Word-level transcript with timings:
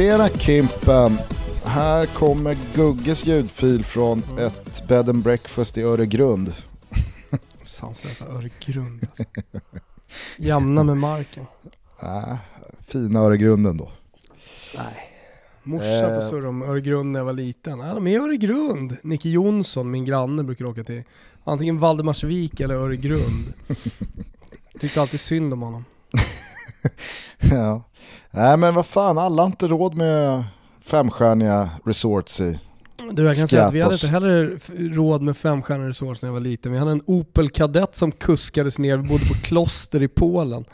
Tjena 0.00 0.28
Kimpen! 0.28 1.10
Här 1.64 2.06
kommer 2.06 2.56
Gugges 2.74 3.26
ljudfil 3.26 3.84
från 3.84 4.22
ett 4.38 4.88
bed 4.88 5.08
and 5.08 5.22
breakfast 5.22 5.78
i 5.78 5.82
Öregrund. 5.82 6.54
Sanslösa 7.62 8.26
Öregrund 8.26 9.06
alltså. 9.10 9.24
Jämna 10.36 10.82
med 10.82 10.96
marken. 10.96 11.46
Äh, 12.02 12.36
fina 12.86 13.20
Öregrunden 13.20 13.76
då. 13.76 13.92
Nej. 14.76 15.10
Morsan 15.62 16.14
på 16.14 16.22
surr 16.22 16.46
om 16.46 16.62
Öregrund 16.62 17.12
när 17.12 17.20
jag 17.20 17.24
var 17.24 17.32
liten. 17.32 17.78
Ja, 17.78 17.94
de 17.94 18.06
är 18.06 18.10
i 18.10 18.16
Öregrund. 18.16 18.96
Nicke 19.02 19.28
Jonsson, 19.28 19.90
min 19.90 20.04
granne, 20.04 20.42
brukar 20.42 20.64
åka 20.64 20.84
till 20.84 21.02
antingen 21.44 21.78
Valdemarsvik 21.78 22.60
eller 22.60 22.74
Öregrund. 22.74 23.52
Tyckte 24.80 25.00
alltid 25.00 25.20
synd 25.20 25.52
om 25.52 25.62
honom. 25.62 25.84
ja. 27.50 27.82
Nej 28.30 28.56
men 28.56 28.74
vad 28.74 28.86
fan, 28.86 29.18
alla 29.18 29.42
har 29.42 29.46
inte 29.46 29.68
råd 29.68 29.94
med 29.94 30.44
femstjärniga 30.84 31.70
resorts 31.84 32.40
i 32.40 32.58
du 33.12 33.24
jag 33.24 33.36
kan 33.36 33.48
säga 33.48 33.66
att 33.66 33.74
vi 33.74 33.80
hade 33.80 33.94
inte 33.94 34.06
heller 34.06 34.58
råd 34.94 35.22
med 35.22 35.36
femstjärniga 35.36 35.88
resorts 35.88 36.22
när 36.22 36.28
jag 36.28 36.32
var 36.32 36.40
liten. 36.40 36.72
Vi 36.72 36.78
hade 36.78 36.90
en 36.90 37.02
Opel 37.06 37.50
Kadett 37.50 37.94
som 37.94 38.12
kuskades 38.12 38.78
ner, 38.78 38.96
vi 38.96 39.08
bodde 39.08 39.24
på 39.26 39.34
kloster 39.34 40.02
i 40.02 40.08
Polen. 40.08 40.64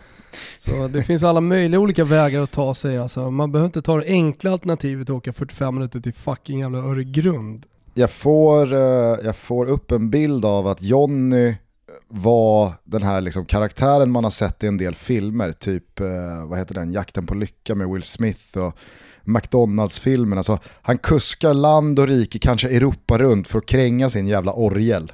Så 0.59 0.89
det 0.89 1.03
finns 1.03 1.23
alla 1.23 1.41
möjliga 1.41 1.81
olika 1.81 2.05
vägar 2.05 2.43
att 2.43 2.51
ta 2.51 2.75
sig 2.75 2.99
alltså. 2.99 3.31
Man 3.31 3.53
behöver 3.53 3.67
inte 3.67 3.83
ta 3.83 3.97
det 3.97 4.07
enkla 4.07 4.53
alternativet 4.53 5.11
och 5.11 5.17
åka 5.17 5.33
45 5.33 5.75
minuter 5.75 6.01
till 6.01 6.15
fucking 6.15 6.61
jävla 6.61 6.79
Öregrund. 6.79 7.67
Jag 7.95 8.11
får, 8.11 8.73
eh, 8.73 8.81
jag 9.25 9.37
får 9.37 9.67
upp 9.67 9.91
en 9.91 10.11
bild 10.11 10.45
av 10.45 10.67
att 10.67 10.83
Jonny 10.83 11.55
var 12.09 12.73
den 12.85 13.03
här 13.03 13.21
liksom 13.21 13.45
karaktären 13.45 14.11
man 14.11 14.25
har 14.25 14.31
sett 14.31 14.65
i 14.65 14.67
en 14.67 14.77
del 14.77 14.95
filmer, 14.95 15.53
typ 15.53 16.01
eh, 16.01 16.47
vad 16.47 16.59
heter 16.59 16.75
den, 16.75 16.93
Jakten 16.93 17.27
på 17.27 17.35
lycka 17.35 17.75
med 17.75 17.89
Will 17.89 18.03
Smith 18.03 18.59
och 18.59 18.79
McDonalds-filmen. 19.25 20.39
Alltså, 20.39 20.59
han 20.83 20.99
kuskar 20.99 21.55
land 21.55 21.99
och 21.99 22.09
rike, 22.09 22.39
kanske 22.39 22.69
Europa 22.69 23.19
runt 23.19 23.49
för 23.49 23.59
att 23.59 23.67
kränga 23.67 24.11
sin 24.11 24.27
jävla 24.27 24.53
orgel. 24.53 25.13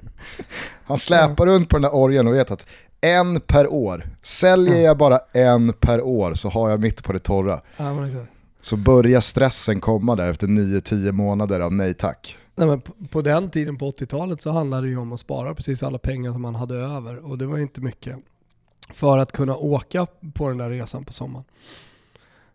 han 0.84 0.98
släpar 0.98 1.46
runt 1.46 1.68
på 1.68 1.76
den 1.76 1.82
där 1.82 1.94
orgeln 1.94 2.26
och 2.26 2.34
vet 2.34 2.50
att 2.50 2.66
en 3.00 3.40
per 3.40 3.72
år, 3.72 4.06
säljer 4.22 4.80
jag 4.80 4.98
bara 4.98 5.18
en 5.32 5.72
per 5.72 6.02
år 6.02 6.34
så 6.34 6.48
har 6.48 6.70
jag 6.70 6.80
mitt 6.80 7.04
på 7.04 7.12
det 7.12 7.18
torra. 7.18 7.60
Så 8.62 8.76
börjar 8.76 9.20
stressen 9.20 9.80
komma 9.80 10.16
där 10.16 10.30
efter 10.30 10.46
9-10 10.46 11.12
månader 11.12 11.60
av 11.60 11.72
nej 11.72 11.94
tack. 11.94 12.37
Nej, 12.58 12.66
men 12.66 12.80
på, 13.08 13.22
den 13.22 13.50
tiden, 13.50 13.78
på 13.78 13.90
80-talet, 13.90 14.40
så 14.40 14.50
handlade 14.50 14.86
det 14.86 14.90
ju 14.90 14.98
om 14.98 15.12
att 15.12 15.20
spara 15.20 15.54
precis 15.54 15.82
alla 15.82 15.98
pengar 15.98 16.32
som 16.32 16.42
man 16.42 16.54
hade 16.54 16.74
över 16.74 17.18
och 17.18 17.38
det 17.38 17.46
var 17.46 17.58
inte 17.58 17.80
mycket 17.80 18.16
för 18.90 19.18
att 19.18 19.32
kunna 19.32 19.56
åka 19.56 20.06
på 20.34 20.48
den 20.48 20.58
där 20.58 20.70
resan 20.70 21.04
på 21.04 21.12
sommaren. 21.12 21.44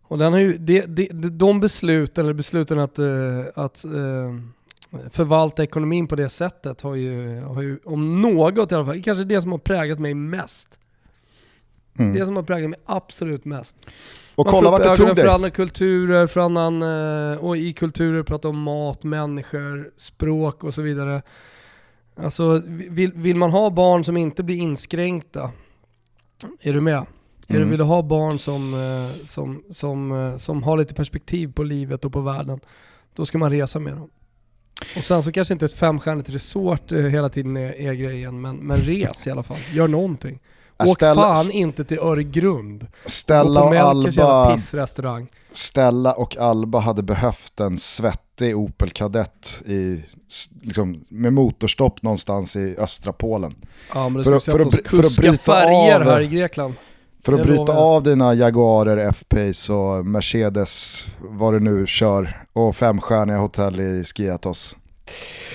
Och 0.02 0.18
den 0.18 0.32
har 0.32 0.40
ju, 0.40 0.58
det, 0.58 0.86
det, 0.86 1.08
de 1.30 1.60
besluten, 1.60 2.24
eller 2.24 2.34
besluten 2.34 2.78
att, 2.78 2.98
uh, 2.98 3.44
att 3.54 3.84
uh, 3.84 4.40
förvalta 5.10 5.62
ekonomin 5.62 6.06
på 6.06 6.16
det 6.16 6.28
sättet 6.28 6.80
har 6.80 6.94
ju, 6.94 7.40
har 7.40 7.62
ju, 7.62 7.78
om 7.84 8.22
något 8.22 8.72
i 8.72 8.74
alla 8.74 8.86
fall, 8.86 9.02
kanske 9.02 9.24
det 9.24 9.42
som 9.42 9.52
har 9.52 9.58
präglat 9.58 9.98
mig 9.98 10.14
mest. 10.14 10.78
Mm. 11.98 12.14
Det 12.14 12.24
som 12.24 12.36
har 12.36 12.42
präglat 12.42 12.70
mig 12.70 12.78
absolut 12.84 13.44
mest. 13.44 13.76
Och 14.34 14.46
kolla 14.46 14.70
vart 14.70 14.82
det 14.82 14.96
tog 14.96 15.06
dig. 15.06 15.24
för 15.24 15.34
andra 15.34 15.50
kulturer, 15.50 16.26
för 16.26 16.40
annan, 16.40 16.82
eh, 16.82 17.38
och 17.38 17.56
i 17.56 17.72
kulturer 17.72 18.22
prata 18.22 18.48
om 18.48 18.58
mat, 18.58 19.04
människor, 19.04 19.90
språk 19.96 20.64
och 20.64 20.74
så 20.74 20.82
vidare. 20.82 21.22
Alltså 22.16 22.62
vill, 22.66 23.12
vill 23.12 23.36
man 23.36 23.50
ha 23.50 23.70
barn 23.70 24.04
som 24.04 24.16
inte 24.16 24.42
blir 24.42 24.56
inskränkta, 24.56 25.50
är 26.60 26.72
du 26.72 26.80
med? 26.80 26.94
Mm. 26.94 27.06
Är 27.48 27.64
du, 27.64 27.70
vill 27.70 27.78
du 27.78 27.84
ha 27.84 28.02
barn 28.02 28.38
som, 28.38 28.74
eh, 28.74 29.26
som, 29.26 29.62
som, 29.70 30.12
eh, 30.12 30.36
som 30.36 30.62
har 30.62 30.76
lite 30.76 30.94
perspektiv 30.94 31.52
på 31.52 31.62
livet 31.62 32.04
och 32.04 32.12
på 32.12 32.20
världen, 32.20 32.60
då 33.14 33.26
ska 33.26 33.38
man 33.38 33.50
resa 33.50 33.78
med 33.78 33.92
dem. 33.92 34.10
Och 34.96 35.04
sen 35.04 35.22
så 35.22 35.32
kanske 35.32 35.54
inte 35.54 35.64
ett 35.64 35.74
femstjärnigt 35.74 36.30
resort 36.30 36.92
hela 36.92 37.28
tiden 37.28 37.56
är, 37.56 37.80
är 37.80 37.92
grejen, 37.92 38.40
men, 38.40 38.56
men 38.56 38.76
res 38.76 39.26
i 39.26 39.30
alla 39.30 39.42
fall. 39.42 39.58
Gör 39.72 39.88
någonting. 39.88 40.40
Åk 40.78 40.88
Stella, 40.88 41.34
fan 41.34 41.50
inte 41.50 41.84
till 41.84 41.98
Öregrund. 41.98 42.86
Stella 43.06 43.62
och, 43.62 43.70
och 43.70 43.76
Alba... 43.76 44.54
pissrestaurang. 44.54 45.28
Stella 45.52 46.12
och 46.12 46.36
Alba 46.36 46.78
hade 46.78 47.02
behövt 47.02 47.60
en 47.60 47.78
svettig 47.78 48.56
Opel 48.56 48.90
Kadett 48.90 49.62
i, 49.66 50.04
liksom, 50.62 51.04
med 51.08 51.32
motorstopp 51.32 52.02
någonstans 52.02 52.56
i 52.56 52.76
östra 52.78 53.12
Polen. 53.12 53.54
Ja 53.94 54.08
men 54.08 54.22
det 54.22 54.24
för, 54.24 54.38
för, 54.38 54.60
att, 54.60 54.88
för 54.88 54.98
att 54.98 55.16
bryta 55.16 55.52
färger 55.52 56.00
av, 56.00 56.06
här 56.06 56.20
i 56.20 56.26
Grekland. 56.26 56.74
För 57.24 57.32
att 57.32 57.42
bryta 57.42 57.72
av 57.72 58.02
dina 58.02 58.34
Jaguarer, 58.34 58.96
F-Pace 58.96 59.72
och 59.72 60.06
Mercedes, 60.06 61.06
vad 61.20 61.52
du 61.54 61.60
nu 61.60 61.86
kör, 61.86 62.44
och 62.52 62.76
femstjärniga 62.76 63.38
hotell 63.38 63.80
i 63.80 64.04
Skiatos. 64.04 64.76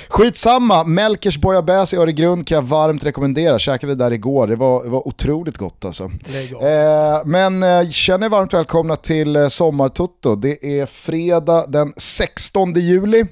Skitsamma, 0.09 0.83
Melkers 0.83 1.37
bouillabaisse 1.37 1.95
i 1.95 1.99
Öregrund 1.99 2.47
kan 2.47 2.55
jag 2.55 2.61
varmt 2.61 3.03
rekommendera. 3.03 3.59
Käkade 3.59 3.95
där 3.95 4.11
igår, 4.11 4.47
det 4.47 4.55
var, 4.55 4.83
det 4.83 4.89
var 4.89 5.07
otroligt 5.07 5.57
gott 5.57 5.85
alltså. 5.85 6.03
Eh, 6.61 7.25
men 7.25 7.63
eh, 7.63 7.89
känner 7.89 8.25
er 8.25 8.29
varmt 8.29 8.53
välkomna 8.53 8.95
till 8.95 9.35
eh, 9.35 9.47
Sommartutto. 9.47 10.35
Det 10.35 10.79
är 10.79 10.85
fredag 10.85 11.65
den 11.67 11.93
16 11.97 12.73
juli. 12.73 13.25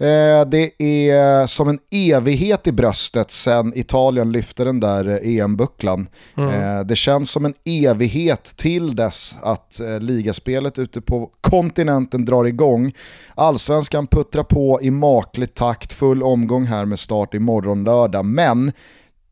Eh, 0.00 0.48
det 0.48 0.82
är 0.82 1.46
som 1.46 1.68
en 1.68 1.78
evighet 1.90 2.66
i 2.66 2.72
bröstet 2.72 3.30
sen 3.30 3.72
Italien 3.76 4.32
lyfte 4.32 4.64
den 4.64 4.80
där 4.80 5.08
eh, 5.08 5.38
EM-bucklan. 5.38 6.08
Mm. 6.36 6.50
Eh, 6.50 6.84
det 6.84 6.96
känns 6.96 7.30
som 7.30 7.44
en 7.44 7.54
evighet 7.64 8.44
till 8.44 8.96
dess 8.96 9.36
att 9.42 9.80
ligaspelet 10.00 10.78
ute 10.78 11.00
på 11.00 11.30
kontinenten 11.40 12.24
drar 12.24 12.44
igång. 12.44 12.92
Allsvenskan 13.34 14.06
puttrar 14.06 14.42
på 14.42 14.78
i 14.82 14.90
maklig 14.90 15.54
takt, 15.54 15.92
full 15.92 16.22
omgång 16.22 16.64
här 16.64 16.84
med 16.84 16.98
start 16.98 17.34
imorgon 17.34 17.84
lördag. 17.84 18.24
Men 18.24 18.72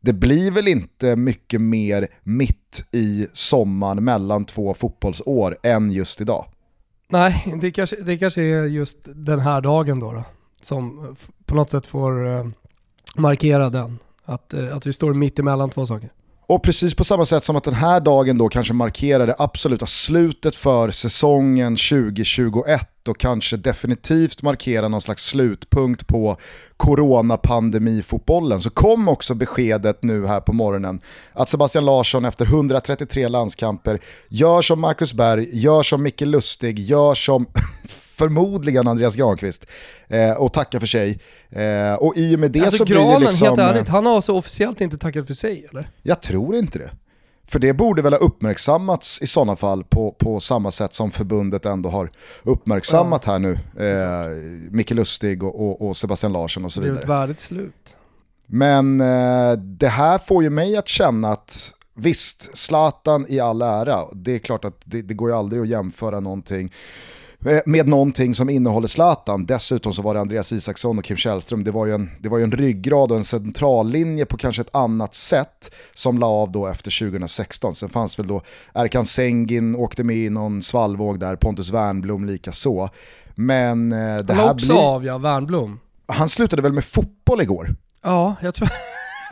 det 0.01 0.13
blir 0.13 0.51
väl 0.51 0.67
inte 0.67 1.15
mycket 1.15 1.61
mer 1.61 2.07
mitt 2.23 2.85
i 2.91 3.27
sommaren 3.33 4.03
mellan 4.03 4.45
två 4.45 4.73
fotbollsår 4.73 5.57
än 5.63 5.91
just 5.91 6.21
idag. 6.21 6.45
Nej, 7.09 7.57
det 7.61 7.71
kanske, 7.71 7.95
det 7.95 8.17
kanske 8.17 8.41
är 8.41 8.63
just 8.63 8.97
den 9.05 9.39
här 9.39 9.61
dagen 9.61 9.99
då. 9.99 10.11
då 10.11 10.23
som 10.61 11.15
på 11.45 11.55
något 11.55 11.71
sätt 11.71 11.87
får 11.87 12.27
eh, 12.27 12.45
markera 13.15 13.69
den. 13.69 13.99
Att, 14.25 14.53
eh, 14.53 14.75
att 14.75 14.85
vi 14.85 14.93
står 14.93 15.13
mitt 15.13 15.39
emellan 15.39 15.69
två 15.69 15.85
saker. 15.85 16.09
Och 16.49 16.63
precis 16.63 16.95
på 16.95 17.03
samma 17.03 17.25
sätt 17.25 17.43
som 17.43 17.55
att 17.55 17.63
den 17.63 17.73
här 17.73 17.99
dagen 17.99 18.37
då 18.37 18.49
kanske 18.49 18.73
markerar 18.73 19.27
det 19.27 19.35
absoluta 19.37 19.85
slutet 19.85 20.55
för 20.55 20.89
säsongen 20.89 21.75
2021 21.75 23.07
och 23.07 23.19
kanske 23.19 23.57
definitivt 23.57 24.41
markerar 24.41 24.89
någon 24.89 25.01
slags 25.01 25.25
slutpunkt 25.25 26.07
på 26.07 26.37
coronapandemifotbollen 26.77 28.59
så 28.61 28.69
kom 28.69 29.07
också 29.07 29.35
beskedet 29.35 30.03
nu 30.03 30.27
här 30.27 30.39
på 30.39 30.53
morgonen 30.53 31.01
att 31.33 31.49
Sebastian 31.49 31.85
Larsson 31.85 32.25
efter 32.25 32.45
133 32.45 33.27
landskamper 33.27 33.99
gör 34.27 34.61
som 34.61 34.81
Marcus 34.81 35.13
Berg, 35.13 35.49
gör 35.51 35.83
som 35.83 36.03
Micke 36.03 36.21
Lustig, 36.21 36.79
gör 36.79 37.13
som 37.13 37.45
förmodligen 38.17 38.87
Andreas 38.87 39.15
Granqvist, 39.15 39.65
eh, 40.07 40.31
och 40.31 40.53
tackar 40.53 40.79
för 40.79 40.87
sig. 40.87 41.19
Eh, 41.49 41.93
och 41.93 42.17
i 42.17 42.35
och 42.35 42.39
med 42.39 42.51
det 42.51 42.59
alltså, 42.59 42.77
så 42.77 42.85
Granen, 42.85 43.07
blir 43.07 43.19
det 43.19 43.25
liksom... 43.25 43.47
helt 43.47 43.59
ärligt, 43.59 43.87
han 43.87 44.05
har 44.05 44.15
alltså 44.15 44.33
officiellt 44.33 44.81
inte 44.81 44.97
tackat 44.97 45.27
för 45.27 45.33
sig 45.33 45.67
eller? 45.69 45.89
Jag 46.03 46.21
tror 46.21 46.55
inte 46.55 46.79
det. 46.79 46.91
För 47.49 47.59
det 47.59 47.73
borde 47.73 48.01
väl 48.01 48.13
ha 48.13 48.19
uppmärksammats 48.19 49.21
i 49.21 49.27
sådana 49.27 49.55
fall 49.55 49.83
på, 49.83 50.11
på 50.11 50.39
samma 50.39 50.71
sätt 50.71 50.93
som 50.93 51.11
förbundet 51.11 51.65
ändå 51.65 51.89
har 51.89 52.11
uppmärksammat 52.43 53.23
ja. 53.25 53.31
här 53.31 53.39
nu. 53.39 53.59
Eh, 53.79 54.71
Micke 54.71 54.91
Lustig 54.91 55.43
och, 55.43 55.67
och, 55.67 55.87
och, 55.87 55.97
Sebastian 55.97 56.33
Larsson 56.33 56.65
och 56.65 56.71
så 56.71 56.81
vidare. 56.81 56.95
Det 56.95 56.99
är 56.99 57.03
ett 57.03 57.09
värdigt 57.09 57.41
slut. 57.41 57.95
Men 58.45 59.01
eh, 59.01 59.51
det 59.51 59.87
här 59.87 60.17
får 60.17 60.43
ju 60.43 60.49
mig 60.49 60.77
att 60.77 60.87
känna 60.87 61.31
att 61.31 61.73
visst, 61.93 62.57
Zlatan 62.57 63.25
i 63.29 63.39
all 63.39 63.61
ära, 63.61 64.03
det 64.13 64.31
är 64.31 64.39
klart 64.39 64.65
att 64.65 64.81
det, 64.85 65.01
det 65.01 65.13
går 65.13 65.29
ju 65.29 65.35
aldrig 65.35 65.61
att 65.61 65.67
jämföra 65.67 66.19
någonting 66.19 66.71
Eh, 66.71 67.16
med 67.65 67.87
någonting 67.87 68.33
som 68.33 68.49
innehåller 68.49 68.87
Zlatan. 68.87 69.45
Dessutom 69.45 69.93
så 69.93 70.01
var 70.01 70.13
det 70.13 70.19
Andreas 70.19 70.51
Isaksson 70.51 70.97
och 70.97 71.03
Kim 71.03 71.17
Källström. 71.17 71.63
Det 71.63 71.71
var 71.71 71.85
ju 71.85 71.93
en, 71.93 72.09
det 72.19 72.29
var 72.29 72.37
ju 72.37 72.43
en 72.43 72.51
ryggrad 72.51 73.11
och 73.11 73.17
en 73.17 73.23
centrallinje 73.23 74.25
på 74.25 74.37
kanske 74.37 74.61
ett 74.61 74.75
annat 74.75 75.13
sätt 75.13 75.75
som 75.93 76.17
la 76.17 76.27
av 76.27 76.51
då 76.51 76.67
efter 76.67 76.99
2016. 76.99 77.75
Sen 77.75 77.89
fanns 77.89 78.19
väl 78.19 78.27
då 78.27 78.41
Erkan 78.73 79.05
Sengin 79.05 79.75
åkte 79.75 80.03
med 80.03 80.17
i 80.17 80.29
någon 80.29 80.61
svallvåg 80.61 81.19
där, 81.19 81.35
Pontus 81.35 81.69
Wernblom 81.69 82.25
lika 82.25 82.51
så. 82.51 82.89
Men 83.35 83.91
eh, 83.91 84.17
det 84.17 84.33
Han 84.33 84.45
här 84.45 84.53
också 84.53 84.73
blir... 84.73 84.87
av 84.87 85.05
ja, 85.05 85.17
Wernblom. 85.17 85.79
Han 86.05 86.29
slutade 86.29 86.61
väl 86.61 86.73
med 86.73 86.85
fotboll 86.85 87.41
igår? 87.41 87.75
Ja, 88.03 88.35
jag 88.41 88.55
tror... 88.55 88.69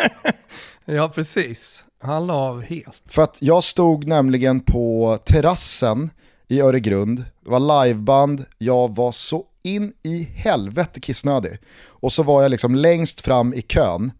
ja, 0.86 1.10
precis. 1.10 1.86
Han 2.01 2.28
la 2.28 2.34
av 2.34 2.62
helt. 2.62 3.04
För 3.06 3.22
att 3.22 3.38
jag 3.42 3.63
stod 3.63 4.08
nämligen 4.08 4.60
på 4.60 5.18
terrassen 5.25 6.10
i 6.48 6.62
Öregrund. 6.62 7.26
Det 7.44 7.50
var 7.50 7.86
liveband, 7.86 8.46
jag 8.58 8.96
var 8.96 9.12
så 9.12 9.46
in 9.64 9.94
i 10.04 10.24
helvete 10.24 11.00
kissnödig. 11.00 11.58
Och 11.86 12.12
så 12.12 12.24
var 12.24 12.42
jag 12.42 12.52
liksom 12.52 12.76
längst 12.76 13.22
fram 13.22 13.54
i 13.54 13.62
kön, 13.62 14.12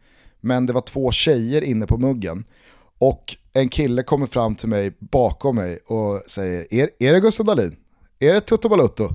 men 0.42 0.66
det 0.66 0.74
var 0.74 0.82
två 0.82 1.12
tjejer 1.12 1.62
inne 1.62 1.86
på 1.86 1.98
muggen. 1.98 2.46
Och 2.98 3.36
en 3.54 3.70
kille 3.70 4.04
kommer 4.04 4.28
fram 4.28 4.56
till 4.56 4.70
mig 4.70 4.92
bakom 5.00 5.56
mig 5.56 5.78
och 5.78 6.22
säger, 6.28 6.74
är, 6.74 6.90
är 7.00 7.14
det 7.14 7.20
Gustav 7.20 7.46
Dahlin? 7.46 7.76
Är 8.20 8.34
det 8.34 8.42
Tutto 8.42 8.70
Balutto? 8.70 9.10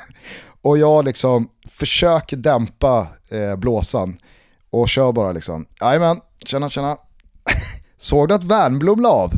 och 0.62 0.78
jag 0.78 1.04
liksom 1.04 1.48
försöker 1.70 2.36
dämpa 2.36 3.08
eh, 3.30 3.56
blåsan 3.56 4.16
och 4.70 4.88
kör 4.88 5.12
bara 5.12 5.32
liksom, 5.32 5.66
jajamän, 5.80 6.20
tjena 6.44 6.70
tjena. 6.70 6.96
Såg 7.96 8.28
du 8.28 8.34
att 8.34 8.44
Wernbloom 8.44 9.00
la 9.00 9.08
av? 9.08 9.32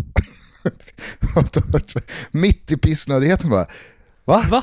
Mitt 2.31 2.72
i 2.72 2.76
pissnödigheten 2.76 3.50
bara, 3.50 3.66
va? 4.25 4.44
Va? 4.50 4.62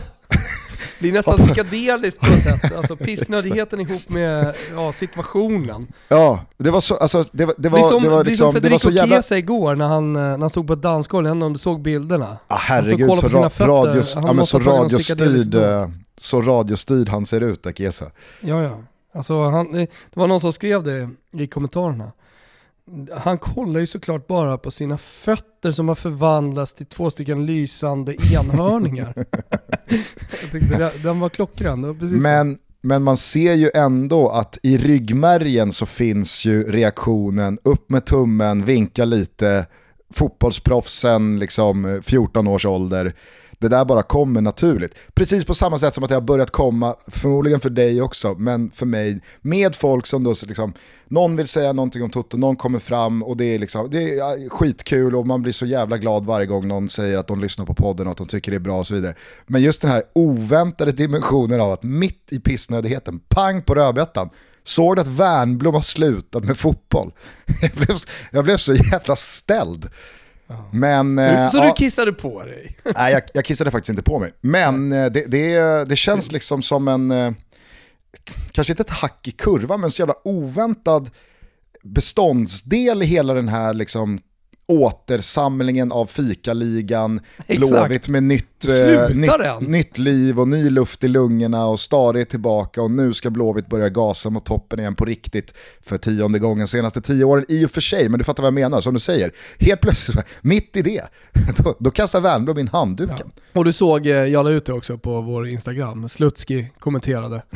Det 0.99 1.09
är 1.09 1.13
nästan 1.13 1.37
psykedeliskt 1.37 2.19
på 2.19 2.31
något 2.31 2.39
sätt. 2.39 2.75
Alltså 2.77 2.95
pissnödigheten 3.05 3.79
ihop 3.79 4.09
med 4.09 4.55
ja, 4.73 4.91
situationen. 4.91 5.87
Ja, 6.07 6.45
det 6.57 6.71
var 6.71 6.81
så, 6.81 6.95
alltså, 6.95 7.23
det, 7.31 7.45
var- 7.45 7.55
det 7.57 7.69
var, 7.69 7.77
det 7.77 7.83
som, 7.83 8.03
det 8.03 8.09
var 8.09 8.23
liksom, 8.23 8.53
det 8.53 8.59
det 8.59 8.69
var 8.69 8.77
så 8.77 8.87
Federico 8.89 9.01
jävla... 9.01 9.15
Chiesa 9.15 9.37
igår 9.37 9.75
när 9.75 9.87
han, 9.87 10.15
eh, 10.15 10.21
när 10.21 10.39
han 10.39 10.49
stod 10.49 10.67
på 10.67 10.73
ett 10.73 10.81
dansgolv, 10.81 11.27
jag 11.27 11.43
om 11.43 11.53
du 11.53 11.59
såg 11.59 11.81
bilderna. 11.81 12.37
Ah, 12.47 12.57
herregud, 12.57 13.17
så, 13.17 13.27
ra 13.27 13.49
radios, 13.59 14.17
ja, 14.23 14.33
men 14.33 14.45
så, 14.45 14.59
radiostyrd, 14.59 15.55
eh, 15.55 15.89
så 16.17 16.41
radiostyrd 16.41 17.09
han 17.09 17.25
ser 17.25 17.41
ut, 17.41 17.65
Akesa. 17.65 18.05
Ja, 18.41 18.63
ja. 18.63 18.77
Alltså, 19.13 19.43
han, 19.43 19.71
det 19.71 19.87
var 20.13 20.27
någon 20.27 20.39
som 20.39 20.53
skrev 20.53 20.83
det 20.83 21.09
i 21.31 21.47
kommentarerna. 21.47 22.11
Han 23.17 23.37
kollar 23.37 23.79
ju 23.79 23.87
såklart 23.87 24.27
bara 24.27 24.57
på 24.57 24.71
sina 24.71 24.97
fötter 24.97 25.71
som 25.71 25.87
har 25.87 25.95
förvandlats 25.95 26.73
till 26.73 26.85
två 26.85 27.09
stycken 27.09 27.45
lysande 27.45 28.15
enhörningar. 28.33 29.13
jag 30.41 30.51
tyckte 30.51 30.91
den 31.03 31.19
var 31.19 31.29
klockren. 31.29 31.99
Precis. 31.99 32.23
Men, 32.23 32.57
men 32.81 33.03
man 33.03 33.17
ser 33.17 33.53
ju 33.53 33.71
ändå 33.73 34.29
att 34.29 34.57
i 34.63 34.77
ryggmärgen 34.77 35.71
så 35.71 35.85
finns 35.85 36.45
ju 36.45 36.63
reaktionen 36.63 37.59
upp 37.63 37.89
med 37.89 38.05
tummen, 38.05 38.65
vinka 38.65 39.05
lite, 39.05 39.65
fotbollsproffsen, 40.13 41.39
liksom 41.39 42.01
14 42.03 42.47
års 42.47 42.65
ålder. 42.65 43.13
Det 43.61 43.69
där 43.69 43.85
bara 43.85 44.03
kommer 44.03 44.41
naturligt. 44.41 44.95
Precis 45.13 45.45
på 45.45 45.53
samma 45.53 45.77
sätt 45.77 45.95
som 45.95 46.03
att 46.03 46.09
det 46.09 46.15
har 46.15 46.21
börjat 46.21 46.51
komma, 46.51 46.95
förmodligen 47.07 47.59
för 47.59 47.69
dig 47.69 48.01
också, 48.01 48.33
men 48.33 48.71
för 48.71 48.85
mig, 48.85 49.21
med 49.41 49.75
folk 49.75 50.05
som 50.05 50.23
då 50.23 50.35
liksom, 50.47 50.73
någon 51.07 51.35
vill 51.35 51.47
säga 51.47 51.73
någonting 51.73 52.03
om 52.03 52.09
Toto, 52.09 52.37
någon 52.37 52.55
kommer 52.55 52.79
fram 52.79 53.23
och 53.23 53.37
det 53.37 53.45
är, 53.45 53.59
liksom, 53.59 53.89
det 53.91 54.19
är 54.19 54.49
skitkul 54.49 55.15
och 55.15 55.27
man 55.27 55.41
blir 55.41 55.53
så 55.53 55.65
jävla 55.65 55.97
glad 55.97 56.25
varje 56.25 56.45
gång 56.45 56.67
någon 56.67 56.89
säger 56.89 57.17
att 57.17 57.27
de 57.27 57.41
lyssnar 57.41 57.65
på 57.65 57.73
podden 57.73 58.07
och 58.07 58.11
att 58.11 58.17
de 58.17 58.27
tycker 58.27 58.51
det 58.51 58.57
är 58.57 58.59
bra 58.59 58.79
och 58.79 58.87
så 58.87 58.95
vidare. 58.95 59.15
Men 59.47 59.61
just 59.61 59.81
den 59.81 59.91
här 59.91 60.03
oväntade 60.13 60.91
dimensionen 60.91 61.61
av 61.61 61.71
att 61.71 61.83
mitt 61.83 62.27
i 62.31 62.39
pissnödigheten, 62.39 63.19
pang 63.19 63.61
på 63.61 63.75
rödbetan, 63.75 64.29
såg 64.63 64.95
du 64.95 65.01
att 65.01 65.07
Wernbloom 65.07 65.73
har 65.73 65.81
slutat 65.81 66.43
med 66.43 66.57
fotboll? 66.57 67.11
Jag 67.61 67.71
blev, 67.71 67.97
jag 68.31 68.43
blev 68.43 68.57
så 68.57 68.73
jävla 68.73 69.15
ställd. 69.15 69.89
Men, 70.71 71.19
eh, 71.19 71.49
Så 71.49 71.57
ja, 71.57 71.65
du 71.65 71.73
kissade 71.73 72.13
på 72.13 72.45
dig? 72.45 72.77
Nej, 72.95 73.13
jag, 73.13 73.21
jag 73.33 73.45
kissade 73.45 73.71
faktiskt 73.71 73.89
inte 73.89 74.03
på 74.03 74.19
mig. 74.19 74.31
Men 74.41 74.91
eh, 74.91 75.11
det, 75.11 75.25
det, 75.25 75.85
det 75.89 75.95
känns 75.95 76.31
liksom 76.31 76.61
som 76.61 76.87
en, 76.87 77.11
eh, 77.11 77.31
kanske 78.51 78.73
inte 78.73 78.83
ett 78.83 78.89
hack 78.89 79.27
i 79.27 79.31
kurvan, 79.31 79.81
men 79.81 79.91
så 79.91 80.01
jävla 80.01 80.15
oväntad 80.23 81.09
beståndsdel 81.83 83.03
i 83.03 83.05
hela 83.05 83.33
den 83.33 83.47
här 83.47 83.73
liksom 83.73 84.19
återsamlingen 84.71 85.91
av 85.91 86.05
fikaligan. 86.05 87.19
Blåvitt 87.47 88.07
med 88.07 88.23
nytt, 88.23 88.65
eh, 88.65 89.15
nytt, 89.15 89.69
nytt 89.69 89.97
liv 89.97 90.39
och 90.39 90.47
ny 90.47 90.69
luft 90.69 91.03
i 91.03 91.07
lungorna 91.07 91.65
och 91.65 91.79
Stare 91.79 92.21
är 92.21 92.25
tillbaka 92.25 92.81
och 92.81 92.91
nu 92.91 93.13
ska 93.13 93.29
Blåvitt 93.29 93.67
börja 93.67 93.89
gasa 93.89 94.29
mot 94.29 94.45
toppen 94.45 94.79
igen 94.79 94.95
på 94.95 95.05
riktigt 95.05 95.53
för 95.85 95.97
tionde 95.97 96.39
gången 96.39 96.67
senaste 96.67 97.01
tio 97.01 97.23
åren. 97.23 97.45
I 97.47 97.65
och 97.65 97.71
för 97.71 97.81
sig, 97.81 98.09
men 98.09 98.17
du 98.17 98.23
fattar 98.23 98.43
vad 98.43 98.47
jag 98.47 98.53
menar, 98.53 98.81
som 98.81 98.93
du 98.93 98.99
säger. 98.99 99.31
Helt 99.59 99.81
plötsligt, 99.81 100.25
mitt 100.41 100.77
i 100.77 100.81
det, 100.81 101.03
då, 101.57 101.75
då 101.79 101.91
kastar 101.91 102.21
Wernbloom 102.21 102.59
in 102.59 102.67
handduken. 102.67 103.31
Och 103.53 103.65
du 103.65 103.73
såg, 103.73 104.05
eh, 104.07 104.11
jag 104.13 104.43
la 104.45 104.51
ut 104.51 104.65
det 104.65 104.73
också 104.73 104.97
på 104.97 105.21
vår 105.21 105.47
Instagram, 105.47 106.09
Slutski 106.09 106.67
kommenterade. 106.79 107.43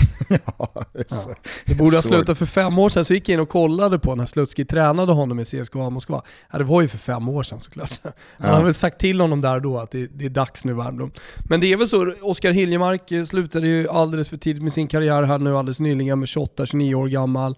Ja, 0.57 0.85
så- 1.07 1.33
Det 1.65 1.75
borde 1.75 1.97
ha 1.97 2.01
slutat 2.01 2.37
för 2.37 2.45
fem 2.45 2.79
år 2.79 2.89
sedan, 2.89 3.05
så 3.05 3.13
gick 3.13 3.29
jag 3.29 3.33
in 3.33 3.39
och 3.39 3.49
kollade 3.49 3.99
på 3.99 4.15
när 4.15 4.25
Slutski 4.25 4.65
tränade 4.65 5.11
honom 5.13 5.39
i 5.39 5.45
CSKA 5.45 5.89
Moskva. 5.89 6.21
Ja, 6.51 6.57
det 6.57 6.63
var 6.63 6.81
ju 6.81 6.87
för 6.87 6.97
fem 7.05 7.29
år 7.29 7.43
sedan 7.43 7.59
såklart. 7.59 7.91
Han 8.03 8.13
Ja. 8.37 8.55
har 8.55 8.63
väl 8.63 8.73
sagt 8.73 8.99
till 8.99 9.21
honom 9.21 9.41
där 9.41 9.59
då 9.59 9.77
att 9.77 9.91
det, 9.91 10.07
det 10.07 10.25
är 10.25 10.29
dags 10.29 10.65
nu 10.65 10.73
Wernbloom. 10.73 11.11
Men 11.49 11.59
det 11.61 11.73
är 11.73 11.77
väl 11.77 11.87
så, 11.87 12.13
Oskar 12.21 12.51
Hiljemark 12.51 13.27
slutade 13.27 13.67
ju 13.67 13.89
alldeles 13.89 14.29
för 14.29 14.37
tidigt 14.37 14.63
med 14.63 14.73
sin 14.73 14.87
karriär 14.87 15.23
här 15.23 15.37
nu 15.37 15.57
alldeles 15.57 15.79
nyligen 15.79 16.19
med 16.19 16.25
28-29 16.27 16.93
år 16.95 17.07
gammal. 17.07 17.57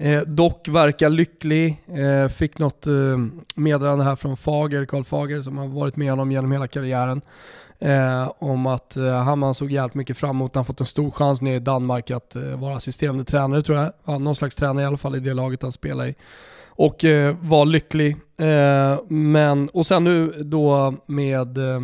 Eh, 0.00 0.20
dock 0.22 0.68
verkar 0.68 1.10
lycklig, 1.10 1.76
eh, 1.96 2.28
fick 2.28 2.58
något 2.58 2.86
eh, 2.86 2.92
meddelande 3.54 4.04
här 4.04 4.16
från 4.16 4.36
Fager, 4.36 4.84
Karl 4.86 5.04
Fager 5.04 5.40
som 5.42 5.58
har 5.58 5.66
varit 5.66 5.96
med 5.96 6.10
honom 6.10 6.32
genom 6.32 6.52
hela 6.52 6.68
karriären. 6.68 7.20
Eh, 7.80 8.32
om 8.38 8.66
att 8.66 8.96
eh, 8.96 9.22
han 9.22 9.54
såg 9.54 9.70
jävligt 9.72 9.94
mycket 9.94 10.16
fram 10.16 10.30
emot, 10.36 10.54
han 10.54 10.64
fått 10.64 10.80
en 10.80 10.86
stor 10.86 11.10
chans 11.10 11.42
nere 11.42 11.54
i 11.56 11.58
Danmark 11.60 12.10
att 12.10 12.36
eh, 12.36 12.42
vara 12.42 12.76
assisterande 12.76 13.24
tränare 13.24 13.62
tror 13.62 13.78
jag. 13.78 13.92
Ja, 14.04 14.18
någon 14.18 14.34
slags 14.36 14.56
tränare 14.56 14.82
i 14.82 14.86
alla 14.86 14.96
fall 14.96 15.16
i 15.16 15.20
det 15.20 15.34
laget 15.34 15.62
han 15.62 15.72
spelar 15.72 16.06
i. 16.06 16.14
Och 16.78 17.04
eh, 17.04 17.36
var 17.42 17.66
lycklig. 17.66 18.16
Eh, 18.40 18.98
men, 19.08 19.68
och 19.68 19.86
sen 19.86 20.04
nu 20.04 20.32
då 20.44 20.94
med 21.06 21.58
eh, 21.58 21.82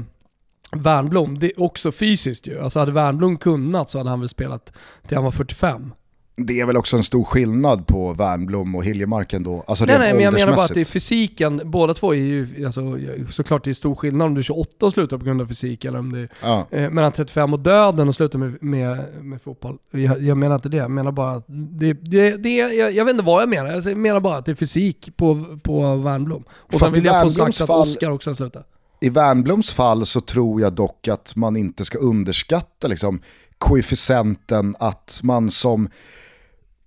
Wernbloom, 0.73 1.38
det 1.38 1.46
är 1.46 1.62
också 1.62 1.93
fysiskt 1.93 2.46
ju. 2.46 2.61
Alltså 2.61 2.79
hade 2.79 2.93
Wernbloom 2.93 3.37
kunnat 3.38 3.91
så 3.91 3.99
hade 3.99 4.11
han 4.11 4.20
väl 4.20 4.29
spelat 4.29 4.73
till 5.08 5.17
han 5.17 5.25
var 5.25 5.31
45. 5.31 5.93
Det 6.36 6.60
är 6.60 6.66
väl 6.66 6.76
också 6.76 6.96
en 6.96 7.02
stor 7.02 7.25
skillnad 7.25 7.86
på 7.86 8.12
Wernbloom 8.12 8.75
och 8.75 8.84
Hiljemark 8.84 9.32
ändå. 9.32 9.64
Alltså 9.66 9.84
Nej 9.84 9.98
nej 9.98 10.12
men 10.14 10.22
jag 10.22 10.34
menar 10.34 10.46
bara 10.46 10.52
att 10.52 10.58
åldersmässigt. 10.70 10.90
fysiken, 10.90 11.60
båda 11.64 11.94
två 11.94 12.14
är 12.14 12.19
ju, 12.19 12.66
alltså, 12.66 12.98
såklart 13.31 13.64
det 13.64 13.70
är 13.70 13.75
stor 13.75 13.94
skillnad 13.94 14.26
om 14.26 14.34
du 14.34 14.38
är 14.38 14.42
28 14.42 14.86
och 14.86 14.92
slutar 14.92 15.19
på 15.19 15.25
grund 15.25 15.40
av 15.42 15.46
fysik 15.46 15.84
eller 15.84 15.98
om 15.98 16.12
det 16.12 16.19
är 16.20 16.28
Ja. 16.42 16.66
eh, 16.70 16.90
mellan 16.90 17.12
35 17.12 17.52
och 17.52 17.60
döden 17.60 18.08
och 18.08 18.14
slutar 18.14 18.38
med, 18.38 18.62
med, 18.62 19.04
med 19.22 19.42
fotboll. 19.42 19.78
Jag, 19.90 20.22
jag 20.22 20.36
menar 20.36 20.54
inte 20.54 20.69
det, 20.69 20.76
jag 20.76 20.90
menar 20.90 21.12
bara 21.12 21.31
att 21.32 21.44
det, 21.48 21.92
det, 21.92 22.36
det 22.36 22.55
jag, 22.56 22.93
jag 22.93 23.05
vet 23.05 23.12
inte 23.12 23.24
vad 23.24 23.43
jag 23.43 23.48
menar, 23.48 23.72
Alltså, 23.72 23.91
jag 23.91 23.98
menar 23.98 24.20
bara 24.20 24.36
att 24.36 24.46
det 24.46 24.50
är 24.53 24.56
fysik 24.56 25.17
på, 25.17 25.44
på 25.62 25.96
Wernbloom. 25.96 26.44
Och 26.50 26.72
Fast 26.81 26.94
sen 26.94 27.03
vill 27.03 27.05
i 27.10 27.12
jag 27.14 27.22
få 27.22 27.31
sagt 27.31 27.60
att 27.60 27.67
fall- 27.67 27.81
Oscar 27.82 28.10
också 28.10 28.31
har 28.31 28.34
slutat. 28.34 28.67
I 29.00 29.08
Wernbloms 29.08 29.72
fall 29.72 30.06
så 30.06 30.20
tror 30.20 30.60
jag 30.60 30.72
dock 30.72 31.08
att 31.08 31.36
man 31.36 31.56
inte 31.56 31.84
ska 31.84 31.98
underskatta 31.98 32.88
liksom, 32.88 33.20
koefficienten 33.64 34.76
att 34.78 35.20
man 35.22 35.50
som 35.50 35.88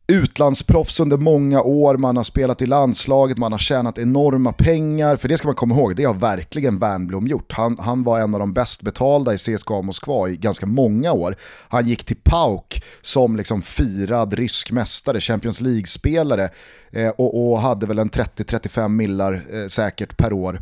utlandsproffs 0.08 1.00
under 1.00 1.18
många 1.18 1.62
år, 1.62 1.98
man 1.98 2.18
har 2.18 2.24
spelat 2.24 2.62
i 2.62 2.66
landslaget, 2.66 3.38
man 3.38 3.52
har 3.52 3.60
tjänat 3.60 3.98
enorma 3.98 4.54
pengar, 4.54 5.16
för 5.16 5.28
det 5.28 5.38
ska 5.38 5.48
man 5.48 5.56
komma 5.56 5.76
ihåg, 5.76 5.96
det 5.96 6.04
har 6.04 6.14
verkligen 6.14 6.80
Wernbloom 6.80 7.28
gjort. 7.28 7.54
Han, 7.54 7.78
han 7.80 8.04
var 8.04 8.20
en 8.20 8.34
av 8.34 8.40
de 8.40 8.54
bäst 8.54 8.82
betalda 8.82 9.34
i 9.34 9.38
CSKA 9.38 9.82
Moskva 9.82 10.30
i 10.30 10.38
ganska 10.38 10.66
många 10.66 11.12
år. 11.12 11.36
Han 11.70 11.88
gick 11.88 12.06
till 12.06 12.18
PAOK 12.24 12.84
som 13.02 13.36
liksom 13.36 13.62
firad 13.62 14.34
rysk 14.34 14.72
mästare, 14.72 15.20
Champions 15.20 15.62
League-spelare 15.62 16.50
eh, 16.92 17.10
och, 17.10 17.52
och 17.52 17.60
hade 17.60 17.86
väl 17.86 18.00
en 18.00 18.10
30-35 18.10 18.90
millar 18.90 19.34
eh, 19.34 19.68
säkert 19.68 20.18
per 20.18 20.34
år 20.34 20.62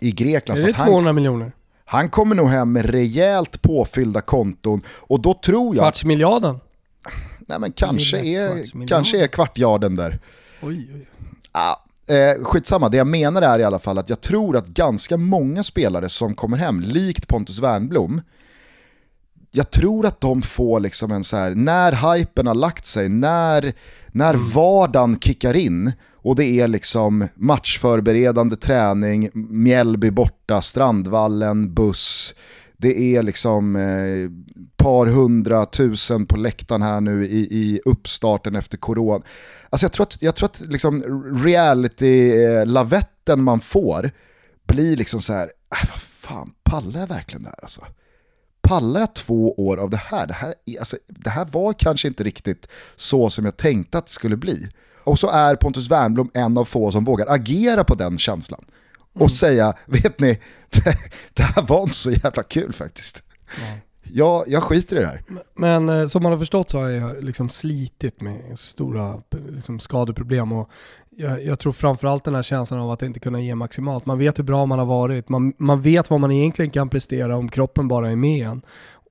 i 0.00 0.12
Grekland. 0.12 0.60
Är 0.60 0.64
det 0.64 0.70
att 0.70 0.76
han, 0.76 0.88
200 0.88 1.12
miljoner? 1.12 1.52
Han 1.88 2.10
kommer 2.10 2.34
nog 2.34 2.48
hem 2.48 2.72
med 2.72 2.86
rejält 2.90 3.62
påfyllda 3.62 4.20
konton 4.20 4.82
och 4.88 5.20
då 5.20 5.34
tror 5.34 5.76
jag, 5.76 5.82
Kvartsmiljarden? 5.82 6.58
nej 7.38 7.58
men 7.58 7.72
kanske 7.72 8.18
är, 8.18 8.86
kanske 8.86 9.22
är 9.24 9.26
kvartjarden 9.26 9.96
där. 9.96 10.18
Oj, 10.62 10.90
oj. 10.94 11.06
Ah, 11.52 11.76
eh, 12.14 12.44
skitsamma, 12.44 12.88
det 12.88 12.96
jag 12.96 13.06
menar 13.06 13.42
är 13.42 13.58
i 13.58 13.64
alla 13.64 13.78
fall 13.78 13.98
att 13.98 14.08
jag 14.10 14.20
tror 14.20 14.56
att 14.56 14.66
ganska 14.66 15.16
många 15.16 15.62
spelare 15.62 16.08
som 16.08 16.34
kommer 16.34 16.56
hem, 16.56 16.80
likt 16.80 17.28
Pontus 17.28 17.58
Wernbloom, 17.58 18.22
jag 19.50 19.70
tror 19.70 20.06
att 20.06 20.20
de 20.20 20.42
får 20.42 20.80
liksom 20.80 21.12
en 21.12 21.24
så 21.24 21.36
här, 21.36 21.54
när 21.54 22.14
hypen 22.14 22.46
har 22.46 22.54
lagt 22.54 22.86
sig, 22.86 23.08
när, 23.08 23.72
när 24.08 24.34
vardagen 24.34 25.20
kickar 25.20 25.54
in 25.54 25.92
och 26.26 26.36
det 26.36 26.44
är 26.44 26.68
liksom 26.68 27.28
matchförberedande 27.34 28.56
träning, 28.56 29.30
Mjällby 29.34 30.10
borta, 30.10 30.62
Strandvallen, 30.62 31.74
buss, 31.74 32.34
det 32.76 33.16
är 33.16 33.22
liksom 33.22 33.76
eh, 33.76 34.30
par 34.76 35.06
hundratusen 35.06 36.26
på 36.26 36.36
läktaren 36.36 36.82
här 36.82 37.00
nu 37.00 37.26
i, 37.26 37.38
i 37.38 37.80
uppstarten 37.84 38.56
efter 38.56 38.78
corona. 38.78 39.24
Alltså 39.70 39.84
jag 39.84 39.92
tror 39.92 40.06
att, 40.06 40.22
jag 40.22 40.36
tror 40.36 40.46
att 40.46 40.60
liksom 40.60 41.02
reality-lavetten 41.44 43.38
eh, 43.38 43.44
man 43.44 43.60
får 43.60 44.10
blir 44.66 44.96
liksom 44.96 45.20
så 45.20 45.32
här, 45.32 45.52
äh, 45.82 45.88
vad 45.90 46.00
fan, 46.00 46.52
pallar 46.62 47.00
jag 47.00 47.08
verkligen 47.08 47.42
det 47.42 47.48
här 47.48 47.60
alltså? 47.62 47.86
Pallar 48.60 49.00
jag 49.00 49.14
två 49.14 49.54
år 49.54 49.76
av 49.76 49.90
det 49.90 49.96
här? 50.04 50.26
Det 50.26 50.34
här, 50.34 50.54
alltså, 50.78 50.96
det 51.06 51.30
här 51.30 51.48
var 51.52 51.72
kanske 51.72 52.08
inte 52.08 52.24
riktigt 52.24 52.68
så 52.96 53.30
som 53.30 53.44
jag 53.44 53.56
tänkte 53.56 53.98
att 53.98 54.06
det 54.06 54.12
skulle 54.12 54.36
bli. 54.36 54.68
Och 55.06 55.18
så 55.18 55.28
är 55.28 55.56
Pontus 55.56 55.90
Wernbloom 55.90 56.30
en 56.34 56.58
av 56.58 56.64
få 56.64 56.90
som 56.90 57.04
vågar 57.04 57.26
agera 57.28 57.84
på 57.84 57.94
den 57.94 58.18
känslan. 58.18 58.64
Och 59.18 59.30
säga, 59.30 59.74
vet 59.86 60.20
ni, 60.20 60.32
det, 60.70 60.96
det 61.34 61.42
här 61.42 61.62
var 61.62 61.82
inte 61.82 61.96
så 61.96 62.10
jävla 62.10 62.42
kul 62.42 62.72
faktiskt. 62.72 63.22
jag, 64.02 64.44
jag 64.46 64.62
skiter 64.62 64.96
i 64.96 65.00
det 65.00 65.06
här. 65.06 65.22
Men 65.54 65.88
eh, 65.88 66.06
som 66.06 66.22
man 66.22 66.32
har 66.32 66.38
förstått 66.38 66.70
så 66.70 66.78
har 66.78 66.88
jag 66.88 67.24
liksom 67.24 67.48
slitit 67.48 68.20
med 68.20 68.58
stora 68.58 69.22
liksom, 69.48 69.80
skadeproblem 69.80 70.52
och 70.52 70.70
jag, 71.16 71.44
jag, 71.44 71.58
tror 71.58 71.72
framförallt 71.72 72.24
den 72.24 72.34
här 72.34 72.42
känslan 72.42 72.80
av 72.80 72.90
att 72.90 73.02
inte 73.02 73.20
kunna 73.20 73.40
ge 73.40 73.54
maximalt. 73.54 74.06
Man 74.06 74.18
vet 74.18 74.38
hur 74.38 74.44
bra 74.44 74.66
man 74.66 74.78
har 74.78 74.86
varit, 74.86 75.28
man, 75.28 75.52
man 75.58 75.80
vet 75.80 76.10
vad 76.10 76.20
man 76.20 76.32
egentligen 76.32 76.70
kan 76.70 76.88
prestera 76.88 77.36
om 77.36 77.48
kroppen 77.48 77.88
bara 77.88 78.10
är 78.10 78.16
med 78.16 78.36
igen. 78.36 78.62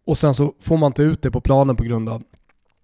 Och 0.05 0.17
sen 0.17 0.33
så 0.33 0.53
får 0.61 0.77
man 0.77 0.87
inte 0.87 1.03
ut 1.03 1.21
det 1.21 1.31
på 1.31 1.41
planen 1.41 1.75
på 1.75 1.83
grund 1.83 2.09
av 2.09 2.23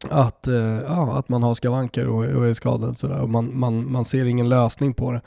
att, 0.10 0.48
eh, 0.48 0.56
ja, 0.88 1.18
att 1.18 1.30
man 1.30 1.44
har 1.44 1.54
skavanker 1.54 2.08
och, 2.08 2.26
och 2.26 2.48
är 2.48 2.54
skadad 2.54 2.98
sådär 2.98 3.22
och 3.22 3.30
man, 3.30 3.60
man, 3.60 3.92
man 3.92 4.06
ser 4.06 4.26
ingen 4.26 4.50
lösning 4.50 4.94
på 4.94 5.12
det. 5.12 5.22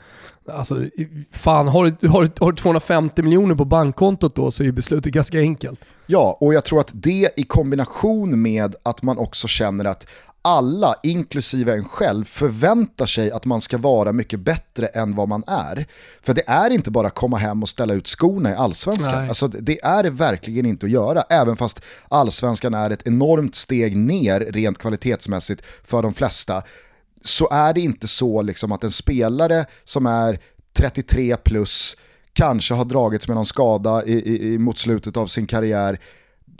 Alltså, 0.53 0.85
fan, 1.31 1.67
har 1.67 1.95
du, 1.99 2.07
har, 2.07 2.23
du, 2.23 2.31
har 2.39 2.51
du 2.51 2.57
250 2.57 3.21
miljoner 3.21 3.55
på 3.55 3.65
bankkontot 3.65 4.35
då 4.35 4.51
så 4.51 4.63
är 4.63 4.71
beslutet 4.71 5.13
ganska 5.13 5.39
enkelt. 5.39 5.79
Ja, 6.07 6.37
och 6.39 6.53
jag 6.53 6.65
tror 6.65 6.79
att 6.79 6.91
det 6.93 7.29
i 7.35 7.43
kombination 7.43 8.41
med 8.41 8.75
att 8.83 9.01
man 9.01 9.17
också 9.17 9.47
känner 9.47 9.85
att 9.85 10.07
alla, 10.45 10.95
inklusive 11.03 11.73
en 11.73 11.85
själv, 11.85 12.25
förväntar 12.25 13.05
sig 13.05 13.31
att 13.31 13.45
man 13.45 13.61
ska 13.61 13.77
vara 13.77 14.11
mycket 14.11 14.39
bättre 14.39 14.87
än 14.87 15.15
vad 15.15 15.29
man 15.29 15.43
är. 15.47 15.85
För 16.23 16.33
det 16.33 16.43
är 16.47 16.69
inte 16.69 16.91
bara 16.91 17.07
att 17.07 17.15
komma 17.15 17.37
hem 17.37 17.63
och 17.63 17.69
ställa 17.69 17.93
ut 17.93 18.07
skorna 18.07 18.51
i 18.51 18.55
allsvenskan. 18.55 19.27
Alltså, 19.27 19.47
det 19.47 19.83
är 19.83 20.03
det 20.03 20.09
verkligen 20.09 20.65
inte 20.65 20.85
att 20.85 20.91
göra, 20.91 21.21
även 21.21 21.57
fast 21.57 21.81
allsvenskan 22.09 22.73
är 22.73 22.89
ett 22.89 23.07
enormt 23.07 23.55
steg 23.55 23.97
ner 23.97 24.39
rent 24.39 24.77
kvalitetsmässigt 24.77 25.61
för 25.83 26.01
de 26.01 26.13
flesta. 26.13 26.63
Så 27.23 27.49
är 27.51 27.73
det 27.73 27.81
inte 27.81 28.07
så 28.07 28.41
liksom 28.41 28.71
att 28.71 28.83
en 28.83 28.91
spelare 28.91 29.65
som 29.83 30.05
är 30.05 30.39
33 30.77 31.35
plus, 31.35 31.97
kanske 32.33 32.73
har 32.73 32.85
dragits 32.85 33.27
med 33.27 33.35
någon 33.35 33.45
skada 33.45 34.03
i, 34.05 34.53
i, 34.53 34.57
mot 34.57 34.77
slutet 34.77 35.17
av 35.17 35.27
sin 35.27 35.47
karriär, 35.47 35.99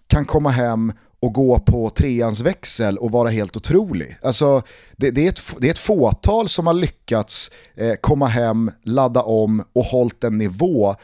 kan 0.07 0.25
komma 0.25 0.49
hem 0.49 0.93
och 1.25 1.33
gå 1.33 1.59
på 1.59 1.89
treans 1.89 2.41
växel 2.41 2.97
och 2.97 3.11
vara 3.11 3.29
helt 3.29 3.55
otrolig. 3.55 4.17
Alltså, 4.21 4.61
det, 4.97 5.11
det, 5.11 5.25
är, 5.25 5.29
ett, 5.29 5.41
det 5.59 5.67
är 5.67 5.71
ett 5.71 5.77
fåtal 5.77 6.49
som 6.49 6.67
har 6.67 6.73
lyckats 6.73 7.51
eh, 7.75 7.93
komma 8.01 8.27
hem, 8.27 8.71
ladda 8.83 9.21
om 9.21 9.63
och 9.73 9.83
hållit 9.83 10.23
en 10.23 10.37
nivå 10.37 10.95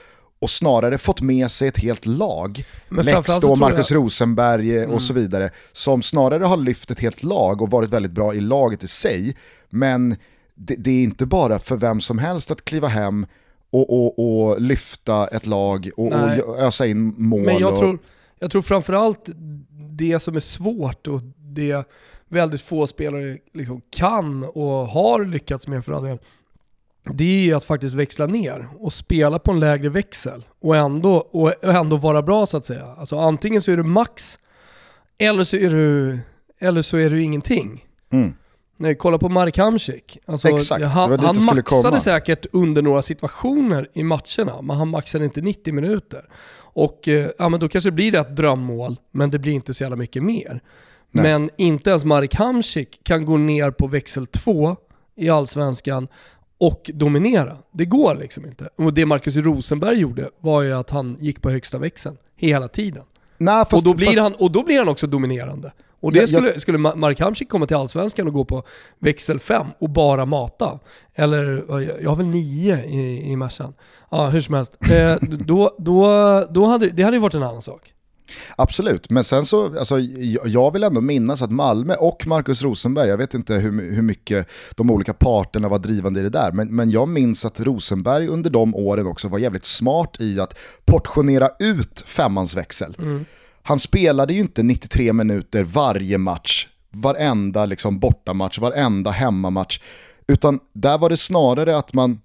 och 0.41 0.49
snarare 0.49 0.97
fått 0.97 1.21
med 1.21 1.51
sig 1.51 1.67
ett 1.67 1.77
helt 1.77 2.05
lag, 2.05 2.65
Lex 2.89 3.39
då, 3.39 3.55
Marcus 3.55 3.91
jag... 3.91 3.97
Rosenberg 3.97 4.77
eh, 4.77 4.83
mm. 4.83 4.95
och 4.95 5.01
så 5.01 5.13
vidare, 5.13 5.49
som 5.71 6.01
snarare 6.01 6.43
har 6.43 6.57
lyft 6.57 6.91
ett 6.91 6.99
helt 6.99 7.23
lag 7.23 7.61
och 7.61 7.71
varit 7.71 7.89
väldigt 7.89 8.11
bra 8.11 8.33
i 8.33 8.41
laget 8.41 8.83
i 8.83 8.87
sig. 8.87 9.35
Men 9.69 10.15
det, 10.55 10.75
det 10.75 10.91
är 10.91 11.03
inte 11.03 11.25
bara 11.25 11.59
för 11.59 11.75
vem 11.75 12.01
som 12.01 12.19
helst 12.19 12.51
att 12.51 12.65
kliva 12.65 12.87
hem 12.87 13.25
och, 13.69 13.89
och, 13.89 14.19
och 14.19 14.61
lyfta 14.61 15.27
ett 15.27 15.45
lag 15.45 15.89
och, 15.97 16.07
och 16.07 16.59
ösa 16.59 16.87
in 16.87 17.13
mål. 17.17 17.41
Men 17.41 17.57
jag, 17.57 17.73
och... 17.73 17.79
tror, 17.79 17.99
jag 18.39 18.51
tror 18.51 18.61
framförallt 18.61 19.29
det 20.01 20.19
som 20.19 20.35
är 20.35 20.39
svårt 20.39 21.07
och 21.07 21.21
det 21.37 21.87
väldigt 22.27 22.61
få 22.61 22.87
spelare 22.87 23.37
liksom 23.53 23.81
kan 23.89 24.43
och 24.43 24.87
har 24.87 25.25
lyckats 25.25 25.67
med 25.67 25.85
för 25.85 25.93
all 25.93 26.03
del, 26.03 26.19
det 27.13 27.49
är 27.49 27.55
att 27.55 27.63
faktiskt 27.63 27.95
växla 27.95 28.25
ner 28.25 28.67
och 28.79 28.93
spela 28.93 29.39
på 29.39 29.51
en 29.51 29.59
lägre 29.59 29.89
växel 29.89 30.45
och 30.61 30.75
ändå, 30.75 31.15
och 31.15 31.63
ändå 31.63 31.97
vara 31.97 32.21
bra 32.21 32.45
så 32.45 32.57
att 32.57 32.65
säga. 32.65 32.95
Alltså 32.97 33.19
antingen 33.19 33.61
så 33.61 33.71
är 33.71 33.77
du 33.77 33.83
max, 33.83 34.39
eller 35.17 35.43
så 35.43 35.55
är 35.55 35.69
du, 35.69 36.19
eller 36.59 36.81
så 36.81 36.97
är 36.97 37.09
du 37.09 37.21
ingenting. 37.21 37.85
Mm. 38.11 38.33
Nej, 38.77 38.95
kolla 38.95 39.17
på 39.17 39.29
Marek 39.29 39.57
Hamsik. 39.57 40.17
Alltså, 40.25 40.47
Exakt, 40.47 40.85
han, 40.85 41.19
han 41.19 41.35
maxade 41.45 41.61
komma. 41.61 41.99
säkert 41.99 42.45
under 42.51 42.81
några 42.81 43.01
situationer 43.01 43.89
i 43.93 44.03
matcherna, 44.03 44.61
men 44.61 44.77
han 44.77 44.87
maxade 44.87 45.25
inte 45.25 45.41
90 45.41 45.73
minuter. 45.73 46.25
Och 46.73 47.07
eh, 47.07 47.29
ja, 47.37 47.49
men 47.49 47.59
då 47.59 47.69
kanske 47.69 47.89
det 47.89 47.95
blir 47.95 48.15
ett 48.15 48.35
drömmål, 48.35 48.99
men 49.11 49.31
det 49.31 49.39
blir 49.39 49.53
inte 49.53 49.73
så 49.73 49.83
jävla 49.83 49.95
mycket 49.95 50.23
mer. 50.23 50.61
Nej. 51.11 51.23
Men 51.23 51.49
inte 51.57 51.89
ens 51.89 52.05
Marek 52.05 52.35
Hamsik 52.35 52.99
kan 53.03 53.25
gå 53.25 53.37
ner 53.37 53.71
på 53.71 53.87
växel 53.87 54.27
2 54.27 54.75
i 55.15 55.29
Allsvenskan 55.29 56.07
och 56.57 56.91
dominera. 56.93 57.57
Det 57.71 57.85
går 57.85 58.15
liksom 58.15 58.45
inte. 58.45 58.69
Och 58.75 58.93
det 58.93 59.05
Marcus 59.05 59.37
Rosenberg 59.37 59.97
gjorde 59.97 60.29
var 60.39 60.61
ju 60.61 60.73
att 60.73 60.89
han 60.89 61.17
gick 61.19 61.41
på 61.41 61.49
högsta 61.49 61.77
växeln 61.77 62.17
hela 62.35 62.67
tiden. 62.67 63.03
Nej, 63.37 63.65
fast, 63.69 63.73
och, 63.73 63.83
då 63.83 63.93
blir 63.93 64.07
fast... 64.07 64.19
han, 64.19 64.33
och 64.33 64.51
då 64.51 64.63
blir 64.63 64.77
han 64.77 64.87
också 64.87 65.07
dominerande. 65.07 65.71
Och 66.01 66.11
det 66.11 66.19
jag, 66.19 66.29
skulle, 66.29 66.59
skulle 66.59 66.77
Mark 66.77 67.19
Hamsik 67.19 67.49
komma 67.49 67.65
till 67.67 67.77
Allsvenskan 67.77 68.27
och 68.27 68.33
gå 68.33 68.45
på 68.45 68.63
växel 68.99 69.39
5 69.39 69.67
och 69.79 69.89
bara 69.89 70.25
mata, 70.25 70.79
eller 71.15 71.65
jag 72.01 72.09
har 72.09 72.15
väl 72.15 72.25
9 72.25 72.83
i, 72.85 73.31
i 73.31 73.35
Mercan. 73.35 73.73
Ja, 74.11 74.27
hur 74.27 74.41
som 74.41 74.55
helst. 74.55 74.77
Eh, 74.91 75.15
då, 75.21 75.75
då, 75.77 76.05
då 76.49 76.65
hade, 76.65 76.89
det 76.89 77.03
hade 77.03 77.17
ju 77.17 77.21
varit 77.21 77.33
en 77.33 77.43
annan 77.43 77.61
sak. 77.61 77.93
Absolut, 78.55 79.09
men 79.09 79.23
sen 79.23 79.45
så, 79.45 79.79
alltså, 79.79 79.99
jag 80.45 80.73
vill 80.73 80.83
ändå 80.83 81.01
minnas 81.01 81.41
att 81.41 81.51
Malmö 81.51 81.95
och 81.99 82.27
Marcus 82.27 82.61
Rosenberg, 82.61 83.09
jag 83.09 83.17
vet 83.17 83.33
inte 83.33 83.53
hur, 83.53 83.91
hur 83.91 84.01
mycket 84.01 84.47
de 84.75 84.91
olika 84.91 85.13
parterna 85.13 85.69
var 85.69 85.79
drivande 85.79 86.19
i 86.19 86.23
det 86.23 86.29
där, 86.29 86.51
men, 86.51 86.75
men 86.75 86.89
jag 86.89 87.09
minns 87.09 87.45
att 87.45 87.59
Rosenberg 87.59 88.27
under 88.27 88.49
de 88.49 88.75
åren 88.75 89.07
också 89.07 89.27
var 89.27 89.39
jävligt 89.39 89.65
smart 89.65 90.17
i 90.19 90.39
att 90.39 90.57
portionera 90.85 91.49
ut 91.59 92.03
femmans 92.05 92.57
växel. 92.57 92.95
Mm 92.99 93.25
han 93.63 93.79
spelade 93.79 94.33
ju 94.33 94.39
inte 94.39 94.63
93 94.63 95.13
minuter 95.13 95.63
varje 95.63 96.17
match, 96.17 96.67
varenda 96.91 97.65
liksom 97.65 97.99
bortamatch, 97.99 98.59
varenda 98.59 99.11
hemmamatch. 99.11 99.79
Utan 100.27 100.59
där 100.73 100.97
var 100.97 101.09
det 101.09 101.17
snarare 101.17 101.77
att 101.77 101.93
man, 101.93 102.21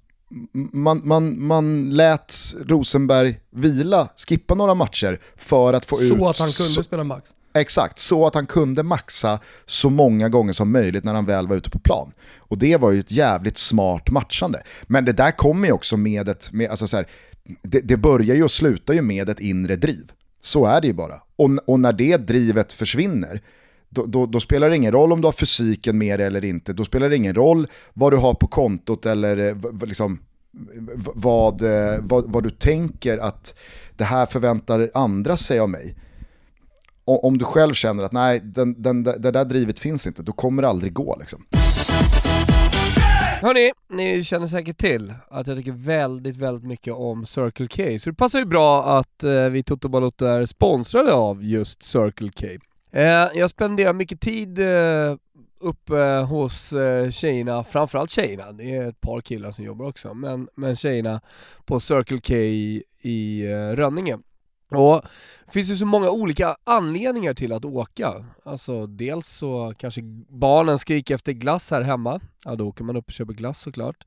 man, 0.72 1.00
man, 1.04 1.46
man 1.46 1.90
lät 1.90 2.34
Rosenberg 2.66 3.40
vila, 3.50 4.08
skippa 4.28 4.54
några 4.54 4.74
matcher 4.74 5.20
för 5.36 5.72
att 5.72 5.84
få 5.84 5.96
så 5.96 6.02
ut... 6.02 6.08
Så 6.08 6.28
att 6.28 6.38
han 6.38 6.48
kunde 6.48 6.72
så, 6.72 6.82
spela 6.82 7.04
max? 7.04 7.30
Exakt, 7.54 7.98
så 7.98 8.26
att 8.26 8.34
han 8.34 8.46
kunde 8.46 8.82
maxa 8.82 9.40
så 9.66 9.90
många 9.90 10.28
gånger 10.28 10.52
som 10.52 10.72
möjligt 10.72 11.04
när 11.04 11.14
han 11.14 11.26
väl 11.26 11.46
var 11.46 11.56
ute 11.56 11.70
på 11.70 11.78
plan. 11.78 12.12
Och 12.38 12.58
det 12.58 12.76
var 12.76 12.90
ju 12.90 13.00
ett 13.00 13.10
jävligt 13.10 13.58
smart 13.58 14.10
matchande. 14.10 14.62
Men 14.82 15.04
det 15.04 15.12
där 15.12 15.30
kommer 15.30 15.68
ju 15.68 15.72
också 15.72 15.96
med 15.96 16.28
ett, 16.28 16.52
med, 16.52 16.70
alltså 16.70 16.88
så 16.88 16.96
här, 16.96 17.06
det, 17.62 17.80
det 17.80 17.96
börjar 17.96 18.36
ju 18.36 18.44
och 18.44 18.50
slutar 18.50 18.94
ju 18.94 19.02
med 19.02 19.28
ett 19.28 19.40
inre 19.40 19.76
driv. 19.76 20.12
Så 20.40 20.66
är 20.66 20.80
det 20.80 20.86
ju 20.86 20.92
bara. 20.92 21.14
Och, 21.36 21.50
och 21.66 21.80
när 21.80 21.92
det 21.92 22.16
drivet 22.16 22.72
försvinner, 22.72 23.42
då, 23.88 24.06
då, 24.06 24.26
då, 24.26 24.40
spelar 24.40 24.70
det 24.70 24.76
ingen 24.76 24.92
roll 24.92 25.12
om 25.12 25.20
du 25.20 25.26
har 25.26 25.32
fysiken 25.32 25.98
med 25.98 26.18
dig 26.18 26.26
eller 26.26 26.44
inte. 26.44 26.72
Då 26.72 26.84
spelar 26.84 27.08
det 27.08 27.16
ingen 27.16 27.34
roll 27.34 27.66
vad 27.94 28.12
du 28.12 28.16
har 28.16 28.34
på 28.34 28.46
kontot 28.46 29.06
eller 29.06 29.36
eh, 29.36 29.86
liksom, 29.86 30.18
vad, 31.14 31.62
eh, 31.62 31.98
vad, 32.00 32.32
vad 32.32 32.42
du 32.42 32.50
tänker 32.50 33.18
att 33.18 33.58
det 33.96 34.04
här 34.04 34.26
förväntar 34.26 34.90
andra 34.94 35.36
sig 35.36 35.58
av 35.58 35.70
mig. 35.70 35.96
om 37.04 37.38
du 37.38 37.44
själv 37.44 37.74
känner 37.74 38.04
att 38.04 38.12
nej, 38.12 38.40
den, 38.44 38.82
den, 38.82 39.02
det 39.02 39.30
där 39.30 39.44
drivet 39.44 39.78
finns 39.78 40.06
inte, 40.06 40.22
då 40.22 40.32
kommer 40.32 40.62
det 40.62 40.68
aldrig 40.68 40.92
gå. 40.92 41.16
Liksom. 41.20 41.46
Hörni, 43.46 43.72
ni 43.88 44.24
känner 44.24 44.46
säkert 44.46 44.78
till 44.78 45.14
att 45.28 45.46
jag 45.46 45.56
tycker 45.56 45.72
väldigt, 45.72 46.36
väldigt 46.36 46.64
mycket 46.64 46.94
om 46.94 47.26
Circle 47.26 47.66
K, 47.66 47.98
så 47.98 48.10
det 48.10 48.16
passar 48.16 48.38
ju 48.38 48.44
bra 48.44 48.98
att 48.98 49.24
eh, 49.24 49.48
vi 49.48 49.62
Toto 49.62 49.88
Balotto 49.88 50.24
är 50.24 50.46
sponsrade 50.46 51.12
av 51.12 51.44
just 51.44 51.82
Circle 51.82 52.30
K. 52.30 52.46
Eh, 52.92 53.28
jag 53.34 53.50
spenderar 53.50 53.92
mycket 53.92 54.20
tid 54.20 54.58
eh, 54.58 55.16
uppe 55.60 55.96
hos 56.28 56.72
eh, 56.72 57.10
tjejerna, 57.10 57.64
framförallt 57.64 58.10
tjejerna, 58.10 58.52
det 58.52 58.74
är 58.74 58.88
ett 58.88 59.00
par 59.00 59.20
killar 59.20 59.52
som 59.52 59.64
jobbar 59.64 59.86
också, 59.86 60.14
men, 60.14 60.48
men 60.54 60.76
tjejerna 60.76 61.20
på 61.64 61.80
Circle 61.80 62.20
K 62.26 62.34
i, 62.34 62.82
i 63.00 63.46
eh, 63.52 63.76
Rönninge. 63.76 64.18
Och 64.68 65.02
det 65.46 65.52
finns 65.52 65.70
ju 65.70 65.76
så 65.76 65.86
många 65.86 66.10
olika 66.10 66.56
anledningar 66.64 67.34
till 67.34 67.52
att 67.52 67.64
åka. 67.64 68.24
Alltså 68.44 68.86
dels 68.86 69.28
så 69.28 69.74
kanske 69.78 70.00
barnen 70.28 70.78
skriker 70.78 71.14
efter 71.14 71.32
glass 71.32 71.70
här 71.70 71.82
hemma. 71.82 72.20
Ja 72.44 72.56
då 72.56 72.68
åker 72.68 72.84
man 72.84 72.96
upp 72.96 73.06
och 73.06 73.12
köper 73.12 73.32
glass 73.32 73.60
såklart. 73.60 74.04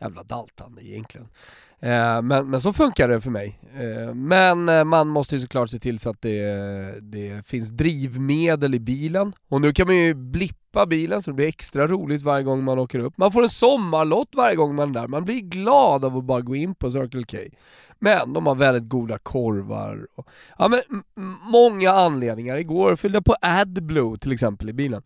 Jävla 0.00 0.22
daltande 0.22 0.84
egentligen. 0.84 1.28
Eh, 1.80 2.22
men, 2.22 2.50
men 2.50 2.60
så 2.60 2.72
funkar 2.72 3.08
det 3.08 3.20
för 3.20 3.30
mig. 3.30 3.60
Eh, 3.74 4.14
men 4.14 4.68
eh, 4.68 4.84
man 4.84 5.08
måste 5.08 5.34
ju 5.34 5.40
såklart 5.40 5.70
se 5.70 5.78
till 5.78 5.98
så 5.98 6.10
att 6.10 6.22
det, 6.22 7.00
det 7.00 7.46
finns 7.46 7.68
drivmedel 7.68 8.74
i 8.74 8.80
bilen. 8.80 9.32
Och 9.48 9.60
nu 9.60 9.72
kan 9.72 9.86
man 9.86 9.96
ju 9.96 10.14
blippa 10.14 10.86
bilen 10.86 11.22
så 11.22 11.30
det 11.30 11.34
blir 11.34 11.46
extra 11.46 11.86
roligt 11.86 12.22
varje 12.22 12.44
gång 12.44 12.64
man 12.64 12.78
åker 12.78 12.98
upp. 12.98 13.18
Man 13.18 13.32
får 13.32 13.42
en 13.42 13.48
sommarlott 13.48 14.28
varje 14.36 14.56
gång 14.56 14.74
man 14.74 14.90
är 14.90 15.00
där. 15.00 15.08
Man 15.08 15.24
blir 15.24 15.40
glad 15.40 16.04
av 16.04 16.16
att 16.16 16.24
bara 16.24 16.40
gå 16.40 16.56
in 16.56 16.74
på 16.74 16.90
Circle 16.90 17.24
K. 17.24 17.56
Men 17.98 18.32
de 18.32 18.46
har 18.46 18.54
väldigt 18.54 18.88
goda 18.88 19.18
korvar. 19.18 20.06
Och, 20.16 20.28
ja 20.58 20.68
men 20.68 20.80
många 21.42 21.90
anledningar. 21.90 22.56
Igår 22.56 22.96
fyllde 22.96 23.16
jag 23.16 23.24
på 23.24 23.34
AdBlue 23.40 24.18
till 24.18 24.32
exempel 24.32 24.68
i 24.68 24.72
bilen. 24.72 25.02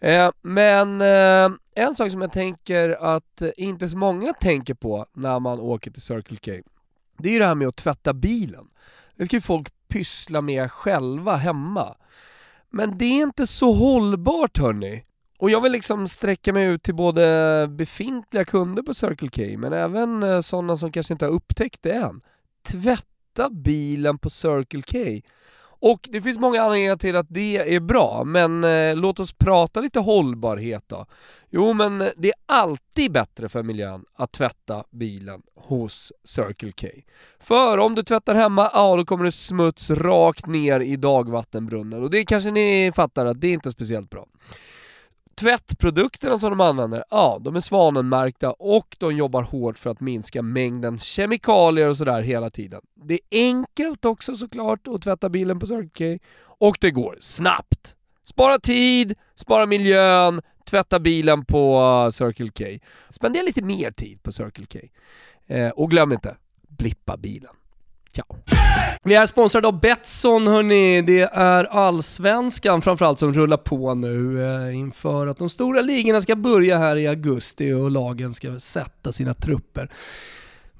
Eh, 0.00 0.30
men 0.42 1.00
eh, 1.00 1.48
en 1.78 1.94
sak 1.94 2.10
som 2.12 2.20
jag 2.20 2.32
tänker 2.32 2.88
att 3.14 3.42
inte 3.56 3.88
så 3.88 3.96
många 3.96 4.32
tänker 4.32 4.74
på 4.74 5.06
när 5.12 5.40
man 5.40 5.60
åker 5.60 5.90
till 5.90 6.02
Circle 6.02 6.36
K, 6.36 6.68
det 7.18 7.28
är 7.28 7.32
ju 7.32 7.38
det 7.38 7.46
här 7.46 7.54
med 7.54 7.68
att 7.68 7.76
tvätta 7.76 8.14
bilen. 8.14 8.68
Det 9.16 9.26
ska 9.26 9.36
ju 9.36 9.40
folk 9.40 9.68
pyssla 9.88 10.40
med 10.40 10.72
själva 10.72 11.36
hemma. 11.36 11.96
Men 12.70 12.98
det 12.98 13.04
är 13.04 13.22
inte 13.22 13.46
så 13.46 13.72
hållbart 13.72 14.58
hörni. 14.58 15.04
Och 15.38 15.50
jag 15.50 15.60
vill 15.60 15.72
liksom 15.72 16.08
sträcka 16.08 16.52
mig 16.52 16.66
ut 16.66 16.82
till 16.82 16.94
både 16.94 17.66
befintliga 17.70 18.44
kunder 18.44 18.82
på 18.82 18.94
Circle 18.94 19.28
K, 19.28 19.58
men 19.58 19.72
även 19.72 20.22
eh, 20.22 20.40
sådana 20.40 20.76
som 20.76 20.92
kanske 20.92 21.14
inte 21.14 21.24
har 21.24 21.32
upptäckt 21.32 21.82
det 21.82 21.92
än. 21.92 22.20
Tvätta 22.62 23.50
bilen 23.50 24.18
på 24.18 24.30
Circle 24.30 24.82
K 24.82 25.28
och 25.80 26.08
det 26.12 26.22
finns 26.22 26.38
många 26.38 26.62
anledningar 26.62 26.96
till 26.96 27.16
att 27.16 27.26
det 27.28 27.74
är 27.74 27.80
bra, 27.80 28.22
men 28.24 28.64
eh, 28.64 28.96
låt 28.96 29.20
oss 29.20 29.32
prata 29.32 29.80
lite 29.80 30.00
hållbarhet 30.00 30.84
då. 30.86 31.06
Jo 31.50 31.72
men 31.72 32.00
eh, 32.00 32.08
det 32.16 32.28
är 32.28 32.34
alltid 32.46 33.12
bättre 33.12 33.48
för 33.48 33.62
miljön 33.62 34.04
att 34.16 34.32
tvätta 34.32 34.84
bilen 34.90 35.42
hos 35.56 36.12
Circle 36.24 36.72
K. 36.72 36.88
För 37.40 37.78
om 37.78 37.94
du 37.94 38.02
tvättar 38.02 38.34
hemma, 38.34 38.70
ja 38.74 38.96
då 38.96 39.04
kommer 39.04 39.24
det 39.24 39.32
smuts 39.32 39.90
rakt 39.90 40.46
ner 40.46 40.80
i 40.80 40.96
dagvattenbrunnen 40.96 42.02
och 42.02 42.10
det 42.10 42.24
kanske 42.24 42.50
ni 42.50 42.92
fattar 42.94 43.26
att 43.26 43.40
det 43.40 43.48
är 43.48 43.52
inte 43.52 43.70
speciellt 43.70 44.10
bra 44.10 44.26
tvättprodukterna 45.38 46.38
som 46.38 46.50
de 46.50 46.60
använder, 46.60 47.04
ja 47.10 47.38
de 47.40 47.56
är 47.56 47.60
svanenmärkta 47.60 48.52
och 48.52 48.96
de 48.98 49.16
jobbar 49.16 49.42
hårt 49.42 49.78
för 49.78 49.90
att 49.90 50.00
minska 50.00 50.42
mängden 50.42 50.98
kemikalier 50.98 51.88
och 51.88 51.96
sådär 51.96 52.22
hela 52.22 52.50
tiden. 52.50 52.80
Det 52.94 53.14
är 53.14 53.20
enkelt 53.30 54.04
också 54.04 54.34
såklart 54.36 54.88
att 54.88 55.02
tvätta 55.02 55.28
bilen 55.28 55.58
på 55.58 55.66
Circle 55.66 56.18
K 56.18 56.24
och 56.42 56.76
det 56.80 56.90
går 56.90 57.16
snabbt. 57.20 57.94
Spara 58.24 58.58
tid, 58.58 59.14
spara 59.34 59.66
miljön, 59.66 60.40
tvätta 60.70 61.00
bilen 61.00 61.44
på 61.44 61.80
eh, 61.80 62.10
Circle 62.10 62.50
K. 62.58 62.84
Spendera 63.10 63.42
lite 63.42 63.62
mer 63.62 63.90
tid 63.90 64.22
på 64.22 64.32
Circle 64.32 64.66
K. 64.66 64.78
Eh, 65.54 65.70
och 65.70 65.90
glöm 65.90 66.12
inte, 66.12 66.36
blippa 66.68 67.16
bilen. 67.16 67.54
Ciao! 68.14 68.36
Vi 69.04 69.14
är 69.14 69.26
sponsrade 69.26 69.68
av 69.68 69.80
Betsson 69.80 70.46
hörni. 70.46 71.02
Det 71.02 71.20
är 71.20 71.64
allsvenskan 71.64 72.82
framförallt 72.82 73.18
som 73.18 73.32
rullar 73.32 73.56
på 73.56 73.94
nu 73.94 74.44
eh, 74.44 74.76
inför 74.76 75.26
att 75.26 75.38
de 75.38 75.48
stora 75.48 75.80
ligorna 75.80 76.20
ska 76.20 76.36
börja 76.36 76.78
här 76.78 76.96
i 76.96 77.06
augusti 77.06 77.72
och 77.72 77.90
lagen 77.90 78.34
ska 78.34 78.60
sätta 78.60 79.12
sina 79.12 79.34
trupper. 79.34 79.90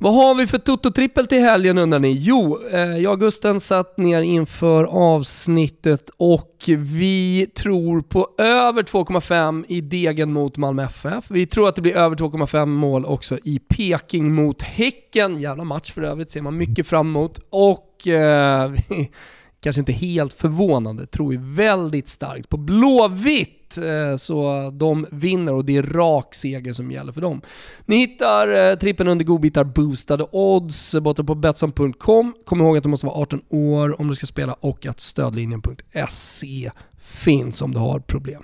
Vad 0.00 0.14
har 0.14 0.34
vi 0.34 0.46
för 0.46 0.58
Toto-trippel 0.58 1.26
till 1.26 1.42
helgen 1.42 1.78
undrar 1.78 1.98
ni? 1.98 2.10
Jo, 2.10 2.58
eh, 2.72 2.80
jag 2.80 3.12
och 3.12 3.20
Gusten 3.20 3.60
satt 3.60 3.98
ner 3.98 4.22
inför 4.22 4.84
avsnittet 4.84 6.10
och 6.16 6.64
vi 6.66 7.46
tror 7.54 8.02
på 8.02 8.28
över 8.38 8.82
2,5 8.82 9.64
i 9.68 9.80
Degen 9.80 10.32
mot 10.32 10.56
Malmö 10.56 10.84
FF. 10.84 11.24
Vi 11.28 11.46
tror 11.46 11.68
att 11.68 11.76
det 11.76 11.82
blir 11.82 11.96
över 11.96 12.16
2,5 12.16 12.66
mål 12.66 13.04
också 13.04 13.38
i 13.44 13.58
Peking 13.58 14.34
mot 14.34 14.62
Häcken. 14.62 15.40
Jävla 15.40 15.64
match 15.64 15.92
för 15.92 16.02
övrigt, 16.02 16.30
ser 16.30 16.42
man 16.42 16.56
mycket 16.56 16.86
fram 16.86 17.06
emot. 17.06 17.40
Och 17.50 18.08
eh, 18.08 18.72
kanske 19.60 19.80
inte 19.80 19.92
helt 19.92 20.32
förvånande, 20.32 21.06
tror 21.06 21.30
vi 21.30 21.36
väldigt 21.40 22.08
starkt 22.08 22.48
på 22.48 22.56
Blåvitt 22.56 23.57
Eh, 23.76 24.16
så 24.16 24.70
de 24.74 25.06
vinner 25.10 25.54
och 25.54 25.64
det 25.64 25.76
är 25.76 25.82
rak 25.82 26.34
seger 26.34 26.72
som 26.72 26.90
gäller 26.90 27.12
för 27.12 27.20
dem. 27.20 27.40
Ni 27.86 27.96
hittar 27.96 28.70
eh, 28.70 28.74
trippen 28.74 29.08
under 29.08 29.24
godbitar 29.24 29.64
boostade 29.64 30.26
odds 30.32 30.94
borta 30.94 31.24
på 31.24 31.34
Betsson.com. 31.34 32.34
Kom 32.44 32.60
ihåg 32.60 32.76
att 32.76 32.82
du 32.82 32.88
måste 32.88 33.06
vara 33.06 33.16
18 33.16 33.40
år 33.48 34.00
om 34.00 34.08
du 34.08 34.14
ska 34.14 34.26
spela 34.26 34.52
och 34.52 34.86
att 34.86 35.00
stödlinjen.se 35.00 36.70
finns 36.98 37.62
om 37.62 37.72
du 37.72 37.78
har 37.78 38.00
problem. 38.00 38.42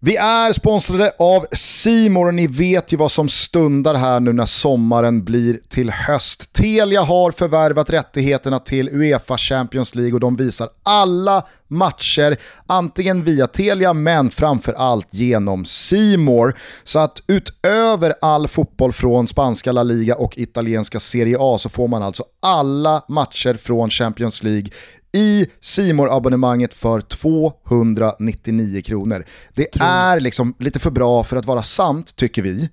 Vi 0.00 0.16
är 0.16 0.52
sponsrade 0.52 1.12
av 1.18 1.46
Simor 1.52 2.26
och 2.26 2.34
ni 2.34 2.46
vet 2.46 2.92
ju 2.92 2.96
vad 2.96 3.12
som 3.12 3.28
stundar 3.28 3.94
här 3.94 4.20
nu 4.20 4.32
när 4.32 4.44
sommaren 4.44 5.24
blir 5.24 5.60
till 5.68 5.90
höst. 5.90 6.52
Telia 6.52 7.02
har 7.02 7.30
förvärvat 7.30 7.90
rättigheterna 7.90 8.58
till 8.58 8.88
Uefa 8.88 9.36
Champions 9.36 9.94
League 9.94 10.14
och 10.14 10.20
de 10.20 10.36
visar 10.36 10.68
alla 10.82 11.46
matcher, 11.68 12.36
antingen 12.66 13.24
via 13.24 13.46
Telia 13.46 13.92
men 13.92 14.30
framförallt 14.30 15.14
genom 15.14 15.64
Simor. 15.64 16.54
Så 16.84 16.98
att 16.98 17.22
utöver 17.26 18.14
all 18.20 18.48
fotboll 18.48 18.92
från 18.92 19.26
spanska 19.26 19.72
La 19.72 19.82
Liga 19.82 20.16
och 20.16 20.38
italienska 20.38 21.00
Serie 21.00 21.36
A 21.40 21.58
så 21.58 21.68
får 21.68 21.88
man 21.88 22.02
alltså 22.02 22.24
alla 22.42 23.02
matcher 23.08 23.54
från 23.54 23.90
Champions 23.90 24.42
League 24.42 24.70
i 25.16 25.46
simor 25.60 26.16
abonnemanget 26.16 26.74
för 26.74 27.00
299 27.00 28.82
kronor. 28.82 29.24
Det 29.54 29.76
är 29.80 30.20
liksom 30.20 30.54
lite 30.58 30.78
för 30.78 30.90
bra 30.90 31.24
för 31.24 31.36
att 31.36 31.46
vara 31.46 31.62
sant 31.62 32.16
tycker 32.16 32.42
vi. 32.42 32.70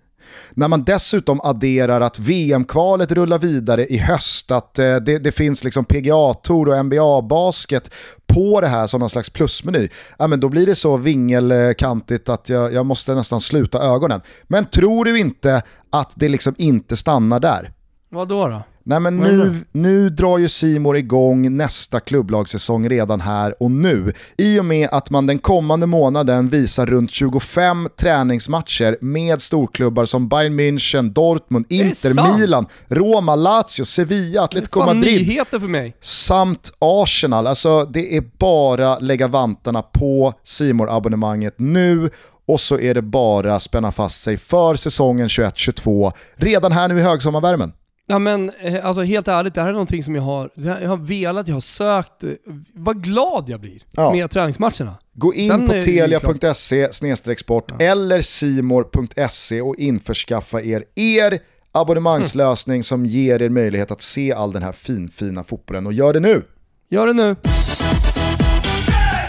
När 0.52 0.68
man 0.68 0.84
dessutom 0.84 1.42
adderar 1.42 2.02
att 2.02 2.20
VM-kvalet 2.20 3.12
rullar 3.12 3.40
vidare 3.40 3.86
i 3.86 3.98
höst, 3.98 4.52
att 4.52 4.80
eh, 4.80 4.96
det, 4.96 5.20
det, 5.20 5.32
finns 5.32 5.64
liksom 5.64 5.86
PGA-tour 5.86 6.70
och 6.70 6.86
NBA-basket 6.86 7.94
på 8.28 8.62
det 8.62 8.68
här 8.68 8.88
som 8.88 9.00
någon 9.00 9.10
slags 9.10 9.30
plusmeny, 9.30 9.90
ja, 10.20 10.28
men 10.28 10.40
då 10.40 10.50
blir 10.50 10.66
det 10.66 10.76
så 10.76 10.98
vingelkantigt 10.98 12.30
att 12.30 12.50
jag, 12.50 12.74
jag 12.74 12.86
måste 12.86 13.16
nästan 13.16 13.40
sluta 13.40 13.80
ögonen. 13.80 14.22
Men 14.44 14.66
tror 14.66 15.06
du 15.06 15.20
inte 15.20 15.62
att 15.90 16.12
det 16.16 16.30
liksom 16.30 16.56
inte 16.58 16.98
stannar 16.98 17.40
där? 17.40 17.72
Vad 18.10 18.28
då? 18.28 18.48
då? 18.48 18.64
Nej 18.86 19.00
men 19.00 19.18
nu, 19.18 19.56
nu 19.72 20.10
drar 20.10 20.38
ju 20.38 20.50
Simor 20.50 20.98
igång 20.98 21.58
nästa 21.58 22.00
klubblagssäsong 22.00 22.90
redan 22.90 23.22
här 23.22 23.56
och 23.64 23.72
nu. 23.72 24.14
I 24.38 24.60
och 24.60 24.66
med 24.66 24.90
att 24.92 25.10
man 25.10 25.28
den 25.28 25.40
kommande 25.40 25.86
månaden 25.86 26.50
visar 26.50 26.86
runt 26.86 27.12
25 27.12 27.90
träningsmatcher 28.00 28.98
med 29.02 29.42
storklubbar 29.42 30.06
som 30.06 30.30
Bayern 30.30 30.60
München, 30.60 31.14
Dortmund, 31.14 31.66
Inter, 31.70 32.38
Milan, 32.38 32.66
Roma, 32.88 33.36
Lazio, 33.36 33.86
Sevilla, 33.86 34.42
Atletico 34.42 34.86
Madrid. 34.86 35.28
nyheter 35.28 35.60
för 35.60 35.68
mig. 35.68 35.96
Samt 36.02 36.72
Arsenal. 36.80 37.48
Alltså 37.48 37.86
det 37.86 38.18
är 38.18 38.24
bara 38.38 39.00
lägga 39.00 39.28
vantarna 39.28 39.82
på 39.82 40.34
simor 40.44 40.90
abonnemanget 40.90 41.56
nu 41.58 42.10
och 42.48 42.60
så 42.60 42.80
är 42.80 42.94
det 42.94 43.02
bara 43.02 43.60
spänna 43.60 43.92
fast 43.92 44.24
sig 44.24 44.38
för 44.38 44.76
säsongen 44.76 45.28
21-22 45.28 46.12
redan 46.36 46.72
här 46.72 46.88
nu 46.88 47.00
i 47.00 47.02
högsommarvärmen. 47.02 47.72
Ja 48.08 48.20
men 48.20 48.52
eh, 48.60 48.86
alltså 48.86 49.02
helt 49.02 49.28
ärligt, 49.28 49.54
det 49.54 49.62
här 49.62 49.68
är 49.68 49.74
någonting 49.74 50.04
som 50.04 50.16
jag 50.16 50.22
har, 50.22 50.50
jag 50.56 50.90
har 50.90 50.98
velat, 50.98 51.48
jag 51.48 51.56
har 51.56 51.62
sökt. 51.62 52.24
Vad 52.74 53.04
glad 53.04 53.50
jag 53.50 53.60
blir 53.60 53.82
ja. 53.92 54.14
med 54.14 54.32
träningsmatcherna. 54.32 54.98
Gå 55.14 55.34
in 55.34 55.50
Sen 55.50 55.68
på 55.68 55.82
telia.se 55.82 57.36
sport 57.38 57.72
ja. 57.80 57.86
eller 57.86 58.22
simor.se 58.22 59.62
och 59.62 59.76
införskaffa 59.76 60.62
er 60.62 60.84
er 60.96 61.40
abonnemangslösning 61.72 62.76
mm. 62.76 62.84
som 62.84 63.06
ger 63.06 63.42
er 63.42 63.50
möjlighet 63.50 63.92
att 63.92 64.02
se 64.02 64.34
all 64.34 64.52
den 64.52 64.64
här 64.64 64.72
finfina 64.72 65.44
fotbollen 65.44 65.86
och 65.86 65.94
gör 65.94 66.14
det 66.14 66.20
nu! 66.20 66.44
Gör 66.90 67.08
det 67.08 67.14
nu! 67.14 67.36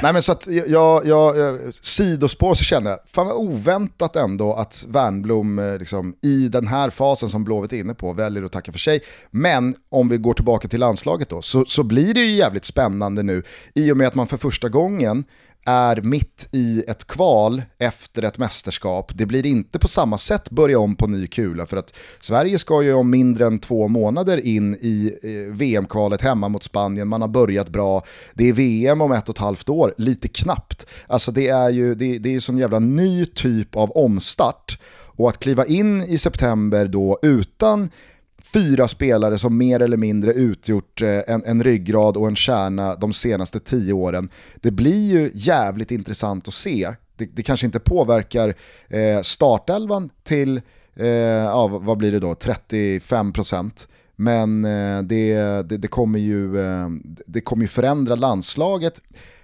Nej 0.05 0.13
men 0.13 0.23
så 0.23 0.33
att 0.33 0.47
jag, 0.47 0.69
jag, 0.69 1.07
jag 1.07 1.49
eh, 1.49 1.71
sidospår 1.81 2.55
så 2.55 2.65
kände 2.65 2.91
jag, 2.91 2.99
fan 3.07 3.27
vad 3.27 3.37
oväntat 3.37 4.17
ändå 4.17 4.53
att 4.53 4.85
Wernbloom 4.89 5.59
eh, 5.59 5.79
liksom, 5.79 6.15
i 6.23 6.49
den 6.49 6.67
här 6.67 6.91
fasen 6.91 7.29
som 7.29 7.45
Blåvitt 7.45 7.73
är 7.73 7.77
inne 7.77 7.95
på 7.95 8.13
väljer 8.13 8.43
att 8.43 8.53
tacka 8.53 8.73
för 8.73 8.79
sig. 8.79 9.01
Men 9.31 9.75
om 9.89 10.09
vi 10.09 10.17
går 10.17 10.35
tillbaka 10.35 10.69
till 10.69 10.81
landslaget 10.81 11.29
då, 11.29 11.43
så, 11.43 11.65
så 11.65 11.83
blir 11.83 12.15
det 12.15 12.21
ju 12.21 12.37
jävligt 12.37 12.65
spännande 12.65 13.23
nu 13.23 13.43
i 13.75 13.93
och 13.93 13.97
med 13.97 14.09
att 14.09 14.15
man 14.15 14.27
för 14.27 14.37
första 14.37 14.69
gången 14.69 15.25
är 15.65 16.01
mitt 16.01 16.49
i 16.53 16.85
ett 16.89 17.07
kval 17.07 17.63
efter 17.79 18.23
ett 18.23 18.39
mästerskap. 18.39 19.13
Det 19.15 19.27
blir 19.27 19.47
inte 19.47 19.79
på 19.79 19.89
samma 19.89 20.19
sätt 20.19 20.51
börja 20.51 20.79
om 20.79 20.95
på 20.95 21.07
ny 21.07 21.27
kula 21.27 21.67
för 21.67 21.77
att 21.77 21.97
Sverige 22.21 22.59
ska 22.59 22.83
ju 22.83 22.93
om 22.93 23.11
mindre 23.11 23.47
än 23.47 23.59
två 23.59 23.89
månader 23.89 24.47
in 24.47 24.75
i 24.75 25.19
eh, 25.23 25.55
VM-kvalet 25.55 26.21
hemma 26.21 26.49
mot 26.49 26.63
Spanien. 26.63 27.09
Man 27.09 27.21
har 27.21 27.29
börjat 27.29 27.69
bra. 27.69 28.03
Det 28.35 28.49
är 28.49 28.53
VM 28.53 29.01
om 29.01 29.13
ett 29.13 29.29
och 29.29 29.35
ett 29.35 29.41
halvt 29.41 29.69
år, 29.69 29.95
lite 29.99 30.29
knappt. 30.29 30.87
Alltså 31.07 31.33
det 31.33 31.49
är 31.49 31.71
ju 31.71 31.95
det, 31.95 32.19
det 32.19 32.35
är 32.35 32.41
sån 32.41 32.59
jävla 32.59 32.79
ny 32.79 33.27
typ 33.27 33.77
av 33.77 33.91
omstart. 33.91 34.79
Och 35.17 35.29
att 35.29 35.39
kliva 35.39 35.67
in 35.67 36.03
i 36.03 36.19
september 36.19 36.87
då 36.87 37.19
utan 37.23 37.91
fyra 38.55 38.89
spelare 38.89 39.39
som 39.39 39.57
mer 39.59 39.81
eller 39.81 39.97
mindre 39.97 40.33
utgjort 40.33 41.03
eh, 41.03 41.21
en, 41.27 41.45
en 41.45 41.65
ryggrad 41.65 42.17
och 42.17 42.29
en 42.29 42.37
kärna 42.37 42.95
de 42.95 43.13
senaste 43.13 43.61
tio 43.61 43.93
åren. 43.93 44.29
Det 44.55 44.71
blir 44.71 45.13
ju 45.13 45.31
jävligt 45.35 45.91
intressant 45.91 46.49
att 46.49 46.55
se. 46.55 46.91
Det, 47.17 47.25
det 47.25 47.43
kanske 47.43 47.67
inte 47.67 47.81
påverkar 47.81 48.55
eh, 48.89 49.21
startelvan 49.23 50.11
till, 50.23 50.61
eh, 50.97 51.09
ja, 51.09 51.67
vad 51.67 51.99
blir 51.99 52.13
det 52.13 52.19
då, 52.19 52.35
35%. 52.35 53.89
Men 54.17 54.65
eh, 54.65 55.03
det, 55.03 55.35
det, 55.69 55.77
det, 55.77 55.89
kommer 55.89 56.19
ju, 56.19 56.61
eh, 56.61 56.89
det 57.27 57.41
kommer 57.41 57.63
ju 57.63 57.69
förändra 57.69 58.15
landslaget. 58.15 59.01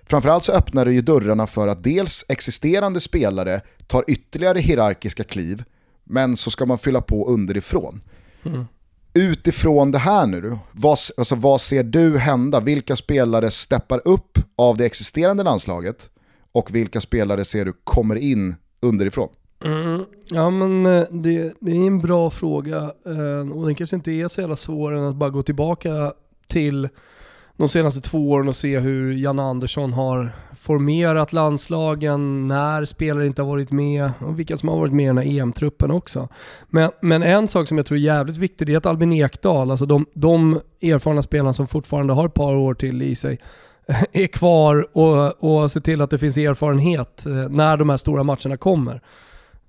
Framförallt 0.07 0.45
så 0.45 0.53
öppnar 0.53 0.85
det 0.85 0.93
ju 0.93 1.01
dörrarna 1.01 1.47
för 1.47 1.69
att 1.69 1.85
dels 1.85 2.25
existerande 2.29 3.01
spelare 3.01 3.61
tar 3.87 4.05
ytterligare 4.09 4.59
hierarkiska 4.59 5.25
kliv, 5.25 5.65
men 6.05 6.37
så 6.37 6.51
ska 6.51 6.67
man 6.67 6.79
fylla 6.79 7.01
på 7.01 7.29
underifrån. 7.29 8.01
Mm 8.45 8.67
utifrån 9.15 9.91
det 9.91 9.99
här 9.99 10.27
nu, 10.27 10.59
vad, 10.73 10.99
alltså, 11.17 11.35
vad 11.35 11.61
ser 11.61 11.83
du 11.83 12.19
hända? 12.19 12.61
Vilka 12.61 12.97
spelare 12.97 13.51
steppar 13.51 14.01
upp 14.05 14.39
av 14.57 14.77
det 14.77 14.87
existerande 14.87 15.43
landslaget 15.43 16.11
och 16.53 16.75
vilka 16.75 17.01
spelare 17.01 17.45
ser 17.45 17.65
du 17.65 17.73
kommer 17.85 18.17
in 18.17 18.55
underifrån? 18.81 19.29
Mm, 19.65 20.05
ja 20.29 20.51
men 20.51 20.87
eh, 20.87 21.05
det, 21.11 21.55
det, 21.61 21.71
är 21.71 21.87
en 21.87 21.99
bra 21.99 22.31
fråga 22.31 22.77
eh, 23.07 23.53
och 23.53 23.67
den 23.67 23.75
kanske 23.75 23.97
inte 23.97 24.13
är 24.13 24.29
så 24.29 24.41
jävla 24.41 24.57
svår 24.57 24.97
än 24.97 25.05
att 25.05 25.17
bara 25.17 25.31
gå 25.31 25.43
tillbaka 25.43 26.13
till 26.47 26.89
de 27.61 27.69
senaste 27.69 28.01
två 28.01 28.31
åren 28.31 28.49
och 28.49 28.57
se 28.57 28.79
hur 28.79 29.13
Janne 29.13 29.43
Andersson 29.43 29.93
har 29.93 30.33
formerat 30.61 31.33
landslagen, 31.33 32.49
när 32.49 32.85
spelare 32.85 33.27
inte 33.27 33.43
har 33.43 33.49
varit 33.49 33.71
med 33.71 34.11
och 34.19 34.39
vilka 34.39 34.57
som 34.57 34.69
har 34.69 34.77
varit 34.77 34.93
med 34.93 35.05
i 35.05 35.07
den 35.07 35.19
här 35.19 35.41
EM-truppen 35.41 35.91
också. 35.91 36.29
Men, 36.69 36.91
men 37.01 37.23
en 37.23 37.49
sak 37.49 37.69
som 37.69 37.77
jag 37.77 37.87
tror 37.87 37.99
är 37.99 38.03
jävligt 38.03 38.37
viktig 38.37 38.67
det 38.67 38.73
är 38.73 38.77
att 38.77 38.87
Albin 38.87 39.13
Ekdal, 39.13 39.71
alltså 39.71 39.87
de, 39.87 40.07
de 40.15 40.61
erfarna 40.83 41.23
spelarna 41.23 41.53
som 41.53 41.67
fortfarande 41.67 42.13
har 42.13 42.27
ett 42.27 42.35
par 42.35 42.55
år 42.55 42.75
till 42.75 43.03
i 43.03 43.15
sig, 43.15 43.39
är 44.13 44.27
kvar 44.27 44.87
och, 44.93 45.45
och 45.45 45.71
ser 45.71 45.81
till 45.81 46.03
att 46.03 46.11
det 46.11 46.19
finns 46.19 46.39
erfarenhet 46.39 47.27
eh, 47.27 47.33
när 47.33 47.77
de 47.77 47.89
här 47.89 47.97
stora 47.97 48.23
matcherna 48.23 48.57
kommer. 48.57 49.01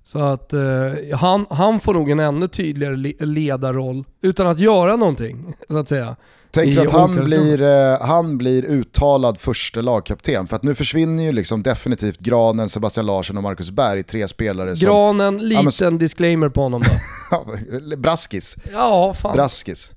Så 0.04 0.18
att 0.18 0.52
eh, 0.52 1.18
han, 1.18 1.46
han 1.50 1.80
får 1.80 1.94
nog 1.94 2.10
en 2.10 2.20
ännu 2.20 2.48
tydligare 2.48 2.96
ledarroll 3.26 4.04
utan 4.22 4.46
att 4.46 4.58
göra 4.58 4.96
någonting, 4.96 5.54
så 5.68 5.78
att 5.78 5.88
säga. 5.88 6.16
Tänker 6.50 6.80
att 6.80 6.90
han 6.90 7.24
blir, 7.24 7.62
eh, 7.62 8.00
han 8.00 8.38
blir 8.38 8.64
uttalad 8.64 9.38
första 9.38 9.80
lagkapten? 9.80 10.46
För 10.46 10.56
att 10.56 10.62
nu 10.62 10.74
försvinner 10.74 11.24
ju 11.24 11.32
liksom 11.32 11.62
definitivt 11.62 12.18
Granen, 12.18 12.68
Sebastian 12.68 13.06
Larsson 13.06 13.36
och 13.36 13.42
Marcus 13.42 13.70
Berg, 13.70 14.02
tre 14.02 14.28
spelare 14.28 14.76
som... 14.76 14.86
Granen, 14.86 15.48
liten 15.48 15.70
ja, 15.80 15.90
men... 15.90 15.98
disclaimer 15.98 16.48
på 16.48 16.62
honom 16.62 16.82
då. 17.30 17.96
Braskis. 17.96 18.56
Ja, 18.72 19.14
fan. 19.14 19.36
Braskis. 19.36 19.90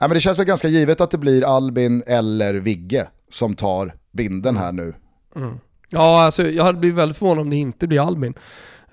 Ja, 0.00 0.08
men 0.08 0.14
det 0.14 0.20
känns 0.20 0.38
väl 0.38 0.46
ganska 0.46 0.68
givet 0.68 1.00
att 1.00 1.10
det 1.10 1.18
blir 1.18 1.56
Albin 1.56 2.02
eller 2.06 2.54
Vigge 2.54 3.08
som 3.30 3.54
tar 3.54 3.94
binden 4.12 4.56
här 4.56 4.72
nu. 4.72 4.94
Mm. 5.36 5.58
Ja, 5.88 6.24
alltså, 6.24 6.42
jag 6.42 6.64
hade 6.64 6.78
blivit 6.78 6.98
väldigt 6.98 7.18
förvånad 7.18 7.42
om 7.42 7.50
det 7.50 7.56
inte 7.56 7.86
blir 7.86 8.06
Albin. 8.06 8.34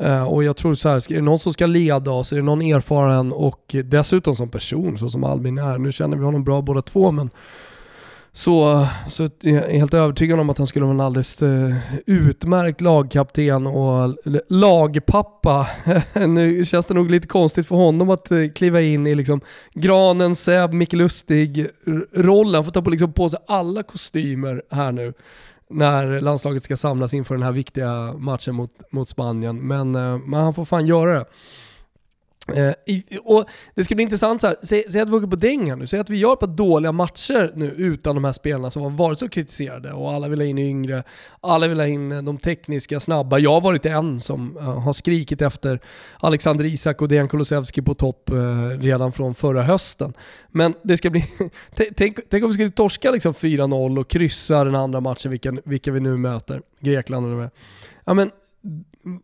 Uh, 0.04 0.24
och 0.24 0.44
jag 0.44 0.58
tror 0.58 0.74
så 0.74 0.90
här, 0.90 1.12
är 1.12 1.16
det 1.16 1.22
någon 1.22 1.40
som 1.40 1.54
ska 1.54 1.66
leda 1.66 2.12
oss, 2.12 2.32
är 2.32 2.36
det 2.36 2.44
någon 2.44 2.62
erfaren 2.62 3.32
och 3.32 3.76
dessutom 3.84 4.36
som 4.36 4.50
person, 4.50 4.98
så 4.98 5.10
som 5.10 5.24
Albin 5.24 5.58
är. 5.58 5.78
Nu 5.78 5.92
känner 5.92 6.18
vi 6.18 6.24
honom 6.24 6.44
bra 6.44 6.62
båda 6.62 6.82
två, 6.82 7.12
men 7.12 7.30
så, 8.32 8.88
så 9.10 9.24
är 9.24 9.54
jag 9.54 9.62
helt 9.62 9.94
övertygad 9.94 10.40
om 10.40 10.50
att 10.50 10.58
han 10.58 10.68
skulle 10.68 10.86
vara 10.86 10.94
en 10.94 11.02
alldeles 11.02 11.42
eh, 11.42 11.76
utmärkt 12.06 12.82
lagkapten 12.82 13.68
och 13.68 14.16
lagpappa. 14.50 15.68
nu 16.28 16.66
känns 16.66 16.86
det 16.86 16.94
nog 16.94 17.12
lite 17.12 17.28
konstigt 17.28 17.68
för 17.68 17.76
honom 17.76 18.10
att 18.10 18.32
eh, 18.32 18.48
kliva 18.56 18.82
in 18.82 19.08
i 19.08 19.16
liksom 19.16 19.42
Granen, 19.74 20.36
Seb, 20.36 20.74
Micke 20.74 20.94
Lustig-rollen. 20.94 22.56
Han 22.56 22.66
får 22.66 22.72
ta 22.72 22.82
på, 22.82 22.90
liksom, 22.90 23.14
på 23.14 23.30
sig 23.30 23.40
alla 23.48 23.84
kostymer 23.84 24.64
här 24.72 24.92
nu 24.92 25.14
när 25.70 26.22
landslaget 26.22 26.64
ska 26.64 26.78
samlas 26.78 27.14
inför 27.14 27.36
den 27.36 27.44
här 27.44 27.52
viktiga 27.52 28.14
matchen 28.18 28.56
mot, 28.56 28.72
mot 28.92 29.10
Spanien. 29.10 29.68
Men, 29.68 29.96
eh, 29.96 30.18
men 30.18 30.40
han 30.40 30.54
får 30.54 30.66
fan 30.66 30.86
göra 30.86 31.14
det. 31.14 31.26
Eh, 32.54 32.74
och 33.24 33.46
det 33.76 33.84
ska 33.84 33.96
bli 33.96 34.04
intressant 34.04 34.42
så 34.42 34.48
här. 34.48 34.56
Säg, 34.64 34.84
säg 34.90 35.02
att 35.02 35.10
vi 35.10 35.14
åker 35.14 35.28
på 35.28 35.36
däng 35.36 35.70
här 35.70 35.76
nu. 35.76 35.88
Säg 35.88 36.00
att 36.00 36.10
vi 36.10 36.18
gör 36.18 36.34
ett 36.34 36.40
par 36.40 36.48
dåliga 36.48 36.92
matcher 36.92 37.52
nu 37.56 37.74
utan 37.78 38.16
de 38.16 38.24
här 38.24 38.32
spelarna 38.32 38.70
som 38.70 38.82
har 38.82 38.90
varit 38.90 39.20
så 39.20 39.30
kritiserade 39.30 39.92
och 39.92 40.12
alla 40.12 40.28
vill 40.28 40.40
ha 40.40 40.46
in 40.46 40.58
yngre, 40.58 41.04
alla 41.42 41.68
vill 41.68 41.80
ha 41.80 41.88
in 41.88 42.12
eh, 42.12 42.22
de 42.22 42.38
tekniska, 42.38 43.00
snabba. 43.00 43.38
Jag 43.38 43.54
har 43.54 43.62
varit 43.62 43.86
en 43.86 44.20
som 44.22 44.58
uh, 44.58 44.64
har 44.64 44.94
skrikit 44.94 45.42
efter 45.42 45.80
Alexander 46.20 46.66
Isak 46.66 47.02
och 47.02 47.08
Dejan 47.08 47.28
Kulusevski 47.28 47.82
på 47.82 47.94
topp 47.94 48.30
uh, 48.34 48.70
redan 48.80 49.12
från 49.12 49.36
förra 49.36 49.64
hösten. 49.64 50.14
Men 50.52 50.74
det 50.84 50.98
ska 50.98 51.10
bli... 51.10 51.26
tänk, 51.96 52.18
tänk 52.30 52.44
om 52.44 52.50
vi 52.50 52.54
skulle 52.54 52.72
torska 52.72 53.12
liksom 53.12 53.34
4-0 53.34 54.00
och 54.00 54.10
kryssa 54.10 54.64
den 54.64 54.76
andra 54.76 55.00
matchen, 55.00 55.32
vilken, 55.32 55.62
vilka 55.66 55.92
vi 55.92 56.00
nu 56.00 56.18
möter. 56.18 56.62
Grekland 56.80 57.26
eller 57.26 57.36
vad 57.36 57.50
Ja 58.06 58.14
men, 58.14 58.32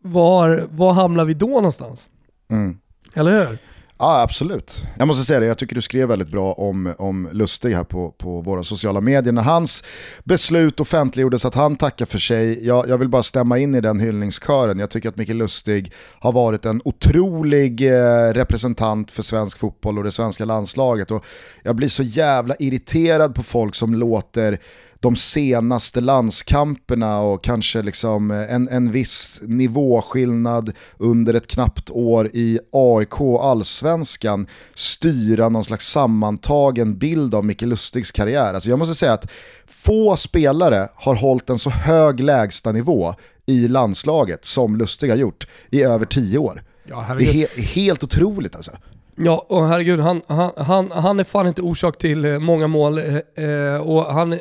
var, 0.02 0.66
var 0.70 0.92
hamnar 0.92 1.24
vi 1.24 1.34
då 1.34 1.46
någonstans? 1.46 2.10
Mm. 2.50 2.78
Eller 3.16 3.30
hur? 3.30 3.58
Ja, 3.98 4.20
absolut. 4.20 4.82
Jag 4.98 5.08
måste 5.08 5.24
säga 5.24 5.40
det, 5.40 5.46
jag 5.46 5.58
tycker 5.58 5.74
du 5.74 5.82
skrev 5.82 6.08
väldigt 6.08 6.28
bra 6.28 6.52
om, 6.52 6.94
om 6.98 7.28
Lustig 7.32 7.74
här 7.74 7.84
på, 7.84 8.10
på 8.10 8.40
våra 8.40 8.64
sociala 8.64 9.00
medier. 9.00 9.32
När 9.32 9.42
hans 9.42 9.84
beslut 10.24 10.80
offentliggjordes 10.80 11.44
att 11.44 11.54
han 11.54 11.76
tackar 11.76 12.06
för 12.06 12.18
sig, 12.18 12.66
jag, 12.66 12.88
jag 12.88 12.98
vill 12.98 13.08
bara 13.08 13.22
stämma 13.22 13.58
in 13.58 13.74
i 13.74 13.80
den 13.80 14.00
hyllningskören. 14.00 14.78
Jag 14.78 14.90
tycker 14.90 15.08
att 15.08 15.16
Micke 15.16 15.28
Lustig 15.34 15.92
har 16.18 16.32
varit 16.32 16.64
en 16.64 16.82
otrolig 16.84 17.92
eh, 17.92 18.32
representant 18.32 19.10
för 19.10 19.22
svensk 19.22 19.58
fotboll 19.58 19.98
och 19.98 20.04
det 20.04 20.12
svenska 20.12 20.44
landslaget. 20.44 21.10
Och 21.10 21.24
jag 21.62 21.76
blir 21.76 21.88
så 21.88 22.02
jävla 22.02 22.54
irriterad 22.58 23.34
på 23.34 23.42
folk 23.42 23.74
som 23.74 23.94
låter 23.94 24.58
de 25.00 25.16
senaste 25.16 26.00
landskamperna 26.00 27.20
och 27.20 27.44
kanske 27.44 27.82
liksom 27.82 28.30
en, 28.30 28.68
en 28.68 28.92
viss 28.92 29.40
nivåskillnad 29.42 30.72
under 30.98 31.34
ett 31.34 31.46
knappt 31.46 31.90
år 31.90 32.30
i 32.32 32.58
AIK 32.72 33.20
allsvenskan 33.40 34.46
styra 34.74 35.48
någon 35.48 35.64
slags 35.64 35.88
sammantagen 35.90 36.98
bild 36.98 37.34
av 37.34 37.44
Micke 37.44 37.62
Lustigs 37.62 38.12
karriär. 38.12 38.54
Alltså 38.54 38.70
jag 38.70 38.78
måste 38.78 38.94
säga 38.94 39.12
att 39.12 39.30
få 39.66 40.16
spelare 40.16 40.88
har 40.94 41.14
hållit 41.14 41.50
en 41.50 41.58
så 41.58 41.70
hög 41.70 42.20
lägsta 42.20 42.72
nivå 42.72 43.14
i 43.46 43.68
landslaget 43.68 44.44
som 44.44 44.76
Lustig 44.76 45.10
har 45.10 45.16
gjort 45.16 45.48
i 45.70 45.82
över 45.82 46.06
tio 46.06 46.38
år. 46.38 46.62
Ja, 46.88 47.16
det 47.18 47.24
är 47.24 47.32
he 47.32 47.62
helt 47.62 48.04
otroligt 48.04 48.56
alltså. 48.56 48.72
Ja, 49.18 49.46
och 49.48 49.68
herregud, 49.68 50.00
han, 50.00 50.22
han, 50.26 50.50
han, 50.56 50.90
han 50.90 51.20
är 51.20 51.24
fan 51.24 51.46
inte 51.46 51.62
orsak 51.62 51.98
till 51.98 52.24
eh, 52.24 52.38
många 52.38 52.66
mål. 52.66 52.98
Eh, 52.98 53.44
eh 53.44 53.80
och 53.80 54.04
han, 54.04 54.32
eh, 54.32 54.38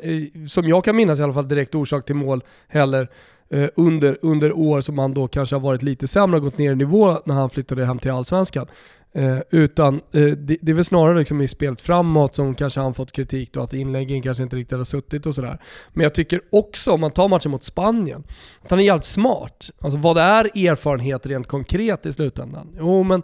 som 0.47 0.67
jag 0.67 0.83
kan 0.83 0.95
minnas 0.95 1.19
i 1.19 1.23
alla 1.23 1.33
fall, 1.33 1.47
direkt 1.47 1.75
orsak 1.75 2.05
till 2.05 2.15
mål 2.15 2.43
heller. 2.67 3.09
Eh, 3.49 3.69
under, 3.75 4.17
under 4.21 4.57
år 4.57 4.81
som 4.81 4.97
han 4.97 5.13
då 5.13 5.27
kanske 5.27 5.55
har 5.55 5.61
varit 5.61 5.83
lite 5.83 6.07
sämre 6.07 6.37
och 6.37 6.43
gått 6.43 6.57
ner 6.57 6.71
i 6.71 6.75
nivå 6.75 7.17
när 7.25 7.35
han 7.35 7.49
flyttade 7.49 7.85
hem 7.85 7.99
till 7.99 8.11
Allsvenskan. 8.11 8.67
Eh, 9.13 9.39
utan 9.49 10.01
det, 10.11 10.35
det, 10.61 10.71
är 10.71 10.73
väl 10.73 10.85
snarare 10.85 11.19
liksom 11.19 11.41
i 11.41 11.47
spelet 11.47 11.81
framåt 11.81 12.35
som 12.35 12.55
kanske 12.55 12.79
han 12.79 12.93
fått 12.93 13.11
kritik 13.11 13.53
då, 13.53 13.61
att 13.61 13.73
inläggen 13.73 14.21
kanske 14.21 14.43
inte 14.43 14.55
riktigt 14.55 14.77
har 14.77 14.85
suttit 14.85 15.25
och 15.25 15.35
sådär. 15.35 15.61
Men 15.93 16.03
jag 16.03 16.13
tycker 16.13 16.41
också, 16.51 16.91
om 16.91 17.01
man 17.01 17.11
tar 17.11 17.27
matchen 17.27 17.51
mot 17.51 17.63
Spanien, 17.63 18.23
att 18.61 18.69
han 18.69 18.79
är 18.79 18.83
jävligt 18.83 19.05
smart. 19.05 19.69
Alltså 19.79 19.97
vad 19.97 20.17
är 20.17 20.67
erfarenhet 20.67 21.25
rent 21.25 21.47
konkret 21.47 22.05
i 22.05 22.13
slutändan? 22.13 22.75
Jo 22.79 23.03
men 23.03 23.23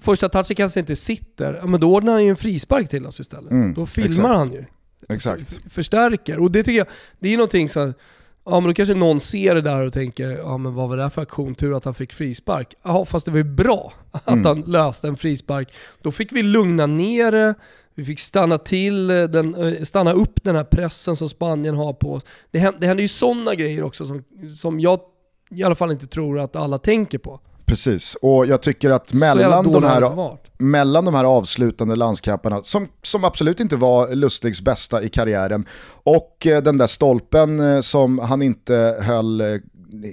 första 0.00 0.28
touchen 0.28 0.56
kanske 0.56 0.80
inte 0.80 0.96
sitter, 0.96 1.66
men 1.66 1.80
då 1.80 1.94
ordnar 1.94 2.12
han 2.12 2.24
ju 2.24 2.30
en 2.30 2.36
frispark 2.36 2.88
till 2.88 3.06
oss 3.06 3.20
istället. 3.20 3.50
Mm, 3.50 3.74
då 3.74 3.86
filmar 3.86 4.08
exakt. 4.08 4.28
han 4.28 4.52
ju. 4.52 4.64
Exakt. 5.08 5.60
Förstärker. 5.72 6.38
Och 6.38 6.50
det 6.50 6.62
tycker 6.62 6.78
jag, 6.78 6.86
det 7.18 7.32
är 7.32 7.36
någonting 7.36 7.68
så 7.68 7.92
Ja 8.44 8.60
men 8.60 8.68
då 8.68 8.74
kanske 8.74 8.94
någon 8.94 9.20
ser 9.20 9.54
det 9.54 9.60
där 9.60 9.86
och 9.86 9.92
tänker, 9.92 10.30
ja 10.30 10.58
men 10.58 10.74
vad 10.74 10.88
var 10.88 10.96
det 10.96 11.02
här 11.02 11.10
för 11.10 11.22
aktion? 11.22 11.54
Tur 11.54 11.76
att 11.76 11.84
han 11.84 11.94
fick 11.94 12.12
frispark. 12.12 12.74
Ja 12.82 13.04
fast 13.04 13.26
det 13.26 13.30
var 13.30 13.38
ju 13.38 13.44
bra 13.44 13.92
att 14.12 14.28
mm. 14.28 14.44
han 14.44 14.60
löste 14.60 15.08
en 15.08 15.16
frispark. 15.16 15.74
Då 16.02 16.12
fick 16.12 16.32
vi 16.32 16.42
lugna 16.42 16.86
ner 16.86 17.32
det, 17.32 17.54
vi 17.94 18.04
fick 18.04 18.20
stanna 18.20 18.58
till, 18.58 19.10
eh, 19.10 19.22
den, 19.22 19.54
eh, 19.54 19.82
stanna 19.82 20.12
upp 20.12 20.44
den 20.44 20.56
här 20.56 20.64
pressen 20.64 21.16
som 21.16 21.28
Spanien 21.28 21.76
har 21.76 21.92
på 21.92 22.12
oss. 22.12 22.24
Det 22.50 22.58
händer, 22.58 22.80
det 22.80 22.86
händer 22.86 23.02
ju 23.02 23.08
sådana 23.08 23.54
grejer 23.54 23.82
också 23.82 24.06
som, 24.06 24.24
som 24.58 24.80
jag 24.80 25.00
i 25.50 25.62
alla 25.62 25.74
fall 25.74 25.90
inte 25.92 26.06
tror 26.06 26.40
att 26.40 26.56
alla 26.56 26.78
tänker 26.78 27.18
på. 27.18 27.40
Precis, 27.70 28.14
och 28.22 28.46
jag 28.46 28.62
tycker 28.62 28.90
att 28.90 29.12
mellan, 29.12 29.72
de 29.72 29.84
här, 29.84 30.38
mellan 30.58 31.04
de 31.04 31.14
här 31.14 31.24
avslutande 31.24 31.96
landskamperna, 31.96 32.62
som, 32.62 32.88
som 33.02 33.24
absolut 33.24 33.60
inte 33.60 33.76
var 33.76 34.14
Lustigs 34.14 34.60
bästa 34.60 35.02
i 35.02 35.08
karriären, 35.08 35.66
och 36.02 36.46
eh, 36.46 36.62
den 36.62 36.78
där 36.78 36.86
stolpen 36.86 37.60
eh, 37.60 37.80
som 37.80 38.18
han 38.18 38.42
inte 38.42 38.96
höll 39.00 39.40
eh, 39.40 39.46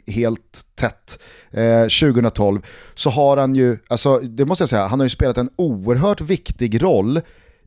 helt 0.08 0.62
tätt 0.76 1.20
eh, 1.52 1.82
2012, 1.82 2.62
så 2.96 3.10
har 3.10 3.38
han 3.38 3.56
ju, 3.56 3.78
alltså 3.88 4.20
det 4.20 4.46
måste 4.46 4.62
jag 4.62 4.70
säga, 4.70 4.88
han 4.88 5.00
har 5.00 5.06
ju 5.06 5.10
spelat 5.10 5.38
en 5.38 5.50
oerhört 5.56 6.22
viktig 6.22 6.84
roll 6.84 7.22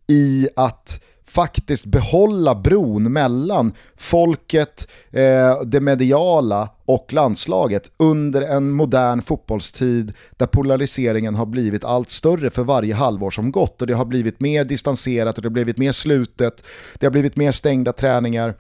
i 0.06 0.48
att 0.56 1.00
faktiskt 1.30 1.86
behålla 1.86 2.54
bron 2.54 3.12
mellan 3.12 3.72
folket, 3.96 4.88
eh, 5.10 5.62
det 5.66 5.80
mediala 5.80 6.68
och 6.84 7.12
landslaget 7.12 7.92
under 7.96 8.42
en 8.42 8.70
modern 8.70 9.22
fotbollstid 9.22 10.12
där 10.36 10.46
polariseringen 10.46 11.34
har 11.34 11.46
blivit 11.46 11.84
allt 11.84 12.10
större 12.10 12.50
för 12.50 12.62
varje 12.62 12.94
halvår 12.94 13.30
som 13.30 13.52
gått 13.52 13.80
och 13.80 13.86
det 13.86 13.94
har 13.94 14.04
blivit 14.04 14.40
mer 14.40 14.64
distanserat 14.64 15.36
och 15.36 15.42
det 15.42 15.48
har 15.48 15.52
blivit 15.52 15.78
mer 15.78 15.92
slutet, 15.92 16.64
det 16.98 17.06
har 17.06 17.10
blivit 17.10 17.36
mer 17.36 17.52
stängda 17.52 17.92
träningar. 17.92 18.54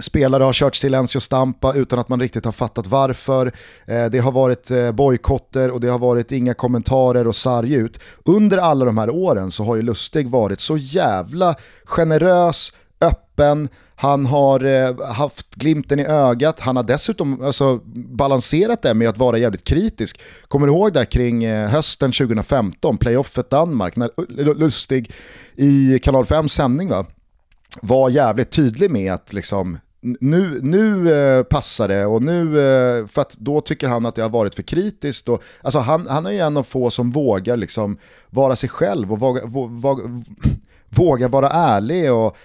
Spelare 0.00 0.44
har 0.44 0.52
kört 0.52 0.74
silencio 0.74 1.20
stampa 1.20 1.74
utan 1.74 1.98
att 1.98 2.08
man 2.08 2.20
riktigt 2.20 2.44
har 2.44 2.52
fattat 2.52 2.86
varför. 2.86 3.52
Eh, 3.86 4.04
det 4.06 4.18
har 4.18 4.32
varit 4.32 4.70
eh, 4.70 4.92
bojkotter 4.92 5.70
och 5.70 5.80
det 5.80 5.88
har 5.88 5.98
varit 5.98 6.32
inga 6.32 6.54
kommentarer 6.54 7.26
och 7.26 7.36
sarg 7.36 7.74
ut. 7.74 8.00
Under 8.24 8.58
alla 8.58 8.84
de 8.84 8.98
här 8.98 9.10
åren 9.10 9.50
så 9.50 9.64
har 9.64 9.76
ju 9.76 9.82
Lustig 9.82 10.30
varit 10.30 10.60
så 10.60 10.76
jävla 10.76 11.54
generös, 11.84 12.72
öppen, 13.00 13.68
han 14.00 14.26
har 14.26 14.64
eh, 14.64 15.12
haft 15.12 15.54
glimten 15.54 15.98
i 15.98 16.04
ögat, 16.04 16.60
han 16.60 16.76
har 16.76 16.82
dessutom 16.82 17.42
alltså, 17.42 17.80
balanserat 17.94 18.82
det 18.82 18.94
med 18.94 19.08
att 19.08 19.18
vara 19.18 19.38
jävligt 19.38 19.64
kritisk. 19.64 20.20
Kommer 20.48 20.66
du 20.66 20.72
ihåg 20.72 20.92
där 20.92 21.04
kring 21.04 21.44
eh, 21.44 21.68
hösten 21.68 22.12
2015, 22.12 22.98
playoffet 22.98 23.50
Danmark, 23.50 23.96
när 23.96 24.10
Lustig 24.54 25.12
i 25.56 25.98
Kanal 25.98 26.26
5 26.26 26.48
sändning 26.48 26.88
va? 26.88 27.06
var 27.82 28.10
jävligt 28.10 28.50
tydlig 28.50 28.90
med 28.90 29.12
att 29.12 29.32
liksom, 29.32 29.78
nu, 30.00 30.60
nu 30.62 31.12
eh, 31.12 31.42
passar 31.42 31.88
det 31.88 32.06
och 32.06 32.22
nu, 32.22 32.40
eh, 32.40 33.06
för 33.06 33.22
att 33.22 33.36
då 33.38 33.60
tycker 33.60 33.88
han 33.88 34.06
att 34.06 34.14
det 34.14 34.22
har 34.22 34.28
varit 34.28 34.54
för 34.54 34.62
kritiskt. 34.62 35.28
Och, 35.28 35.42
alltså 35.62 35.78
han, 35.78 36.06
han 36.06 36.26
är 36.26 36.30
ju 36.30 36.38
en 36.38 36.56
av 36.56 36.62
få 36.62 36.90
som 36.90 37.10
vågar 37.10 37.56
liksom 37.56 37.98
vara 38.30 38.56
sig 38.56 38.68
själv 38.68 39.12
och 39.12 39.20
våga, 39.20 39.46
våga, 39.46 40.24
våga 40.88 41.28
vara 41.28 41.48
ärlig. 41.48 42.12
Och, 42.12 42.36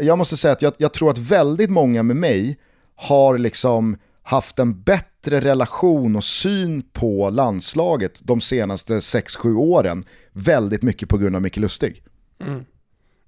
jag 0.00 0.18
måste 0.18 0.36
säga 0.36 0.52
att 0.52 0.62
jag, 0.62 0.72
jag, 0.78 0.92
tror 0.92 1.10
att 1.10 1.18
väldigt 1.18 1.70
många 1.70 2.02
med 2.02 2.16
mig 2.16 2.58
har 2.94 3.38
liksom 3.38 3.96
haft 4.22 4.58
en 4.58 4.82
bättre 4.82 5.40
relation 5.40 6.16
och 6.16 6.24
syn 6.24 6.82
på 6.92 7.30
landslaget 7.30 8.20
de 8.24 8.40
senaste 8.40 8.94
6-7 8.94 9.56
åren. 9.56 10.04
Väldigt 10.32 10.82
mycket 10.82 11.08
på 11.08 11.18
grund 11.18 11.36
av 11.36 11.42
Micke 11.42 11.56
Lustig. 11.56 12.02
Mm. 12.40 12.64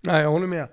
Nej, 0.01 0.23
jag 0.23 0.31
håller 0.31 0.47
med. 0.47 0.69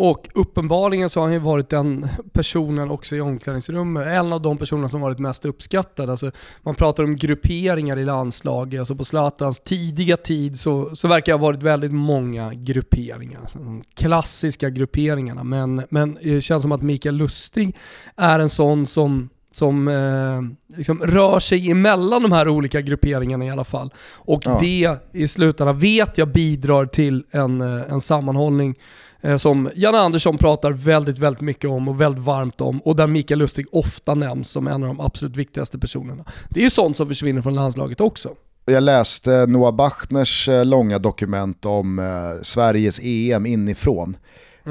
Och 0.00 0.28
uppenbarligen 0.34 1.10
så 1.10 1.20
har 1.20 1.26
han 1.26 1.32
ju 1.32 1.38
varit 1.38 1.68
den 1.68 2.08
personen 2.32 2.90
också 2.90 3.16
i 3.16 3.20
omklädningsrummet, 3.20 4.06
en 4.06 4.32
av 4.32 4.42
de 4.42 4.58
personerna 4.58 4.88
som 4.88 5.00
varit 5.00 5.18
mest 5.18 5.44
uppskattad. 5.44 6.10
Alltså, 6.10 6.30
man 6.62 6.74
pratar 6.74 7.04
om 7.04 7.16
grupperingar 7.16 7.98
i 7.98 8.04
landslaget, 8.04 8.78
alltså 8.78 8.94
på 8.94 9.04
Zlatans 9.04 9.60
tidiga 9.60 10.16
tid 10.16 10.58
så, 10.60 10.96
så 10.96 11.08
verkar 11.08 11.32
det 11.32 11.38
ha 11.38 11.46
varit 11.46 11.62
väldigt 11.62 11.92
många 11.92 12.54
grupperingar. 12.54 13.40
Alltså, 13.40 13.58
de 13.58 13.84
klassiska 13.94 14.70
grupperingarna, 14.70 15.44
men, 15.44 15.82
men 15.90 16.18
det 16.22 16.40
känns 16.40 16.62
som 16.62 16.72
att 16.72 16.82
Mikael 16.82 17.14
Lustig 17.14 17.76
är 18.16 18.40
en 18.40 18.48
sån 18.48 18.86
som 18.86 19.28
som 19.52 19.88
eh, 19.88 20.76
liksom 20.78 21.00
rör 21.00 21.38
sig 21.38 21.70
emellan 21.70 22.22
de 22.22 22.32
här 22.32 22.48
olika 22.48 22.80
grupperingarna 22.80 23.44
i 23.44 23.50
alla 23.50 23.64
fall. 23.64 23.92
Och 24.14 24.42
ja. 24.44 24.58
det 24.60 24.96
i 25.12 25.28
slutändan 25.28 25.78
vet 25.78 26.18
jag 26.18 26.28
bidrar 26.28 26.86
till 26.86 27.24
en, 27.30 27.60
eh, 27.60 27.92
en 27.92 28.00
sammanhållning 28.00 28.74
Eh, 29.20 29.36
som 29.36 29.70
Janne 29.74 29.98
Andersson 29.98 30.38
pratar 30.38 30.72
väldigt, 30.72 31.18
väldigt 31.18 31.40
mycket 31.40 31.70
om 31.70 31.88
och 31.88 32.00
väldigt 32.00 32.24
varmt 32.24 32.60
om 32.60 32.80
och 32.80 32.96
där 32.96 33.06
Mikael 33.06 33.38
Lustig 33.38 33.66
ofta 33.72 34.14
nämns 34.14 34.50
som 34.50 34.66
en 34.66 34.82
av 34.82 34.88
de 34.88 35.00
absolut 35.00 35.36
viktigaste 35.36 35.78
personerna. 35.78 36.24
Det 36.48 36.60
är 36.60 36.64
ju 36.64 36.70
sånt 36.70 36.96
som 36.96 37.08
försvinner 37.08 37.42
från 37.42 37.54
landslaget 37.54 38.00
också. 38.00 38.30
Jag 38.64 38.82
läste 38.82 39.46
Noah 39.46 39.74
Bachners 39.74 40.48
eh, 40.48 40.64
långa 40.64 40.98
dokument 40.98 41.64
om 41.64 41.98
eh, 41.98 42.42
Sveriges 42.42 43.00
EM 43.02 43.46
inifrån. 43.46 44.16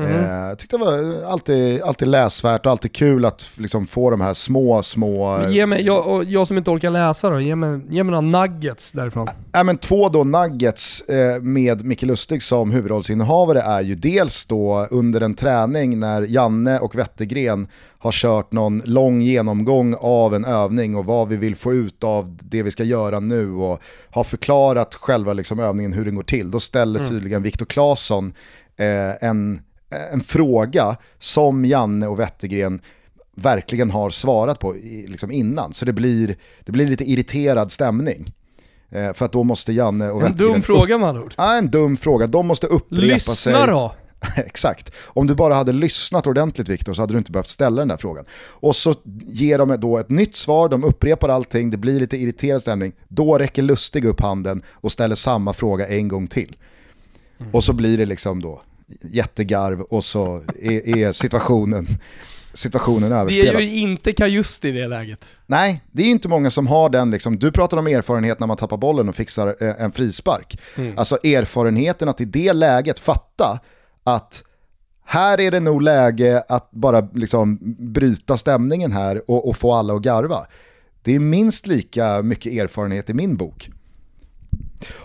Mm. 0.05 0.23
Jag 0.47 0.59
tyckte 0.59 0.77
det 0.77 0.85
var 0.85 1.23
alltid, 1.31 1.81
alltid 1.81 2.07
läsvärt 2.07 2.65
och 2.65 2.71
alltid 2.71 2.93
kul 2.93 3.25
att 3.25 3.49
liksom 3.55 3.87
få 3.87 4.09
de 4.09 4.21
här 4.21 4.33
små, 4.33 4.83
små... 4.83 5.39
ge 5.49 5.65
mig, 5.65 5.85
jag, 5.85 6.23
jag 6.23 6.47
som 6.47 6.57
inte 6.57 6.71
orkar 6.71 6.89
läsa 6.89 7.29
då, 7.29 7.39
ge 7.39 7.55
mig, 7.55 7.79
ge 7.89 8.03
mig 8.03 8.11
några 8.11 8.45
nuggets 8.47 8.91
därifrån. 8.91 9.27
Äh, 9.55 9.63
men 9.63 9.77
två 9.77 10.09
då 10.09 10.23
nuggets 10.23 11.01
eh, 11.01 11.41
med 11.41 11.85
Micke 11.85 12.03
Lustig 12.03 12.41
som 12.43 12.71
huvudrollsinnehavare 12.71 13.61
är 13.61 13.81
ju 13.81 13.95
dels 13.95 14.45
då 14.45 14.87
under 14.91 15.21
en 15.21 15.35
träning 15.35 15.99
när 15.99 16.21
Janne 16.21 16.79
och 16.79 16.95
Wettergren 16.95 17.67
har 17.99 18.11
kört 18.11 18.51
någon 18.51 18.81
lång 18.85 19.21
genomgång 19.21 19.95
av 19.99 20.35
en 20.35 20.45
övning 20.45 20.95
och 20.95 21.05
vad 21.05 21.27
vi 21.27 21.37
vill 21.37 21.55
få 21.55 21.73
ut 21.73 22.03
av 22.03 22.37
det 22.41 22.63
vi 22.63 22.71
ska 22.71 22.83
göra 22.83 23.19
nu 23.19 23.51
och 23.51 23.79
har 24.09 24.23
förklarat 24.23 24.95
själva 24.95 25.33
liksom 25.33 25.59
övningen 25.59 25.93
hur 25.93 26.05
den 26.05 26.15
går 26.15 26.23
till. 26.23 26.51
Då 26.51 26.59
ställer 26.59 26.99
mm. 26.99 27.09
tydligen 27.09 27.43
Viktor 27.43 27.65
Claesson 27.65 28.33
eh, 28.77 29.29
en 29.29 29.61
en 29.89 30.21
fråga 30.21 30.97
som 31.19 31.65
Janne 31.65 32.07
och 32.07 32.19
Wettergren 32.19 32.81
verkligen 33.35 33.91
har 33.91 34.09
svarat 34.09 34.59
på 34.59 34.75
liksom 35.07 35.31
innan. 35.31 35.73
Så 35.73 35.85
det 35.85 35.93
blir, 35.93 36.35
det 36.59 36.71
blir 36.71 36.87
lite 36.87 37.11
irriterad 37.11 37.71
stämning. 37.71 38.33
Eh, 38.89 39.13
för 39.13 39.25
att 39.25 39.31
då 39.31 39.43
måste 39.43 39.73
Janne 39.73 40.09
och 40.09 40.21
En 40.21 40.27
Wettergren... 40.27 40.53
dum 40.53 40.61
fråga 40.61 40.97
med 40.97 41.09
andra 41.09 41.23
ord. 41.23 41.33
Ja, 41.37 41.57
en 41.57 41.71
dum 41.71 41.97
fråga. 41.97 42.27
De 42.27 42.47
måste 42.47 42.67
upprepa 42.67 43.01
Lyssna 43.01 43.33
sig. 43.33 43.53
Lyssna 43.53 43.67
då! 43.67 43.95
Exakt. 44.35 44.95
Om 45.05 45.27
du 45.27 45.35
bara 45.35 45.53
hade 45.53 45.73
lyssnat 45.73 46.27
ordentligt 46.27 46.69
Viktor 46.69 46.93
så 46.93 47.01
hade 47.01 47.13
du 47.13 47.17
inte 47.17 47.31
behövt 47.31 47.47
ställa 47.47 47.81
den 47.81 47.87
där 47.87 47.97
frågan. 47.97 48.25
Och 48.49 48.75
så 48.75 48.93
ger 49.25 49.57
de 49.57 49.79
då 49.79 49.97
ett 49.97 50.09
nytt 50.09 50.35
svar, 50.35 50.69
de 50.69 50.83
upprepar 50.83 51.29
allting, 51.29 51.69
det 51.69 51.77
blir 51.77 51.99
lite 51.99 52.17
irriterad 52.17 52.61
stämning. 52.61 52.93
Då 53.07 53.37
räcker 53.37 53.61
Lustig 53.61 54.05
upp 54.05 54.21
handen 54.21 54.61
och 54.73 54.91
ställer 54.91 55.15
samma 55.15 55.53
fråga 55.53 55.87
en 55.87 56.07
gång 56.07 56.27
till. 56.27 56.55
Mm. 57.39 57.51
Och 57.55 57.63
så 57.63 57.73
blir 57.73 57.97
det 57.97 58.05
liksom 58.05 58.41
då 58.41 58.61
jättegarv 59.01 59.81
och 59.81 60.03
så 60.03 60.43
är, 60.61 60.97
är 60.97 61.11
situationen 61.11 61.87
situationen 62.57 63.11
överspelad. 63.11 63.55
Det 63.55 63.63
är 63.63 63.67
ju 63.67 63.75
inte 63.75 64.13
Kajust 64.13 64.65
i 64.65 64.71
det 64.71 64.87
läget. 64.87 65.29
Nej, 65.45 65.83
det 65.91 66.01
är 66.01 66.05
ju 66.05 66.11
inte 66.11 66.27
många 66.27 66.51
som 66.51 66.67
har 66.67 66.89
den, 66.89 67.11
liksom, 67.11 67.39
du 67.39 67.51
pratar 67.51 67.77
om 67.77 67.87
erfarenhet 67.87 68.39
när 68.39 68.47
man 68.47 68.57
tappar 68.57 68.77
bollen 68.77 69.09
och 69.09 69.15
fixar 69.15 69.55
eh, 69.59 69.81
en 69.81 69.91
frispark. 69.91 70.59
Mm. 70.77 70.97
Alltså 70.97 71.15
erfarenheten 71.23 72.09
att 72.09 72.21
i 72.21 72.25
det 72.25 72.53
läget 72.53 72.99
fatta 72.99 73.59
att 74.03 74.43
här 75.05 75.39
är 75.39 75.51
det 75.51 75.59
nog 75.59 75.81
läge 75.81 76.43
att 76.47 76.71
bara 76.71 77.09
liksom 77.13 77.59
bryta 77.93 78.37
stämningen 78.37 78.91
här 78.91 79.31
och, 79.31 79.49
och 79.49 79.57
få 79.57 79.73
alla 79.73 79.93
att 79.93 80.01
garva. 80.01 80.45
Det 81.01 81.15
är 81.15 81.19
minst 81.19 81.67
lika 81.67 82.21
mycket 82.23 82.53
erfarenhet 82.53 83.09
i 83.09 83.13
min 83.13 83.37
bok. 83.37 83.69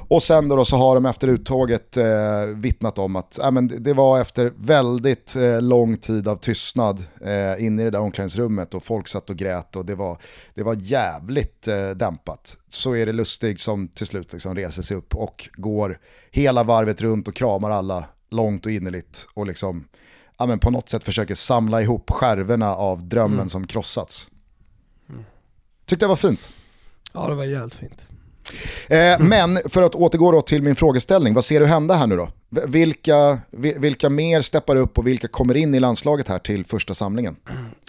Och 0.09 0.23
sen 0.23 0.49
då, 0.49 0.57
då 0.57 0.65
så 0.65 0.77
har 0.77 0.95
de 0.95 1.07
efter 1.07 1.29
uttåget 1.29 1.97
eh, 1.97 2.45
vittnat 2.57 2.99
om 2.99 3.17
att 3.17 3.39
äh, 3.39 3.51
men 3.51 3.83
det 3.83 3.93
var 3.93 4.21
efter 4.21 4.53
väldigt 4.57 5.37
eh, 5.37 5.63
lång 5.63 5.97
tid 5.97 6.29
av 6.29 6.37
tystnad 6.37 7.05
eh, 7.21 7.65
inne 7.65 7.83
i 7.83 7.85
det 7.85 7.91
där 7.91 8.01
omklädningsrummet 8.01 8.75
och 8.75 8.85
folk 8.85 9.09
satt 9.09 9.31
och 9.31 9.37
grät 9.37 9.77
och 9.77 9.87
det 9.87 9.95
var, 9.95 10.19
det 10.55 10.63
var 10.63 10.77
jävligt 10.79 11.69
eh, 11.69 11.91
dämpat. 11.91 12.57
Så 12.69 12.97
är 12.97 13.07
det 13.07 13.13
Lustig 13.13 13.61
som 13.61 13.89
till 13.89 14.07
slut 14.07 14.33
liksom 14.33 14.55
reser 14.55 14.83
sig 14.83 14.97
upp 14.97 15.15
och 15.15 15.49
går 15.53 15.99
hela 16.31 16.65
varvet 16.65 17.01
runt 17.01 17.29
och 17.29 17.35
kramar 17.35 17.71
alla 17.71 18.05
långt 18.31 18.67
och 18.67 18.73
innerligt 18.73 19.29
och 19.35 19.47
liksom 19.47 19.85
ja, 20.39 20.47
men 20.47 20.59
på 20.59 20.71
något 20.71 20.89
sätt 20.89 21.05
försöker 21.05 21.35
samla 21.35 21.83
ihop 21.83 22.11
skärvorna 22.11 22.75
av 22.75 23.09
drömmen 23.09 23.39
mm. 23.39 23.49
som 23.49 23.67
krossats. 23.67 24.29
Mm. 25.09 25.25
Tyckte 25.87 26.05
det 26.05 26.09
var 26.09 26.17
fint. 26.17 26.53
Ja 27.13 27.29
det 27.29 27.35
var 27.35 27.45
jävligt 27.45 27.75
fint. 27.75 28.09
Eh, 28.89 29.21
men 29.21 29.59
för 29.65 29.83
att 29.83 29.95
återgå 29.95 30.43
till 30.43 30.63
min 30.63 30.77
frågeställning, 30.77 31.35
vad 31.35 31.45
ser 31.45 31.61
du 31.61 31.67
hända 31.67 31.95
här 31.95 32.07
nu 32.07 32.17
då? 32.17 32.29
Vilka, 32.67 33.39
vilka 33.77 34.11
mer 34.11 34.41
steppar 34.41 34.77
upp 34.77 34.99
och 34.99 35.07
vilka 35.07 35.29
kommer 35.29 35.55
in 35.55 35.75
i 35.75 35.81
landslaget 35.81 36.29
här 36.29 36.39
till 36.39 36.65
första 36.65 36.95
samlingen? 36.95 37.37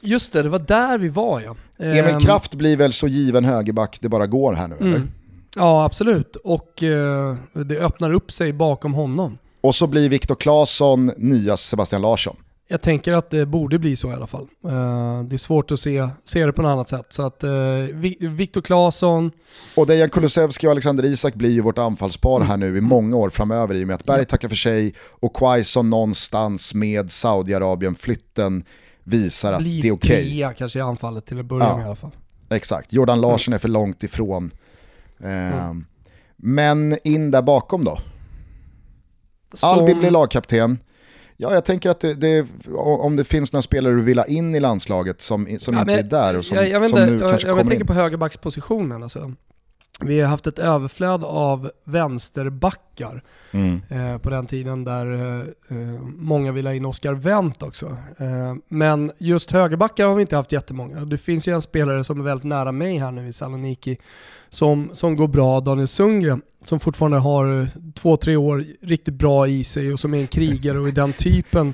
Just 0.01 0.33
det, 0.33 0.43
det 0.43 0.49
var 0.49 0.59
där 0.59 0.97
vi 0.97 1.09
var 1.09 1.41
ja. 1.41 1.55
Emil 1.77 2.13
ehm, 2.13 2.19
Kraft 2.19 2.55
blir 2.55 2.77
väl 2.77 2.93
så 2.93 3.07
given 3.07 3.45
högerback 3.45 3.97
det 4.01 4.09
bara 4.09 4.27
går 4.27 4.53
här 4.53 4.67
nu 4.67 4.75
eller? 4.75 4.95
Mm. 4.95 5.11
Ja 5.55 5.85
absolut, 5.85 6.35
och 6.35 6.83
uh, 6.83 7.35
det 7.65 7.79
öppnar 7.79 8.11
upp 8.11 8.31
sig 8.31 8.53
bakom 8.53 8.93
honom. 8.93 9.37
Och 9.61 9.75
så 9.75 9.87
blir 9.87 10.09
Viktor 10.09 10.35
Claesson 10.35 11.11
nya 11.17 11.57
Sebastian 11.57 12.01
Larsson. 12.01 12.35
Jag 12.67 12.81
tänker 12.81 13.13
att 13.13 13.29
det 13.29 13.45
borde 13.45 13.79
bli 13.79 13.95
så 13.95 14.09
i 14.09 14.13
alla 14.13 14.27
fall. 14.27 14.47
Uh, 14.65 15.23
det 15.23 15.35
är 15.35 15.37
svårt 15.37 15.71
att 15.71 15.79
se, 15.79 16.09
se 16.25 16.45
det 16.45 16.53
på 16.53 16.61
något 16.61 16.69
annat 16.69 16.89
sätt. 16.89 17.05
Så 17.09 17.23
att 17.25 17.43
uh, 17.43 17.51
Viktor 18.29 18.61
Claesson... 18.61 19.31
Och 19.75 19.87
Dejan 19.87 20.09
Kulusevski 20.09 20.67
och 20.67 20.71
Alexander 20.71 21.05
Isak 21.05 21.33
blir 21.33 21.49
ju 21.49 21.61
vårt 21.61 21.77
anfallspar 21.77 22.41
här 22.41 22.57
nu 22.57 22.65
i 22.65 22.69
mm. 22.69 22.83
många 22.83 23.15
år 23.15 23.29
framöver 23.29 23.75
i 23.75 23.83
och 23.83 23.87
med 23.87 23.95
att 23.95 24.05
Berg 24.05 24.25
tackar 24.25 24.49
för 24.49 24.55
sig 24.55 24.93
och 25.09 25.35
Quaison 25.35 25.89
någonstans 25.89 26.73
med 26.73 27.11
Saudiarabien-flytten 27.11 28.63
visar 29.03 29.53
att 29.53 29.63
det 29.63 29.87
är 29.87 29.91
okej. 29.91 30.43
Okay. 30.43 30.55
kanske 30.57 30.79
i 30.79 30.81
anfallet 30.81 31.25
till 31.25 31.39
att 31.39 31.45
börja 31.45 31.65
ja, 31.65 31.77
med 31.77 31.83
i 31.83 31.85
alla 31.85 31.95
fall. 31.95 32.11
Exakt, 32.49 32.93
Jordan 32.93 33.21
Larsson 33.21 33.53
är 33.53 33.57
för 33.57 33.69
långt 33.69 34.03
ifrån. 34.03 34.51
Uh, 35.23 35.29
mm. 35.29 35.85
Men 36.35 36.97
in 37.03 37.31
där 37.31 37.41
bakom 37.41 37.83
då? 37.83 37.99
Som... 39.53 39.69
Albin 39.69 39.99
blir 39.99 40.11
lagkapten. 40.11 40.79
Ja, 41.37 41.53
jag 41.53 41.65
tänker 41.65 41.89
att 41.89 41.99
det, 41.99 42.13
det, 42.13 42.47
om 42.75 43.15
det 43.15 43.23
finns 43.23 43.53
några 43.53 43.61
spelare 43.61 43.93
du 43.93 44.01
vill 44.01 44.19
ha 44.19 44.25
in 44.25 44.55
i 44.55 44.59
landslaget 44.59 45.21
som, 45.21 45.47
som 45.59 45.73
ja, 45.73 45.81
inte 45.81 45.93
är 45.93 46.03
där 46.03 46.37
och 46.37 46.45
som, 46.45 46.57
jag, 46.57 46.69
jag 46.69 46.89
som 46.89 46.99
inte, 46.99 47.11
nu 47.11 47.19
jag, 47.19 47.29
kanske 47.29 47.47
jag, 47.47 47.51
kommer 47.51 47.63
jag 47.63 47.69
tänker 47.69 47.83
in. 47.83 47.87
på 47.87 47.93
högerbackspositionen. 47.93 49.03
Alltså. 49.03 49.33
Vi 49.99 50.21
har 50.21 50.29
haft 50.29 50.47
ett 50.47 50.59
överflöd 50.59 51.23
av 51.23 51.71
vänsterbackar 51.83 53.23
mm. 53.51 53.81
eh, 53.89 54.17
på 54.17 54.29
den 54.29 54.47
tiden 54.47 54.83
där 54.83 55.39
eh, 55.69 55.77
många 56.17 56.51
vill 56.51 56.67
ha 56.67 56.73
in 56.73 56.85
Oscar 56.85 57.13
Wendt 57.13 57.63
också. 57.63 57.97
Eh, 58.17 58.55
men 58.67 59.11
just 59.17 59.51
högerbackar 59.51 60.05
har 60.05 60.15
vi 60.15 60.21
inte 60.21 60.35
haft 60.35 60.51
jättemånga. 60.51 61.05
Det 61.05 61.17
finns 61.17 61.47
ju 61.47 61.53
en 61.53 61.61
spelare 61.61 62.03
som 62.03 62.19
är 62.19 62.23
väldigt 62.23 62.45
nära 62.45 62.71
mig 62.71 62.97
här 62.97 63.11
nu 63.11 63.27
i 63.27 63.33
Saloniki 63.33 63.97
som, 64.49 64.89
som 64.93 65.15
går 65.15 65.27
bra, 65.27 65.59
Daniel 65.59 65.87
Sundgren, 65.87 66.41
som 66.63 66.79
fortfarande 66.79 67.17
har 67.17 67.69
två, 67.93 68.17
tre 68.17 68.35
år 68.35 68.65
riktigt 68.81 69.13
bra 69.13 69.47
i 69.47 69.63
sig 69.63 69.93
och 69.93 69.99
som 69.99 70.13
är 70.13 70.17
en 70.17 70.27
krigare 70.27 70.79
och 70.79 70.87
i 70.87 70.91
den 70.91 71.13
typen 71.13 71.73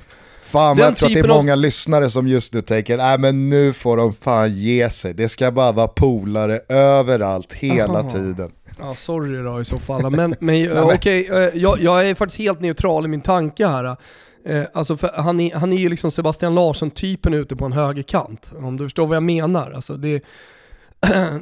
Fan 0.50 0.76
vad 0.76 0.86
jag 0.86 0.96
tror 0.96 1.08
att 1.08 1.14
det 1.14 1.20
är 1.20 1.28
många 1.28 1.52
av... 1.52 1.58
lyssnare 1.58 2.10
som 2.10 2.28
just 2.28 2.54
nu 2.54 2.60
tänker, 2.60 2.96
nej 2.96 3.18
men 3.18 3.48
nu 3.48 3.72
får 3.72 3.96
de 3.96 4.12
fan 4.12 4.54
ge 4.54 4.90
sig. 4.90 5.14
Det 5.14 5.28
ska 5.28 5.50
bara 5.50 5.72
vara 5.72 5.88
polare 5.88 6.60
överallt 6.68 7.52
hela 7.52 7.98
Aha. 8.00 8.10
tiden. 8.10 8.50
Ja, 8.78 8.94
sorry 8.94 9.42
då 9.42 9.60
i 9.60 9.64
så 9.64 9.78
fall. 9.78 10.10
Men, 10.10 10.34
men 10.40 10.78
okej, 10.82 11.24
okay, 11.30 11.44
eh, 11.44 11.50
jag, 11.54 11.80
jag, 11.80 12.08
är 12.08 12.14
faktiskt 12.14 12.38
helt 12.38 12.60
neutral 12.60 13.04
i 13.04 13.08
min 13.08 13.20
tanke 13.20 13.66
här. 13.66 13.96
Eh, 14.46 14.62
alltså 14.72 14.98
han, 15.14 15.40
är, 15.40 15.54
han 15.54 15.72
är 15.72 15.76
ju 15.76 15.88
liksom 15.88 16.10
Sebastian 16.10 16.54
Larsson-typen 16.54 17.34
ute 17.34 17.56
på 17.56 17.64
en 17.64 17.72
högerkant, 17.72 18.52
om 18.56 18.76
du 18.76 18.84
förstår 18.84 19.06
vad 19.06 19.16
jag 19.16 19.22
menar. 19.22 19.70
Alltså 19.70 19.96
det, 19.96 20.22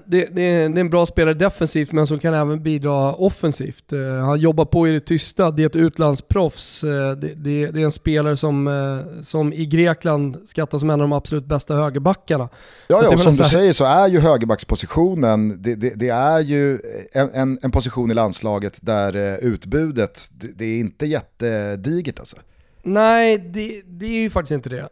det, 0.04 0.28
det, 0.32 0.42
är, 0.42 0.68
det, 0.68 0.80
en 0.80 0.90
bra 0.90 1.06
spelare 1.06 1.34
defensivt 1.34 1.92
men 1.92 2.06
som 2.06 2.18
kan 2.18 2.34
även 2.34 2.62
bidra 2.62 3.14
offensivt. 3.14 3.92
Uh, 3.92 4.20
han 4.20 4.40
jobbar 4.40 4.64
på 4.64 4.88
i 4.88 4.90
det 4.90 5.00
tysta, 5.00 5.50
det 5.50 5.62
är 5.62 5.66
ett 5.66 5.76
utlandsproffs. 5.76 6.84
Uh, 6.84 6.90
det, 6.90 7.14
det, 7.14 7.66
det, 7.66 7.80
är 7.80 7.84
en 7.84 7.92
spelare 7.92 8.36
som, 8.36 8.66
uh, 8.66 9.04
som 9.22 9.52
i 9.52 9.66
Grekland 9.66 10.38
skattas 10.44 10.80
som 10.80 10.90
en 10.90 11.00
av 11.00 11.08
de 11.08 11.12
absolut 11.12 11.44
bästa 11.44 11.74
högerbackarna. 11.74 12.48
Ja, 12.88 13.02
ja 13.02 13.08
och 13.08 13.20
som 13.20 13.32
du 13.32 13.44
säger 13.44 13.72
så 13.72 13.84
är 13.84 14.08
ju 14.08 14.20
högerbackspositionen, 14.20 15.62
det, 15.62 16.08
är 16.08 16.40
ju 16.40 16.80
en, 17.12 17.58
en, 17.62 17.70
position 17.70 18.10
i 18.10 18.14
landslaget 18.14 18.78
där 18.80 19.38
utbudet, 19.40 20.30
det, 20.30 20.64
är 20.64 20.78
inte 20.78 21.06
jättedigert 21.06 22.18
alltså. 22.18 22.36
Nej, 22.82 23.38
det, 23.38 23.82
det 23.86 24.06
är 24.06 24.20
ju 24.20 24.30
faktiskt 24.30 24.52
inte 24.52 24.68
det. 24.68 24.88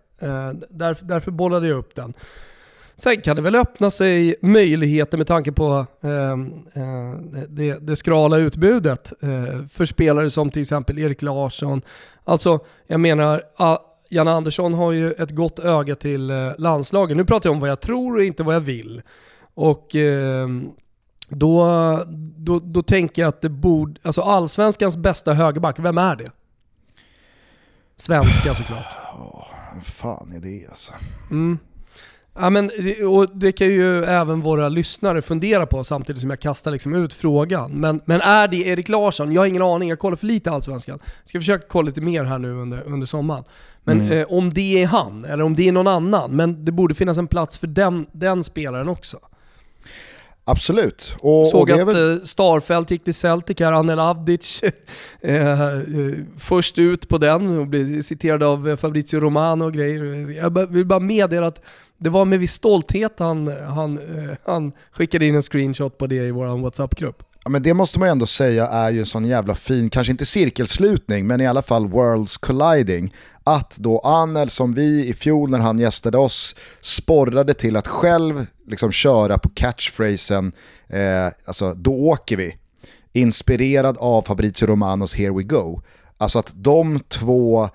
därför, 0.68 1.05
därför 1.05 1.31
bollade 1.31 1.68
jag 1.68 1.79
upp 1.79 1.94
den. 1.94 2.14
Sen 2.99 3.21
kan 3.21 3.37
det 3.37 3.43
väl 3.43 3.55
öppna 3.55 3.91
sig 3.91 4.35
möjligheter 4.43 5.19
med 5.19 5.27
tanke 5.27 5.53
på 5.53 5.87
ehm, 6.01 6.53
eh, 6.75 7.21
det, 7.49 7.79
det, 7.79 7.97
skrala 7.97 8.37
utbudet 8.37 9.13
eh, 9.23 9.67
för 9.67 9.85
spelare 9.85 10.31
som 10.31 10.51
till 10.51 10.63
exempel 10.63 10.99
Erik 10.99 11.23
Larsson. 11.23 11.83
Alltså, 12.25 12.59
jag 12.87 13.01
menar, 13.01 13.43
Janne 14.09 14.31
Andersson 14.31 14.75
har 14.75 14.93
ju 14.93 15.13
ett 15.13 15.31
gott 15.31 15.59
öga 15.59 15.95
till 15.95 16.31
eh, 16.31 16.53
landslagen. 16.59 17.17
Nu 17.17 17.25
pratar 17.25 17.49
jag 17.49 17.55
om 17.55 17.61
vad 17.61 17.71
jag 17.71 17.81
tror 17.81 18.17
och 18.17 18.23
inte 18.23 18.43
vad 18.43 18.55
jag 18.55 18.61
vill. 18.61 19.03
Och 19.55 19.97
eh, 19.97 20.49
då, 21.29 21.69
då, 22.37 22.59
då 22.59 22.83
tänker 22.83 23.23
jag 23.23 23.29
att 23.29 23.41
det 23.41 23.49
borde, 23.49 24.01
alltså 24.05 24.21
allsvenskans 24.21 24.97
bästa 24.97 25.35
högerback, 25.35 25.79
vem 25.79 25.99
är 25.99 26.17
det? 26.17 26.31
Svenska 27.97 28.55
såklart. 28.55 28.87
Ja, 28.95 29.47
vad 29.75 29.85
fan 29.85 30.33
är 30.33 30.41
det 30.41 30.67
alltså? 30.69 30.93
Mm. 31.31 31.59
Ja, 32.38 32.51
men, 32.51 32.70
och 33.09 33.29
det 33.35 33.53
kan 33.53 33.66
ju 33.66 34.05
även 34.05 34.40
våra 34.40 34.68
lyssnare 34.68 35.22
fundera 35.22 35.66
på 35.66 35.85
samtidigt 35.85 36.20
som 36.20 36.31
jag 36.31 36.40
kastar 36.40 36.70
liksom 36.70 36.94
ut 36.94 37.14
frågan. 37.14 37.72
Men, 37.72 38.01
men 38.05 38.20
är 38.20 38.49
det 38.49 38.57
Erik 38.57 38.88
Larsson? 38.88 39.33
Jag 39.33 39.40
har 39.42 39.46
ingen 39.46 39.62
aning, 39.62 39.88
jag 39.88 39.99
kollar 39.99 40.16
för 40.16 40.27
lite 40.27 40.51
Allsvenskan. 40.51 40.99
Ska 41.25 41.38
försöka 41.38 41.64
kolla 41.68 41.87
lite 41.87 42.01
mer 42.01 42.25
här 42.25 42.38
nu 42.38 42.53
under, 42.53 42.83
under 42.87 43.07
sommaren. 43.07 43.44
Men 43.85 44.01
Mm. 44.01 44.18
eh, 44.18 44.27
om 44.33 44.53
det 44.55 44.83
är 44.83 44.87
han, 44.87 45.25
eller 45.25 45.44
om 45.44 45.57
det 45.57 45.68
är 45.68 45.72
någon 45.72 45.87
annan, 45.87 46.31
men 46.37 46.64
det 46.64 46.72
borde 46.72 46.94
finnas 46.94 47.18
en 47.18 47.27
plats 47.27 47.59
för 47.59 47.66
den, 47.66 48.07
den 48.12 48.44
spelaren 48.44 48.88
också. 48.88 49.18
Absolut. 50.49 51.17
Och, 51.21 51.41
och 51.41 51.47
Såg 51.47 51.71
är 51.71 51.83
att 51.83 51.89
väl, 51.89 52.13
eh, 52.13 52.25
Starfelt 52.25 52.91
gick 52.91 53.05
till 53.05 53.15
Celtic 53.15 53.61
här, 53.61 53.73
Anel 53.73 53.99
Avdic 53.99 54.63
eh, 55.21 55.53
eh, 55.53 55.79
först 56.39 56.79
ut 56.79 57.09
på 57.09 57.19
den 57.19 57.59
och 57.59 57.67
blev 57.67 58.03
citerad 58.03 58.43
av 58.43 58.69
eh, 58.69 58.77
Fabrizio 58.77 59.21
Romano 59.21 59.65
och 59.65 59.73
grejer. 59.73 60.31
Jag 60.31 60.73
vill 60.73 60.87
bara 60.87 61.01
meddela 61.01 61.47
att 61.47 61.63
det 61.99 62.11
var 62.11 62.25
med 62.25 62.39
viss 62.39 62.53
stolthet 62.53 63.19
han, 63.19 63.53
han, 63.67 64.01
han 64.45 64.73
skickade 64.93 65.27
in 65.27 65.35
en 65.35 65.43
screenshot 65.43 65.99
på 65.99 66.07
det 66.07 66.27
i 66.27 66.31
vår 66.31 66.63
WhatsApp-grupp. 66.63 67.23
ja, 67.45 67.51
men 67.51 67.63
det 67.63 67.75
måste 67.75 67.99
man 67.99 68.09
ju 68.09 68.13
ändå 68.13 68.27
säga 68.27 68.67
är 68.67 68.91
ju 68.91 68.99
en 68.99 69.07
sån 69.07 69.25
jävla 69.25 69.55
fin, 69.55 69.91
kanske 69.91 70.11
inte 70.11 70.27
cirkelslutning, 70.27 71.27
men 71.27 71.41
i 71.41 71.47
alla 71.47 71.63
fall 71.63 71.87
worlds 71.87 72.37
colliding. 72.37 73.15
Att 73.45 73.77
då 73.77 73.99
Anel 73.99 74.51
som 74.51 74.75
vi 74.75 75.07
i 75.07 75.15
fjol 75.15 75.51
när 75.51 75.59
han 75.59 75.79
gästade 75.79 76.19
oss 76.19 76.57
sporrade 76.81 77.55
till 77.55 77.77
att 77.77 77.89
själv 77.89 78.47
liksom 78.66 78.92
köra 78.92 79.38
på 79.38 79.48
catchphrasen, 79.48 80.52
eh, 80.88 81.26
alltså 81.44 81.74
då 81.74 81.92
åker 81.92 82.37
vi. 82.37 82.57
Inspirerad 83.12 83.98
av 83.98 84.22
Fabrizio 84.22 84.66
Romanos 84.66 85.14
Here 85.14 85.31
We 85.33 85.42
Go. 85.42 85.83
Alltså 86.18 86.38
att 86.38 86.52
de 86.57 87.00
två 87.09 87.62
eh, 87.64 87.68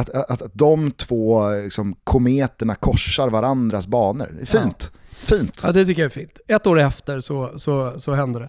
att, 0.00 0.08
att, 0.08 0.42
att 0.42 0.54
de 0.54 0.90
två 0.90 1.50
liksom, 1.62 1.96
kometerna 2.04 2.74
korsar 2.74 3.28
varandras 3.30 3.86
banor. 3.86 4.34
Det 4.36 4.42
är 4.42 4.46
Fint. 4.62 4.92
Fint. 5.12 5.60
Ja 5.64 5.72
det 5.72 5.86
tycker 5.86 6.02
jag 6.02 6.06
är 6.06 6.20
fint. 6.20 6.38
Ett 6.48 6.66
år 6.66 6.80
efter 6.80 7.20
så, 7.20 7.52
så, 7.56 8.00
så 8.00 8.14
hände 8.14 8.38
det. 8.38 8.48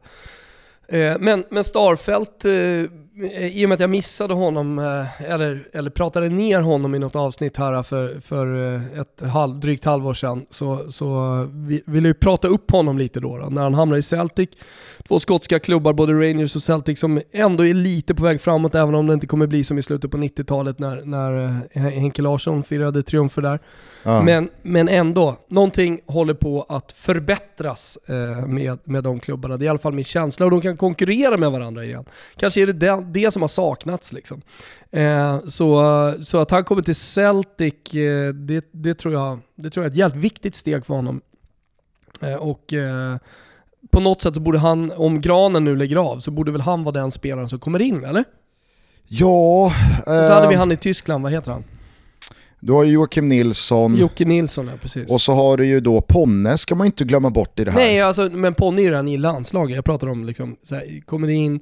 Eh, 1.00 1.18
Men, 1.20 1.46
men 1.52 1.64
Starfelt, 1.64 2.46
eh, 2.46 2.52
i 3.16 3.66
och 3.66 3.70
med 3.70 3.76
att 3.76 3.80
jag 3.80 3.90
missade 3.90 4.34
honom, 4.34 4.80
eh, 4.80 5.32
eller, 5.32 5.68
eller 5.74 5.90
pratade 5.90 6.30
ner 6.30 6.62
honom 6.62 6.96
i 6.96 7.00
något 7.00 7.16
avsnitt 7.16 7.58
här 7.58 7.84
för, 7.84 8.20
för 8.20 8.76
eh, 8.76 9.00
ett 9.00 9.22
halv, 9.22 9.60
drygt 9.60 9.86
halvår 9.86 10.14
sedan, 10.14 10.46
så, 10.50 10.92
så 10.92 11.38
vi 11.54 11.84
ville 11.86 12.08
ju 12.08 12.14
prata 12.14 12.48
upp 12.48 12.72
honom 12.72 12.98
lite 12.98 13.20
då, 13.20 13.38
då, 13.38 13.50
när 13.50 13.64
han 13.64 13.74
hamnar 13.74 13.98
i 13.98 14.02
Celtic. 14.02 14.50
Två 15.08 15.20
skotska 15.20 15.60
klubbar, 15.60 15.94
både 15.94 16.14
Rangers 16.14 16.56
och 16.56 16.62
Celtic, 16.62 17.00
som 17.00 17.22
ändå 17.32 17.66
är 17.66 17.74
lite 17.74 18.16
på 18.16 18.24
väg 18.24 18.42
framåt, 18.42 18.76
även 18.76 18.96
om 18.96 19.08
det 19.08 19.14
inte 19.14 19.28
kommer 19.28 19.48
bli 19.48 19.64
som 19.64 19.78
i 19.78 19.82
slutet 19.82 20.12
på 20.12 20.18
90-talet 20.18 20.80
när, 20.80 21.02
när 21.06 21.64
eh, 21.74 21.82
Henke 21.84 22.22
Larsson 22.22 22.64
firade 22.64 23.04
triumfer 23.04 23.42
där. 23.42 23.60
Ja. 24.04 24.22
Men, 24.22 24.50
men 24.62 24.90
ändå, 24.90 25.36
någonting 25.48 26.02
håller 26.06 26.34
på 26.34 26.66
att 26.70 26.92
förbättras 26.92 27.98
eh, 28.08 28.48
med, 28.48 28.80
med 28.84 29.04
de 29.04 29.20
klubbarna. 29.20 29.58
Det 29.58 29.64
är 29.64 29.66
i 29.66 29.70
alla 29.70 29.80
fall 29.80 29.94
min 29.94 30.06
känsla 30.06 30.46
och 30.46 30.52
de 30.52 30.62
kan 30.62 30.78
konkurrera 30.78 31.38
med 31.38 31.52
varandra 31.52 31.84
igen. 31.84 32.06
Kanske 32.38 32.62
är 32.62 32.68
det 32.68 32.74
det, 33.04 33.22
det 33.22 33.32
som 33.32 33.42
har 33.42 33.48
saknats 33.48 34.14
liksom. 34.14 34.42
Eh, 34.92 35.40
så, 35.40 36.14
så 36.24 36.38
att 36.38 36.52
han 36.52 36.64
kommer 36.64 36.82
till 36.82 36.96
Celtic, 36.96 37.94
eh, 37.94 38.34
det, 38.34 38.66
det, 38.72 38.94
tror 38.94 39.14
jag, 39.14 39.40
det 39.56 39.70
tror 39.70 39.84
jag 39.84 39.90
är 39.90 39.92
ett 39.92 39.98
jävligt 39.98 40.24
viktigt 40.24 40.56
steg 40.56 40.86
för 40.86 40.94
honom. 40.94 41.22
Eh, 42.22 42.36
och 42.36 42.74
eh, 42.74 43.18
på 43.92 44.00
något 44.00 44.22
sätt 44.22 44.36
så 44.36 44.42
borde 44.42 44.60
han, 44.60 44.92
om 44.96 45.22
Granen 45.22 45.64
nu 45.64 45.76
lägger 45.76 45.96
av, 45.96 46.20
så 46.20 46.32
borde 46.32 46.52
väl 46.52 46.62
han 46.62 46.84
vara 46.84 46.94
den 46.94 47.12
spelaren 47.12 47.50
som 47.50 47.60
kommer 47.60 47.82
in, 47.82 48.04
eller? 48.04 48.24
Ja, 49.08 49.66
Och 49.98 50.04
så 50.04 50.34
hade 50.34 50.48
vi 50.48 50.54
eh, 50.54 50.60
han 50.60 50.72
i 50.72 50.78
Tyskland, 50.78 51.24
vad 51.24 51.32
heter 51.32 51.52
han? 51.52 51.64
du 52.66 52.74
har 52.74 52.84
ju 52.84 52.92
Joakim 52.92 53.28
Nilsson 53.28 53.96
Jocke 53.96 54.26
Nilsson, 54.26 54.68
ja 54.68 54.74
precis. 54.82 55.12
och 55.12 55.22
så 55.22 55.34
har 55.34 55.58
du 55.58 55.66
ju 55.66 55.80
då 55.80 56.02
Ponne, 56.02 56.58
ska 56.58 56.76
man 56.76 56.86
inte 56.86 57.04
glömma 57.04 57.30
bort 57.30 57.60
i 57.60 57.64
det 57.64 57.72
här. 57.72 57.80
Nej, 57.80 58.02
alltså, 58.02 58.30
men 58.32 58.54
Ponny 58.54 58.82
är 58.82 58.86
ju 58.86 58.92
redan 58.92 59.08
i 59.08 59.18
landslaget. 59.18 59.76
Jag 59.76 59.86
pratar 59.86 60.08
om 60.08 60.26
liksom, 60.26 60.56
så 60.64 60.76
här, 60.76 61.02
kommer 61.06 61.30
in, 61.30 61.60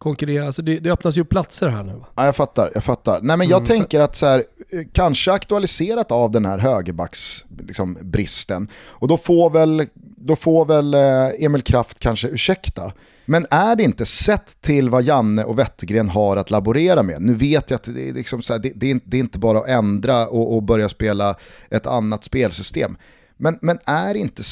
konkurrerar. 0.00 0.46
Alltså 0.46 0.62
det, 0.62 0.78
det 0.78 0.90
öppnas 0.90 1.16
ju 1.16 1.24
platser 1.24 1.68
här 1.68 1.82
nu? 1.82 2.02
Ja, 2.14 2.24
jag 2.24 2.36
fattar, 2.36 2.70
jag 2.74 2.84
fattar. 2.84 3.20
Nej 3.22 3.36
men 3.36 3.48
jag 3.48 3.56
Mm, 3.58 3.66
så- 3.66 3.72
tänker 3.72 4.00
att 4.00 4.16
så 4.16 4.26
här, 4.26 4.44
eh, 4.72 4.80
kanske 4.92 5.32
aktualiserat 5.32 6.12
av 6.12 6.30
den 6.30 6.46
här 6.46 6.58
högerbacksbristen. 6.58 7.66
Liksom, 7.66 7.98
bristen. 8.02 8.68
och 8.74 9.08
då 9.08 9.16
får 9.18 9.50
väl, 9.50 9.86
då 10.16 10.36
får 10.36 10.64
väl 10.64 10.94
eh, 10.94 11.44
Emil 11.44 11.62
Kraft 11.62 12.00
kanske 12.00 12.28
ursäkta. 12.28 12.92
Men 13.24 13.46
är 13.50 13.76
det 13.76 13.82
inte 13.82 14.06
sett 14.06 14.60
till 14.60 14.90
vad 14.90 15.02
Janne 15.02 15.44
och 15.44 15.58
Wettergren 15.58 16.08
har 16.08 16.36
att 16.36 16.50
laborera 16.50 17.02
med? 17.02 17.22
Nu 17.22 17.34
vet 17.34 17.70
jag 17.70 17.76
att 17.76 17.84
det 17.94 18.08
är, 18.08 18.12
liksom 18.12 18.42
så 18.42 18.52
här, 18.52 18.60
det, 18.60 18.72
det, 18.74 18.86
är, 18.86 18.90
inte- 18.90 19.06
det 19.08 19.16
är 19.16 19.20
inte 19.20 19.38
bara 19.38 19.58
att 19.58 19.68
ändra 19.68 20.28
och, 20.28 20.54
och 20.56 20.62
börja 20.62 20.88
spela 20.88 21.34
ett 21.70 21.86
annat 21.86 22.24
spelsystem. 22.24 22.96
Men, 23.36 23.58
men 23.62 23.78
är 23.84 24.14
det 24.14 24.20
inte 24.20 24.42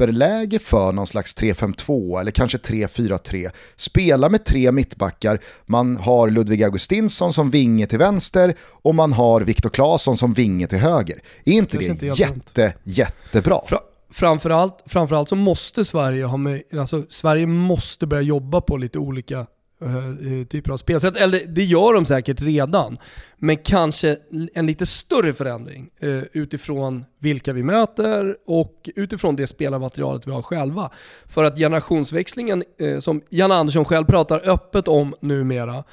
superläge 0.00 0.58
för 0.58 0.92
någon 0.92 1.06
slags 1.06 1.36
3-5-2 1.36 2.20
eller 2.20 2.30
kanske 2.30 2.58
3-4-3? 2.58 3.50
Spela 3.76 4.28
med 4.28 4.44
tre 4.44 4.72
mittbackar, 4.72 5.40
man 5.66 5.96
har 5.96 6.30
Ludvig 6.30 6.62
Augustinsson 6.62 7.32
som 7.32 7.50
vinge 7.50 7.86
till 7.86 7.98
vänster 7.98 8.54
och 8.60 8.94
man 8.94 9.12
har 9.12 9.40
Viktor 9.40 9.70
Claesson 9.70 10.16
som 10.16 10.32
vinge 10.32 10.66
till 10.66 10.78
höger. 10.78 11.22
Är 11.44 11.52
inte 11.52 11.78
det 11.78 11.84
inte 11.84 12.06
jätte, 12.06 12.74
jättebra? 12.84 13.60
Fra, 13.66 13.78
framförallt, 14.12 14.82
framförallt 14.86 15.28
så 15.28 15.36
måste 15.36 15.84
Sverige 15.84 16.24
ha 16.24 16.36
med, 16.36 16.62
alltså 16.78 17.04
Sverige 17.08 17.46
måste 17.46 18.06
börja 18.06 18.22
jobba 18.22 18.60
på 18.60 18.76
lite 18.76 18.98
olika 18.98 19.46
Eh, 19.82 19.96
eh, 19.96 20.46
typer 20.46 20.72
av 20.72 20.76
spelsätt. 20.76 21.16
Eller 21.16 21.40
det 21.46 21.64
gör 21.64 21.94
de 21.94 22.04
säkert 22.04 22.40
redan. 22.40 22.98
Men 23.36 23.56
kanske 23.56 24.16
en 24.54 24.66
lite 24.66 24.86
större 24.86 25.32
förändring 25.32 25.90
eh, 26.00 26.22
utifrån 26.32 27.04
vilka 27.18 27.52
vi 27.52 27.62
möter 27.62 28.36
och 28.46 28.90
utifrån 28.96 29.36
det 29.36 29.46
spelarmaterialet 29.46 30.26
vi 30.26 30.30
har 30.30 30.42
själva. 30.42 30.90
För 31.26 31.44
att 31.44 31.58
generationsväxlingen, 31.58 32.62
eh, 32.80 32.98
som 32.98 33.22
Jan 33.30 33.52
Andersson 33.52 33.84
själv 33.84 34.04
pratar 34.04 34.48
öppet 34.48 34.88
om 34.88 35.14
numera, 35.20 35.84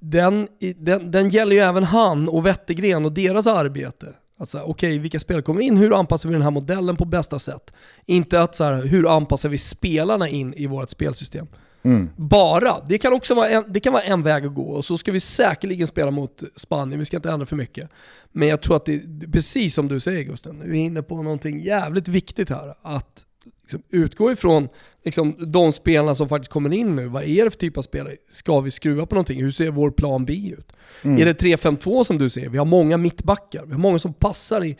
den, 0.00 0.48
den, 0.76 1.10
den 1.10 1.28
gäller 1.28 1.56
ju 1.56 1.62
även 1.62 1.84
han 1.84 2.28
och 2.28 2.46
Wettergren 2.46 3.04
och 3.04 3.12
deras 3.12 3.46
arbete. 3.46 4.14
Alltså, 4.38 4.58
Okej, 4.58 4.98
vilka 4.98 5.20
spelare 5.20 5.42
kommer 5.42 5.60
in? 5.60 5.76
Hur 5.76 5.98
anpassar 5.98 6.28
vi 6.28 6.32
den 6.32 6.42
här 6.42 6.50
modellen 6.50 6.96
på 6.96 7.04
bästa 7.04 7.38
sätt? 7.38 7.72
Inte 8.06 8.42
att 8.42 8.54
så 8.54 8.64
här, 8.64 8.82
hur 8.82 9.16
anpassar 9.16 9.48
vi 9.48 9.58
spelarna 9.58 10.28
in 10.28 10.54
i 10.54 10.66
vårt 10.66 10.90
spelsystem? 10.90 11.46
Mm. 11.82 12.10
Bara. 12.16 12.76
Det 12.88 12.98
kan 12.98 13.12
också 13.12 13.34
vara 13.34 13.48
en, 13.48 13.64
det 13.68 13.80
kan 13.80 13.92
vara 13.92 14.02
en 14.02 14.22
väg 14.22 14.46
att 14.46 14.54
gå 14.54 14.70
och 14.70 14.84
så 14.84 14.98
ska 14.98 15.12
vi 15.12 15.20
säkerligen 15.20 15.86
spela 15.86 16.10
mot 16.10 16.42
Spanien, 16.56 16.98
vi 16.98 17.04
ska 17.04 17.16
inte 17.16 17.30
ändra 17.30 17.46
för 17.46 17.56
mycket. 17.56 17.90
Men 18.32 18.48
jag 18.48 18.60
tror 18.60 18.76
att 18.76 18.84
det, 18.84 19.02
precis 19.32 19.74
som 19.74 19.88
du 19.88 20.00
säger 20.00 20.22
Gusten, 20.22 20.62
vi 20.64 20.80
är 20.80 20.84
inne 20.84 21.02
på 21.02 21.22
någonting 21.22 21.58
jävligt 21.58 22.08
viktigt 22.08 22.50
här. 22.50 22.74
Att 22.82 23.24
liksom 23.62 23.82
utgå 23.90 24.32
ifrån 24.32 24.68
liksom, 25.04 25.36
de 25.38 25.72
spelarna 25.72 26.14
som 26.14 26.28
faktiskt 26.28 26.52
kommer 26.52 26.72
in 26.72 26.96
nu. 26.96 27.06
Vad 27.06 27.22
är 27.22 27.44
det 27.44 27.50
för 27.50 27.58
typ 27.58 27.76
av 27.76 27.82
spelare? 27.82 28.14
Ska 28.30 28.60
vi 28.60 28.70
skruva 28.70 29.06
på 29.06 29.14
någonting? 29.14 29.42
Hur 29.42 29.50
ser 29.50 29.70
vår 29.70 29.90
plan 29.90 30.24
B 30.24 30.54
ut? 30.58 30.72
Mm. 31.02 31.20
Är 31.20 31.24
det 31.24 31.40
3-5-2 31.42 32.04
som 32.04 32.18
du 32.18 32.30
ser? 32.30 32.48
Vi 32.48 32.58
har 32.58 32.64
många 32.64 32.96
mittbackar, 32.96 33.64
vi 33.66 33.72
har 33.72 33.78
många 33.78 33.98
som 33.98 34.14
passar 34.14 34.64
i, 34.64 34.76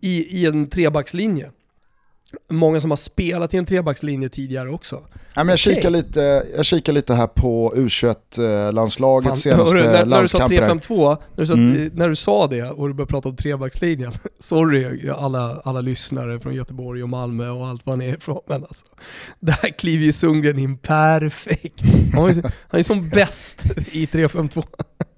i, 0.00 0.40
i 0.40 0.46
en 0.46 0.68
trebackslinje. 0.68 1.50
Många 2.50 2.80
som 2.80 2.90
har 2.90 2.96
spelat 2.96 3.54
i 3.54 3.56
en 3.56 3.66
trebackslinje 3.66 4.28
tidigare 4.28 4.70
också. 4.70 4.96
Ja, 5.34 5.44
men 5.44 5.48
jag, 5.48 5.54
Okej. 5.54 5.74
kikar 5.74 5.90
lite, 5.90 6.46
jag 6.56 6.64
kikar 6.64 6.92
lite 6.92 7.14
här 7.14 7.26
på 7.26 7.72
U21-landslagets 7.76 9.28
Fan, 9.28 9.36
senaste 9.36 9.78
hörru, 9.78 9.88
när, 9.88 10.06
när 10.06 10.22
du 10.22 10.28
sa 10.28 10.38
landskamper. 10.38 10.62
här. 10.62 10.74
3-5-2, 10.74 11.08
när, 11.36 11.36
du 11.36 11.46
sa- 11.46 11.52
Mm. 11.54 11.90
när 11.94 12.08
du 12.08 12.16
sa 12.16 12.46
det 12.46 12.62
och 12.70 12.88
du 12.88 12.94
började 12.94 13.10
prata 13.10 13.28
om 13.28 13.36
trebackslinjen, 13.36 14.12
sorry 14.38 15.08
alla, 15.10 15.60
alla 15.64 15.80
lyssnare 15.80 16.40
från 16.40 16.54
Göteborg 16.54 17.02
och 17.02 17.08
Malmö 17.08 17.48
och 17.48 17.66
allt 17.66 17.86
vad 17.86 17.98
ni 17.98 18.08
är 18.08 18.14
ifrån, 18.16 18.40
men 18.46 18.62
alltså, 18.62 18.86
där 19.40 19.78
kliver 19.78 20.04
ju 20.04 20.12
Sundgren 20.12 20.58
in 20.58 20.78
perfekt. 20.78 21.82
Han 22.14 22.28
är, 22.28 22.42
han 22.68 22.78
är 22.78 22.82
som 22.82 23.08
bäst 23.08 23.66
i 23.92 24.06
3-5-2. 24.06 24.64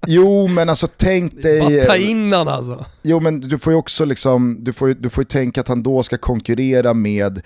Jo 0.08 0.46
men 0.46 0.68
alltså 0.68 0.88
tänk 0.96 1.42
dig... 1.42 1.60
Bara 1.60 1.82
ta 1.82 1.96
in 1.96 2.32
han 2.32 2.48
alltså. 2.48 2.84
Jo 3.02 3.20
men 3.20 3.40
du 3.40 3.58
får 3.58 3.72
ju 3.72 3.78
också 3.78 4.04
liksom, 4.04 4.56
du 4.60 4.72
får, 4.72 4.88
du 4.88 5.10
får 5.10 5.24
tänka 5.24 5.60
att 5.60 5.68
han 5.68 5.82
då 5.82 6.02
ska 6.02 6.16
konkurrera 6.16 6.94
med 6.94 7.38
eh, 7.38 7.42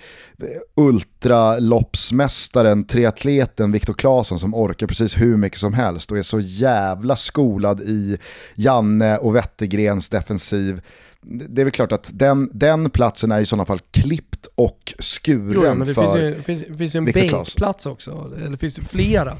ultraloppsmästaren, 0.75 2.83
triatleten 2.83 3.71
Viktor 3.71 3.93
Claesson 3.93 4.39
som 4.39 4.55
orkar 4.55 4.87
precis 4.87 5.17
hur 5.17 5.37
mycket 5.37 5.59
som 5.59 5.73
helst 5.73 6.11
och 6.11 6.17
är 6.17 6.21
så 6.21 6.39
jävla 6.39 7.15
skolad 7.15 7.81
i 7.81 8.17
Janne 8.55 9.17
och 9.17 9.35
Wettergrens 9.35 10.09
defensiv. 10.09 10.81
Det 11.21 11.61
är 11.61 11.65
väl 11.65 11.71
klart 11.71 11.91
att 11.91 12.09
den, 12.13 12.49
den 12.53 12.89
platsen 12.89 13.31
är 13.31 13.41
i 13.41 13.45
sådana 13.45 13.65
fall 13.65 13.79
klippt 13.91 14.47
och 14.55 14.93
skuren 14.99 15.51
Jo, 15.53 15.65
ja, 15.65 15.75
men 15.75 15.87
det 15.87 15.93
för... 15.93 16.01
finns 16.01 16.15
ju, 16.15 16.41
finns, 16.41 16.77
finns 16.77 16.95
en 16.95 17.05
bänkplats 17.05 17.85
också, 17.85 18.31
eller 18.45 18.57
finns 18.57 18.75
det 18.75 18.85
flera? 18.85 19.37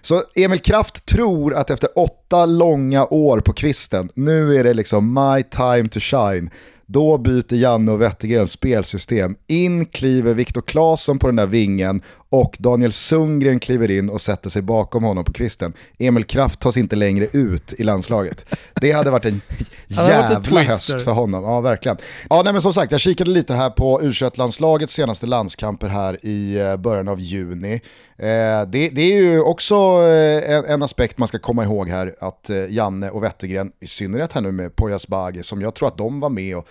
Så 0.00 0.22
Emil 0.34 0.58
Kraft 0.58 1.06
tror 1.06 1.54
att 1.54 1.70
efter 1.70 1.98
åtta 1.98 2.46
långa 2.46 3.06
år 3.06 3.40
på 3.40 3.52
kvisten, 3.52 4.08
nu 4.14 4.56
är 4.56 4.64
det 4.64 4.74
liksom 4.74 5.14
my 5.14 5.42
time 5.42 5.88
to 5.88 6.00
shine. 6.00 6.50
Då 6.86 7.18
byter 7.18 7.54
Janne 7.54 7.92
och 7.92 8.02
Wettergren 8.02 8.48
spelsystem. 8.48 9.36
In 9.46 9.86
kliver 9.86 10.34
Viktor 10.34 10.60
Claesson 10.60 11.18
på 11.18 11.26
den 11.26 11.36
där 11.36 11.46
vingen 11.46 12.00
och 12.30 12.56
Daniel 12.58 12.92
Sundgren 12.92 13.58
kliver 13.58 13.90
in 13.90 14.10
och 14.10 14.20
sätter 14.20 14.50
sig 14.50 14.62
bakom 14.62 15.04
honom 15.04 15.24
på 15.24 15.32
kvisten. 15.32 15.72
Emil 15.98 16.24
Kraft 16.24 16.60
tas 16.60 16.76
inte 16.76 16.96
längre 16.96 17.26
ut 17.32 17.72
i 17.78 17.84
landslaget. 17.84 18.54
Det 18.74 18.92
hade 18.92 19.10
varit 19.10 19.24
en 19.24 19.40
jävla 19.86 20.62
höst 20.62 21.00
för 21.00 21.12
honom. 21.12 21.44
Ja, 21.44 21.60
verkligen. 21.60 21.96
Ja, 22.30 22.42
nej, 22.44 22.52
men 22.52 22.62
som 22.62 22.72
sagt, 22.72 22.92
jag 22.92 23.00
kikade 23.00 23.30
lite 23.30 23.54
här 23.54 23.70
på 23.70 24.00
U21-landslagets 24.00 24.94
senaste 24.94 25.26
landskamper 25.26 25.88
här 25.88 26.26
i 26.26 26.58
eh, 26.58 26.76
början 26.76 27.08
av 27.08 27.20
juni. 27.20 27.74
Eh, 28.16 28.66
det, 28.66 28.88
det, 28.88 29.02
är 29.02 29.22
ju 29.22 29.40
också 29.40 29.74
eh, 30.06 30.50
en, 30.50 30.64
en, 30.64 30.82
aspekt 30.82 31.18
man 31.18 31.28
ska 31.28 31.38
komma 31.38 31.64
ihåg 31.64 31.88
här, 31.88 32.14
att 32.20 32.50
eh, 32.50 32.72
Janne 32.72 33.10
och 33.10 33.24
Wettergren, 33.24 33.72
i 33.80 33.86
synnerhet 33.86 34.32
här 34.32 34.40
nu 34.40 34.52
med 34.52 34.76
Poyas 34.76 35.08
Bagi, 35.08 35.42
som 35.42 35.62
jag 35.62 35.74
tror 35.74 35.88
att 35.88 35.98
de 35.98 36.20
var 36.20 36.30
med 36.30 36.56
och 36.56 36.68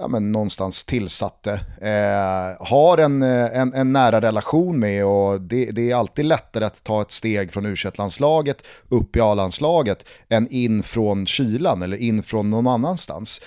ja, 0.00 0.08
men 0.08 0.32
någonstans 0.32 0.84
tillsatte, 0.84 1.52
eh, 1.80 2.66
har 2.66 2.98
en, 2.98 3.22
eh, 3.22 3.58
en, 3.60 3.74
en, 3.74 3.92
nära 3.92 4.20
relation 4.20 4.78
med 4.78 5.04
och 5.04 5.40
det, 5.40 5.64
det, 5.64 5.90
är 5.90 5.96
alltid 5.96 6.24
lättare 6.24 6.64
att 6.64 6.84
ta 6.84 7.02
ett 7.02 7.10
steg 7.10 7.52
från 7.52 7.66
u 7.66 7.74
landslaget 7.98 8.66
upp 8.88 9.16
i 9.16 9.20
A-landslaget 9.20 10.04
än 10.28 10.48
in 10.48 10.82
från 10.82 11.26
kylan 11.26 11.82
eller 11.82 11.96
in 11.96 12.22
från 12.22 12.50
någon 12.50 12.66
annanstans. 12.66 13.40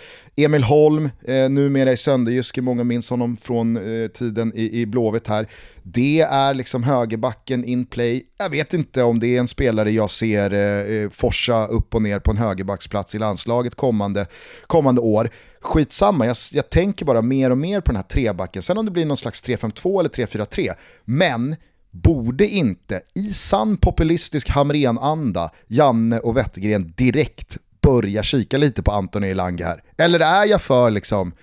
Emil 0.45 0.63
Holm, 0.63 1.09
eh, 1.23 1.49
numera 1.49 1.91
i 1.91 1.97
Sönderjyske, 1.97 2.61
många 2.61 2.83
minns 2.83 3.09
honom 3.09 3.37
från 3.37 3.77
eh, 3.77 4.07
tiden 4.07 4.51
i, 4.55 4.81
i 4.81 4.85
Blåvitt 4.85 5.27
här. 5.27 5.47
Det 5.83 6.21
är 6.21 6.53
liksom 6.53 6.83
högerbacken 6.83 7.65
in 7.65 7.85
play. 7.85 8.23
Jag 8.37 8.49
vet 8.49 8.73
inte 8.73 9.03
om 9.03 9.19
det 9.19 9.35
är 9.35 9.39
en 9.39 9.47
spelare 9.47 9.91
jag 9.91 10.11
ser 10.11 10.53
eh, 10.53 10.95
eh, 10.95 11.09
forsa 11.09 11.67
upp 11.67 11.95
och 11.95 12.01
ner 12.01 12.19
på 12.19 12.31
en 12.31 12.37
högerbacksplats 12.37 13.15
i 13.15 13.19
landslaget 13.19 13.75
kommande, 13.75 14.25
kommande 14.67 15.01
år. 15.01 15.29
Skitsamma, 15.61 16.25
jag, 16.25 16.35
jag 16.51 16.69
tänker 16.69 17.05
bara 17.05 17.21
mer 17.21 17.49
och 17.49 17.57
mer 17.57 17.81
på 17.81 17.91
den 17.91 17.95
här 17.95 18.03
trebacken. 18.03 18.61
Sen 18.61 18.77
om 18.77 18.85
det 18.85 18.91
blir 18.91 19.05
någon 19.05 19.17
slags 19.17 19.43
3-5-2 19.43 19.99
eller 19.99 20.09
3-4-3. 20.09 20.71
Men 21.05 21.55
borde 21.91 22.47
inte 22.47 23.01
i 23.15 23.33
sann 23.33 23.77
populistisk 23.77 24.49
Hamrén-anda 24.49 25.51
Janne 25.67 26.19
och 26.19 26.37
Wettergren 26.37 26.93
direkt 26.97 27.57
börja 27.81 28.23
kika 28.23 28.57
lite 28.57 28.83
på 28.83 28.91
Anton 28.91 29.23
Elanga 29.23 29.65
här? 29.65 29.83
Eller 29.97 30.19
är 30.19 30.45
jag 30.45 30.61
för 30.61 30.91
liksom, 30.91 31.33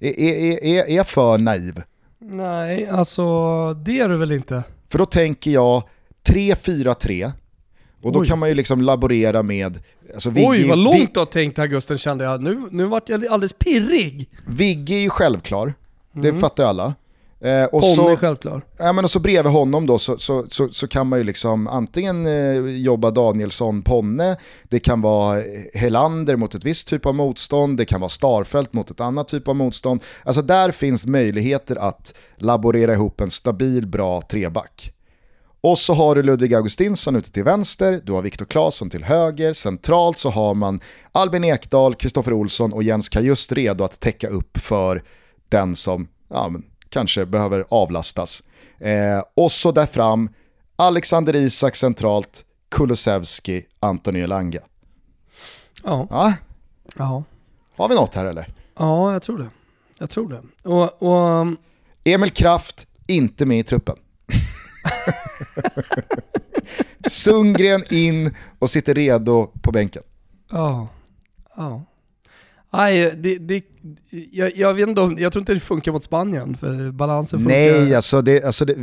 är, 0.00 0.20
är, 0.20 0.64
är, 0.64 0.90
är 0.90 0.96
jag 0.96 1.06
för 1.06 1.38
naiv? 1.38 1.82
Nej, 2.18 2.86
alltså 2.86 3.24
det 3.74 4.00
är 4.00 4.08
du 4.08 4.16
väl 4.16 4.32
inte? 4.32 4.62
För 4.88 4.98
då 4.98 5.06
tänker 5.06 5.50
jag 5.50 5.82
3-4-3, 6.28 7.32
och 8.02 8.12
då 8.12 8.20
Oj. 8.20 8.26
kan 8.26 8.38
man 8.38 8.48
ju 8.48 8.54
liksom 8.54 8.82
laborera 8.82 9.42
med... 9.42 9.78
Alltså 10.14 10.30
Vigge, 10.30 10.48
Oj, 10.48 10.68
vad 10.68 10.78
långt 10.78 11.14
du 11.14 11.20
har 11.20 11.26
tänkt 11.26 11.58
Augusten 11.58 11.98
kände 11.98 12.24
jag. 12.24 12.42
Nu, 12.42 12.62
nu 12.70 12.84
vart 12.84 13.08
jag 13.08 13.26
alldeles 13.26 13.52
pirrig. 13.52 14.30
Vigge 14.46 14.94
är 14.94 15.00
ju 15.00 15.10
självklar, 15.10 15.74
det 16.12 16.28
mm. 16.28 16.40
fattar 16.40 16.64
alla. 16.64 16.94
Eh, 17.40 17.64
och 17.64 17.80
Ponne 17.80 17.94
så, 17.94 18.16
självklar. 18.16 18.62
Ja, 18.78 18.92
men 18.92 19.04
och 19.04 19.10
så 19.10 19.18
bredvid 19.18 19.52
honom 19.52 19.86
då 19.86 19.98
så, 19.98 20.18
så, 20.18 20.46
så, 20.50 20.68
så 20.68 20.88
kan 20.88 21.06
man 21.06 21.18
ju 21.18 21.24
liksom 21.24 21.66
antingen 21.66 22.26
eh, 22.26 22.76
jobba 22.76 23.10
Danielsson, 23.10 23.82
Ponne, 23.82 24.36
det 24.62 24.78
kan 24.78 25.00
vara 25.00 25.42
Helander 25.74 26.36
mot 26.36 26.54
ett 26.54 26.64
visst 26.64 26.88
typ 26.88 27.06
av 27.06 27.14
motstånd, 27.14 27.76
det 27.76 27.84
kan 27.84 28.00
vara 28.00 28.08
Starfelt 28.08 28.72
mot 28.72 28.90
ett 28.90 29.00
annat 29.00 29.28
typ 29.28 29.48
av 29.48 29.56
motstånd. 29.56 30.02
Alltså 30.24 30.42
där 30.42 30.70
finns 30.70 31.06
möjligheter 31.06 31.76
att 31.76 32.14
laborera 32.36 32.92
ihop 32.92 33.20
en 33.20 33.30
stabil, 33.30 33.86
bra 33.86 34.20
treback. 34.20 34.92
Och 35.60 35.78
så 35.78 35.94
har 35.94 36.14
du 36.14 36.22
Ludvig 36.22 36.54
Augustinsson 36.54 37.16
ute 37.16 37.32
till 37.32 37.44
vänster, 37.44 38.00
du 38.04 38.12
har 38.12 38.22
Viktor 38.22 38.44
Claesson 38.44 38.90
till 38.90 39.04
höger, 39.04 39.52
centralt 39.52 40.18
så 40.18 40.30
har 40.30 40.54
man 40.54 40.80
Albin 41.12 41.44
Ekdal, 41.44 41.94
Kristoffer 41.94 42.32
Olsson 42.32 42.72
och 42.72 42.82
Jens 42.82 43.08
Kajust 43.08 43.52
redo 43.52 43.84
att 43.84 44.00
täcka 44.00 44.28
upp 44.28 44.58
för 44.58 45.02
den 45.48 45.76
som 45.76 46.08
ja, 46.28 46.48
men, 46.48 46.64
kanske 46.88 47.26
behöver 47.26 47.64
avlastas. 47.68 48.42
Eh, 48.78 49.22
och 49.34 49.52
så 49.52 49.72
där 49.72 49.86
fram, 49.86 50.30
Alexander 50.76 51.36
Isak 51.36 51.76
centralt, 51.76 52.44
Kulusevski, 52.70 53.62
Antoni 53.80 54.20
Elanga. 54.20 54.60
Ja. 55.84 56.06
ja. 56.10 56.34
Ja. 56.96 57.24
Har 57.76 57.88
vi 57.88 57.94
något 57.94 58.14
här 58.14 58.24
eller? 58.24 58.54
Ja, 58.78 59.12
jag 59.12 59.22
tror 59.22 59.38
det. 59.38 59.50
Jag 59.98 60.10
tror 60.10 60.28
det. 60.28 60.68
Och, 60.68 61.02
och... 61.02 61.40
Um, 61.40 61.56
Emil 62.04 62.30
Kraft, 62.30 62.86
inte 63.06 63.46
med 63.46 63.58
i 63.58 63.62
truppen. 63.62 63.96
Sundgren 67.08 67.84
in 67.90 68.34
och 68.58 68.70
sitter 68.70 68.94
redo 68.94 69.46
på 69.62 69.72
bänken. 69.72 70.02
Ja. 70.50 70.88
ja. 71.56 71.84
Nej, 72.70 73.14
det, 73.16 73.38
det, 73.38 73.62
jag, 74.32 74.56
jag, 74.56 74.74
vet 74.74 74.88
inte 74.88 75.00
om, 75.00 75.16
jag 75.18 75.32
tror 75.32 75.40
inte 75.42 75.54
det 75.54 75.60
funkar 75.60 75.92
mot 75.92 76.04
Spanien, 76.04 76.56
för 76.56 76.90
balansen 76.92 77.38
funkar. 77.38 77.56
Nej, 77.56 77.94
alltså, 77.94 78.22
det, 78.22 78.44
alltså 78.44 78.64
det, 78.64 78.74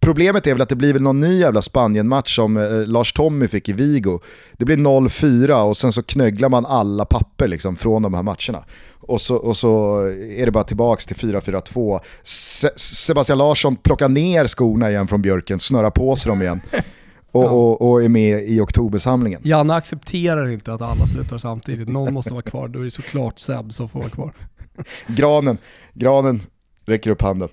problemet 0.00 0.46
är 0.46 0.52
väl 0.52 0.62
att 0.62 0.68
det 0.68 0.76
blir 0.76 0.92
väl 0.92 1.02
någon 1.02 1.20
ny 1.20 1.38
jävla 1.38 1.62
Spanien-match 1.62 2.36
som 2.36 2.56
eh, 2.56 2.86
Lars 2.86 3.12
Tommy 3.12 3.48
fick 3.48 3.68
i 3.68 3.72
Vigo. 3.72 4.20
Det 4.52 4.64
blir 4.64 4.76
0-4 4.76 5.62
och 5.62 5.76
sen 5.76 5.92
så 5.92 6.02
knögglar 6.02 6.48
man 6.48 6.66
alla 6.66 7.04
papper 7.04 7.48
liksom 7.48 7.76
från 7.76 8.02
de 8.02 8.14
här 8.14 8.22
matcherna. 8.22 8.64
Och 9.00 9.20
så, 9.20 9.36
och 9.36 9.56
så 9.56 10.00
är 10.36 10.46
det 10.46 10.52
bara 10.52 10.64
tillbaka 10.64 11.00
till 11.00 11.16
4-4-2. 11.16 12.00
Se 12.22 12.68
Sebastian 12.76 13.38
Larsson 13.38 13.76
plockar 13.76 14.08
ner 14.08 14.46
skorna 14.46 14.90
igen 14.90 15.08
från 15.08 15.22
björken, 15.22 15.58
snurrar 15.58 15.90
på 15.90 16.16
sig 16.16 16.28
dem 16.28 16.42
igen. 16.42 16.60
och, 17.32 17.44
ja. 17.44 17.50
och, 17.50 17.90
och, 17.90 18.02
är 18.02 18.08
med 18.08 18.48
i 18.48 18.60
oktobersamlingen. 18.60 19.40
Janne 19.44 19.74
accepterar 19.74 20.48
inte 20.48 20.72
att 20.72 20.82
alla 20.82 21.06
slutar 21.06 21.38
samtidigt. 21.38 21.88
Någon 21.88 22.14
måste 22.14 22.32
vara 22.32 22.42
kvar. 22.42 22.68
Då 22.68 22.80
är 22.80 22.84
det 22.84 22.90
såklart 22.90 23.38
Seb 23.38 23.72
som 23.72 23.88
får 23.88 24.00
vara 24.00 24.10
kvar. 24.10 24.32
granen, 25.06 25.58
granen 25.94 26.40
räcker 26.86 27.10
upp 27.10 27.22
handen. 27.22 27.48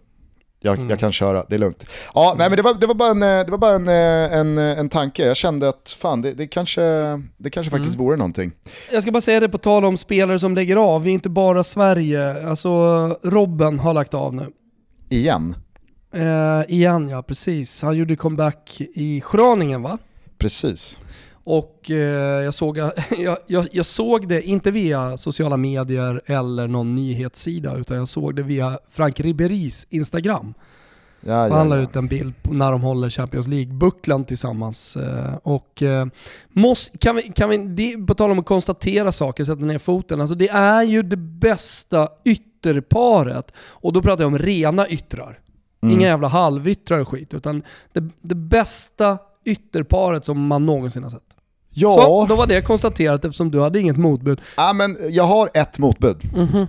Jag, 0.60 0.76
mm. 0.78 0.90
jag, 0.90 1.00
kan 1.00 1.12
köra, 1.12 1.46
det 1.50 1.56
är 1.56 1.60
lugnt. 1.60 1.86
Ja, 2.14 2.32
mm. 2.32 2.38
nej, 2.38 2.50
men 2.50 2.58
det 2.58 2.64
var, 2.64 2.74
det 2.74 2.88
var 2.88 2.94
bara, 2.94 3.12
en, 3.12 3.20
det 3.20 3.52
var 3.52 3.58
bara 3.58 3.76
en, 3.76 3.88
en, 3.88 4.58
en 4.58 4.90
tanke. 4.90 5.26
Jag 5.26 5.38
kände 5.38 5.70
att 5.70 5.96
fan, 6.00 6.22
det, 6.22 6.32
det 6.32 6.48
kanske, 6.48 6.82
det 7.38 7.50
kanske 7.50 7.72
faktiskt 7.72 7.96
mm. 7.96 8.06
vore 8.06 8.18
någonting. 8.18 8.52
Jag 8.92 9.02
ska 9.02 9.12
bara 9.12 9.22
säga 9.22 9.40
det 9.40 9.50
på 9.50 9.58
tal 9.58 9.86
om 9.86 9.98
spelare 9.98 10.40
som 10.40 10.56
lägger 10.56 10.76
av. 10.76 11.04
Vi 11.04 11.10
är 11.10 11.14
inte 11.14 11.30
bara 11.30 11.64
Sverige. 11.64 12.48
Alltså 12.50 13.08
Robben 13.24 13.80
har 13.80 13.94
lagt 13.94 14.14
av 14.14 14.34
nu. 14.34 14.48
Igen? 15.10 15.56
Eh, 16.16 16.64
igen 16.68 17.10
ja, 17.10 17.22
precis. 17.24 17.82
Han 17.82 17.98
gjorde 17.98 18.16
comeback 18.16 18.82
i 18.94 19.22
Schraningen 19.22 19.82
va? 19.82 19.98
Precis. 20.38 20.98
Och 21.44 21.92
eh, 21.92 22.44
jag, 22.44 22.54
såg, 22.54 22.78
jag, 22.78 22.94
jag, 23.48 23.68
jag, 23.72 23.86
såg 23.86 24.28
det, 24.28 24.42
inte 24.42 24.72
via 24.72 25.18
sociala 25.18 25.58
medier 25.58 26.22
eller 26.26 26.68
någon 26.68 26.96
nyhetssida, 26.96 27.78
utan 27.78 27.98
jag 27.98 28.08
såg 28.08 28.36
det 28.36 28.44
via 28.44 28.80
Frank 28.90 29.20
Riberis 29.20 29.88
Instagram. 29.90 30.54
Ja, 31.22 31.48
ja, 31.48 31.56
han 31.56 31.70
la 31.70 31.76
ja. 31.76 31.82
ut 31.82 31.96
en 31.96 32.08
bild 32.08 32.34
när 32.42 32.72
de 32.72 32.82
håller 32.82 33.10
Champions 33.10 33.48
League-bucklan 33.48 34.26
tillsammans. 34.26 34.98
Eh, 34.98 35.36
och 35.44 35.84
eh, 35.84 36.06
måste, 36.50 36.98
kan 36.98 37.16
vi, 37.16 37.22
kan 37.22 37.50
vi, 37.50 37.58
det, 37.58 38.08
på 38.08 38.14
tal 38.14 38.32
om 38.32 38.40
att 38.40 38.46
konstatera 38.46 39.12
saker, 39.12 39.44
sätta 39.44 39.66
ner 39.66 39.80
foten. 39.80 40.22
Alltså 40.22 40.36
det 40.36 40.50
är 40.50 40.84
ju 40.84 41.04
det 41.04 41.18
bästa 41.18 42.10
ytterparet. 42.26 43.52
Och 43.58 43.94
då 43.94 44.02
pratar 44.02 44.24
jag 44.24 44.28
om 44.28 44.40
rena 44.40 44.88
yttrar. 44.88 45.40
Mm. 45.82 45.96
Inga 45.96 46.08
jävla 46.08 46.28
halvyttrar 46.28 47.00
och 47.00 47.08
skit, 47.08 47.34
utan 47.34 47.64
det, 47.94 48.04
det 48.22 48.36
bästa 48.36 49.18
ytterparet 49.46 50.26
som 50.26 50.48
man 50.48 50.66
någonsin 50.66 51.04
har 51.04 51.10
sett. 51.10 51.24
Ja. 51.70 51.94
Så, 51.94 52.26
då 52.30 52.36
var 52.36 52.48
det 52.48 52.62
konstaterat 52.62 53.26
eftersom 53.26 53.52
du 53.52 53.62
hade 53.62 53.80
inget 53.80 53.98
motbud. 53.98 54.42
Ja, 54.58 54.74
men 54.74 54.98
jag 55.10 55.24
har 55.24 55.50
ett 55.54 55.80
motbud. 55.80 56.18
Mm 56.36 56.48
-hmm. 56.48 56.68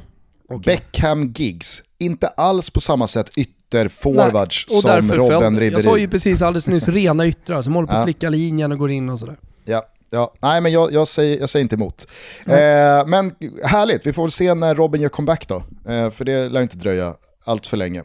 okay. 0.49 0.75
Beckham 0.75 1.33
Giggs, 1.33 1.83
inte 1.99 2.29
alls 2.29 2.71
på 2.71 2.81
samma 2.81 3.07
sätt 3.07 3.31
ytterforwards 3.37 4.67
som 4.69 5.13
Robben 5.13 5.61
Ribéry. 5.61 5.73
Jag 5.73 5.83
sa 5.83 5.99
ju 5.99 6.09
precis 6.09 6.43
alldeles 6.43 6.67
nyss 6.67 6.89
rena 6.89 7.27
yttrar 7.27 7.63
som 7.63 7.75
håller 7.75 7.89
på 7.89 7.95
att 7.95 8.05
slicka 8.05 8.29
linjen 8.29 8.73
och 8.73 8.79
går 8.79 8.91
in 8.91 9.09
och 9.09 9.19
sådär. 9.19 9.37
Ja, 9.65 9.83
ja. 10.11 10.35
nej 10.41 10.61
men 10.61 10.73
jag, 10.73 10.93
jag, 10.93 11.09
säger, 11.09 11.41
jag 11.41 11.49
säger 11.49 11.63
inte 11.63 11.75
emot. 11.75 12.07
Mm. 12.47 12.59
Eh, 12.59 13.07
men 13.07 13.35
härligt, 13.65 14.07
vi 14.07 14.13
får 14.13 14.23
väl 14.23 14.31
se 14.31 14.55
när 14.55 14.75
Robin 14.75 15.03
gör 15.03 15.09
comeback 15.09 15.49
då. 15.49 15.57
Eh, 15.89 16.11
för 16.11 16.25
det 16.25 16.49
lär 16.49 16.63
inte 16.63 16.77
dröja 16.77 17.15
allt 17.45 17.67
för 17.67 17.77
länge. 17.77 18.03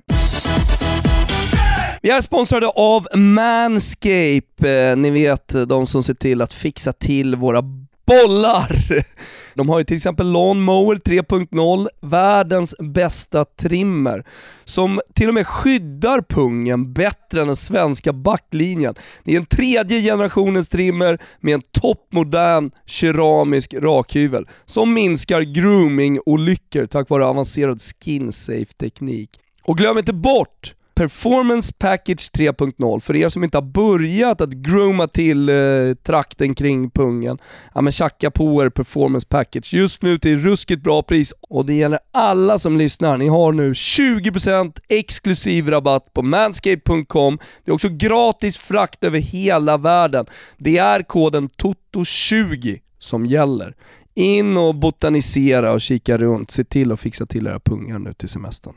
Vi 2.03 2.09
är 2.09 2.21
sponsrade 2.21 2.67
av 2.67 3.07
Manscape, 3.15 4.89
eh, 4.91 4.97
ni 4.97 5.09
vet 5.09 5.53
eh, 5.53 5.61
de 5.61 5.87
som 5.87 6.03
ser 6.03 6.13
till 6.13 6.41
att 6.41 6.53
fixa 6.53 6.93
till 6.93 7.35
våra 7.35 7.61
bollar. 8.05 9.05
De 9.55 9.69
har 9.69 9.79
ju 9.79 9.85
till 9.85 9.95
exempel 9.95 10.31
Lawnmower 10.31 10.95
3.0, 10.95 11.87
världens 12.01 12.75
bästa 12.79 13.45
trimmer, 13.45 14.25
som 14.65 15.01
till 15.13 15.27
och 15.27 15.33
med 15.33 15.47
skyddar 15.47 16.21
pungen 16.21 16.93
bättre 16.93 17.41
än 17.41 17.47
den 17.47 17.55
svenska 17.55 18.13
backlinjen. 18.13 18.95
Det 19.23 19.33
är 19.33 19.37
en 19.37 19.45
tredje 19.45 20.01
generationens 20.01 20.69
trimmer 20.69 21.19
med 21.39 21.53
en 21.53 21.61
toppmodern 21.71 22.71
keramisk 22.85 23.73
rakhyvel 23.73 24.47
som 24.65 24.93
minskar 24.93 25.41
grooming-olyckor 25.41 26.85
tack 26.85 27.09
vare 27.09 27.25
avancerad 27.25 27.81
skin 27.81 28.31
safe 28.31 28.73
teknik. 28.79 29.29
Och 29.63 29.77
glöm 29.77 29.97
inte 29.97 30.13
bort 30.13 30.73
Performance 30.95 31.73
Package 31.77 32.31
3.0, 32.31 32.99
för 32.99 33.15
er 33.15 33.29
som 33.29 33.43
inte 33.43 33.57
har 33.57 33.61
börjat 33.61 34.41
att 34.41 34.53
grooma 34.53 35.07
till 35.07 35.49
eh, 35.49 35.55
trakten 36.03 36.55
kring 36.55 36.89
pungen, 36.89 37.37
ja 37.73 37.81
men 37.81 37.91
tjacka 37.91 38.31
på 38.31 38.63
er 38.63 38.69
Performance 38.69 39.27
Package 39.27 39.73
just 39.73 40.01
nu 40.01 40.17
till 40.17 40.39
ruskigt 40.39 40.83
bra 40.83 41.03
pris 41.03 41.33
och 41.41 41.65
det 41.65 41.73
gäller 41.73 41.99
alla 42.11 42.57
som 42.57 42.77
lyssnar. 42.77 43.17
Ni 43.17 43.27
har 43.27 43.51
nu 43.51 43.73
20% 43.73 44.79
exklusiv 44.89 45.69
rabatt 45.69 46.13
på 46.13 46.21
manscape.com. 46.21 47.39
Det 47.65 47.71
är 47.71 47.75
också 47.75 47.89
gratis 47.89 48.57
frakt 48.57 49.03
över 49.03 49.19
hela 49.19 49.77
världen. 49.77 50.25
Det 50.57 50.77
är 50.77 51.03
koden 51.03 51.49
TOTO20 51.49 52.79
som 52.99 53.25
gäller. 53.25 53.75
In 54.15 54.57
och 54.57 54.75
botanisera 54.75 55.71
och 55.71 55.81
kika 55.81 56.17
runt. 56.17 56.51
Se 56.51 56.63
till 56.63 56.91
att 56.91 56.99
fixa 56.99 57.25
till 57.25 57.47
era 57.47 57.59
pungar 57.59 57.99
nu 57.99 58.13
till 58.13 58.29
semestern. 58.29 58.73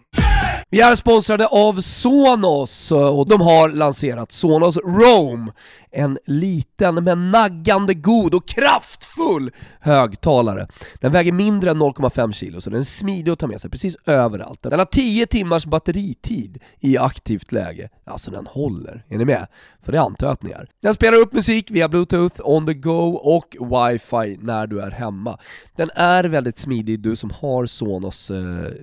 Vi 0.74 0.80
är 0.80 0.94
sponsrade 0.94 1.46
av 1.46 1.80
Sonos 1.80 2.92
eh, 2.92 3.18
och 3.18 3.28
de 3.28 3.40
har 3.40 3.68
lanserat 3.68 4.32
Sonos 4.32 4.76
Roam. 4.76 5.52
En 5.90 6.18
liten 6.26 7.04
men 7.04 7.30
naggande 7.30 7.94
god 7.94 8.34
och 8.34 8.48
kraftfull 8.48 9.50
högtalare. 9.80 10.66
Den 11.00 11.12
väger 11.12 11.32
mindre 11.32 11.70
än 11.70 11.82
0,5 11.82 12.32
kilo 12.32 12.60
så 12.60 12.70
den 12.70 12.78
är 12.78 12.84
smidig 12.84 13.32
att 13.32 13.38
ta 13.38 13.46
med 13.46 13.60
sig 13.60 13.70
precis 13.70 13.96
överallt. 14.06 14.62
Den 14.62 14.78
har 14.78 14.86
10 14.86 15.26
timmars 15.26 15.66
batteritid 15.66 16.62
i 16.80 16.98
aktivt 16.98 17.52
läge. 17.52 17.88
Alltså 18.04 18.30
den 18.30 18.46
håller, 18.46 19.04
är 19.08 19.18
ni 19.18 19.24
med? 19.24 19.46
För 19.82 19.92
det 19.92 20.00
antar 20.00 20.26
jag 20.26 20.32
att 20.32 20.42
ni 20.42 20.50
är. 20.50 20.68
Den 20.82 20.94
spelar 20.94 21.18
upp 21.18 21.32
musik 21.32 21.70
via 21.70 21.88
bluetooth, 21.88 22.40
on 22.44 22.66
the 22.66 22.74
go 22.74 23.14
och 23.14 23.56
wifi 23.60 24.38
när 24.40 24.66
du 24.66 24.80
är 24.80 24.90
hemma. 24.90 25.38
Den 25.76 25.90
är 25.94 26.24
väldigt 26.24 26.58
smidig, 26.58 27.00
du 27.00 27.16
som 27.16 27.30
har 27.30 27.66
Sonos 27.66 28.30
eh, 28.30 28.36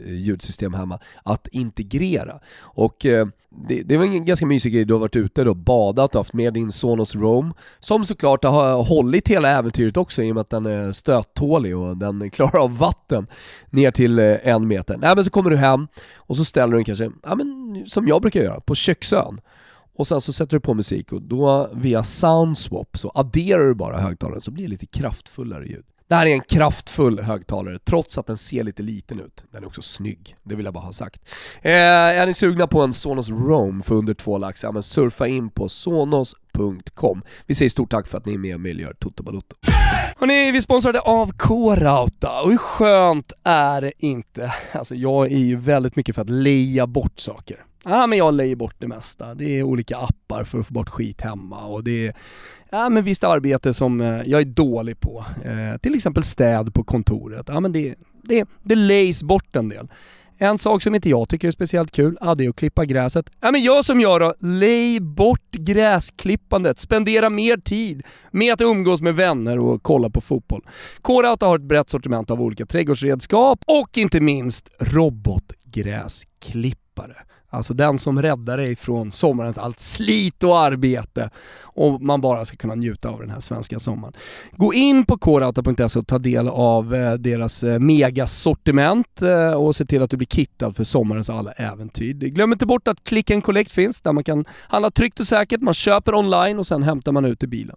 ljudsystem 0.08 0.74
hemma, 0.74 1.00
att 1.24 1.48
inte 1.48 1.81
integrera. 1.82 2.40
Och 2.62 3.06
eh, 3.06 3.28
det, 3.68 3.84
det 3.84 3.98
var 3.98 4.06
en 4.06 4.26
ganska 4.26 4.46
mysig 4.46 4.74
grej, 4.74 4.86
du 4.86 4.94
har 4.94 5.00
varit 5.00 5.16
ute 5.16 5.50
och 5.50 5.58
badat 5.58 6.16
och 6.16 6.20
haft 6.20 6.34
med 6.34 6.54
din 6.54 6.72
Sonos 6.72 7.16
Roam, 7.16 7.54
som 7.80 8.06
såklart 8.06 8.44
har 8.44 8.84
hållit 8.84 9.28
hela 9.28 9.50
äventyret 9.50 9.98
också 9.98 10.24
i 10.24 10.32
och 10.32 10.36
med 10.36 10.42
att 10.42 10.50
den 10.50 10.66
är 10.66 10.92
stöttålig 10.92 11.78
och 11.78 11.98
den 11.98 12.30
klarar 12.30 12.64
av 12.64 12.78
vatten 12.78 13.28
ner 13.70 13.92
till 13.92 14.20
eh, 14.20 14.48
en 14.48 14.68
meter. 14.68 14.98
Nej 14.98 15.16
men 15.16 15.26
så 15.26 15.32
kommer 15.32 15.50
du 15.50 15.58
hem 15.58 15.88
och 16.16 16.38
så 16.38 16.46
ställer 16.46 16.72
du 16.72 16.78
den 16.78 16.86
kanske, 16.86 17.12
ja 17.24 17.36
men 17.36 17.84
som 17.88 18.08
jag 18.08 18.22
brukar 18.22 18.42
göra, 18.42 18.60
på 18.60 18.76
köksön. 18.76 19.42
Och 19.94 20.08
sen 20.08 20.22
så 20.22 20.34
sätter 20.34 20.58
du 20.58 20.62
på 20.62 20.74
musik 20.74 21.12
och 21.12 21.22
då 21.22 21.70
via 21.74 22.04
Soundswap 22.04 22.98
så 22.98 23.12
adderar 23.16 23.68
du 23.68 23.76
bara 23.76 24.00
högtalaren 24.00 24.42
så 24.42 24.52
blir 24.52 24.64
det 24.64 24.70
lite 24.70 24.86
kraftfullare 24.86 25.66
ljud. 25.66 25.86
Det 26.12 26.16
här 26.16 26.26
är 26.26 26.34
en 26.34 26.42
kraftfull 26.42 27.20
högtalare, 27.20 27.80
trots 27.80 28.18
att 28.18 28.28
den 28.28 28.38
ser 28.38 28.64
lite 28.64 28.84
liten 28.84 29.20
ut. 29.20 29.44
Den 29.52 29.64
är 29.64 29.68
också 29.68 29.82
snygg, 29.82 30.36
det 30.44 30.56
vill 30.56 30.66
jag 30.66 30.74
bara 30.74 30.84
ha 30.84 30.94
sagt. 30.94 31.22
Eh, 31.62 31.72
är 31.72 32.26
ni 32.26 32.34
sugna 32.34 32.68
på 32.68 32.82
en 32.82 32.94
Sonos 32.94 33.30
Roam 33.30 33.84
för 33.84 33.96
under 33.96 34.14
två 34.14 34.38
lax, 34.38 34.64
ja 34.64 34.72
men 34.72 34.84
surfa 34.84 35.28
in 35.28 35.50
på 35.50 35.70
sonos.com. 35.70 37.22
Vi 37.46 37.56
säger 37.56 37.70
stort 37.70 37.92
tack 37.92 38.08
för 38.08 38.18
att 38.18 38.26
ni 38.26 38.34
är 38.34 38.38
med 38.38 38.56
och 38.56 38.62
möjliggör 38.62 38.94
Toto 39.00 39.24
Balotto. 39.24 39.56
Hörrni, 40.18 40.52
vi 40.52 40.58
är 40.58 40.62
sponsrade 40.62 41.00
av 41.00 41.32
K-Rauta 41.38 42.42
och 42.42 42.50
hur 42.50 42.58
skönt 42.58 43.34
är 43.44 43.82
det 43.82 43.92
inte? 43.98 44.54
Alltså 44.72 44.96
jag 44.96 45.32
är 45.32 45.38
ju 45.38 45.56
väldigt 45.56 45.96
mycket 45.96 46.16
för 46.16 46.22
att 46.22 46.30
leja 46.30 46.88
bort 46.88 47.20
saker. 47.20 47.66
Ja 47.84 48.08
men 48.08 48.18
jag 48.18 48.34
lejer 48.34 48.56
bort 48.56 48.76
det 48.78 48.88
mesta. 48.88 49.36
Det 49.36 49.60
är 49.60 49.64
olika 49.64 49.98
appar 49.98 50.44
för 50.44 50.60
att 50.60 50.68
få 50.68 50.74
bort 50.74 50.90
skit 50.90 51.22
hemma 51.22 51.66
och 51.66 51.84
det 51.84 52.08
är 52.08 52.14
ja, 52.72 52.90
men 52.90 53.04
visst 53.04 53.24
arbete 53.24 53.74
som 53.74 54.02
eh, 54.02 54.22
jag 54.26 54.42
är 54.42 54.46
dålig 54.46 55.00
på. 55.00 55.26
Eh, 55.46 55.78
till 55.78 55.96
exempel 55.96 56.24
städ 56.24 56.74
på 56.74 56.84
kontoret. 56.84 57.46
Ja, 57.50 57.60
men 57.60 57.72
det, 57.72 57.96
det, 58.24 58.48
det 58.64 58.76
lejs 58.76 59.24
bort 59.24 59.56
en 59.56 59.70
del. 59.70 59.88
En 60.38 60.58
sak 60.58 60.84
som 60.84 60.96
inte 60.96 61.10
jag 61.10 61.30
tycker 61.30 61.48
är 61.48 61.52
speciellt 61.52 61.92
kul, 61.92 62.18
ja, 62.22 62.36
det 62.36 62.46
är 62.46 62.50
att 62.50 62.56
klippa 62.56 62.86
gräset. 62.86 63.30
Ja 63.42 63.52
men 63.52 63.64
jag 63.64 63.86
som 63.86 64.00
gör 64.00 64.20
då, 64.20 64.34
lej 64.40 65.00
bort 65.00 65.52
gräsklippandet. 65.52 66.80
Spendera 66.80 67.30
mer 67.30 67.58
tid 67.58 68.04
med 68.32 68.54
att 68.54 68.62
umgås 68.62 69.02
med 69.02 69.16
vänner 69.16 69.60
och 69.60 69.84
kolla 69.84 70.10
på 70.10 70.22
fotboll. 70.22 70.62
Kårauta 71.02 71.46
har 71.46 71.56
ett 71.56 71.62
brett 71.62 71.90
sortiment 71.90 72.32
av 72.32 72.42
olika 72.42 72.66
trädgårdsredskap 72.66 73.64
och 73.68 73.98
inte 73.98 74.22
minst 74.22 74.70
robotgräsklippare. 76.92 77.26
Alltså 77.54 77.74
den 77.74 78.00
som 78.00 78.22
räddar 78.22 78.58
dig 78.58 78.76
från 78.76 79.12
sommarens 79.12 79.58
allt 79.58 79.80
slit 79.80 80.44
och 80.44 80.60
arbete 80.60 81.30
och 81.64 82.02
man 82.02 82.22
bara 82.22 82.46
ska 82.46 82.58
kunna 82.58 82.76
njuta 82.76 83.10
av 83.10 83.20
den 83.20 83.30
här 83.30 83.40
svenska 83.40 83.80
sommaren. 83.80 84.14
Gå 84.52 84.74
in 84.74 85.06
på 85.06 85.18
korauta.se 85.18 86.00
och 86.00 86.08
ta 86.08 86.18
del 86.18 86.48
av 86.48 86.96
eh, 86.96 87.14
deras 87.14 87.64
eh, 87.64 87.80
megasortiment 87.80 89.22
eh, 89.22 89.54
och 89.54 89.76
se 89.76 89.86
till 89.86 90.02
att 90.02 90.10
du 90.10 90.18
blir 90.18 90.28
kittad 90.28 90.74
för 90.74 90.84
sommarens 90.84 91.30
alla 91.30 91.52
äventyr. 91.52 92.14
Glöm 92.14 92.52
inte 92.52 92.66
bort 92.66 92.88
att 92.88 93.04
Click 93.04 93.32
and 93.32 93.44
Collect 93.44 93.72
finns 93.72 94.02
där 94.02 94.14
man 94.14 94.24
kan 94.24 94.46
handla 94.70 94.92
tryggt 94.92 95.20
och 95.20 95.28
säkert, 95.28 95.62
man 95.62 95.74
köper 95.74 96.16
online 96.16 96.60
och 96.60 96.68
sen 96.68 96.84
hämtar 96.84 97.12
man 97.12 97.26
ut 97.26 97.44
i 97.44 97.48
bilen. 97.48 97.76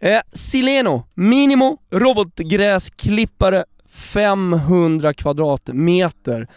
Eh, 0.00 0.20
Sileno 0.32 1.06
Minimo 1.14 1.78
robotgräsklippare 1.90 3.64
500 3.92 5.14
kvadratmeter. 5.14 6.48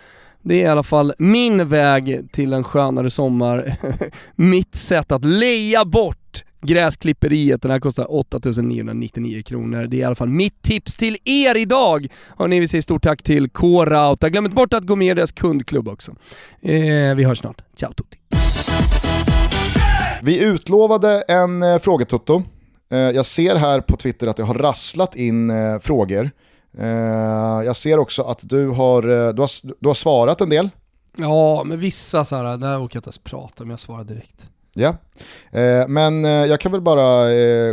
Det 0.47 0.55
är 0.55 0.63
i 0.63 0.67
alla 0.67 0.83
fall 0.83 1.13
min 1.17 1.67
väg 1.67 2.31
till 2.31 2.53
en 2.53 2.63
skönare 2.63 3.09
sommar. 3.09 3.75
Mitt 4.35 4.75
sätt 4.75 5.11
att 5.11 5.25
leja 5.25 5.85
bort 5.85 6.43
gräsklipperiet. 6.61 7.61
Den 7.61 7.71
här 7.71 7.79
kostar 7.79 8.15
8999 8.19 9.43
kronor. 9.43 9.87
Det 9.87 9.97
är 9.97 9.99
i 9.99 10.03
alla 10.03 10.15
fall 10.15 10.29
mitt 10.29 10.61
tips 10.61 10.95
till 10.95 11.17
er 11.25 11.57
idag. 11.57 12.07
Hörni, 12.37 12.59
vi 12.59 12.67
säger 12.67 12.81
stort 12.81 13.03
tack 13.03 13.23
till 13.23 13.49
K-Rauta. 13.49 14.29
Glöm 14.29 14.45
inte 14.45 14.55
bort 14.55 14.73
att 14.73 14.83
gå 14.83 14.95
med 14.95 15.07
i 15.07 15.13
deras 15.13 15.31
kundklubb 15.31 15.87
också. 15.87 16.11
Eh, 16.61 17.15
vi 17.15 17.23
hörs 17.23 17.39
snart. 17.39 17.61
Ciao 17.75 17.93
tutti! 17.93 18.17
Vi 20.21 20.39
utlovade 20.39 21.23
en 21.27 21.63
eh, 21.63 21.79
frågetutto. 21.79 22.43
Eh, 22.91 22.97
jag 22.97 23.25
ser 23.25 23.55
här 23.55 23.81
på 23.81 23.97
Twitter 23.97 24.27
att 24.27 24.37
det 24.37 24.43
har 24.43 24.55
rasslat 24.55 25.15
in 25.15 25.49
eh, 25.49 25.79
frågor. 25.79 26.31
Eh, 26.79 27.65
jag 27.65 27.75
ser 27.75 27.97
också 27.97 28.23
att 28.23 28.49
du 28.49 28.69
har, 28.69 29.03
eh, 29.03 29.33
du, 29.33 29.41
har, 29.41 29.81
du 29.81 29.87
har 29.87 29.93
svarat 29.93 30.41
en 30.41 30.49
del. 30.49 30.69
Ja, 31.17 31.63
men 31.63 31.79
vissa 31.79 32.25
så 32.25 32.35
här, 32.35 32.57
där 32.57 32.77
orkar 32.77 32.95
jag 32.95 32.99
inte 32.99 33.07
ens 33.07 33.17
prata 33.17 33.63
om, 33.63 33.69
jag 33.69 33.79
svarar 33.79 34.03
direkt. 34.03 34.49
Ja, 34.73 34.95
eh, 35.51 35.87
men 35.87 36.23
jag 36.23 36.59
kan 36.59 36.71
väl 36.71 36.81
bara 36.81 37.25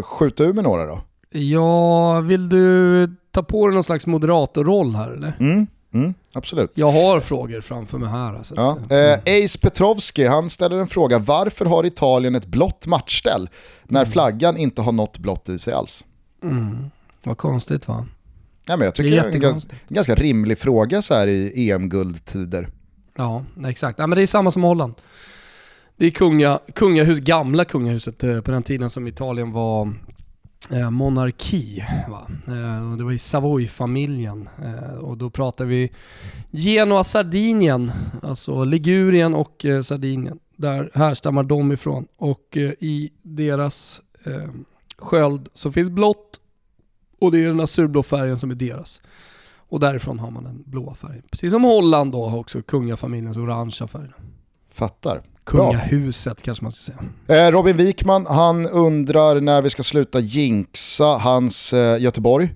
skjuta 0.03 0.45
ur 0.45 0.53
med 0.53 0.65
några 0.65 0.87
då. 0.87 1.01
Ja, 1.31 2.21
vill 2.21 2.49
du 2.49 3.17
ta 3.31 3.43
på 3.43 3.67
dig 3.67 3.75
någon 3.75 3.85
slags 3.85 4.07
moderatorroll 4.07 4.95
här 4.95 5.11
eller? 5.11 5.37
Mm. 5.41 5.67
Mm, 5.95 6.15
absolut. 6.33 6.71
Jag 6.75 6.93
har 6.93 7.21
frågor 7.21 7.61
framför 7.61 7.99
mig 7.99 8.09
här. 8.09 8.35
Alltså. 8.35 8.55
Ja. 8.57 8.97
Eh, 8.97 9.45
Ace 9.45 9.59
Petrovski, 9.59 10.27
han 10.27 10.51
ställer 10.51 10.77
en 10.79 10.87
fråga. 10.87 11.19
Varför 11.19 11.65
har 11.65 11.87
Italien 11.87 12.35
ett 12.35 12.47
blått 12.47 12.87
matchställ 12.87 13.51
när 13.85 14.01
mm. 14.01 14.13
flaggan 14.13 14.57
inte 14.57 14.83
har 14.83 14.93
något 14.93 15.19
blått 15.19 15.49
i 15.49 15.59
sig 15.59 15.75
alls? 15.75 16.05
Mm. 16.43 16.91
Vad 17.23 17.39
konstigt 17.39 17.89
va? 17.89 18.07
Ja, 18.67 18.77
men 18.77 18.85
jag 18.85 18.95
tycker 18.95 19.11
det 19.11 19.19
är, 19.19 19.41
det 19.41 19.47
är 19.47 19.53
en, 19.53 19.61
ganska 19.89 20.15
rimlig 20.15 20.59
fråga 20.59 21.03
så 21.03 21.15
här 21.15 21.29
i 21.29 21.71
EM-guldtider. 21.71 22.69
Ja, 23.17 23.45
exakt. 23.67 23.99
Ja, 23.99 24.07
men 24.07 24.17
det 24.17 24.23
är 24.23 24.27
samma 24.27 24.51
som 24.51 24.63
Holland. 24.63 24.95
Det 25.97 26.07
är 26.07 26.11
kunga, 26.11 26.59
kungahus, 26.75 27.19
gamla 27.19 27.65
kungahuset 27.65 28.25
eh, 28.25 28.41
på 28.41 28.51
den 28.51 28.63
tiden 28.63 28.91
som 28.91 29.07
Italien 29.07 29.53
var 29.53 29.95
eh, 30.71 30.91
monarki. 30.91 31.85
Va? 32.09 32.27
Eh, 32.47 32.97
det 32.97 33.05
var 33.05 33.13
i 33.13 33.19
Savoy-familjen 33.19 34.49
eh, 34.65 34.99
och 34.99 35.19
då 35.19 35.31
pratar 35.31 35.65
vi 35.65 35.91
Genoa, 36.51 37.05
Sardinien, 37.05 37.93
alltså 38.23 38.65
Ligurien 38.65 39.35
och 39.35 39.65
eh, 39.65 39.83
Sardinien. 39.83 40.39
Där 40.57 40.91
härstammar 40.95 41.43
de 41.43 41.73
ifrån 41.73 42.07
och 42.17 42.57
eh, 42.57 42.73
i 42.79 43.11
deras 43.23 44.03
sköld 44.99 45.49
så 45.55 45.73
finns 45.73 45.91
blått 45.91 46.41
och 47.23 47.33
det 47.33 47.45
är 47.45 47.49
den 47.49 47.61
azurblå 47.61 48.03
färgen 48.03 48.39
som 48.39 48.51
är 48.51 48.55
deras. 48.55 49.01
Och 49.69 49.81
därifrån 49.81 50.19
har 50.19 50.31
man 50.31 50.45
den 50.45 50.63
blåa 50.67 50.95
färgen. 50.95 51.23
Precis 51.31 51.53
som 51.53 51.65
Holland 51.65 52.13
då 52.13 52.29
har 52.29 52.39
också 52.39 52.63
kungafamiljens 52.63 53.37
orangea 53.37 53.89
färg. 53.89 54.09
Fattar. 54.73 55.23
Kungahuset 55.45 56.37
Bra. 56.37 56.43
kanske 56.45 56.65
man 56.65 56.73
ska 56.73 56.93
säga. 56.93 57.47
Eh, 57.47 57.51
Robin 57.51 57.77
Wikman, 57.77 58.27
han 58.27 58.67
undrar 58.67 59.41
när 59.41 59.63
vi 59.63 59.71
ska 59.71 59.83
sluta 59.83 60.21
jinxa 60.21 61.05
hans 61.05 61.73
eh, 61.73 62.01
Göteborg. 62.01 62.55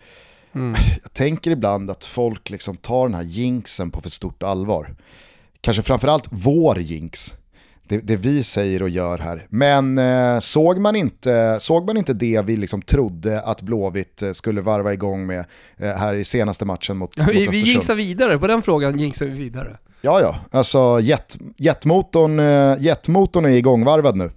Mm. 0.53 0.75
Jag 1.03 1.12
tänker 1.12 1.51
ibland 1.51 1.91
att 1.91 2.05
folk 2.05 2.51
liksom 2.51 2.77
tar 2.77 3.09
den 3.09 3.14
här 3.14 3.23
jinxen 3.23 3.91
på 3.91 4.01
för 4.01 4.11
stort 4.11 4.43
allvar. 4.43 4.95
Kanske 5.61 5.83
framförallt 5.83 6.29
vår 6.31 6.79
jinx 6.79 7.35
det, 7.89 7.99
det, 7.99 8.16
vi 8.16 8.43
säger 8.43 8.82
och 8.82 8.89
gör 8.89 9.18
här. 9.18 9.47
Men 9.49 9.99
eh, 9.99 10.39
såg, 10.39 10.78
man 10.78 10.97
inte, 10.97 11.57
såg 11.61 11.87
man 11.87 11.97
inte 11.97 12.12
det 12.12 12.43
vi 12.45 12.57
liksom 12.57 12.82
trodde 12.82 13.41
att 13.41 13.61
Blåvitt 13.61 14.22
eh, 14.22 14.32
skulle 14.32 14.61
varva 14.61 14.93
igång 14.93 15.26
med 15.26 15.45
eh, 15.76 15.91
här 15.91 16.14
i 16.14 16.24
senaste 16.24 16.64
matchen 16.64 16.97
mot, 16.97 17.18
mot 17.18 17.28
Vi, 17.28 17.47
vi 17.47 17.59
jinxar 17.59 17.95
vidare, 17.95 18.39
på 18.39 18.47
den 18.47 18.62
frågan 18.62 18.99
jinxar 18.99 19.26
vi 19.26 19.32
vidare. 19.32 19.76
Ja, 20.01 20.20
ja, 20.20 20.37
alltså 20.51 21.01
jet, 21.01 21.37
jetmotorn, 21.57 22.39
eh, 22.39 22.82
jetmotorn 22.82 23.45
är 23.45 23.49
igångvarvad 23.49 24.16
nu. 24.16 24.30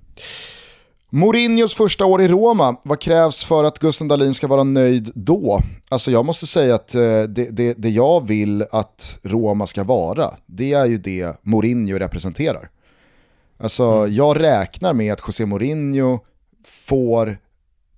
Mourinhos 1.09 1.75
första 1.75 2.05
år 2.05 2.21
i 2.21 2.27
Roma, 2.27 2.75
vad 2.83 2.99
krävs 2.99 3.43
för 3.43 3.63
att 3.63 3.79
Gusten 3.79 4.07
Dahlin 4.07 4.33
ska 4.33 4.47
vara 4.47 4.63
nöjd 4.63 5.11
då? 5.15 5.61
Alltså 5.89 6.11
jag 6.11 6.25
måste 6.25 6.47
säga 6.47 6.75
att 6.75 6.95
eh, 6.95 7.01
det, 7.01 7.49
det, 7.51 7.73
det 7.77 7.89
jag 7.89 8.27
vill 8.27 8.65
att 8.71 9.19
Roma 9.23 9.67
ska 9.67 9.83
vara, 9.83 10.29
det 10.45 10.73
är 10.73 10.85
ju 10.85 10.97
det 10.97 11.35
Mourinho 11.41 11.99
representerar. 11.99 12.69
Alltså 13.59 13.83
Mm. 13.83 14.13
jag 14.13 14.39
räknar 14.41 14.93
med 14.93 15.13
att 15.13 15.21
José 15.27 15.45
Mourinho 15.45 16.19
får 16.65 17.37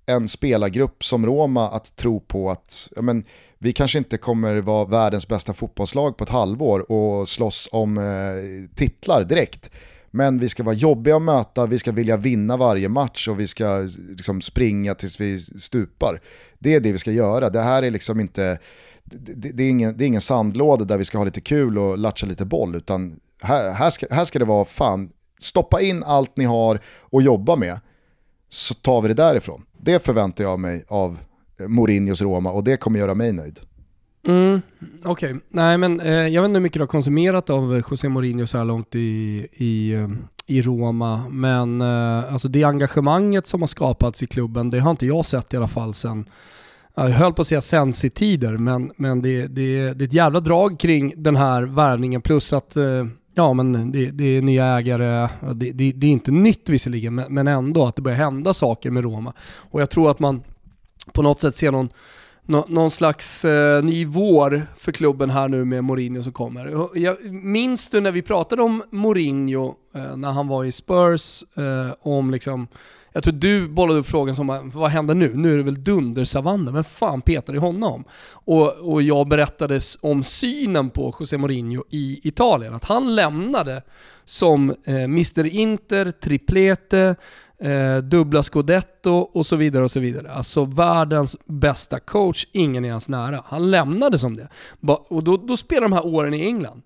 en 0.06 0.28
spelargrupp 0.28 1.04
som 1.04 1.26
Roma 1.26 1.68
att 1.68 1.96
tro 1.96 2.20
på 2.20 2.50
att 2.50 2.88
ja, 2.96 3.02
men, 3.02 3.24
vi 3.58 3.72
kanske 3.72 3.98
inte 3.98 4.18
kommer 4.18 4.60
vara 4.60 4.84
världens 4.84 5.28
bästa 5.28 5.54
fotbollslag 5.54 6.16
på 6.16 6.24
ett 6.24 6.30
halvår 6.30 6.92
och 6.92 7.28
slåss 7.28 7.68
om 7.72 7.98
eh, 7.98 8.74
titlar 8.74 9.24
direkt. 9.24 9.70
Men 10.10 10.38
vi 10.38 10.48
ska 10.48 10.62
vara 10.62 10.74
jobbiga 10.74 11.16
att 11.16 11.22
möta, 11.22 11.66
vi 11.66 11.78
ska 11.78 11.92
vilja 11.92 12.16
vinna 12.16 12.56
varje 12.56 12.88
match 12.88 13.28
och 13.28 13.40
vi 13.40 13.46
ska 13.46 13.88
liksom, 14.08 14.40
springa 14.40 14.94
tills 14.94 15.20
vi 15.20 15.38
stupar. 15.38 16.20
Det 16.58 16.74
är 16.74 16.80
det 16.80 16.92
vi 16.92 16.98
ska 16.98 17.12
göra. 17.12 17.50
Det 17.50 17.60
här 17.62 17.82
är 17.82 17.90
liksom 17.90 18.20
inte, 18.20 18.58
det, 19.04 19.52
det, 19.52 19.62
är, 19.64 19.70
ingen, 19.70 19.96
det 19.96 20.04
är 20.04 20.06
ingen 20.06 20.20
sandlåda 20.20 20.84
där 20.84 20.98
vi 20.98 21.04
ska 21.04 21.18
ha 21.18 21.24
lite 21.24 21.40
kul 21.40 21.78
och 21.78 21.98
latcha 21.98 22.26
lite 22.26 22.44
boll, 22.44 22.74
utan 22.74 23.20
här, 23.40 23.70
här, 23.70 23.90
ska, 23.90 24.06
här 24.10 24.24
ska 24.24 24.38
det 24.38 24.44
vara 24.44 24.64
fan, 24.64 25.10
stoppa 25.42 25.80
in 25.80 26.02
allt 26.02 26.36
ni 26.36 26.44
har 26.44 26.80
och 27.00 27.22
jobba 27.22 27.56
med, 27.56 27.80
så 28.48 28.74
tar 28.74 29.02
vi 29.02 29.08
det 29.08 29.14
därifrån. 29.14 29.64
Det 29.80 30.04
förväntar 30.04 30.44
jag 30.44 30.60
mig 30.60 30.84
av 30.88 31.18
eh, 31.60 31.68
Mourinhos 31.68 32.22
Roma 32.22 32.50
och 32.50 32.64
det 32.64 32.76
kommer 32.76 32.98
göra 32.98 33.14
mig 33.14 33.32
nöjd. 33.32 33.60
Mm, 34.26 34.60
Okej, 35.04 35.36
nej 35.48 35.78
men 35.78 36.00
eh, 36.00 36.12
jag 36.12 36.42
vet 36.42 36.48
inte 36.48 36.58
hur 36.58 36.62
mycket 36.62 36.78
du 36.78 36.82
har 36.82 36.86
konsumerat 36.86 37.50
av 37.50 37.76
eh, 37.76 37.84
José 37.90 38.08
Mourinho 38.08 38.46
så 38.46 38.58
här 38.58 38.64
långt 38.64 38.94
i, 38.94 39.46
i, 39.52 39.92
eh, 39.92 40.08
i 40.46 40.62
Roma, 40.62 41.28
men 41.30 41.80
eh, 41.80 42.32
alltså 42.32 42.48
det 42.48 42.64
engagemanget 42.64 43.46
som 43.46 43.62
har 43.62 43.66
skapats 43.66 44.22
i 44.22 44.26
klubben, 44.26 44.70
det 44.70 44.78
har 44.78 44.90
inte 44.90 45.06
jag 45.06 45.26
sett 45.26 45.54
i 45.54 45.56
alla 45.56 45.68
fall 45.68 45.94
sen, 45.94 46.24
jag 46.94 47.08
höll 47.08 47.32
på 47.32 47.40
att 47.40 47.46
säga 47.46 47.60
sensi-tider, 47.60 48.58
men, 48.58 48.92
men 48.96 49.22
det, 49.22 49.46
det, 49.46 49.92
det 49.94 50.04
är 50.04 50.06
ett 50.06 50.12
jävla 50.12 50.40
drag 50.40 50.78
kring 50.78 51.12
den 51.16 51.36
här 51.36 51.62
värvningen, 51.62 52.22
plus 52.22 52.52
att 52.52 52.76
eh, 52.76 53.06
Ja 53.34 53.52
men 53.52 53.92
det, 53.92 54.10
det 54.10 54.24
är 54.24 54.42
nya 54.42 54.66
ägare, 54.66 55.28
det, 55.54 55.72
det, 55.72 55.92
det 55.92 56.06
är 56.06 56.10
inte 56.10 56.32
nytt 56.32 56.68
visserligen, 56.68 57.14
men, 57.14 57.34
men 57.34 57.48
ändå 57.48 57.86
att 57.86 57.96
det 57.96 58.02
börjar 58.02 58.18
hända 58.18 58.54
saker 58.54 58.90
med 58.90 59.02
Roma. 59.02 59.32
Och 59.70 59.80
jag 59.80 59.90
tror 59.90 60.10
att 60.10 60.18
man 60.18 60.42
på 61.12 61.22
något 61.22 61.40
sätt 61.40 61.56
ser 61.56 61.70
någon 61.70 61.88
nå, 62.46 62.64
någon 62.68 62.90
slags 62.90 63.44
eh, 63.44 63.84
ny 63.84 64.06
vår 64.06 64.66
för 64.76 64.92
klubben 64.92 65.30
här 65.30 65.48
nu 65.48 65.64
med 65.64 65.84
Mourinho 65.84 66.22
som 66.22 66.32
kommer. 66.32 66.88
Jag 66.98 67.32
minns 67.32 67.88
du 67.88 68.00
när 68.00 68.12
vi 68.12 68.22
pratade 68.22 68.62
om 68.62 68.82
Mourinho 68.90 69.74
eh, 69.94 70.16
när 70.16 70.30
han 70.30 70.48
var 70.48 70.64
i 70.64 70.72
Spurs, 70.72 71.42
eh, 71.56 71.94
om 72.00 72.30
liksom, 72.30 72.68
jag 73.12 73.24
tror 73.24 73.34
du 73.34 73.68
bollade 73.68 74.00
upp 74.00 74.06
frågan 74.06 74.36
som 74.36 74.70
vad 74.74 74.90
händer 74.90 75.14
nu? 75.14 75.32
Nu 75.34 75.52
är 75.52 75.56
det 75.56 75.62
väl 75.62 75.84
dundersavannen, 75.84 76.74
men 76.74 76.84
fan 76.84 77.22
petar 77.22 77.54
i 77.54 77.58
honom? 77.58 78.04
Och, 78.32 78.92
och 78.92 79.02
jag 79.02 79.28
berättade 79.28 79.80
om 80.00 80.22
synen 80.22 80.90
på 80.90 81.16
José 81.20 81.38
Mourinho 81.38 81.84
i 81.90 82.20
Italien, 82.28 82.74
att 82.74 82.84
han 82.84 83.14
lämnade 83.14 83.82
som 84.24 84.70
eh, 84.70 84.94
Mr 84.94 85.46
Inter, 85.46 86.10
triplete, 86.10 87.16
eh, 87.58 87.96
dubbla 87.96 88.42
scudetto 88.42 89.12
och 89.12 89.46
så 89.46 89.56
vidare 89.56 89.84
och 89.84 89.90
så 89.90 90.00
vidare. 90.00 90.32
Alltså 90.32 90.64
världens 90.64 91.36
bästa 91.44 92.00
coach, 92.00 92.46
ingen 92.52 92.84
är 92.84 92.88
ens 92.88 93.08
nära. 93.08 93.44
Han 93.46 93.70
lämnade 93.70 94.18
som 94.18 94.36
det. 94.36 94.48
Och 95.08 95.24
då, 95.24 95.36
då 95.36 95.56
spelar 95.56 95.82
de 95.82 95.92
här 95.92 96.06
åren 96.06 96.34
i 96.34 96.46
England, 96.46 96.82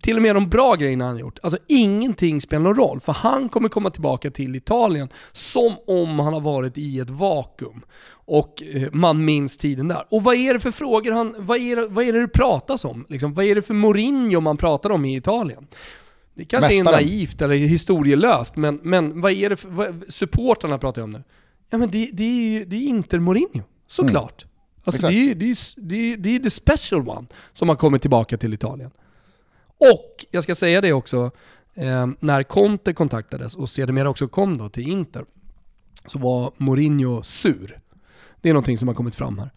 till 0.00 0.16
och 0.16 0.22
med 0.22 0.36
de 0.36 0.48
bra 0.48 0.74
grejerna 0.74 1.04
han 1.04 1.18
gjort, 1.18 1.38
alltså 1.42 1.58
ingenting 1.68 2.40
spelar 2.40 2.62
någon 2.62 2.76
roll. 2.76 3.00
För 3.00 3.12
han 3.12 3.48
kommer 3.48 3.68
komma 3.68 3.90
tillbaka 3.90 4.30
till 4.30 4.56
Italien 4.56 5.08
som 5.32 5.76
om 5.86 6.18
han 6.18 6.32
har 6.32 6.40
varit 6.40 6.78
i 6.78 7.00
ett 7.00 7.10
vakuum. 7.10 7.84
Och 8.26 8.62
eh, 8.74 8.88
man 8.92 9.24
minns 9.24 9.56
tiden 9.56 9.88
där. 9.88 10.04
Och 10.08 10.22
vad 10.24 10.34
är 10.34 10.54
det 10.54 10.60
för 10.60 10.70
frågor 10.70 11.12
han, 11.12 11.34
vad 11.38 11.58
är 11.58 11.76
det, 11.76 11.86
vad 11.86 12.04
är 12.04 12.12
det 12.12 12.20
det 12.20 12.28
pratas 12.28 12.84
om? 12.84 13.06
Liksom, 13.08 13.34
vad 13.34 13.44
är 13.44 13.54
det 13.54 13.62
för 13.62 13.74
Mourinho 13.74 14.40
man 14.40 14.56
pratar 14.56 14.90
om 14.90 15.04
i 15.04 15.16
Italien? 15.16 15.66
Det 16.34 16.44
kanske 16.44 16.74
är 16.74 16.84
Mästaren. 16.84 17.06
naivt 17.06 17.42
eller 17.42 17.54
historielöst, 17.54 18.56
men, 18.56 18.80
men 18.82 19.20
vad 19.20 19.32
är 19.32 19.50
det 19.50 19.56
för, 19.56 19.68
vad, 19.68 20.04
supportrarna 20.08 20.78
pratar 20.78 21.02
jag 21.02 21.04
om 21.04 21.10
nu. 21.10 21.22
Ja 21.70 21.78
men 21.78 21.90
det, 21.90 22.10
det 22.12 22.24
är 22.24 22.58
ju 22.58 22.64
det 22.64 22.76
är 22.76 22.80
Inter 22.80 23.18
Mourinho, 23.18 23.62
såklart. 23.86 24.46
Alltså 24.84 24.98
Exakt. 24.98 25.12
det 25.12 25.18
är 25.18 25.24
ju 25.24 25.34
det 25.34 25.50
är, 25.50 25.56
det 25.76 26.12
är, 26.12 26.16
det 26.16 26.36
är 26.36 26.38
the 26.38 26.50
special 26.50 27.08
one 27.08 27.26
som 27.52 27.68
har 27.68 27.76
kommit 27.76 28.00
tillbaka 28.00 28.36
till 28.36 28.54
Italien. 28.54 28.90
Och 29.92 30.26
jag 30.30 30.42
ska 30.42 30.54
säga 30.54 30.80
det 30.80 30.92
också, 30.92 31.30
eh, 31.74 32.06
när 32.20 32.42
Conte 32.42 32.92
kontaktades 32.92 33.54
och 33.54 33.70
sedermera 33.70 34.10
också 34.10 34.28
kom 34.28 34.58
då 34.58 34.68
till 34.68 34.88
Inter, 34.88 35.24
så 36.06 36.18
var 36.18 36.52
Mourinho 36.56 37.22
sur. 37.22 37.80
Det 38.40 38.48
är 38.48 38.52
någonting 38.52 38.78
som 38.78 38.88
har 38.88 38.94
kommit 38.94 39.14
fram 39.14 39.38
här. 39.38 39.50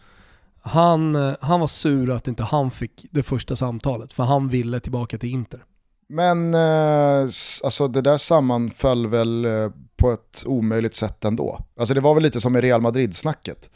Han, 0.61 1.15
eh, 1.15 1.35
han 1.41 1.59
var 1.59 1.67
sur 1.67 2.11
att 2.11 2.27
inte 2.27 2.43
han 2.43 2.71
fick 2.71 3.05
det 3.11 3.23
första 3.23 3.55
samtalet, 3.55 4.13
för 4.13 4.23
han 4.23 4.49
ville 4.49 4.79
tillbaka 4.79 5.17
till 5.17 5.29
Inter. 5.29 5.63
Men 6.09 6.53
eh, 6.53 7.29
alltså 7.63 7.87
det 7.87 8.01
där 8.01 8.17
sammanföll 8.17 9.07
väl 9.07 9.45
eh, 9.45 9.71
på 9.97 10.11
ett 10.11 10.43
omöjligt 10.45 10.95
sätt 10.95 11.25
ändå. 11.25 11.59
Alltså 11.79 11.93
det 11.93 12.01
var 12.01 12.13
väl 12.13 12.23
lite 12.23 12.41
som 12.41 12.55
i 12.55 12.61
Real 12.61 12.81
Madrid-snacket. 12.81 13.69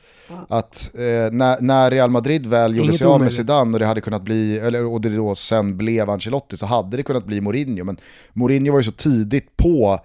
Att 0.49 0.91
eh, 0.95 1.31
när, 1.31 1.61
när 1.61 1.91
Real 1.91 2.09
Madrid 2.09 2.47
väl 2.47 2.71
gjorde 2.71 2.83
Inget 2.83 2.97
sig 2.97 3.07
av 3.07 3.21
med. 3.21 3.33
Zidane 3.33 3.73
och 3.73 3.79
det 3.79 3.85
hade 3.85 4.01
kunnat 4.01 4.21
bli, 4.21 4.59
eller, 4.59 4.85
och 4.85 5.01
det 5.01 5.15
då 5.15 5.35
sen 5.35 5.77
blev 5.77 6.09
Ancelotti 6.09 6.57
så 6.57 6.65
hade 6.65 6.97
det 6.97 7.03
kunnat 7.03 7.25
bli 7.25 7.41
Mourinho. 7.41 7.83
Men 7.83 7.97
Mourinho 8.33 8.71
var 8.71 8.79
ju 8.79 8.83
så 8.83 8.91
tidigt 8.91 9.57
på, 9.57 9.99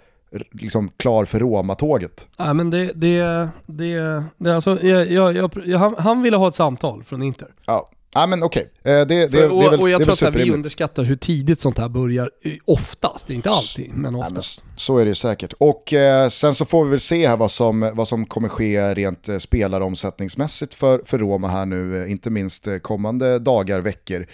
liksom 0.52 0.90
klar 0.96 1.24
för 1.24 1.38
Roma-tåget. 1.40 2.26
Nej 2.38 2.54
men 2.54 2.70
det, 2.70 2.92
det, 2.94 3.48
det, 3.66 4.24
det 4.36 4.54
alltså, 4.54 4.82
jag, 4.82 5.10
jag, 5.10 5.50
jag, 5.66 5.78
han, 5.78 5.94
han 5.98 6.22
ville 6.22 6.36
ha 6.36 6.48
ett 6.48 6.54
samtal 6.54 7.04
från 7.04 7.22
Inter. 7.22 7.48
Ja, 7.66 7.90
ja 8.20 8.26
men 8.26 8.42
okej. 8.42 8.70
Eh, 8.84 8.90
det, 8.92 9.04
det, 9.04 9.26
det, 9.26 9.38
är 9.38 9.70
väl, 9.70 9.80
och 9.80 9.90
jag 9.90 10.02
tror 10.04 10.28
att 10.28 10.34
vi 10.34 10.50
underskattar 10.54 11.04
hur 11.04 11.16
tidigt 11.16 11.60
sånt 11.60 11.78
här 11.78 11.88
börjar, 11.88 12.30
eh, 12.44 12.52
oftast, 12.64 13.30
inte 13.30 13.50
alltid, 13.50 13.90
men 13.90 14.00
men 14.00 14.14
oftast. 14.14 14.58
s- 14.58 14.64
så 14.76 14.98
är 14.98 15.04
det 15.04 15.08
ju 15.08 15.14
säkert. 15.14 15.52
Och 15.58 15.92
eh, 15.92 16.28
sen 16.28 16.54
så 16.54 16.64
får 16.64 16.84
vi 16.84 16.90
väl 16.90 17.00
se 17.00 17.28
här 17.28 17.36
vad 17.36 17.50
som, 17.50 17.90
vad 17.94 18.08
som 18.08 18.26
kommer 18.26 18.48
ske 18.48 18.94
rent 18.94 19.28
eh, 19.28 19.38
spelaromsättningsmässigt 19.38 20.74
för, 20.74 21.02
för 21.04 21.18
Roma 21.18 21.48
här 21.48 21.66
nu, 21.66 22.02
eh, 22.04 22.10
inte 22.10 22.30
minst 22.30 22.68
kommande 22.82 23.38
dagar, 23.38 23.80
veckor. 23.80 24.26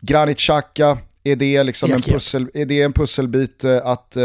Granit 0.00 0.38
Xhaka, 0.38 0.98
är 1.24 1.36
det, 1.36 1.64
liksom 1.64 1.92
en, 1.92 2.02
pussel, 2.02 2.50
är 2.54 2.66
det 2.66 2.82
en 2.82 2.92
pusselbit 2.92 3.64
att, 3.64 4.16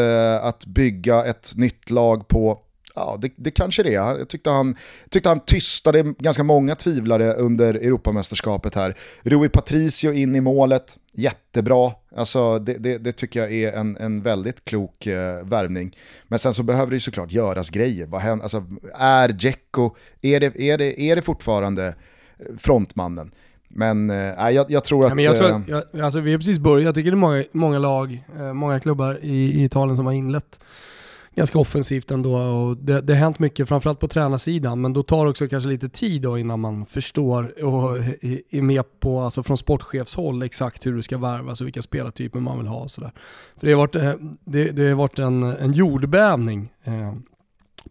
att 0.41 0.65
bygga 0.65 1.25
ett 1.25 1.51
nytt 1.55 1.89
lag 1.89 2.27
på? 2.27 2.59
Ja, 2.95 3.17
det, 3.21 3.31
det 3.35 3.51
kanske 3.51 3.83
det 3.83 3.89
är. 3.95 4.17
Jag 4.17 4.29
tyckte 4.29 4.49
han, 4.49 4.75
tyckte 5.09 5.29
han 5.29 5.39
tystade 5.39 6.03
ganska 6.03 6.43
många 6.43 6.75
tvivlare 6.75 7.33
under 7.33 7.73
Europamästerskapet 7.73 8.75
här. 8.75 8.95
Rui 9.21 9.49
Patricio 9.49 10.11
in 10.13 10.35
i 10.35 10.41
målet, 10.41 10.99
jättebra. 11.13 11.91
Alltså, 12.15 12.59
det, 12.59 12.73
det, 12.73 12.97
det 12.97 13.11
tycker 13.11 13.39
jag 13.39 13.53
är 13.53 13.73
en, 13.73 13.97
en 13.97 14.21
väldigt 14.21 14.65
klok 14.65 15.07
eh, 15.07 15.45
värvning. 15.45 15.97
Men 16.27 16.39
sen 16.39 16.53
så 16.53 16.63
behöver 16.63 16.89
det 16.89 16.95
ju 16.95 16.99
såklart 16.99 17.31
göras 17.31 17.69
grejer. 17.69 18.05
Vad 18.05 18.21
händer, 18.21 18.43
alltså, 18.43 18.65
är 18.93 19.29
Dzeko, 19.29 19.95
är 20.21 20.39
det, 20.39 20.61
är, 20.61 20.77
det, 20.77 21.01
är 21.01 21.15
det 21.15 21.21
fortfarande 21.21 21.87
eh, 21.87 22.45
frontmannen? 22.57 23.31
Men 23.67 24.09
eh, 24.09 24.33
nej, 24.37 24.55
jag, 24.55 24.71
jag 24.71 24.83
tror 24.83 25.05
att... 25.05 25.15
Men 25.15 25.25
jag 25.25 25.37
tror 25.37 25.49
eh, 25.49 25.55
att, 25.55 25.67
jag, 25.67 26.01
alltså 26.01 26.19
vi 26.19 26.31
har 26.31 26.37
precis 26.37 26.59
börjat, 26.59 26.85
jag 26.85 26.95
tycker 26.95 27.11
det 27.11 27.15
är 27.15 27.17
många, 27.17 27.43
många 27.51 27.79
lag, 27.79 28.23
eh, 28.39 28.53
många 28.53 28.79
klubbar 28.79 29.19
i, 29.21 29.61
i 29.61 29.63
Italien 29.63 29.95
som 29.97 30.05
har 30.05 30.13
inlett 30.13 30.59
ganska 31.36 31.59
offensivt 31.59 32.11
ändå 32.11 32.36
och 32.36 32.77
det, 32.77 33.01
det 33.01 33.13
har 33.13 33.19
hänt 33.19 33.39
mycket, 33.39 33.67
framförallt 33.69 33.99
på 33.99 34.07
tränarsidan, 34.07 34.82
men 34.82 34.93
då 34.93 35.03
tar 35.03 35.25
det 35.25 35.32
också 35.32 35.47
kanske 35.47 35.69
lite 35.69 35.89
tid 35.89 36.21
då 36.21 36.38
innan 36.38 36.59
man 36.59 36.86
förstår 36.86 37.63
och 37.65 37.97
är 38.49 38.61
med 38.61 38.99
på, 38.99 39.19
alltså 39.19 39.43
från 39.43 39.57
sportchefshåll, 39.57 40.43
exakt 40.43 40.86
hur 40.86 40.95
det 40.95 41.03
ska 41.03 41.17
värvas 41.17 41.61
och 41.61 41.67
vilka 41.67 41.82
spelartyper 41.82 42.39
man 42.39 42.57
vill 42.57 42.67
ha 42.67 42.79
och 42.79 42.91
sådär. 42.91 43.11
För 43.57 43.67
det 43.67 43.73
har 43.73 43.77
varit, 43.77 43.95
eh, 43.95 44.13
det, 44.45 44.71
det 44.71 44.88
har 44.88 44.95
varit 44.95 45.19
en, 45.19 45.43
en 45.43 45.73
jordbävning 45.73 46.73
eh, 46.84 47.13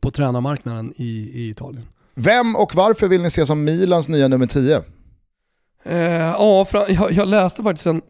på 0.01 0.11
tränarmarknaden 0.11 0.93
i, 0.97 1.30
i 1.34 1.49
Italien. 1.49 1.86
Vem 2.14 2.57
och 2.57 2.74
varför 2.74 3.09
vill 3.09 3.22
ni 3.22 3.30
se 3.30 3.47
som 3.47 3.64
Milans 3.64 4.09
nya 4.09 4.28
nummer 4.28 4.47
10? 4.47 4.82
Eh, 5.84 5.97
ja, 5.99 6.66
jag, 6.88 7.12
jag 7.12 7.28
läste 7.28 7.62
faktiskt 7.62 7.86
en, 7.86 8.03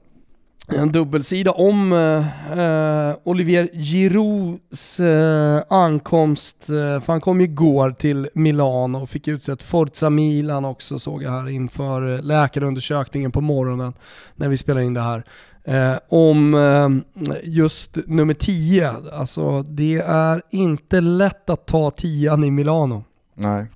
en 0.73 0.93
dubbelsida 0.93 1.51
om 1.51 1.93
eh, 1.93 2.59
eh, 2.59 3.16
Olivier 3.25 3.68
Girouds 3.73 5.01
eh, 5.01 5.62
ankomst, 5.68 6.68
eh, 6.68 7.01
för 7.01 7.07
han 7.07 7.21
kom 7.21 7.41
igår 7.41 7.91
till 7.91 8.29
Milano 8.35 9.03
och 9.03 9.11
fick 9.11 9.29
utsett 9.29 9.62
Forza 9.62 10.11
Milan 10.11 10.64
också 10.64 10.99
såg 10.99 11.23
jag 11.23 11.31
här 11.31 11.49
inför 11.49 12.14
eh, 12.14 12.23
läkarundersökningen 12.23 13.33
på 13.33 13.41
morgonen 13.41 13.93
när 14.37 14.49
vi 14.49 14.57
spelar 14.57 14.81
in 14.81 14.95
det 14.95 15.01
här. 15.01 15.25
Eh, 15.64 15.99
om 16.09 17.03
just 17.43 17.99
nummer 18.07 18.35
10, 18.35 18.95
alltså 19.12 19.62
det 19.62 19.99
är 20.07 20.43
inte 20.51 21.01
lätt 21.01 21.51
att 21.51 21.66
ta 21.66 21.91
10 21.91 22.35
i 22.45 22.51
Milano. 22.51 23.05
Nej. 23.35 23.66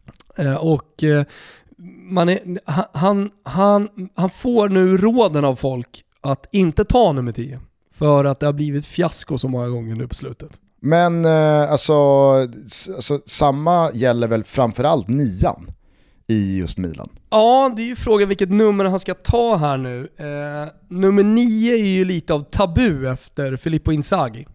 Och 0.61 1.05
man 1.87 2.29
är, 2.29 2.39
han, 2.99 3.31
han, 3.43 3.89
han 4.15 4.31
får 4.31 4.69
nu 4.69 4.97
råden 4.97 5.45
av 5.45 5.57
folk 5.57 6.05
att 6.25 6.49
inte 6.53 6.85
ta 6.85 7.13
nummer 7.13 7.33
10. 7.33 7.61
För 7.95 8.25
att 8.25 8.41
det 8.41 8.47
har 8.47 8.53
blivit 8.53 8.87
fiasko 8.87 9.39
så 9.39 9.49
många 9.49 9.69
gånger 9.69 9.95
nu 9.95 10.09
på 10.09 10.15
slutet. 10.15 10.51
Men 10.81 11.25
eh, 11.25 11.73
alltså, 11.73 11.93
alltså, 12.95 13.21
samma 13.27 13.91
gäller 13.93 14.29
väl 14.29 14.45
framförallt 14.45 15.09
nian 15.09 15.71
i 16.27 16.59
just 16.59 16.79
Milan. 16.79 17.09
Ja, 17.31 17.73
det 17.77 17.83
är 17.83 17.87
ju 17.87 17.97
frågan 17.97 18.29
vilket 18.29 18.51
nummer 18.51 18.85
han 18.85 19.01
ska 19.01 19.15
ta 19.15 19.57
här 19.57 19.77
nu. 19.77 20.09
Eh, 20.19 20.73
nummer 20.89 21.23
9 21.23 21.73
är 21.75 21.87
ju 21.87 22.05
lite 22.05 22.35
av 22.35 22.41
tabu 22.51 23.09
efter 23.09 23.57
Filippo 23.57 23.93
Inzaghi. 23.93 24.47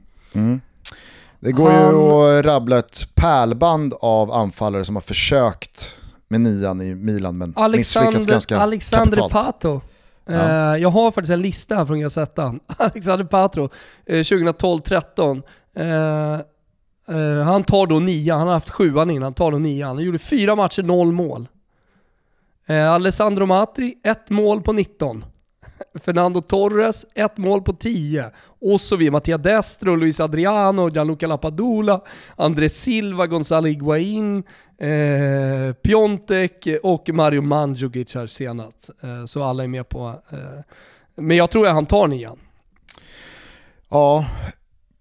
Det 1.40 1.52
går 1.52 1.72
Han- 1.72 1.96
ju 1.96 2.40
att 2.40 2.46
rabbla 2.46 2.80
ett 2.80 3.16
pärlband 3.16 3.94
av 4.02 4.32
anfallare 4.32 4.86
som 4.86 4.96
har 4.96 5.02
försökt 5.02 5.96
med 6.28 6.42
nian 6.42 6.82
i 6.82 6.96
Milan 6.96 7.38
men 7.38 7.50
misslyckats 7.50 7.98
Alexander, 7.98 8.32
ganska 8.32 8.60
Alexander 8.60 9.06
kapitalt. 9.18 9.32
Pato. 9.34 9.82
Ja. 10.30 10.74
Eh, 10.74 10.82
jag 10.82 10.90
har 10.90 11.12
faktiskt 11.12 11.32
en 11.32 11.42
lista 11.42 11.76
här 11.76 11.86
från 11.86 12.00
Gazettan. 12.00 12.60
Alexander 12.78 13.26
Patro, 13.26 13.70
eh, 14.06 14.20
2012-13. 14.20 15.42
Eh, 15.76 16.34
eh, 17.18 17.44
han 17.44 17.64
tar 17.64 17.88
då 17.88 18.00
nian, 18.00 18.38
han 18.38 18.48
har 18.48 18.54
haft 18.54 18.70
sjuan 18.70 19.10
innan, 19.10 19.24
han 19.24 19.34
tar 19.34 19.52
då 19.52 19.58
nian. 19.58 19.96
Han 19.96 20.06
gjorde 20.06 20.20
fyra 20.20 20.56
matcher, 20.56 20.84
noll 20.84 21.12
mål. 21.12 21.48
Eh, 22.68 22.92
Alessandro 22.92 23.46
Matti, 23.46 23.96
ett 24.04 24.30
mål 24.30 24.62
på 24.62 24.74
19. 24.74 25.26
Fernando 25.96 26.42
Torres, 26.42 27.06
ett 27.16 27.38
mål 27.38 27.62
på 27.62 27.74
10. 27.74 28.32
Och 28.62 28.82
så 28.82 28.96
vidare. 28.96 29.12
Mattia 29.12 29.38
Destro, 29.38 29.96
Luis 29.96 30.20
Adriano, 30.20 30.90
Gianluca 30.90 31.28
Lapadula, 31.28 32.02
André 32.36 32.70
Silva, 32.70 33.28
Gonzalo 33.28 33.68
Higuain, 33.68 34.44
eh, 34.78 35.74
Piontek 35.82 36.68
och 36.84 37.10
Mario 37.14 37.42
Mandzukic 37.42 38.16
här 38.16 38.28
senast. 38.28 38.90
Eh, 39.04 39.26
så 39.26 39.44
alla 39.44 39.64
är 39.64 39.68
med 39.68 39.90
på... 39.90 40.08
Eh, 40.32 40.38
men 41.16 41.38
jag 41.38 41.50
tror 41.50 41.68
att 41.68 41.74
han 41.74 41.86
tar 41.86 42.08
nian. 42.08 42.38
Ja, 43.90 44.26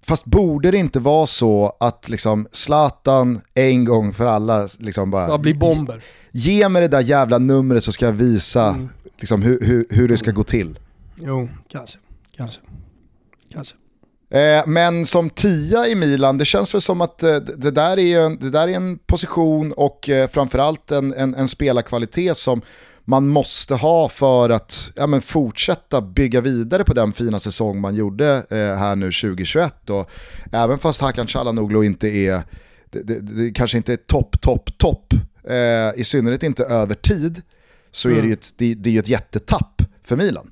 fast 0.07 0.25
borde 0.25 0.71
det 0.71 0.79
inte 0.79 1.01
vara 1.01 1.27
så 1.27 1.77
att 1.81 2.09
liksom 2.09 2.49
Zlatan 2.53 3.41
en 3.55 3.85
gång 3.85 4.13
för 4.15 4.27
alla 4.27 4.69
liksom 4.79 5.11
bara... 5.11 5.33
Det 5.33 5.39
blir 5.39 5.55
bomber. 5.55 6.03
Ge 6.33 6.69
mig 6.69 6.83
det 6.83 6.89
där 6.89 7.01
jävla 7.01 7.39
numret 7.39 7.85
så 7.85 7.93
ska 7.93 8.07
jag 8.07 8.13
visa 8.13 8.69
Mm. 8.69 8.89
Liksom, 9.19 9.43
hur, 9.43 9.61
hur, 9.61 9.87
hur 9.91 10.09
det 10.09 10.17
ska 10.17 10.31
gå 10.31 10.43
till. 10.43 10.79
Jo, 11.17 11.49
kanske. 11.69 11.99
Kanske. 12.37 12.61
Kanske. 13.53 13.77
Eh, 14.31 14.67
men 14.67 15.07
som 15.07 15.31
tia 15.31 15.87
i 15.87 15.95
Milan, 15.95 16.39
det 16.39 16.45
känns 16.45 16.75
väl 16.75 16.81
som 16.81 17.01
att 17.01 17.23
eh, 17.23 17.37
det, 17.37 17.71
där 17.71 17.99
är 17.99 18.21
en, 18.21 18.39
det 18.39 18.51
där 18.51 18.69
är 18.69 18.73
en 18.73 18.99
position 18.99 19.73
och 19.73 20.09
eh, 20.09 20.29
framförallt 20.29 20.91
en, 20.91 21.15
en, 21.15 21.35
en 21.35 21.49
spelarkvalitet 21.49 22.37
som 22.37 22.63
man 23.05 23.29
måste 23.29 23.75
ha 23.75 24.09
för 24.09 24.51
att 24.51 24.91
ja, 24.97 25.07
men 25.07 25.21
fortsätta 25.21 26.01
bygga 26.01 26.41
vidare 26.41 26.85
på 26.85 26.95
den 26.95 27.13
fina 27.13 27.39
säsong 27.39 27.81
man 27.81 27.95
gjorde 27.95 28.47
eh, 28.51 28.57
här 28.57 28.97
nu 28.97 29.07
2021. 29.07 29.91
Och 29.91 30.11
även 30.53 30.79
fast 30.79 31.01
Hakan 31.01 31.27
Calhanoglu 31.27 31.85
inte 31.85 32.09
är, 32.09 32.43
det, 32.91 33.03
det, 33.03 33.21
det 33.21 33.51
kanske 33.51 33.77
inte 33.77 33.93
är 33.93 33.97
topp, 33.97 34.41
topp, 34.41 34.79
topp, 34.79 35.13
eh, 35.45 36.01
i 36.01 36.05
synnerhet 36.05 36.43
inte 36.43 36.65
över 36.65 36.95
tid, 36.95 37.43
så 37.91 38.09
är 38.09 38.23
det 38.23 38.27
ju 38.27 38.33
ett, 38.33 38.55
det, 38.57 38.75
det 38.75 38.97
är 38.97 38.99
ett 38.99 39.09
jättetapp 39.09 39.83
för 40.05 40.17
Milan. 40.17 40.51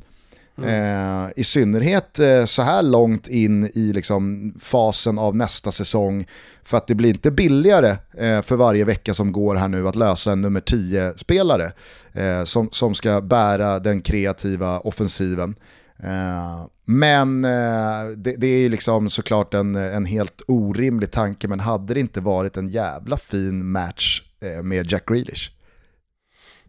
Eh, 0.64 1.28
I 1.36 1.44
synnerhet 1.44 2.18
eh, 2.18 2.44
så 2.44 2.62
här 2.62 2.82
långt 2.82 3.28
in 3.28 3.70
i 3.74 3.92
liksom, 3.92 4.54
fasen 4.60 5.18
av 5.18 5.36
nästa 5.36 5.72
säsong. 5.72 6.26
För 6.64 6.76
att 6.76 6.86
det 6.86 6.94
blir 6.94 7.10
inte 7.10 7.30
billigare 7.30 7.96
eh, 8.18 8.42
för 8.42 8.56
varje 8.56 8.84
vecka 8.84 9.14
som 9.14 9.32
går 9.32 9.54
här 9.54 9.68
nu 9.68 9.88
att 9.88 9.96
lösa 9.96 10.32
en 10.32 10.40
nummer 10.40 10.60
10-spelare 10.60 11.72
eh, 12.12 12.44
som, 12.44 12.68
som 12.72 12.94
ska 12.94 13.20
bära 13.20 13.78
den 13.78 14.02
kreativa 14.02 14.80
offensiven. 14.80 15.54
Eh, 16.02 16.66
men 16.84 17.44
eh, 17.44 18.08
det, 18.16 18.34
det 18.36 18.46
är 18.46 18.58
ju 18.58 18.68
liksom 18.68 19.10
såklart 19.10 19.54
en, 19.54 19.74
en 19.74 20.04
helt 20.04 20.42
orimlig 20.46 21.10
tanke, 21.10 21.48
men 21.48 21.60
hade 21.60 21.94
det 21.94 22.00
inte 22.00 22.20
varit 22.20 22.56
en 22.56 22.68
jävla 22.68 23.16
fin 23.16 23.70
match 23.70 24.22
med 24.62 24.92
Jack 24.92 25.08
Grealish? 25.08 25.55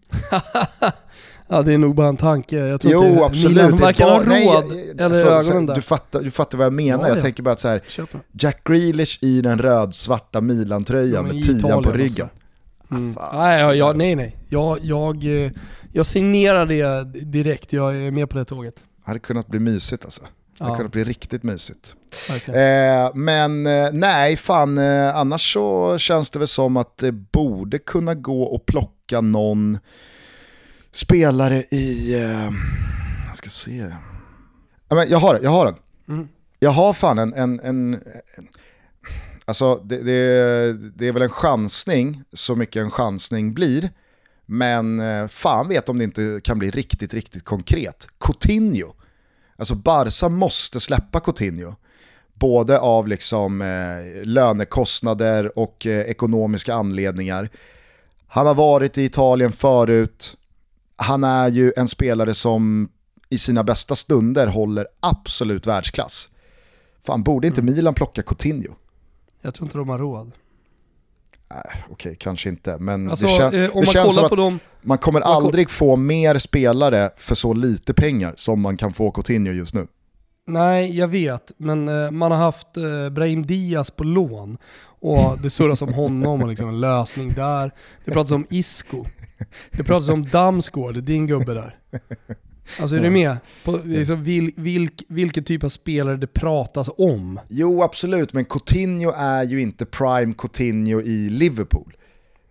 ja, 1.48 1.62
det 1.62 1.74
är 1.74 1.78
nog 1.78 1.96
bara 1.96 2.08
en 2.08 2.18
tanke. 2.18 2.56
Jag 2.58 2.82
tror 2.82 2.94
Jo, 2.94 3.04
inte 3.06 3.26
absolut. 3.26 3.80
Varken 3.80 4.10
har 4.10 4.18
bara- 4.18 4.28
nej, 4.30 4.46
råd 4.48 4.64
jag- 4.72 4.90
eller 4.90 5.06
alltså, 5.06 5.22
så- 5.22 5.30
ögonen 5.52 5.66
där. 5.66 5.76
Du 5.76 5.82
fattar, 5.82 6.22
du 6.22 6.32
fattar 6.32 6.58
vad 6.58 6.66
jag 6.66 6.74
menar. 6.74 7.04
Ja, 7.04 7.08
jag 7.08 7.18
ja. 7.18 7.22
tänker 7.22 7.44
bara 7.44 7.52
att 7.52 7.60
så 7.60 7.68
här. 7.68 7.82
Jack 8.32 8.64
Grealish 8.64 9.18
i 9.24 9.42
den 9.42 9.60
röd-svarta 9.60 10.42
Milan-tröjan 10.42 11.28
Ja, 11.28 11.34
med 11.34 11.44
tian 11.44 11.84
på 11.84 11.90
och 11.90 11.96
ryggen. 11.96 12.30
Mm. 12.92 13.14
fan, 13.14 13.36
nej, 13.38 13.58
så 13.64 13.70
ja, 13.70 13.74
ja, 13.74 13.88
där. 13.88 13.94
nej, 13.94 14.16
nej. 14.16 14.38
Jag, 14.50 14.78
jag, 14.82 15.44
eh, 15.46 15.52
jag 15.94 16.06
signerar 16.06 16.66
det 16.66 17.04
direkt. 17.26 17.74
Jag 17.74 17.96
är 17.98 18.12
med 18.12 18.30
på 18.30 18.38
det 18.38 18.46
tåget. 18.46 18.76
Det 18.76 18.82
hade 19.06 19.20
kunnat 19.20 19.48
bli 19.48 19.60
mysigt 19.60 20.04
alltså. 20.06 20.22
Det 20.58 20.64
hade 20.64 20.74
Ja, 20.74 20.78
kunnat 20.78 20.92
bli 20.92 21.04
riktigt 21.04 21.44
mysigt. 21.44 21.96
verkligen. 22.30 22.60
Eh, 23.06 23.12
men 23.14 23.68
eh, 23.68 23.90
nej, 23.94 24.38
fan, 24.38 24.78
eh, 24.78 25.16
annars 25.16 25.54
så 25.54 25.98
känns 25.98 26.30
det 26.30 26.40
väl 26.40 26.48
som 26.48 26.78
att 26.78 26.98
det 26.98 27.12
borde 27.12 27.78
kunna 27.80 28.16
gå 28.16 28.56
att 28.56 28.66
plocka 28.66 28.92
någon 29.12 29.80
spelare 30.92 31.56
i... 31.58 32.14
Eh, 32.14 32.50
jag 33.28 33.36
ska 33.36 33.50
se. 33.50 33.94
Ja, 34.90 34.96
men 34.96 35.10
jag 35.10 35.18
har 35.18 35.34
det, 35.34 35.40
jag 35.44 35.52
har 35.52 35.66
den. 35.66 35.76
Mm. 36.08 36.28
Jag 36.60 36.72
har 36.72 36.94
fan 36.94 37.20
en... 37.20 37.34
en, 37.34 37.60
en, 37.60 37.94
en 37.94 38.04
alltså 39.46 39.76
det, 39.76 39.98
det, 39.98 40.74
det 40.96 41.08
är 41.08 41.12
väl 41.12 41.22
en 41.22 41.30
chansning, 41.30 42.24
så 42.34 42.56
mycket 42.56 42.82
en 42.82 42.92
chansning 42.92 43.54
blir. 43.54 43.90
Men 44.46 45.00
eh, 45.00 45.28
fan 45.28 45.68
vet 45.68 45.90
om 45.90 45.98
det 45.98 46.04
inte 46.04 46.42
kan 46.44 46.60
bli 46.60 46.72
riktigt, 46.72 47.14
riktigt 47.14 47.46
konkret. 47.46 48.08
Coutinho. 48.20 48.94
Alltså 49.56 49.76
Barca 49.76 50.30
måste 50.30 50.80
släppa 50.80 51.20
Coutinho. 51.20 51.76
Både 52.34 52.80
av 52.80 53.08
liksom 53.08 53.62
eh, 53.62 54.26
lönekostnader 54.26 55.60
och 55.60 55.86
eh, 55.86 56.02
ekonomiska 56.02 56.74
anledningar. 56.74 57.50
Han 58.28 58.48
har 58.48 58.56
varit 58.56 58.98
i 58.98 59.04
Italien 59.04 59.52
förut. 59.52 60.38
Han 60.96 61.24
är 61.24 61.50
ju 61.50 61.74
en 61.78 61.88
spelare 61.88 62.34
som 62.34 62.90
i 63.30 63.38
sina 63.38 63.64
bästa 63.64 63.96
stunder 63.96 64.48
håller 64.48 64.88
absolut 65.00 65.68
världsklass. 65.68 66.30
Fan, 67.06 67.24
borde 67.24 67.48
inte 67.48 67.62
Milan 67.62 67.94
plocka 67.94 68.22
Coutinho? 68.22 68.76
Jag 69.42 69.54
tror 69.54 69.66
inte 69.66 69.78
de 69.78 69.90
har 69.90 69.98
råd. 69.98 70.32
Nej, 71.50 71.84
Okej, 71.90 72.16
kanske 72.20 72.50
inte. 72.50 72.78
Men 72.80 73.10
Alltså, 73.10 73.26
det, 73.26 73.32
kän- 73.32 73.46
eh, 73.46 73.52
det 73.52 73.76
man 73.76 73.86
känns 73.86 74.16
som 74.16 74.26
att 74.26 74.32
dem... 74.32 74.60
man 74.82 74.98
kommer 74.98 75.20
man 75.20 75.30
aldrig 75.32 75.70
få 75.70 75.96
mer 75.96 76.38
spelare 76.38 77.10
för 77.18 77.36
så 77.36 77.54
lite 77.54 77.94
pengar 77.94 78.34
som 78.38 78.62
man 78.62 78.78
kan 78.78 78.94
få 78.94 79.12
Coutinho 79.12 79.52
just 79.54 79.74
nu. 79.74 79.88
Nej, 80.48 80.98
jag 80.98 81.08
vet. 81.08 81.52
Men 81.58 81.88
eh, 81.88 82.12
man 82.12 82.32
har 82.32 82.38
haft 82.38 82.78
eh, 82.78 83.10
Brahim 83.10 83.46
Diaz 83.46 83.92
på 83.92 84.04
lån. 84.04 84.58
Och 85.00 85.42
det 85.42 85.50
surras 85.50 85.82
om 85.82 85.94
honom 85.94 86.42
och 86.42 86.48
liksom 86.48 86.70
en 86.70 86.80
lösning 86.80 87.34
där. 87.34 87.72
Det 88.06 88.12
pratas 88.12 88.32
om 88.32 88.46
Isco. 88.50 89.06
Det 89.72 89.84
pratas 89.84 90.10
om 90.10 90.26
Damsgaard, 90.26 91.04
din 91.04 91.28
gubbe 91.28 91.54
där. 91.54 91.76
Alltså 92.82 92.96
är 92.96 93.02
du 93.02 93.10
med? 93.10 93.38
På, 93.64 93.80
liksom, 93.86 94.24
vil, 94.24 94.52
vilk, 94.56 95.04
vilken 95.08 95.44
typ 95.44 95.64
av 95.64 95.70
spelare 95.70 96.18
det 96.18 96.28
pratas 96.28 96.90
om. 96.98 97.40
Jo, 97.48 97.84
absolut, 97.84 98.34
men 98.34 98.46
Coutinho 98.46 99.12
är 99.18 99.44
ju 99.44 99.62
inte 99.62 99.86
prime 99.86 100.34
Coutinho 100.34 101.02
i 101.02 101.30
Liverpool. 101.30 101.94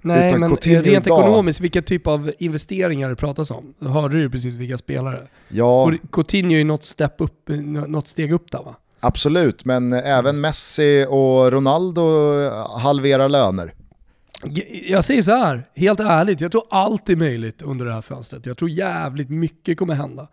Nej, 0.02 0.28
Utan 0.28 0.40
men 0.40 0.50
Coutinho 0.50 0.82
rent 0.82 1.06
idag- 1.06 1.20
ekonomiskt, 1.20 1.60
vilka 1.60 1.82
typ 1.82 2.06
av 2.06 2.30
investeringar 2.38 3.08
det 3.08 3.16
pratas 3.16 3.50
om? 3.50 3.74
Hörde 3.80 4.22
du 4.22 4.30
precis 4.30 4.54
vilka 4.54 4.78
spelare. 4.78 5.26
Ja, 5.48 5.92
Coutinho 6.12 6.52
är 6.52 6.58
ju 6.58 6.64
något, 6.64 6.84
step 6.84 7.14
upp, 7.18 7.48
något 7.86 8.08
steg 8.08 8.32
upp 8.32 8.50
där 8.50 8.58
va? 8.62 8.76
Absolut, 9.00 9.64
men 9.64 9.92
även 9.92 10.40
Messi 10.40 11.06
och 11.08 11.52
Ronaldo 11.52 12.02
halverar 12.78 13.28
löner. 13.28 13.74
Jag 14.88 15.04
säger 15.04 15.22
så 15.22 15.32
här, 15.32 15.68
helt 15.74 16.00
ärligt, 16.00 16.40
jag 16.40 16.52
tror 16.52 16.64
allt 16.70 17.08
är 17.08 17.16
möjligt 17.16 17.62
under 17.62 17.86
det 17.86 17.92
här 17.92 18.02
fönstret. 18.02 18.46
Jag 18.46 18.56
tror 18.56 18.70
jävligt 18.70 19.30
mycket 19.30 19.78
kommer 19.78 19.94
hända. 19.94 20.28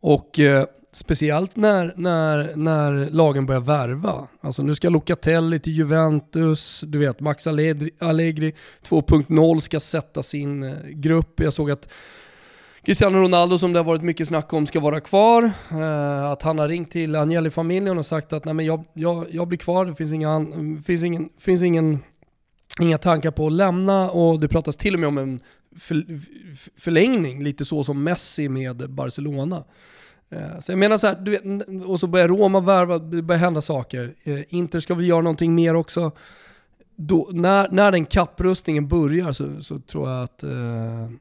Och 0.00 0.38
eh, 0.38 0.64
speciellt 0.92 1.56
när, 1.56 1.94
när, 1.96 2.56
när 2.56 3.10
lagen 3.10 3.46
börjar 3.46 3.60
värva. 3.60 4.28
Alltså 4.40 4.62
nu 4.62 4.74
ska 4.74 4.88
Locatelli 4.88 5.60
till 5.60 5.72
Juventus, 5.72 6.84
du 6.86 6.98
vet 6.98 7.20
Max 7.20 7.46
Allegri, 7.46 7.90
Allegri 7.98 8.54
2.0 8.88 9.60
ska 9.60 9.80
sätta 9.80 10.22
sin 10.22 10.62
eh, 10.62 10.74
grupp. 10.88 11.40
Jag 11.40 11.52
såg 11.52 11.70
att 11.70 11.88
Cristiano 12.82 13.18
Ronaldo 13.18 13.58
som 13.58 13.72
det 13.72 13.78
har 13.78 13.84
varit 13.84 14.02
mycket 14.02 14.28
snack 14.28 14.52
om 14.52 14.66
ska 14.66 14.80
vara 14.80 15.00
kvar. 15.00 15.52
Eh, 15.70 16.30
att 16.30 16.42
han 16.42 16.58
har 16.58 16.68
ringt 16.68 16.90
till 16.90 17.16
Agnelli-familjen 17.16 17.98
och 17.98 18.06
sagt 18.06 18.32
att 18.32 18.44
Nej, 18.44 18.54
men 18.54 18.66
jag, 18.66 18.84
jag, 18.94 19.26
jag 19.30 19.48
blir 19.48 19.58
kvar, 19.58 19.86
det 19.86 19.94
finns, 19.94 20.12
inga, 20.12 20.46
finns, 20.84 21.04
ingen, 21.04 21.28
finns 21.38 21.62
ingen 21.62 21.98
inga 22.80 22.98
tankar 22.98 23.30
på 23.30 23.46
att 23.46 23.52
lämna 23.52 24.10
och 24.10 24.40
det 24.40 24.48
pratas 24.48 24.76
till 24.76 24.94
och 24.94 25.00
med 25.00 25.08
om 25.08 25.18
en 25.18 25.40
för, 25.78 26.04
förlängning, 26.80 27.44
lite 27.44 27.64
så 27.64 27.84
som 27.84 28.02
Messi 28.02 28.48
med 28.48 28.90
Barcelona. 28.90 29.64
Eh, 30.30 30.58
Så 30.60 30.72
jag 30.72 30.78
menar 30.78 30.96
så 30.96 31.06
här, 31.06 31.14
du 31.14 31.30
vet, 31.30 31.42
och 31.86 32.00
så 32.00 32.06
börjar 32.06 32.28
Roma 32.28 32.60
värva, 32.60 32.98
det 32.98 33.22
börjar 33.22 33.40
hända 33.40 33.60
saker. 33.60 34.14
Eh, 34.24 34.54
Inter 34.54 34.80
ska 34.80 34.94
väl 34.94 35.08
göra 35.08 35.22
någonting 35.22 35.54
mer 35.54 35.74
också. 35.74 36.12
Då, 37.02 37.28
när, 37.32 37.68
när 37.70 37.92
den 37.92 38.06
kapprustningen 38.06 38.88
börjar 38.88 39.32
så, 39.32 39.60
så 39.60 39.78
tror 39.78 40.10
jag 40.10 40.22
att 40.22 40.42
eh, 40.42 40.50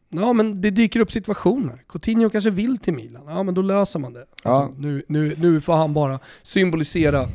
ja, 0.10 0.34
men 0.34 0.62
det 0.62 0.70
dyker 0.70 1.00
upp 1.00 1.12
situationer. 1.12 1.84
Coutinho 1.90 2.30
kanske 2.30 2.50
vill 2.50 2.78
till 2.78 2.94
Milan, 2.94 3.24
ja 3.28 3.44
men 3.44 3.54
då 3.54 3.62
löser 3.62 4.00
man 4.00 4.14
det. 4.14 4.26
Alltså, 4.44 4.76
nu, 4.78 5.04
nu, 5.08 5.36
nu 5.38 5.62
får 5.62 5.74
han 5.74 5.94
bara 5.94 6.20
symbolisera 6.44 7.28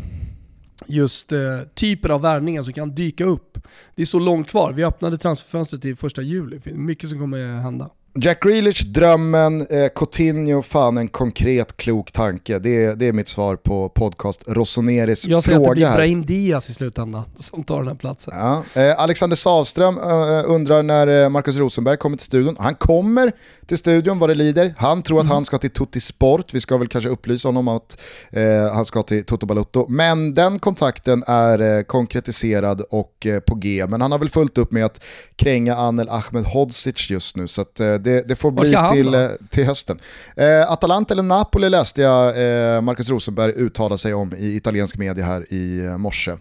just 0.87 1.33
eh, 1.33 1.39
typer 1.75 2.09
av 2.09 2.21
värvningar 2.21 2.63
som 2.63 2.73
kan 2.73 2.95
dyka 2.95 3.25
upp. 3.25 3.59
Det 3.95 4.03
är 4.03 4.07
så 4.07 4.19
långt 4.19 4.49
kvar. 4.49 4.73
Vi 4.73 4.85
öppnade 4.85 5.19
transferfönstret 5.19 5.83
till 5.83 5.97
första 5.97 6.23
juli. 6.23 6.61
Mycket 6.65 7.09
som 7.11 7.19
kommer 7.19 7.61
hända. 7.61 7.91
Jack 8.17 8.43
Grealish, 8.43 8.85
drömmen, 8.85 9.67
eh, 9.67 9.89
Coutinho, 9.95 10.62
fan 10.62 10.97
en 10.97 11.09
konkret 11.09 11.77
klok 11.77 12.12
tanke. 12.12 12.59
Det 12.59 12.85
är, 12.85 12.97
det 12.97 13.07
är 13.09 13.12
mitt 13.12 13.29
svar 13.29 13.57
på 13.57 13.89
podcast 13.89 14.45
Rosoneris 14.47 15.27
Jag 15.27 15.45
säger 15.45 15.59
att 15.59 15.62
det 15.62 15.67
fråga 15.67 15.75
blir. 15.75 15.97
Brahim 15.97 16.27
Diaz 16.27 16.71
i 16.71 16.73
slutändan 16.73 17.25
som 17.37 17.65
tar 17.65 17.79
den 17.79 17.89
här 17.89 17.95
platsen. 17.95 18.35
Ja. 18.37 18.62
Eh, 18.83 19.01
Alexander 19.01 19.37
Savström 19.37 19.99
eh, 19.99 20.43
undrar 20.47 20.83
när 20.83 21.23
eh, 21.25 21.29
Marcus 21.29 21.57
Rosenberg 21.57 21.97
kommer 21.97 22.17
till 22.17 22.27
studion. 22.27 22.57
Han 22.59 22.75
kommer 22.75 23.33
till 23.67 23.79
studion 23.79 24.19
vad 24.19 24.31
det 24.31 24.35
lider. 24.35 24.75
Han 24.79 25.03
tror 25.03 25.21
att 25.21 25.27
han 25.27 25.45
ska 25.45 25.59
till 25.59 25.71
Tutti 25.71 26.01
Sport. 26.01 26.55
Vi 26.55 26.61
ska 26.61 26.77
väl 26.77 26.89
kanske 26.89 27.11
upplysa 27.11 27.49
honom 27.49 27.69
om 27.69 27.77
att 27.77 28.01
eh, 28.31 28.75
han 28.75 28.85
ska 28.85 29.03
till 29.03 29.25
Toto 29.25 29.47
Balutto. 29.47 29.87
Men 29.89 30.35
den 30.35 30.59
kontakten 30.59 31.25
är 31.27 31.79
eh, 31.79 31.83
konkretiserad 31.83 32.81
och 32.91 33.27
eh, 33.27 33.41
på 33.41 33.55
G. 33.55 33.87
Men 33.89 34.01
han 34.01 34.12
har 34.12 34.19
väl 34.19 34.31
fullt 34.31 34.59
upp 34.59 34.73
med 34.73 34.85
att 34.85 35.05
kränga 35.37 35.77
Anel 35.77 36.09
Ahmed 36.09 36.45
Hodzic 36.45 37.11
just 37.11 37.37
nu. 37.37 37.47
Så 37.47 37.62
att, 37.62 37.81
eh, 37.81 37.95
det, 37.95 38.29
det 38.29 38.37
får 38.37 38.51
bli 38.51 38.77
till, 38.93 39.15
eh, 39.15 39.29
till 39.51 39.65
hösten. 39.65 39.99
Eh, 40.37 40.71
Atalanta 40.71 41.15
eller 41.15 41.23
Napoli 41.23 41.69
läste 41.69 42.03
jag 42.03 42.85
Marcus 42.85 43.11
Rosenberg 43.11 43.53
uttala 43.53 43.99
sig 43.99 44.15
om 44.15 44.35
i 44.39 44.57
italiensk 44.57 44.97
media 44.97 45.25
här 45.25 45.53
i 45.53 45.97
morse. 45.99 46.37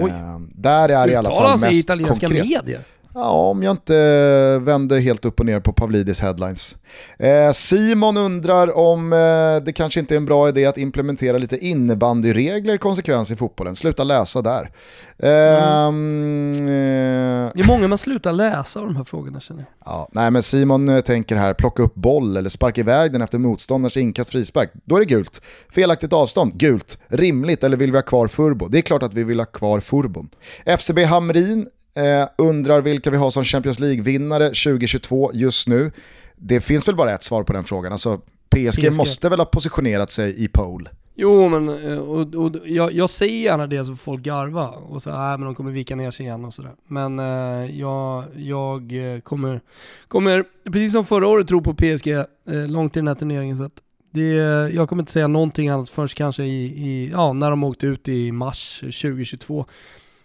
Oj. 0.00 0.12
där 0.54 0.88
är 0.88 1.08
i 1.08 1.14
alla 1.14 1.30
fall 1.30 1.58
sig 1.58 1.70
i 1.70 1.72
mest 1.72 1.84
italienska 1.84 2.26
konkret. 2.26 2.46
medier? 2.46 2.84
Ja, 3.16 3.30
om 3.30 3.62
jag 3.62 3.70
inte 3.70 4.58
vänder 4.62 5.00
helt 5.00 5.24
upp 5.24 5.40
och 5.40 5.46
ner 5.46 5.60
på 5.60 5.72
Pavlidis 5.72 6.20
headlines. 6.20 6.76
Eh, 7.18 7.52
Simon 7.52 8.16
undrar 8.16 8.76
om 8.78 9.12
eh, 9.12 9.64
det 9.64 9.72
kanske 9.74 10.00
inte 10.00 10.14
är 10.14 10.16
en 10.16 10.26
bra 10.26 10.48
idé 10.48 10.66
att 10.66 10.78
implementera 10.78 11.38
lite 11.38 11.58
innebandyregler 11.58 12.76
konsekvens 12.76 13.30
i 13.30 13.36
fotbollen. 13.36 13.76
Sluta 13.76 14.04
läsa 14.04 14.42
där. 14.42 14.70
Ehm, 15.18 16.50
eh, 16.50 17.50
Det 17.54 17.60
är 17.60 17.66
många 17.66 17.88
man 17.88 17.98
slutar 17.98 18.32
läsa 18.32 18.80
av 18.80 18.86
de 18.86 18.96
här 18.96 19.04
frågorna 19.04 19.40
känner 19.40 19.60
jag. 19.60 19.92
ja, 19.92 20.08
nej 20.12 20.30
men 20.30 20.42
Simon 20.42 20.88
eh, 20.88 21.00
tänker 21.00 21.36
här, 21.36 21.54
plocka 21.54 21.82
upp 21.82 21.94
boll 21.94 22.36
eller 22.36 22.48
sparka 22.48 22.80
iväg 22.80 23.12
den 23.12 23.22
efter 23.22 23.38
motståndarens 23.38 23.96
inkast 23.96 24.30
frispark. 24.30 24.70
Då 24.84 24.96
är 24.96 25.00
det 25.00 25.06
gult. 25.06 25.40
Felaktigt 25.74 26.12
avstånd, 26.12 26.54
gult. 26.54 26.98
Rimligt 27.08 27.64
eller 27.64 27.76
vill 27.76 27.92
vi 27.92 27.98
ha 27.98 28.02
kvar 28.02 28.26
Furbo? 28.28 28.68
Det 28.68 28.78
är 28.78 28.82
klart 28.82 29.02
att 29.02 29.14
vi 29.14 29.24
vill 29.24 29.38
ha 29.40 29.46
kvar 29.46 29.80
Furbon. 29.80 30.28
FCB 30.66 31.04
Hamrin 31.04 31.66
eh, 31.94 32.28
undrar 32.38 32.80
vilka 32.80 33.10
vi 33.10 33.16
har 33.16 33.30
som 33.30 33.44
Champions 33.44 33.78
League-vinnare 33.78 34.48
2022 34.48 35.30
just 35.34 35.68
nu. 35.68 35.92
Det 36.36 36.60
finns 36.60 36.88
väl 36.88 36.96
bara 36.96 37.14
ett 37.14 37.22
svar 37.22 37.42
på 37.42 37.52
den 37.52 37.64
frågan. 37.64 37.92
Alltså, 37.92 38.20
PSG, 38.48 38.90
PSG. 38.90 38.96
måste 38.96 39.28
väl 39.28 39.38
ha 39.38 39.46
positionerat 39.46 40.10
sig 40.10 40.44
i 40.44 40.48
pole. 40.48 40.90
Jo 41.16 41.48
men, 41.48 41.68
eh, 41.68 41.98
och, 41.98 42.34
och, 42.34 42.50
jag, 42.64 42.92
jag 42.92 43.10
säger 43.10 43.44
gärna 43.44 43.66
det 43.66 43.84
så 43.84 43.96
folk 43.96 44.22
garva 44.22 44.68
och 44.68 45.02
så 45.02 45.10
nej 45.10 45.38
men 45.38 45.46
de 45.46 45.54
kommer 45.54 45.72
vika 45.72 45.96
ner 45.96 46.10
sig 46.10 46.26
igen 46.26 46.44
och 46.44 46.54
sådär. 46.54 46.72
Men 46.86 47.18
eh, 47.18 47.78
jag, 47.80 48.24
jag 48.36 49.14
eh, 49.14 49.20
kommer, 49.20 49.60
kommer, 50.08 50.44
precis 50.64 50.92
som 50.92 51.04
förra 51.04 51.26
året, 51.26 51.48
tro 51.48 51.62
på 51.62 51.74
PSG 51.74 52.08
eh, 52.08 52.24
långt 52.68 52.96
i 52.96 52.98
den 52.98 53.08
här 53.08 53.14
turneringen. 53.14 53.56
Så 53.56 53.64
att 53.64 53.80
det, 54.10 54.28
jag 54.74 54.88
kommer 54.88 55.02
inte 55.02 55.12
säga 55.12 55.28
någonting 55.28 55.68
annat 55.68 55.90
förrän 55.90 56.08
kanske 56.08 56.42
i, 56.42 56.64
i, 56.64 57.10
ja, 57.12 57.32
när 57.32 57.50
de 57.50 57.64
åkte 57.64 57.86
ut 57.86 58.08
i 58.08 58.32
mars 58.32 58.80
2022. 58.80 59.66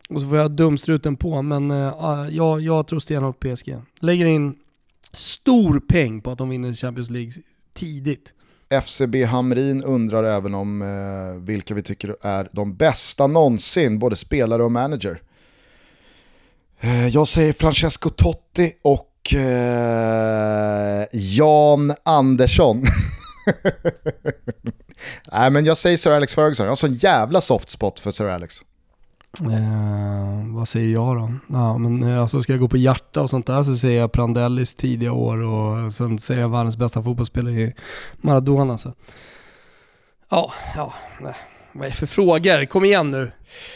Och 0.10 0.22
så 0.22 0.28
får 0.28 0.38
jag 0.38 0.52
dumstruten 0.52 1.16
på, 1.16 1.42
men 1.42 1.72
uh, 1.72 2.28
jag, 2.30 2.62
jag 2.62 2.88
tror 2.88 3.00
stenhårt 3.00 3.40
PSG. 3.40 3.76
Lägger 4.00 4.26
in 4.26 4.56
stor 5.12 5.80
peng 5.80 6.22
på 6.22 6.32
att 6.32 6.38
de 6.38 6.50
vinner 6.50 6.74
Champions 6.74 7.10
League 7.10 7.32
tidigt. 7.74 8.34
FCB 8.70 9.24
Hamrin 9.24 9.84
undrar 9.84 10.24
även 10.24 10.56
om 10.56 10.82
eh, 10.82 11.42
vilka 11.46 11.74
vi 11.74 11.84
tycker 11.84 12.16
är 12.22 12.50
de 12.52 12.76
bästa 12.76 13.28
någonsin, 13.28 14.00
både 14.00 14.16
spelare 14.16 14.64
och 14.64 14.72
manager. 14.72 15.22
Eh, 16.80 17.08
jag 17.08 17.28
säger 17.28 17.54
Francesco 17.54 18.10
Totti 18.10 18.74
och 18.84 19.34
eh, 19.34 21.06
Jan 21.14 21.94
Andersson. 22.06 22.84
Nej 25.32 25.52
men 25.52 25.66
jag 25.66 25.78
säger 25.78 25.98
Sir 25.98 26.12
Alex 26.12 26.36
Ferguson, 26.36 26.64
jag 26.66 26.72
har 26.72 26.76
sån 26.76 26.94
jävla 26.94 27.42
soft 27.42 27.70
spot 27.70 28.00
för 28.00 28.12
Sir 28.12 28.26
Alex. 28.26 28.64
Eh, 29.42 30.56
vad 30.56 30.68
säger 30.68 30.94
jag 30.94 31.16
då? 31.18 31.32
Ja, 31.48 31.78
men 31.78 32.04
eh, 32.04 32.22
alltså 32.22 32.44
ska 32.44 32.54
jag 32.54 32.60
gå 32.60 32.68
på 32.68 32.78
hjärta 32.78 33.22
och 33.22 33.30
sånt 33.30 33.48
där 33.48 33.64
så 33.64 33.76
säger 33.76 34.00
jag 34.00 34.12
Prandellis 34.12 34.74
tidiga 34.76 35.12
år 35.12 35.42
och 35.42 35.94
sen 35.94 36.20
säger 36.20 36.42
jag 36.42 36.50
världens 36.50 36.78
bästa 36.78 37.04
fotbollsspelare 37.04 37.54
i 37.62 37.74
Maradona. 38.18 38.78
Så. 38.78 38.94
Ja, 40.30 40.54
ja, 40.76 40.94
nej. 41.22 41.34
Vad 41.74 41.86
är 41.86 41.90
det 41.90 41.96
för 41.96 42.06
frågor? 42.06 42.66
Kom 42.66 42.86
igen 42.86 43.12
nu. 43.12 43.32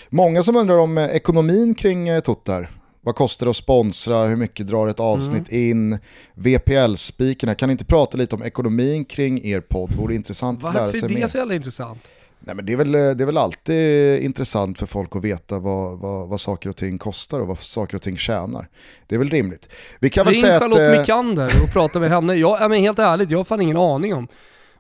Många 0.10 0.43
som 0.43 0.56
undrar 0.56 0.78
om 0.78 0.97
eh, 0.97 1.06
ekonomin 1.06 1.76
kring 1.76 2.10
eh, 2.10 2.22
Tuttar. 2.22 2.72
Vad 3.01 3.16
kostar 3.16 3.45
det 3.45 3.49
att 3.49 3.56
sponsra? 3.56 4.24
Hur 4.26 4.36
mycket 4.36 4.68
drar 4.68 4.88
ett 4.88 4.99
avsnitt 4.99 5.49
in? 5.51 5.99
VPL-spikerna, 6.36 7.56
kan 7.56 7.70
ni 7.70 7.72
inte 7.72 7.86
prata 7.86 8.18
lite 8.18 8.36
om 8.36 8.43
ekonomin 8.43 9.06
kring 9.06 9.45
er 9.45 9.62
podd? 9.62 9.91
Vore 9.95 10.16
intressant 10.16 10.64
att 10.64 10.74
lära 10.74 10.86
Varför 10.86 10.99
sig 10.99 11.10
är 11.10 11.14
mer. 11.14 11.22
det 11.22 11.28
så 11.28 11.38
jävla 11.38 11.56
intressant? 11.56 12.08
Nej, 12.46 12.56
men 12.56 12.66
det, 12.66 12.74
är 12.74 12.78
väl, 12.78 12.91
det 12.91 13.24
är 13.24 13.26
väl 13.26 13.38
alltid 13.38 14.22
intressant 14.24 14.80
för 14.80 14.86
folk 14.86 15.16
att 15.16 15.24
veta 15.24 15.60
vad, 15.60 16.00
vad, 16.00 16.30
vad 16.30 16.41
saker 16.41 16.70
och 16.70 16.76
ting 16.76 16.98
kostar 16.98 17.39
och 17.39 17.48
vad 17.48 17.60
saker 17.60 17.96
och 17.96 18.02
ting 18.02 18.18
tjänar. 18.18 18.70
Det 19.08 19.16
är 19.16 19.20
väl 19.20 19.30
rimligt. 19.30 19.70
Vi 20.00 20.10
kan 20.10 20.26
väl 20.26 20.34
Ring 20.34 20.41
säga 20.41 20.60
Charlotte 20.60 20.80
att... 20.80 20.94
eh, 20.94 21.00
Mikander 21.00 21.52
och 21.64 21.74
prata 21.74 22.00
med 22.00 22.10
henne. 22.10 22.36
Jag, 22.36 22.62
ja, 22.62 22.68
men 22.68 22.80
helt 22.80 23.00
ärligt, 23.00 23.32
jag 23.32 23.39
har 23.39 23.44
fan 23.44 23.62
ingen 23.62 23.78
aning 23.78 24.14
om 24.14 24.28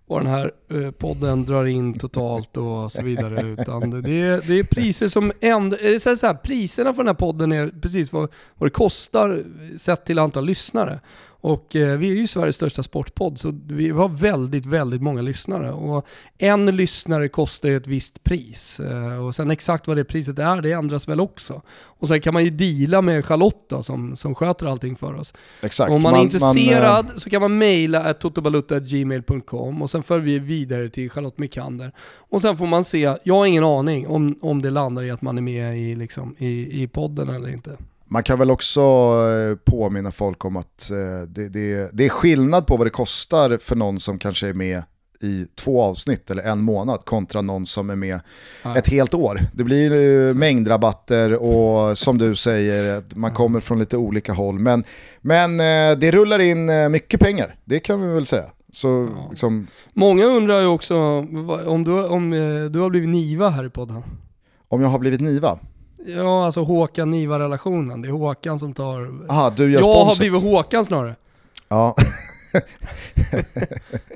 vad 0.05 0.21
den 0.21 0.31
här 0.31 0.51
eh, 0.71 0.91
podden 0.91 1.45
drar 1.45 1.65
in 1.65 1.99
totalt 1.99 2.57
och 2.57 2.91
så 2.91 3.01
vidare. 3.01 3.41
Utan 3.59 3.89
det, 3.89 4.21
är, 4.21 4.41
det 4.47 4.59
är 4.59 4.63
priser 4.63 5.07
som 5.07 5.31
ändå... 5.41 5.77
Är 5.77 5.91
det 5.91 5.99
så 5.99 6.15
så 6.15 6.27
här, 6.27 6.33
priserna 6.33 6.93
för 6.93 7.03
den 7.03 7.07
här 7.07 7.13
podden 7.13 7.51
är 7.51 7.71
precis 7.81 8.11
vad, 8.11 8.29
vad 8.55 8.67
det 8.67 8.73
kostar 8.73 9.43
sett 9.77 10.05
till 10.05 10.19
antal 10.19 10.45
lyssnare. 10.45 10.99
Och 11.43 11.75
eh, 11.75 11.97
vi 11.97 12.11
är 12.11 12.15
ju 12.15 12.27
Sveriges 12.27 12.55
största 12.55 12.83
sportpodd 12.83 13.39
så 13.39 13.53
vi 13.67 13.89
har 13.89 14.09
väldigt, 14.09 14.65
väldigt 14.65 15.01
många 15.01 15.21
lyssnare. 15.21 15.71
Och 15.71 16.07
en 16.37 16.65
lyssnare 16.65 17.29
kostar 17.29 17.69
ju 17.69 17.77
ett 17.77 17.87
visst 17.87 18.23
pris. 18.23 18.79
Eh, 18.79 19.25
och 19.25 19.35
sen 19.35 19.51
exakt 19.51 19.87
vad 19.87 19.97
det 19.97 20.03
priset 20.03 20.39
är, 20.39 20.61
det 20.61 20.71
ändras 20.71 21.07
väl 21.07 21.19
också. 21.19 21.61
Och 21.83 22.07
sen 22.07 22.21
kan 22.21 22.33
man 22.33 22.43
ju 22.43 22.49
deala 22.49 23.01
med 23.01 23.25
Charlotte 23.25 23.69
då, 23.69 23.83
som, 23.83 24.15
som 24.15 24.35
sköter 24.35 24.65
allting 24.65 24.95
för 24.95 25.13
oss. 25.13 25.33
exakt, 25.61 25.95
Om 25.95 26.01
man, 26.01 26.13
är 26.13 26.17
eh, 26.17 26.23
intresserad 26.23 27.11
så 27.15 27.29
kan 27.29 27.41
man 27.41 27.57
mejla 27.57 28.13
totobalutta.gmail.com 28.13 29.81
och 29.81 29.89
sen 29.89 30.03
för 30.03 30.19
vi 30.19 30.39
vidare 30.39 30.89
till 30.89 31.09
Charlotte 31.09 31.37
Mikander. 31.37 31.91
Och 32.29 32.41
sen 32.41 32.57
får 32.57 32.67
man 32.67 32.83
se, 32.83 33.15
jag 33.23 33.35
har 33.35 33.45
ingen 33.45 33.63
aning 33.63 34.07
om, 34.07 34.39
om 34.41 34.61
det 34.61 34.69
landar 34.69 35.03
i 35.03 35.11
att 35.11 35.21
man 35.21 35.37
är 35.37 35.41
med 35.41 35.79
i, 35.79 35.95
liksom, 35.95 36.35
i, 36.37 36.83
i 36.83 36.87
podden 36.87 37.29
eller 37.29 37.49
inte. 37.49 37.77
Man 38.13 38.23
kan 38.23 38.39
väl 38.39 38.51
också 38.51 38.81
eh, 38.81 39.55
påminna 39.71 40.11
folk 40.11 40.45
om 40.45 40.57
att 40.57 40.91
eh, 40.91 41.27
det, 41.27 41.49
det, 41.49 41.89
det 41.93 42.05
är 42.05 42.09
skillnad 42.09 42.67
på 42.67 42.77
vad 42.77 42.85
det 42.87 42.91
kostar 42.91 43.57
för 43.61 43.75
någon 43.75 43.99
som 43.99 44.19
kanske 44.19 44.47
är 44.49 44.53
med 44.53 44.83
i 45.21 45.45
två 45.55 45.81
avsnitt 45.81 46.31
eller 46.31 46.43
en 46.43 46.59
månad 46.61 47.05
kontra 47.05 47.41
någon 47.41 47.65
som 47.65 47.89
är 47.89 47.95
med 47.95 48.19
Ja. 48.63 48.77
ett 48.77 48.87
helt 48.87 49.13
år. 49.13 49.41
Det 49.53 49.63
blir 49.63 49.93
ju 49.93 50.33
mängdrabatter 50.33 51.33
och 51.33 51.97
som 51.97 52.17
du 52.17 52.35
säger, 52.35 53.03
man 53.15 53.31
kommer 53.33 53.59
från 53.59 53.79
lite 53.79 53.97
olika 53.97 54.33
håll. 54.33 54.59
Men, 54.59 54.83
men 55.21 55.59
eh, 55.59 55.97
det 55.99 56.11
rullar 56.11 56.39
in 56.39 56.91
mycket 56.91 57.19
pengar, 57.19 57.55
det 57.65 57.79
kan 57.79 58.01
vi 58.01 58.07
väl 58.13 58.25
säga. 58.25 58.45
Så 58.71 58.87
Ja. 59.17 59.27
liksom, 59.29 59.67
Många 59.93 60.25
undrar 60.25 60.61
ju 60.61 60.67
också 60.67 60.95
om 61.65 61.83
du, 61.83 62.03
om 62.07 62.29
du 62.71 62.79
har 62.79 62.89
blivit 62.89 63.09
Niva 63.09 63.49
här 63.49 63.65
i 63.65 63.69
podden. 63.69 64.03
om 64.67 64.81
jag 64.81 64.87
har 64.89 64.99
blivit 64.99 65.21
Niva, 65.21 65.59
Ja, 66.05 66.45
alltså 66.45 66.63
Håkan-Niva-relationen. 66.63 68.01
Det 68.01 68.07
är 68.07 68.11
Håkan 68.11 68.59
som 68.59 68.73
tar... 68.73 69.25
aha 69.31 69.49
du 69.55 69.71
gör 69.71 69.79
Jag 69.79 70.05
har 70.05 70.17
blivit 70.19 70.41
Håkan 70.43 70.85
snarare. 70.85 71.15
Ja, 71.69 71.95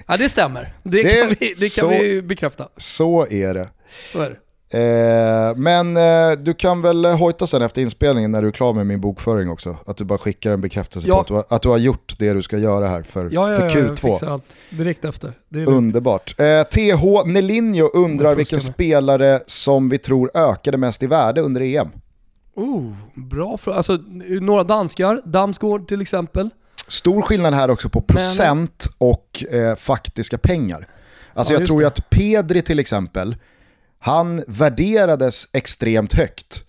Ja, 0.08 0.18
det 0.18 0.30
stämmer. 0.30 0.74
Det, 0.84 1.04
Det- 1.04 1.22
kan, 1.22 1.30
vi, 1.40 1.54
det 1.54 1.76
kan 1.76 1.90
så- 1.90 1.90
vi 1.90 2.22
bekräfta. 2.22 2.68
så 2.78 3.28
är 3.28 3.54
det. 3.54 3.70
Så 4.12 4.22
är 4.22 4.30
det. 4.30 4.36
Eh, 4.70 5.56
men 5.56 5.98
eh, 5.98 6.32
du 6.40 6.54
kan 6.54 6.82
väl 6.82 7.06
hojta 7.06 7.48
sen 7.48 7.62
efter 7.62 7.82
inspelningen 7.82 8.32
när 8.32 8.42
du 8.42 8.48
är 8.48 8.52
klar 8.52 8.74
med 8.74 8.86
min 8.88 9.02
bokföring 9.02 9.50
också. 9.50 9.78
Att 9.86 9.98
du 9.98 10.04
bara 10.06 10.18
skickar 10.18 10.52
en 10.52 10.62
bekräftelse 10.62 11.08
Ja. 11.08 11.16
på 11.16 11.20
att 11.22 11.28
du, 11.28 11.34
har, 11.34 11.46
att 11.50 11.62
du 11.62 11.70
har 11.70 11.78
gjort 11.78 12.14
det 12.20 12.34
du 12.34 12.42
ska 12.42 12.58
göra 12.58 12.88
här 12.88 13.02
för, 13.02 13.30
Ja, 13.32 13.52
ja, 13.52 13.60
för 13.60 13.66
ja, 13.66 13.72
jag 13.78 13.86
Q2. 13.98 14.12
fixar 14.14 14.28
allt 14.28 14.56
direkt 14.70 15.06
efter. 15.06 15.34
Det 15.50 15.60
är 15.60 15.66
lugnt. 15.66 15.78
Underbart. 15.78 16.40
Eh, 16.40 16.64
TH 16.64 17.26
Nelinho 17.26 17.88
undrar 17.94 18.36
vilken 18.36 18.60
spelare 18.60 19.40
som 19.46 19.90
vi 19.90 19.98
tror 19.98 20.32
ökade 20.34 20.78
mest 20.78 21.04
i 21.04 21.08
värde 21.08 21.42
under 21.42 21.62
EM. 21.62 21.88
Oh, 22.56 22.92
bra 23.14 23.58
fråga. 23.58 23.78
Alltså, 23.78 24.00
några 24.42 24.64
danskar, 24.64 25.22
Damsgaard 25.26 25.88
till 25.88 26.02
exempel. 26.02 26.50
Stor 26.88 27.22
skillnad 27.22 27.54
här 27.54 27.70
också 27.70 27.90
på 27.90 28.02
procent 28.02 28.88
och 28.98 29.44
eh, 29.52 29.76
faktiska 29.76 30.38
pengar. 30.38 30.88
Alltså 31.34 31.54
Ja, 31.54 31.60
jag 31.60 31.68
tror 31.68 31.82
ju 31.82 31.88
att 31.88 32.10
Pedri 32.10 32.62
till 32.62 32.80
exempel, 32.80 33.36
han 34.08 34.44
värderades 34.48 35.48
extremt 35.54 36.14
högt. 36.14 36.64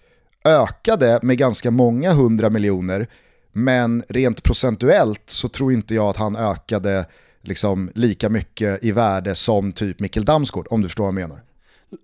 Ökade 0.44 1.18
med 1.22 1.38
ganska 1.38 1.70
många 1.70 2.12
hundra 2.12 2.50
miljoner, 2.50 3.06
men 3.52 4.04
rent 4.08 4.42
procentuellt 4.42 5.22
så 5.26 5.48
tror 5.48 5.72
inte 5.72 5.94
jag 5.94 6.08
att 6.08 6.16
han 6.16 6.36
ökade 6.36 7.06
liksom 7.42 7.90
lika 7.94 8.28
mycket 8.28 8.84
i 8.84 8.92
värde 8.92 9.34
som 9.34 9.72
typ 9.72 10.00
Mikkel 10.00 10.24
Damsgaard, 10.24 10.66
om 10.70 10.82
du 10.82 10.88
förstår 10.88 11.04
vad 11.04 11.08
jag 11.08 11.28
menar. 11.28 11.42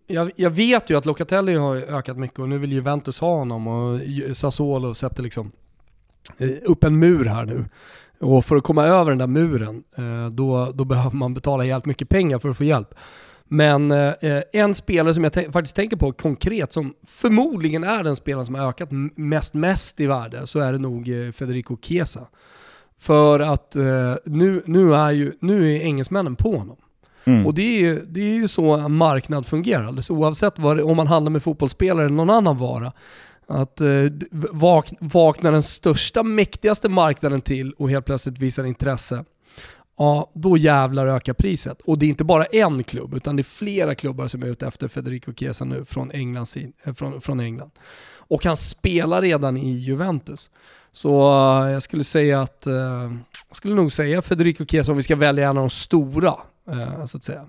Jag, 0.07 0.31
jag 0.37 0.51
vet 0.51 0.91
ju 0.91 0.99
att 0.99 1.07
Locatelli 1.07 1.55
har 1.55 1.77
ökat 1.77 2.19
mycket 2.19 2.39
och 2.39 2.49
nu 2.49 2.59
vill 2.59 2.73
Juventus 2.73 3.19
ha 3.19 3.37
honom 3.37 3.67
och 3.67 4.01
Sassuolo 4.37 4.95
sätter 4.95 5.23
liksom 5.23 5.53
eh, 6.39 6.49
upp 6.63 6.85
en 6.85 6.99
mur 6.99 7.25
här 7.25 7.45
nu. 7.45 7.65
Och 8.21 8.45
för 8.45 8.57
att 8.57 8.65
komma 8.65 8.85
över 8.85 9.11
den 9.11 9.19
där 9.19 9.27
muren, 9.27 9.85
eh, 9.97 10.31
då, 10.33 10.73
då 10.75 10.85
behöver 10.85 11.17
man 11.17 11.35
betala 11.35 11.65
helt 11.65 11.87
mycket 11.87 12.09
pengar 12.09 12.39
för 12.39 12.49
att 12.49 12.57
få 12.57 12.65
hjälp. 12.65 12.95
Men 13.49 13.91
eh, 13.91 14.43
en 14.53 14.75
spelare 14.75 15.15
som 15.15 15.25
jag 15.25 15.35
faktiskt 15.35 15.77
tänker 15.77 15.97
på 15.97 16.13
konkret, 16.13 16.73
som 16.73 16.95
förmodligen 17.07 17.85
är 17.85 18.05
den 18.05 18.17
spelaren 18.17 18.47
som 18.47 18.55
har 18.55 18.69
ökat 18.69 18.89
mest, 19.15 19.55
mest 19.55 20.01
i 20.01 20.07
värde, 20.07 20.47
så 20.47 20.59
är 20.59 20.73
det 20.73 20.79
nog 20.79 21.09
eh, 21.09 21.33
Federico 21.33 21.77
Chiesa. 21.83 22.27
För 22.99 23.41
att 23.41 23.77
eh, 23.77 24.15
nu, 24.25 24.63
nu, 24.67 24.95
är 24.95 25.11
ju, 25.11 25.33
nu 25.41 25.77
är 25.77 25.81
engelsmännen 25.81 26.37
på 26.37 26.57
honom. 26.57 26.77
Mm. 27.25 27.47
Och 27.47 27.55
det 27.55 27.63
är, 27.63 27.81
ju, 27.81 28.05
det 28.07 28.21
är 28.21 28.35
ju 28.35 28.49
så 28.49 28.77
en 28.77 28.95
marknad 28.97 29.47
fungerar, 29.47 29.85
alldeles 29.85 30.11
oavsett 30.11 30.59
vad 30.59 30.81
om 30.81 30.97
man 30.97 31.07
handlar 31.07 31.31
med 31.31 31.43
fotbollsspelare 31.43 32.07
eller 32.07 32.17
någon 32.17 32.31
annan 32.31 32.59
vara. 32.59 32.93
Att 33.47 33.81
eh, 33.81 33.89
vak, 34.53 34.89
vaknar 35.01 35.53
den 35.53 35.63
största, 35.63 36.23
mäktigaste 36.23 36.89
marknaden 36.89 37.41
till 37.41 37.73
och 37.73 37.91
helt 37.91 38.07
plötsligt 38.07 38.39
visar 38.39 38.65
intresse, 38.65 39.25
ja 39.97 40.31
då 40.35 40.57
jävlar 40.57 41.07
ökar 41.07 41.33
priset. 41.33 41.81
Och 41.81 41.99
det 41.99 42.07
är 42.07 42.09
inte 42.09 42.25
bara 42.25 42.45
en 42.45 42.85
klubb, 42.85 43.15
utan 43.15 43.37
det 43.37 43.41
är 43.41 43.45
flera 43.45 43.95
klubbar 43.95 44.29
som 44.29 44.43
är 44.43 44.47
ute 44.47 44.67
efter 44.67 44.89
Federico 44.89 45.33
Chiesa 45.35 45.65
nu 45.65 45.85
från 45.85 46.11
England. 46.11 46.47
Eh, 46.85 46.95
från, 46.95 47.21
från 47.21 47.41
England. 47.41 47.71
Och 48.17 48.45
han 48.45 48.57
spelar 48.57 49.23
redan 49.23 49.57
i 49.57 49.73
Juventus. 49.73 50.51
Så 50.93 51.31
eh, 51.65 51.71
jag 51.71 51.83
skulle 51.83 52.05
säga 52.05 52.43
att, 52.43 52.67
eh, 52.67 53.13
jag 53.49 53.57
skulle 53.57 53.75
nog 53.75 53.93
säga 53.93 54.23
Federico 54.23 54.67
Chiesa 54.67 54.93
om 54.93 54.97
vi 54.97 55.03
ska 55.03 55.17
välja 55.17 55.45
en 55.45 55.57
av 55.57 55.63
de 55.63 55.71
stora, 55.71 56.35
så 57.07 57.17
att 57.17 57.25
säga. 57.25 57.47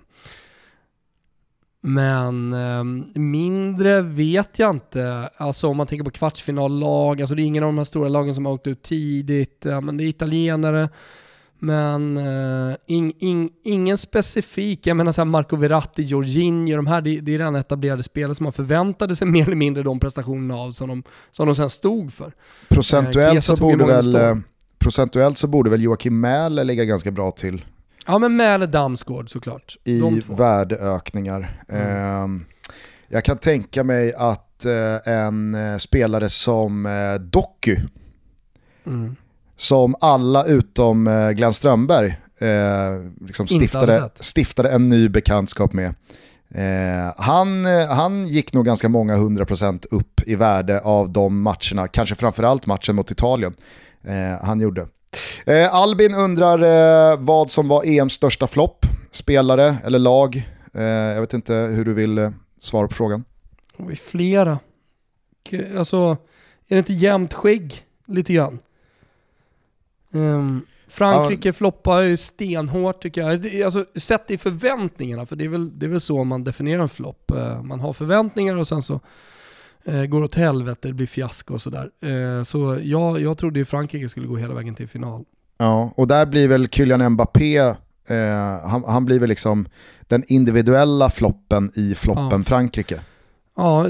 Men 1.88 2.54
eh, 2.54 2.84
mindre 3.20 4.02
vet 4.02 4.60
jag 4.60 4.70
inte. 4.70 5.30
Alltså 5.38 5.68
om 5.68 5.78
man 5.78 5.88
tänker 5.88 6.04
på 6.04 6.12
kvartsfinallag, 6.12 7.22
alltså 7.22 7.36
det 7.36 7.42
är 7.42 7.46
ingen 7.46 7.64
av 7.64 7.68
de 7.68 7.78
här 7.78 7.86
stora 7.86 8.10
lagen 8.10 8.36
som 8.36 8.46
har 8.46 8.54
åkt 8.54 8.68
ut 8.68 8.82
tidigt. 8.82 9.66
Eh, 9.66 9.82
men 9.82 9.98
det 9.98 10.04
är 10.04 10.08
italienare. 10.08 10.90
Men 11.66 12.18
eh, 12.18 12.76
in, 12.86 13.14
in, 13.20 13.50
ingen 13.64 13.98
specifik, 13.98 14.88
jag 14.88 14.98
menar 14.98 15.12
så 15.12 15.26
Marco 15.26 15.56
Verratti, 15.56 16.04
Jorginho, 16.04 16.76
de 16.76 16.88
här, 16.88 17.02
det, 17.02 17.20
det 17.20 17.34
är 17.34 17.38
redan 17.38 17.56
etablerade 17.56 18.04
spelare 18.04 18.36
som 18.36 18.44
man 18.44 18.54
förväntade 18.54 19.16
sig 19.16 19.28
mer 19.28 19.46
eller 19.46 19.56
mindre 19.56 19.84
de 19.84 20.00
prestationerna 20.00 20.56
av 20.56 20.72
som 20.72 20.90
de, 20.90 21.04
som 21.32 21.46
de 21.46 21.56
sen 21.56 21.70
stod 21.70 22.14
för. 22.14 22.34
Procentuellt, 22.70 23.36
eh, 23.36 23.42
så, 23.42 23.56
borde 23.56 23.86
väl, 23.86 24.16
eh, 24.16 24.36
procentuellt 24.80 25.38
så 25.38 25.48
borde 25.48 25.70
väl 25.70 25.82
Joakim 25.82 26.20
Mähl 26.20 26.68
ligga 26.68 26.86
ganska 26.86 27.12
bra 27.12 27.32
till 27.32 27.66
Ja 28.08 28.18
men 28.18 28.36
med 28.36 28.70
Damsgård 28.70 29.30
såklart. 29.30 29.78
I 29.84 30.22
värdeökningar. 30.28 31.62
Mm. 31.70 32.42
Eh, 32.42 32.46
jag 33.08 33.26
kan 33.26 33.38
tänka 33.38 33.84
mig 33.84 34.14
att 34.14 34.66
en 35.06 35.58
spelare 35.80 36.30
som 36.30 36.88
Doku, 37.32 37.78
mm. 38.86 39.16
Som 39.58 39.96
alla 40.00 40.46
utom 40.46 41.08
eh, 41.08 41.32
Glenn 41.32 41.54
Strömberg 41.54 42.18
eh, 42.40 42.48
liksom 43.22 43.48
stiftade, 43.48 44.10
stiftade 44.16 44.70
en 44.70 44.90
ny 44.90 45.10
bekantskap 45.10 45.74
med. 45.74 45.96
Eh, 46.50 47.14
han, 47.18 47.66
han 47.90 48.28
gick 48.28 48.54
nog 48.54 48.66
ganska 48.66 48.90
många 48.90 49.16
hundra 49.16 49.46
procent 49.46 49.86
upp 49.86 50.22
i 50.26 50.36
värde 50.36 50.82
av 50.82 51.10
de 51.10 51.42
matcherna, 51.42 51.88
kanske 51.88 52.16
framförallt 52.16 52.66
matchen 52.66 52.96
mot 52.96 53.12
Italien 53.12 53.54
han 54.42 54.62
gjorde. 54.62 54.88
Eh, 55.46 55.76
Albin 55.76 56.16
undrar 56.16 56.60
eh, 57.12 57.18
vad 57.20 57.52
som 57.52 57.68
var 57.68 57.86
EMs 57.86 58.14
största 58.14 58.48
flopp, 58.48 58.86
spelare 59.12 59.78
eller 59.86 60.00
lag. 60.00 60.50
Eh, 60.74 60.84
jag 60.84 61.22
vet 61.22 61.34
inte 61.34 61.54
hur 61.54 61.86
du 61.86 61.94
vill 61.94 62.18
eh, 62.18 62.32
svara 62.60 62.88
på 62.88 62.94
frågan. 62.94 63.24
Det 63.78 63.84
var 63.84 63.92
flera. 63.92 64.60
Alltså, 65.78 66.18
är 66.68 66.76
det 66.76 66.78
inte 66.78 66.94
jämnt 66.94 67.34
skägg 67.34 67.84
lite 68.08 68.34
grann? 68.34 68.60
Um, 70.16 70.66
Frankrike 70.88 71.50
ja. 71.50 71.54
floppar 71.54 72.02
ju 72.02 72.18
stenhårt 72.18 73.02
tycker 73.02 73.22
jag. 73.22 73.64
Alltså, 73.64 73.86
sett 73.96 74.32
i 74.32 74.38
förväntningarna, 74.38 75.26
för 75.26 75.36
det 75.36 75.46
är 75.46 75.50
väl, 75.50 75.80
det 75.80 75.86
är 75.86 75.90
väl 75.90 76.02
så 76.02 76.24
man 76.24 76.44
definierar 76.44 76.82
en 76.82 76.90
flopp. 76.90 77.32
Uh, 77.36 77.64
man 77.64 77.80
har 77.80 77.94
förväntningar 77.94 78.56
och 78.56 78.68
sen 78.68 78.82
så 78.82 79.00
eh, 79.84 80.06
går 80.06 80.24
åt 80.24 80.36
helvete, 80.36 80.88
det 80.88 80.94
blir 80.94 81.08
fiasko 81.08 81.54
och 81.54 81.62
sådär. 81.62 81.90
Eh, 82.02 82.44
så 82.44 82.78
jag, 82.82 83.22
jag 83.22 83.38
trodde 83.38 83.60
ju 83.60 83.66
Frankrike 83.66 84.10
skulle 84.10 84.28
gå 84.28 84.38
hela 84.38 84.54
vägen 84.54 84.76
till 84.76 84.88
final. 84.88 85.24
Ja, 85.58 85.94
och 85.96 86.08
där 86.08 86.26
blir 86.26 86.48
väl 86.48 86.68
Kylian 86.68 87.12
Mbappé, 87.12 87.74
han, 88.64 88.84
han, 88.88 89.06
blir 89.06 89.20
väl 89.20 89.30
liksom 89.30 89.68
den 90.02 90.24
individuella 90.28 91.10
floppen 91.10 91.72
i 91.76 91.96
floppen 91.96 92.40
ja. 92.40 92.44
Frankrike. 92.44 93.00
Ja, 93.56 93.88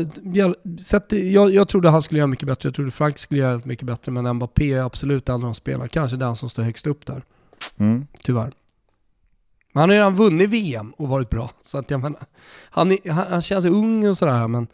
sett, 0.79 1.11
jag, 1.11 1.53
jag 1.53 1.67
trodde 1.67 1.89
han 1.89 2.01
skulle 2.01 2.17
göra 2.17 2.27
mycket 2.27 2.47
bättre, 2.47 2.67
jag 2.67 2.75
trodde 2.75 2.91
Frankrike 2.91 3.21
skulle 3.21 3.39
göra 3.39 3.61
mycket 3.65 3.85
bättre, 3.85 4.11
men 4.11 4.35
Mbappé 4.35 4.73
är 4.73 4.81
absolut 4.81 5.29
en 5.29 5.35
av 5.35 5.41
de 5.41 5.53
spelarna, 5.53 5.87
kanske 5.87 6.17
den 6.17 6.35
som 6.35 6.49
står 6.49 6.63
högst 6.63 6.87
upp 6.87 7.05
där. 7.05 7.23
Mm. 7.77 8.07
Tyvärr. 8.23 8.53
Men 9.71 9.81
han 9.81 9.89
har 9.89 9.95
redan 9.95 10.15
vunnit 10.15 10.49
VM 10.49 10.91
och 10.91 11.07
varit 11.07 11.29
bra, 11.29 11.51
så 11.61 11.77
att 11.77 11.91
jag 11.91 12.01
menar, 12.01 12.19
han, 12.69 12.97
han, 13.05 13.25
han 13.29 13.41
känns 13.41 13.65
ung 13.65 14.07
och 14.07 14.17
sådär, 14.17 14.47
men 14.47 14.67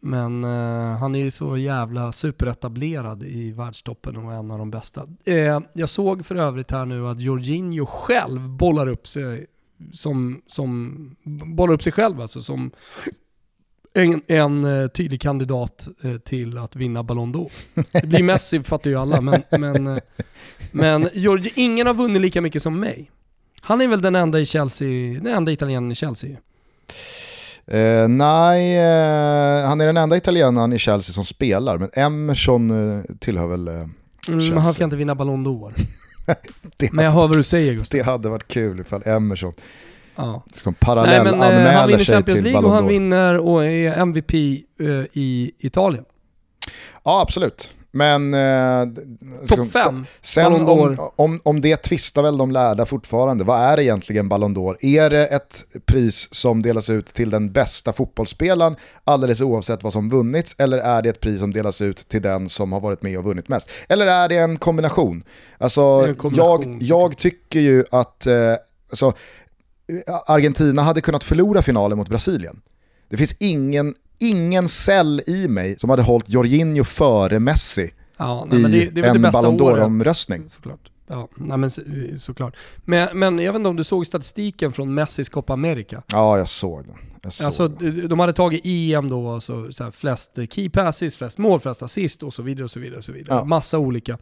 men 0.00 0.44
uh, 0.44 0.96
han 0.96 1.14
är 1.14 1.18
ju 1.18 1.30
så 1.30 1.56
jävla 1.56 2.12
superetablerad 2.12 3.22
i 3.22 3.52
världstoppen 3.52 4.16
och 4.16 4.32
en 4.32 4.50
av 4.50 4.58
de 4.58 4.70
bästa. 4.70 5.02
Uh, 5.28 5.60
jag 5.72 5.88
såg 5.88 6.26
för 6.26 6.34
övrigt 6.34 6.70
här 6.70 6.84
nu 6.84 7.08
att 7.08 7.20
Jorginho 7.20 7.86
själv 7.86 8.48
bollar 8.48 8.86
upp 8.86 9.08
sig 9.08 9.46
som, 9.92 10.42
som 10.46 10.96
bollar 11.24 11.74
upp 11.74 11.82
sig 11.82 11.92
själv 11.92 12.20
alltså 12.20 12.40
som 12.40 12.70
en, 13.96 14.22
en 14.26 14.64
uh, 14.64 14.88
tydlig 14.88 15.20
kandidat 15.20 15.88
till 16.24 16.58
att 16.58 16.76
vinna 16.76 17.02
Ballon 17.02 17.34
d'Or. 17.34 17.50
Det 17.92 18.06
blir 18.06 18.22
Messi 18.22 18.62
fattar 18.62 18.90
ju 18.90 18.96
alla, 18.96 19.20
men, 19.20 19.42
men, 19.50 20.00
men 20.72 21.08
Jorge, 21.14 21.50
ingen 21.54 21.86
har 21.86 21.94
vunnit 21.94 22.22
lika 22.22 22.40
mycket 22.40 22.62
som 22.62 22.80
mig. 22.80 23.10
Han 23.60 23.80
är 23.80 23.88
väl 23.88 24.00
den 24.00 24.16
enda 24.16 24.40
i 24.40 24.46
Chelsea, 24.46 25.20
den 25.20 25.26
enda 25.26 25.52
italienaren 25.52 25.92
i 25.92 25.94
Chelsea. 25.94 26.36
Eh, 27.66 28.08
nej, 28.08 28.76
eh, 28.76 29.68
han 29.68 29.80
är 29.80 29.86
den 29.86 29.96
enda 29.96 30.16
italienaren 30.16 30.72
i 30.72 30.78
Chelsea 30.78 31.12
som 31.12 31.24
spelar, 31.24 31.78
men 31.78 31.90
Emerson 31.92 32.70
eh, 32.70 33.04
tillhör 33.18 33.46
väl 33.46 33.68
eh, 33.68 33.86
Chelsea. 34.26 34.48
Mm, 34.48 34.64
han 34.64 34.74
ska 34.74 34.84
inte 34.84 34.96
vinna 34.96 35.14
Ballon 35.14 35.46
d'Or. 35.46 35.72
men 36.92 37.04
jag 37.04 37.12
hör 37.12 37.28
vad 37.28 37.36
du 37.36 37.42
säger 37.42 37.74
Gustav. 37.74 37.98
Det 37.98 38.04
hade 38.04 38.28
varit 38.28 38.48
kul 38.48 38.80
ifall 38.80 39.02
Emerson 39.06 39.52
ja. 40.16 40.42
liksom 40.46 40.74
parallell 40.74 41.24
Nej, 41.24 41.36
men, 41.36 41.66
eh, 41.66 41.72
Han 41.72 41.88
vinner 41.88 42.04
Champions 42.04 42.40
League 42.40 42.62
och 42.62 42.70
han 42.70 42.86
vinner 42.88 43.36
och 43.38 43.64
är 43.64 43.98
MVP 43.98 44.34
eh, 44.34 44.88
i 45.12 45.52
Italien. 45.58 46.04
Ja, 47.04 47.20
absolut. 47.20 47.76
Men... 47.96 48.34
Eh, 48.34 48.86
Topp 49.48 49.72
fem 49.72 50.06
sen 50.20 50.52
om, 50.68 51.10
om, 51.16 51.40
om 51.44 51.60
det 51.60 51.76
tvistar 51.76 52.22
väl 52.22 52.38
de 52.38 52.50
lärda 52.50 52.86
fortfarande. 52.86 53.44
Vad 53.44 53.60
är 53.60 53.80
egentligen 53.80 54.28
Ballon 54.28 54.56
d'Or? 54.56 54.76
Är 54.80 55.10
det 55.10 55.26
ett 55.26 55.64
pris 55.86 56.28
som 56.34 56.62
delas 56.62 56.90
ut 56.90 57.06
till 57.06 57.30
den 57.30 57.52
bästa 57.52 57.92
fotbollsspelaren 57.92 58.76
alldeles 59.04 59.40
oavsett 59.40 59.82
vad 59.82 59.92
som 59.92 60.10
vunnits? 60.10 60.54
Eller 60.58 60.78
är 60.78 61.02
det 61.02 61.08
ett 61.08 61.20
pris 61.20 61.40
som 61.40 61.52
delas 61.52 61.82
ut 61.82 61.96
till 61.96 62.22
den 62.22 62.48
som 62.48 62.72
har 62.72 62.80
varit 62.80 63.02
med 63.02 63.18
och 63.18 63.24
vunnit 63.24 63.48
mest? 63.48 63.70
Eller 63.88 64.06
är 64.06 64.28
det 64.28 64.36
en 64.36 64.56
kombination? 64.56 65.22
Alltså, 65.58 65.80
en 65.80 66.14
kombination. 66.14 66.78
Jag, 66.80 66.82
jag 66.82 67.18
tycker 67.18 67.60
ju 67.60 67.84
att 67.90 68.26
eh, 68.26 68.54
alltså, 68.90 69.12
Argentina 70.26 70.82
hade 70.82 71.00
kunnat 71.00 71.24
förlora 71.24 71.62
finalen 71.62 71.98
mot 71.98 72.08
Brasilien. 72.08 72.60
Det 73.08 73.16
finns 73.16 73.36
ingen 73.38 73.94
ingen 74.18 74.68
cell 74.68 75.22
i 75.26 75.48
mig 75.48 75.78
som 75.78 75.90
hade 75.90 76.02
hållit 76.02 76.28
Jorginho 76.28 76.84
före 76.84 77.38
Messi 77.38 77.90
ja, 78.16 78.46
nej, 78.50 78.60
i 78.60 78.90
det, 78.90 79.02
det 79.02 79.08
en 79.08 79.22
Ballon 79.22 79.58
d'Or-omröstning. 79.58 80.48
Såklart. 80.48 80.90
Ja, 81.06 81.28
nej, 81.34 81.58
men 81.58 81.70
såklart. 82.18 82.56
Men, 82.84 83.18
men 83.18 83.38
jag 83.38 83.52
vet 83.52 83.60
inte 83.60 83.68
om 83.68 83.76
du 83.76 83.84
såg 83.84 84.06
statistiken 84.06 84.72
från 84.72 84.94
Messis 84.94 85.28
Copa 85.28 85.52
America? 85.52 86.02
Ja, 86.12 86.38
jag 86.38 86.48
såg 86.48 86.84
den. 86.86 86.96
Jag 87.22 87.32
såg 87.32 87.44
alltså, 87.44 87.68
den. 87.68 88.08
De 88.08 88.18
hade 88.18 88.32
tagit 88.32 88.60
EM 88.64 89.08
då, 89.08 89.28
alltså, 89.28 89.72
så 89.72 89.84
här, 89.84 89.90
flest 89.90 90.38
key 90.50 90.70
passes, 90.70 91.16
flest 91.16 91.38
mål, 91.38 91.60
flest 91.60 91.82
assist 91.82 92.22
och 92.22 92.34
så 92.34 92.42
vidare. 92.42 92.64
och 92.64 92.70
så 92.70 92.80
vidare, 92.80 92.98
och 92.98 93.04
så 93.04 93.12
vidare. 93.12 93.38
Ja. 93.38 93.44
Massa 93.44 93.78
olika 93.78 94.18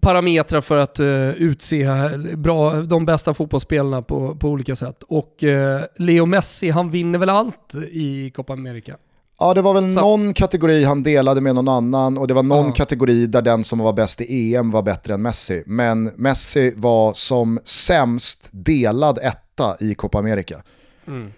parametrar 0.00 0.60
för 0.60 0.78
att 0.78 1.00
uh, 1.00 1.30
utse 1.30 1.88
bra, 2.36 2.72
de 2.72 3.06
bästa 3.06 3.34
fotbollsspelarna 3.34 4.02
på, 4.02 4.36
på 4.36 4.48
olika 4.48 4.76
sätt. 4.76 5.02
Och 5.02 5.42
uh, 5.42 5.80
Leo 5.96 6.26
Messi, 6.26 6.70
han 6.70 6.90
vinner 6.90 7.18
väl 7.18 7.28
allt 7.28 7.74
i 7.90 8.30
Copa 8.30 8.52
America? 8.52 8.96
Ja, 9.38 9.54
det 9.54 9.62
var 9.62 9.74
väl 9.74 9.92
Så. 9.92 10.00
någon 10.00 10.34
kategori 10.34 10.84
han 10.84 11.02
delade 11.02 11.40
med 11.40 11.54
någon 11.54 11.68
annan 11.68 12.18
och 12.18 12.28
det 12.28 12.34
var 12.34 12.42
någon 12.42 12.66
ja. 12.66 12.72
kategori 12.72 13.26
där 13.26 13.42
den 13.42 13.64
som 13.64 13.78
var 13.78 13.92
bäst 13.92 14.20
i 14.20 14.54
EM 14.54 14.70
var 14.70 14.82
bättre 14.82 15.14
än 15.14 15.22
Messi. 15.22 15.62
Men 15.66 16.04
Messi 16.04 16.72
var 16.76 17.12
som 17.12 17.60
sämst 17.64 18.48
delad 18.52 19.18
etta 19.22 19.76
i 19.80 19.94
Copa 19.94 20.18
America. 20.18 20.62
Mm. 21.06 21.32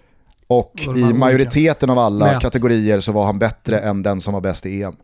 Och 0.47 0.89
i 0.97 1.01
majoriteten 1.01 1.91
av 1.91 1.99
alla 1.99 2.33
Mät. 2.33 2.43
kategorier 2.43 3.01
så 3.01 3.13
var 3.13 3.25
han 3.25 3.39
bättre 3.39 3.79
än 3.79 4.03
den 4.03 4.21
som 4.21 4.35
var 4.35 4.41
bäst 4.41 4.67
i 4.67 4.83
EM. 4.83 4.97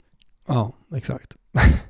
Ja, 0.48 0.72
exakt. 0.96 1.36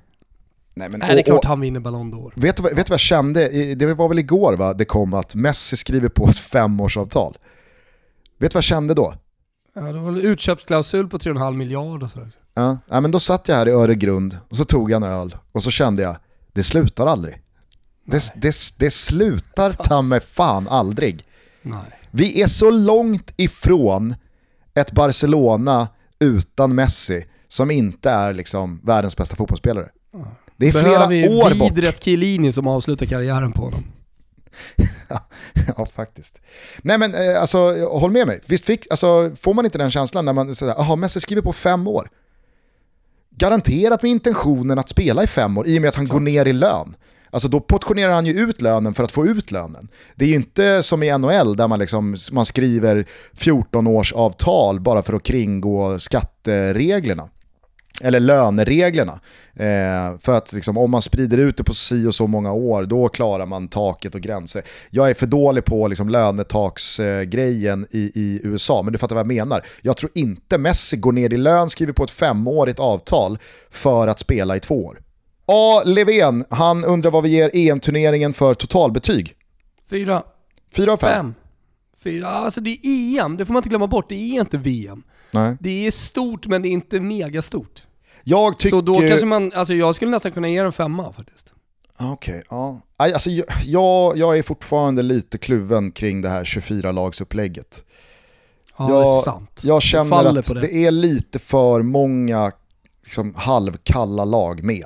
Nej, 0.81 0.89
men, 0.89 1.01
Nej, 1.01 1.15
det 1.15 1.21
är 1.21 1.23
klart 1.23 1.45
han 1.45 1.61
vinner 1.61 1.81
Ballon 1.81 2.15
d'Or. 2.15 2.33
Vet 2.35 2.57
du, 2.57 2.63
vet 2.63 2.73
du 2.73 2.77
vad 2.77 2.91
jag 2.91 3.01
kände? 3.01 3.49
Det 3.75 3.95
var 3.95 4.09
väl 4.09 4.19
igår 4.19 4.53
va? 4.53 4.75
det 4.75 4.85
kom 4.85 5.15
att 5.15 5.35
Messi 5.35 5.77
skriver 5.77 6.09
på 6.09 6.29
ett 6.29 6.39
femårsavtal. 6.39 7.39
Vet 8.39 8.51
du 8.51 8.55
vad 8.55 8.59
jag 8.59 8.65
kände 8.65 8.95
då? 8.95 9.15
Ja, 9.75 9.81
det 9.81 9.99
var 9.99 10.09
en 10.09 10.21
utköpsklausul 10.21 11.09
på 11.09 11.19
3,5 11.19 11.57
miljarder. 11.57 12.11
Ja, 12.55 12.79
ja, 12.89 13.01
men 13.01 13.11
då 13.11 13.21
satt 13.21 13.49
jag 13.49 13.57
här 13.57 13.69
i 13.69 13.71
Öregrund 13.71 14.39
och 14.49 14.57
så 14.57 14.65
tog 14.65 14.91
jag 14.91 14.97
en 14.97 15.09
öl 15.09 15.37
och 15.53 15.63
så 15.63 15.71
kände 15.71 16.03
jag, 16.03 16.17
det 16.53 16.63
slutar 16.63 17.07
aldrig. 17.07 17.43
Det, 18.05 18.33
det, 18.35 18.55
det 18.79 18.91
slutar 18.91 19.73
ta 19.73 20.03
mig 20.03 20.21
fan 20.21 20.69
aldrig. 20.69 21.25
Nej. 21.63 21.81
Vi 22.11 22.43
är 22.43 22.49
så 22.49 22.71
långt 22.71 23.33
ifrån 23.37 24.15
ett 24.75 24.93
Barcelona 24.93 25.89
utan 26.19 26.75
Messi 26.75 27.27
som 27.49 27.71
inte 27.71 28.11
är 28.11 28.33
liksom 28.33 28.81
världens 28.85 29.17
bästa 29.17 29.37
fotbollsspelare. 29.37 29.89
Det 30.61 30.69
är 30.69 30.73
flera 30.73 31.07
Behöver 31.07 31.45
år 31.45 31.55
bort. 31.55 31.71
vidret 31.71 32.05
Chiellini 32.05 32.53
som 32.53 32.67
avslutar 32.67 33.07
karriären 33.07 33.53
på 33.53 33.63
honom. 33.63 33.85
ja, 35.77 35.87
faktiskt. 35.87 36.39
Nej 36.83 36.99
men 36.99 37.15
eh, 37.15 37.41
alltså, 37.41 37.89
håll 37.89 38.11
med 38.11 38.27
mig. 38.27 38.41
Visst 38.47 38.67
fick, 38.67 38.87
alltså, 38.91 39.31
får 39.41 39.55
man 39.55 39.65
inte 39.65 39.79
den 39.79 39.91
känslan 39.91 40.25
när 40.25 40.33
man 40.33 40.55
säger 40.55 40.75
jaha, 40.79 40.97
Messi 40.97 41.21
skriver 41.21 41.43
på 41.43 41.53
fem 41.53 41.89
år. 41.89 42.11
Garanterat 43.31 44.03
med 44.03 44.11
intentionen 44.11 44.79
att 44.79 44.89
spela 44.89 45.23
i 45.23 45.27
fem 45.27 45.59
år 45.59 45.67
i 45.67 45.79
och 45.79 45.83
med 45.83 45.89
att 45.89 45.95
han 45.95 46.09
går 46.09 46.21
ner 46.21 46.47
i 46.47 46.53
lön. 46.53 46.97
Alltså 47.31 47.49
då 47.49 47.61
portionerar 47.61 48.13
han 48.13 48.27
ju 48.27 48.33
ut 48.33 48.63
lönen 48.63 48.95
för 48.95 49.05
att 49.05 49.13
få 49.13 49.27
ut 49.27 49.51
lönen. 49.51 49.89
Det 50.15 50.25
är 50.25 50.29
ju 50.29 50.35
inte 50.35 50.83
som 50.83 51.03
i 51.03 51.19
NHL 51.19 51.57
där 51.57 51.69
man, 51.69 51.79
liksom, 51.79 52.17
man 52.33 52.47
skriver 52.47 53.05
14 53.35 53.87
års 53.87 54.13
avtal 54.13 54.81
bara 54.81 55.03
för 55.03 55.13
att 55.13 55.23
kringgå 55.23 55.99
skattereglerna 55.99 57.29
eller 58.01 58.21
lönereglerna. 58.21 59.21
Eh, 59.55 60.19
för 60.19 60.37
att 60.37 60.53
liksom, 60.53 60.79
om 60.79 60.91
man 60.91 61.03
sprider 61.03 61.39
ut 61.39 61.57
det 61.57 61.65
på 61.65 61.75
si 61.75 62.07
och 62.07 62.15
så 62.15 62.27
många 62.27 62.53
år, 62.53 62.85
då 62.85 63.09
klarar 63.09 63.47
man 63.47 63.69
taket 63.69 64.15
och 64.15 64.21
gränser. 64.21 64.63
Jag 64.91 65.11
är 65.11 65.15
för 65.15 65.27
dålig 65.27 65.65
på 65.65 65.89
liksom, 65.89 66.09
lönetaksgrejen 66.09 67.87
eh, 67.91 67.99
i, 67.99 68.13
i 68.15 68.41
USA, 68.45 68.83
men 68.83 68.93
du 68.93 68.99
fattar 68.99 69.15
vad 69.15 69.23
jag 69.23 69.35
menar. 69.35 69.65
Jag 69.83 69.97
tror 69.97 70.13
inte 70.15 70.59
Messi 70.59 70.97
går 70.97 71.13
ner 71.13 71.33
i 71.33 71.37
lön, 71.37 71.71
skriver 71.71 71.93
på 71.93 72.05
ett 72.05 72.11
femårigt 72.11 72.79
avtal 72.79 73.39
för 73.71 74.09
att 74.09 74.19
spela 74.19 74.57
i 74.57 74.61
två 74.61 74.87
år. 74.87 75.01
A. 75.47 75.83
Levén, 75.85 76.45
han 76.51 76.85
undrar 76.85 77.11
vad 77.11 77.23
vi 77.23 77.29
ger 77.29 77.51
EM-turneringen 77.55 78.33
för 78.33 78.55
totalbetyg. 78.55 79.35
Fyra. 79.91 80.23
Fyra 80.73 80.93
av 80.93 80.97
fem? 80.97 81.11
Fem. 81.11 81.35
Fyra. 82.03 82.29
Alltså 82.29 82.61
det 82.61 82.71
är 82.71 83.21
EM, 83.21 83.37
det 83.37 83.47
får 83.47 83.53
man 83.53 83.61
inte 83.61 83.69
glömma 83.69 83.87
bort. 83.87 84.09
Det 84.09 84.15
är 84.15 84.41
inte 84.41 84.59
VM. 84.59 85.03
Nej. 85.31 85.57
Det 85.61 85.87
är 85.87 85.91
stort 85.91 86.47
men 86.47 86.63
det 86.63 86.69
är 86.69 86.71
inte 86.71 87.01
megastort. 87.01 87.83
Jag 88.25 88.59
tycker... 88.59 88.77
Så 88.77 88.81
då 88.81 88.95
kanske 89.01 89.27
man, 89.27 89.53
alltså 89.53 89.75
jag 89.75 89.95
skulle 89.95 90.11
nästan 90.11 90.33
kunna 90.33 90.49
ge 90.49 90.57
en 90.57 90.73
femma 90.73 91.13
faktiskt. 91.13 91.53
Okej, 91.99 92.43
ja. 92.51 92.81
Aj, 92.97 93.13
Alltså, 93.13 93.31
jag- 93.31 93.47
jag, 93.65 94.19
är 94.39 94.43
fortfarande 94.43 95.03
lite 95.03 95.39
kluven 95.39 95.93
kring 95.93 96.23
det 96.23 96.29
här 96.29 96.45
24-lagsupplägget. 96.45 97.85
Ja, 98.79 98.89
Jag- 98.91 99.03
det 99.05 99.11
är 99.11 99.23
sant. 99.23 99.61
Jag 99.65 99.83
känner 99.83 100.25
att 100.39 100.49
det. 100.49 100.61
det. 100.61 100.87
är 100.87 100.91
lite 100.91 101.39
för 101.39 101.83
många 101.83 102.53
liksom, 103.05 103.35
halvkalla 103.37 104.25
lag 104.25 104.63
med. 104.63 104.85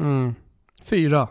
Mm. 0.00 0.34
Fyra. 0.84 1.28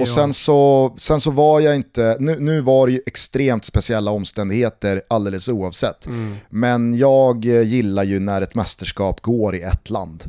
Och 0.00 0.08
sen 0.08 0.32
så, 0.32 0.94
sen 0.98 1.20
så 1.20 1.30
var 1.30 1.60
jag 1.60 1.76
inte, 1.76 2.16
nu, 2.20 2.40
nu 2.40 2.60
var 2.60 2.86
det 2.86 2.92
ju 2.92 3.00
extremt 3.06 3.64
speciella 3.64 4.10
omständigheter 4.10 5.02
alldeles 5.08 5.48
oavsett. 5.48 6.06
Mm. 6.06 6.36
Men 6.50 6.96
jag 6.98 7.44
eh, 7.46 7.62
gillar 7.62 8.04
ju 8.04 8.20
när 8.20 8.42
ett 8.42 8.54
mästerskap 8.54 9.20
går 9.20 9.54
i 9.54 9.60
ett 9.62 9.90
land. 9.90 10.24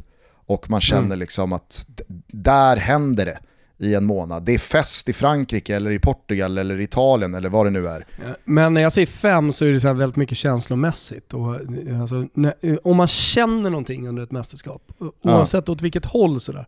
Och 0.47 0.69
man 0.69 0.81
känner 0.81 1.05
Mm. 1.05 1.19
liksom 1.19 1.53
att 1.53 1.85
där 2.27 2.77
händer 2.77 3.25
det 3.25 3.39
i 3.77 3.95
en 3.95 4.05
månad. 4.05 4.43
Det 4.43 4.53
är 4.53 4.57
fest 4.59 5.09
i 5.09 5.13
Frankrike 5.13 5.75
eller 5.75 5.91
i 5.91 5.99
Portugal 5.99 6.57
eller 6.57 6.81
Italien 6.81 7.35
eller 7.35 7.49
vad 7.49 7.65
det 7.65 7.69
nu 7.69 7.87
är. 7.87 8.05
Men 8.43 8.73
när 8.73 8.81
jag 8.81 8.93
säger 8.93 9.07
fem 9.07 9.51
så 9.53 9.65
är 9.65 9.71
det 9.71 9.79
så 9.79 9.93
väldigt 9.93 10.15
mycket 10.15 10.37
känslomässigt. 10.37 11.33
Och, 11.33 11.55
eh, 11.55 12.01
alltså, 12.01 12.27
när, 12.33 12.53
eh, 12.61 12.75
om 12.83 12.97
man 12.97 13.07
känner 13.07 13.69
någonting 13.69 14.07
under 14.07 14.23
ett 14.23 14.31
mästerskap, 14.31 14.81
Ja. 14.99 15.11
oavsett 15.21 15.69
åt 15.69 15.81
vilket 15.81 16.05
håll 16.05 16.39
sådär, 16.41 16.67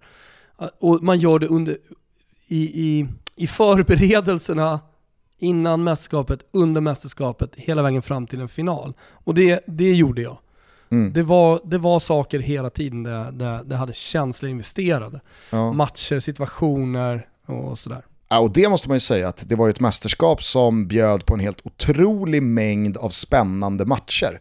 eh, 0.62 0.68
och 0.80 1.04
man 1.04 1.20
gör 1.20 1.39
det 1.39 1.48
under, 1.48 1.78
i, 2.48 2.82
i, 2.84 3.08
i 3.36 3.48
förberedelserna 3.48 4.80
innan 5.39 5.84
mästerskapet, 5.84 6.39
under 6.52 6.82
mästerskapet, 6.82 7.56
hela 7.56 7.82
vägen 7.82 8.02
fram 8.02 8.28
till 8.28 8.41
en 8.41 8.48
final. 8.48 8.93
Och 9.12 9.34
det, 9.34 9.64
det 9.68 9.93
gjorde 9.93 10.22
jag. 10.22 10.38
Mm. 10.89 11.14
Det 11.14 11.24
var, 11.24 11.60
det 11.64 11.78
var 11.78 12.00
saker 12.00 12.39
hela 12.39 12.70
tiden 12.70 13.04
där, 13.04 13.32
där 13.32 13.64
det 13.64 13.76
hade 13.76 13.93
känslor 13.93 14.52
investerade. 14.52 15.22
Ja. 15.50 15.74
Matcher, 15.74 16.20
situationer 16.20 17.28
och 17.45 17.80
sådär. 17.80 18.06
Ja, 18.30 18.39
och 18.39 18.52
det 18.52 18.70
måste 18.70 18.88
man 18.88 18.95
ju 18.95 19.00
säga 19.00 19.28
att 19.28 19.50
det 19.50 19.56
var 19.56 19.68
ju 19.68 19.70
ett 19.70 19.80
mästerskap 19.80 20.43
som 20.43 20.88
bjöd 20.88 21.26
på 21.26 21.34
en 21.34 21.39
helt 21.39 21.66
otrolig 21.66 22.43
mängd 22.43 22.98
av 22.98 23.10
spännande 23.10 23.86
matcher. 23.86 24.39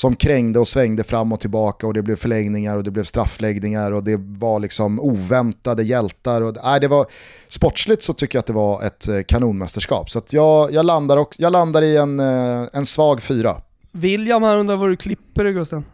Som 0.00 0.16
krängde 0.16 0.58
och 0.58 0.68
svängde 0.68 1.04
fram 1.04 1.32
och 1.32 1.40
tillbaka 1.40 1.86
och 1.86 1.94
det 1.94 2.02
blev 2.02 2.16
förlängningar 2.16 2.76
och 2.76 2.84
det 2.84 2.90
blev 2.90 3.04
straffläggningar 3.04 3.92
och 3.92 4.04
det 4.04 4.16
var 4.16 4.60
liksom 4.60 5.00
oväntade 5.00 5.82
hjältar. 5.82 6.42
Och, 6.42 6.56
nej, 6.64 6.80
det 6.80 6.88
var, 6.88 7.06
sportsligt 7.48 8.02
så 8.02 8.12
tycker 8.12 8.36
jag 8.36 8.40
att 8.40 8.46
det 8.46 8.52
var 8.52 8.82
ett 8.82 9.08
eh, 9.08 9.22
kanonmästerskap. 9.22 10.10
Så 10.10 10.22
jag, 10.30 10.72
jag, 10.72 10.86
landar 10.86 11.16
och, 11.16 11.34
jag 11.38 11.52
landar 11.52 11.82
i 11.82 11.96
en, 11.96 12.20
eh, 12.20 12.68
en 12.72 12.86
svag 12.86 13.22
fyra. 13.22 13.56
William 13.92 14.42
här 14.42 14.56
undrar 14.56 14.76
vad 14.76 14.88
du 14.88 14.96
klipper 14.96 15.44
det 15.44 15.52
Gusten? 15.52 15.84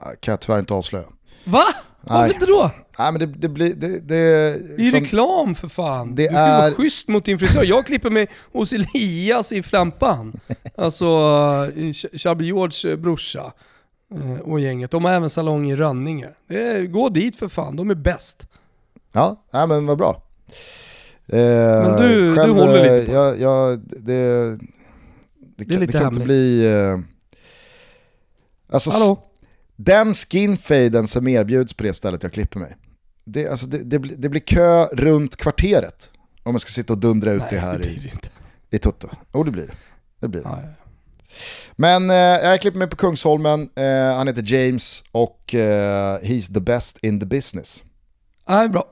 Ja, 0.00 0.06
Kan 0.20 0.32
jag 0.32 0.40
tyvärr 0.40 0.58
inte 0.58 0.74
avslöja. 0.74 1.06
Va? 1.44 1.64
Varför 2.08 2.34
inte 2.34 2.46
då? 2.46 2.70
Nej 2.98 3.12
men 3.12 3.20
det, 3.20 3.26
det 3.26 3.48
blir... 3.48 3.74
Det, 3.74 4.00
det, 4.00 4.16
är 4.16 4.54
ju 4.54 4.76
liksom- 4.76 5.00
reklam 5.00 5.54
för 5.54 5.68
fan. 5.68 6.14
Det 6.14 6.22
du 6.22 6.28
ska 6.28 6.38
är- 6.38 6.58
vara 6.60 6.74
schysst 6.74 7.08
mot 7.08 7.24
din 7.24 7.38
frisör. 7.38 7.64
Jag 7.64 7.86
klipper 7.86 8.10
mig 8.10 8.28
hos 8.52 8.72
Elias 8.72 9.52
i 9.52 9.62
Flämpan. 9.62 10.40
Alltså 10.76 11.04
eh, 11.76 11.80
Ch- 11.82 12.18
Charbel 12.18 12.46
Georges 12.46 12.84
eh, 12.84 12.96
brorsa 12.96 13.52
eh, 14.14 14.40
och 14.40 14.60
gänget. 14.60 14.90
De 14.90 15.04
har 15.04 15.12
även 15.12 15.30
salong 15.30 15.70
i 15.70 15.76
Rönninge. 15.76 16.28
Det 16.48 16.62
är, 16.62 16.86
gå 16.86 17.08
dit 17.08 17.36
för 17.36 17.48
fan, 17.48 17.76
de 17.76 17.90
är 17.90 17.94
bäst. 17.94 18.48
Ja, 19.12 19.44
nej, 19.52 19.66
men 19.66 19.86
vad 19.86 19.98
bra. 19.98 20.22
Eh, 21.26 21.38
Men 21.38 22.00
du- 22.00 22.34
du 22.34 22.50
håller 22.50 22.82
lite 22.98 23.06
på. 23.06 23.12
Jag, 23.12 23.40
jag, 23.40 23.78
det, 23.78 23.98
det, 23.98 24.58
Det 25.56 25.64
kan, 25.64 25.80
det 25.80 25.86
kan 25.86 25.86
inte 25.86 25.96
hemligt. 25.98 26.24
bli... 26.24 26.66
Eh, 26.66 26.98
alltså, 28.72 28.90
Hallå? 28.90 29.18
Den 29.78 30.14
skinfaden 30.14 31.06
som 31.06 31.28
erbjuds 31.28 31.74
på 31.74 31.82
det 31.82 31.94
stället 31.94 32.22
jag 32.22 32.32
klipper 32.32 32.60
mig. 32.60 32.76
Det, 33.24 33.48
alltså, 33.48 33.66
det, 33.66 33.78
det, 33.78 33.98
blir, 33.98 34.16
det 34.16 34.28
blir 34.28 34.40
kö 34.40 34.86
runt 34.92 35.36
kvarteret. 35.36 36.10
Om 36.42 36.52
man 36.52 36.60
ska 36.60 36.70
sitta 36.70 36.92
och 36.92 36.98
dundra 36.98 37.32
ut 37.32 37.42
det 37.50 37.58
här 37.58 37.78
blir 37.78 37.88
i, 37.88 37.94
det 37.94 38.12
inte. 38.12 38.28
i 38.70 38.78
Toto. 38.78 39.08
Jo 39.34 39.44
det 39.44 39.50
blir 39.50 39.66
det. 39.66 39.74
det, 40.20 40.28
blir 40.28 40.40
det. 40.40 40.48
Ja, 40.48 40.58
ja. 40.62 40.68
Men 41.72 42.10
eh, 42.10 42.16
jag 42.16 42.60
klipper 42.60 42.78
mig 42.78 42.88
på 42.88 42.96
Kungsholmen, 42.96 43.70
eh, 43.76 44.16
han 44.16 44.26
heter 44.26 44.42
James 44.46 45.04
och 45.12 45.54
eh, 45.54 46.18
he's 46.18 46.54
the 46.54 46.60
best 46.60 46.98
in 47.02 47.20
the 47.20 47.26
business. 47.26 47.84
Nej, 48.48 48.68
bra. 48.68 48.84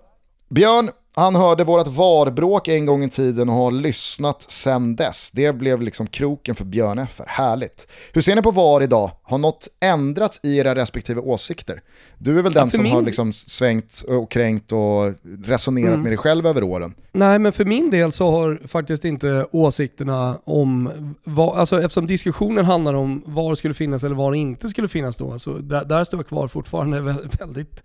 Björn, 0.49 0.91
han 1.19 1.35
hörde 1.35 1.65
vårt 1.65 1.87
varbråk 1.87 2.69
en 2.69 2.87
gång 2.87 3.05
i 3.05 3.11
tiden 3.11 3.49
och 3.49 3.55
har 3.55 3.71
lyssnat 3.71 4.43
sen 4.43 4.97
dess. 4.97 5.31
Det 5.31 5.53
blev 5.53 5.83
liksom 5.83 6.07
kroken 6.07 6.55
för 6.55 6.65
Björn 6.65 6.99
F. 6.99 7.21
Härligt. 7.27 7.87
Hur 8.13 8.21
ser 8.21 8.37
ni 8.37 8.43
på 8.43 8.51
VAR 8.51 8.83
idag? 8.83 9.11
Har 9.23 9.39
något 9.39 9.69
ändrats 9.81 10.41
i 10.43 10.57
era 10.59 10.75
respektive 10.75 11.21
åsikter? 11.21 11.81
Du 12.19 12.39
är 12.39 12.43
väl 12.43 12.53
den 12.53 12.65
Ja, 12.67 12.71
som 12.71 12.83
min- 12.83 12.93
har 12.93 13.03
liksom 13.03 13.33
svängt 13.33 14.05
och 14.09 14.31
kränkt 14.31 14.73
och 14.73 15.13
resonerat 15.45 15.89
Mm. 15.89 16.03
med 16.03 16.11
dig 16.13 16.17
själv 16.19 16.47
över 16.47 16.63
åren. 16.63 16.95
Nej 17.13 17.39
men 17.39 17.53
för 17.53 17.65
min 17.65 17.91
del 17.91 18.13
så 18.13 18.31
har 18.31 18.61
faktiskt 18.69 19.05
inte 19.05 19.47
åsikterna 19.53 20.39
om, 20.45 20.91
vad, 21.25 21.59
alltså 21.59 21.77
eftersom 21.81 22.07
diskussionen 22.07 22.65
handlar 22.65 22.95
om 22.95 23.23
var 23.27 23.55
skulle 23.55 23.75
finnas 23.75 24.05
eller 24.05 24.17
var 24.17 24.35
inte 24.35 24.69
skulle 24.69 24.89
finnas 24.89 25.17
då, 25.17 25.39
så 25.39 25.59
där, 25.59 25.85
där 25.85 26.05
står 26.05 26.19
jag 26.19 26.27
kvar 26.29 26.49
fortfarande 26.49 27.01
vä- 27.01 27.39
väldigt 27.39 27.83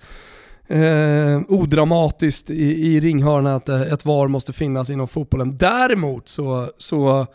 eh, 0.72 1.42
odramatiskt 1.48 2.50
i, 2.50 2.96
i 2.96 3.00
ringhörnan 3.00 3.54
att 3.54 3.70
eh, 3.70 3.82
ett 3.82 4.06
VAR 4.06 4.28
måste 4.28 4.54
finnas 4.54 4.90
inom 4.90 5.08
fotbollen. 5.08 5.58
Däremot 5.58 6.30
så, 6.30 6.72
så 6.78 7.28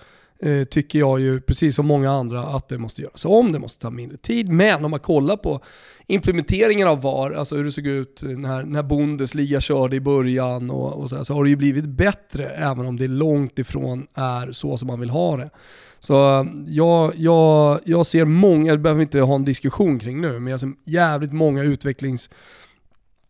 eh, 0.42 0.64
tycker 0.64 0.98
jag 0.98 1.20
ju, 1.20 1.40
precis 1.40 1.76
som 1.76 1.86
många 1.86 2.12
andra, 2.12 2.42
att 2.42 2.68
det 2.68 2.78
måste 2.78 3.02
göras 3.02 3.24
om, 3.24 3.52
det 3.52 3.58
måste 3.58 3.80
ta 3.80 3.90
mindre 3.90 4.16
tid. 4.16 4.48
Men 4.48 4.84
om 4.84 4.90
man 4.90 5.00
kollar 5.00 5.36
på 5.36 5.60
implementeringen 6.06 6.88
av 6.88 7.02
VAR, 7.02 7.30
alltså 7.30 7.56
hur 7.56 7.64
det 7.64 7.72
såg 7.72 7.86
ut 7.86 8.22
när, 8.24 8.64
när 8.64 8.82
Bundesliga 8.82 9.60
körde 9.60 9.96
i 9.96 10.00
början 10.00 10.70
och, 10.70 11.02
och 11.02 11.08
så, 11.08 11.16
där, 11.16 11.24
så 11.24 11.34
har 11.34 11.44
det 11.44 11.50
ju 11.50 11.56
blivit 11.56 11.86
bättre, 11.86 12.48
även 12.48 12.86
om 12.86 12.96
det 12.96 13.08
långt 13.08 13.58
ifrån 13.58 14.06
är 14.14 14.52
så 14.52 14.78
som 14.78 14.86
man 14.86 15.00
vill 15.00 15.10
ha 15.10 15.36
det. 15.36 15.50
Så 15.98 16.46
jag, 16.66 17.12
jag, 17.16 17.80
jag 17.84 18.06
ser 18.06 18.24
många, 18.24 18.72
det 18.72 18.78
behöver 18.78 18.98
vi 18.98 19.02
inte 19.02 19.20
ha 19.20 19.34
en 19.34 19.44
diskussion 19.44 19.98
kring 19.98 20.20
nu, 20.20 20.40
men 20.40 20.50
jag 20.50 20.60
ser 20.60 20.72
jävligt 20.84 21.32
många 21.32 21.62
utvecklings 21.62 22.30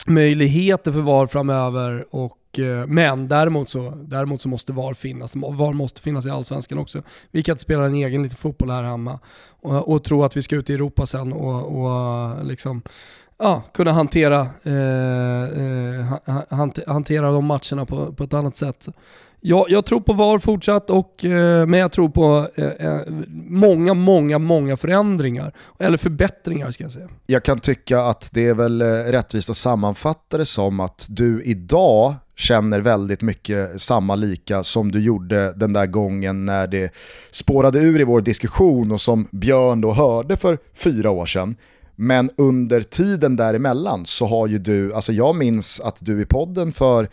möjligheter 0.08 0.92
för 0.92 1.00
VAR 1.00 1.26
framöver. 1.26 2.04
Och, 2.10 2.58
eh, 2.58 2.86
men 2.86 3.26
däremot 3.26 3.68
så, 3.68 3.92
däremot 3.96 4.42
så 4.42 4.48
måste 4.48 4.72
VAR 4.72 4.94
finnas. 4.94 5.36
VAR 5.36 5.72
måste 5.72 6.00
finnas 6.00 6.26
i 6.26 6.30
Allsvenskan 6.30 6.78
också. 6.78 7.02
Vi 7.30 7.42
kan 7.42 7.52
inte 7.52 7.62
spela 7.62 7.86
en 7.86 7.94
egen 7.94 8.22
liten 8.22 8.36
fotboll 8.36 8.70
här 8.70 8.82
hemma 8.82 9.18
och, 9.62 9.92
och 9.92 10.04
tro 10.04 10.24
att 10.24 10.36
vi 10.36 10.42
ska 10.42 10.56
ut 10.56 10.70
i 10.70 10.74
Europa 10.74 11.06
sen 11.06 11.32
och, 11.32 11.80
och 11.80 11.90
eh, 11.90 12.44
liksom, 12.44 12.82
ja, 13.38 13.62
kunna 13.74 13.92
hantera, 13.92 14.40
eh, 14.62 15.42
eh 15.42 16.82
hantera 16.86 17.30
de 17.30 17.44
matcherna 17.44 17.86
på, 17.86 18.12
på 18.12 18.24
ett 18.24 18.34
annat 18.34 18.56
sätt. 18.56 18.88
Jag, 19.48 19.66
jag 19.68 19.84
tror 19.84 20.00
på 20.00 20.12
VAR 20.12 20.38
fortsatt, 20.38 20.90
och, 20.90 21.24
eh, 21.24 21.66
men 21.66 21.80
jag 21.80 21.92
tror 21.92 22.08
på 22.08 22.48
eh, 22.56 22.64
eh, 22.64 23.00
många, 23.48 23.94
många, 23.94 24.38
många 24.38 24.76
förändringar. 24.76 25.52
Eller 25.78 25.96
förbättringar 25.96 26.70
ska 26.70 26.84
jag 26.84 26.92
säga. 26.92 27.08
Jag 27.26 27.44
kan 27.44 27.60
tycka 27.60 28.00
att 28.00 28.28
det 28.32 28.46
är 28.46 28.54
väl 28.54 28.82
eh, 28.82 28.86
rättvist 28.86 29.50
att 29.50 29.56
sammanfatta 29.56 30.38
det 30.38 30.44
som 30.44 30.80
att 30.80 31.06
du 31.10 31.42
idag 31.42 32.14
känner 32.36 32.80
väldigt 32.80 33.22
mycket 33.22 33.80
samma 33.80 34.14
lika 34.14 34.62
som 34.62 34.92
du 34.92 35.00
gjorde 35.00 35.52
den 35.52 35.72
där 35.72 35.86
gången 35.86 36.44
när 36.44 36.66
det 36.66 36.92
spårade 37.30 37.78
ur 37.78 38.00
i 38.00 38.04
vår 38.04 38.20
diskussion 38.20 38.92
och 38.92 39.00
som 39.00 39.28
Björn 39.30 39.80
då 39.80 39.92
hörde 39.92 40.36
för 40.36 40.58
fyra 40.74 41.10
år 41.10 41.26
sedan. 41.26 41.56
Men 41.96 42.30
under 42.36 42.82
tiden 42.82 43.36
däremellan 43.36 44.06
så 44.06 44.26
har 44.26 44.46
ju 44.46 44.58
du, 44.58 44.94
alltså 44.94 45.12
jag 45.12 45.36
minns 45.36 45.80
att 45.80 45.98
du 46.00 46.20
i 46.20 46.26
podden 46.26 46.72
för 46.72 47.08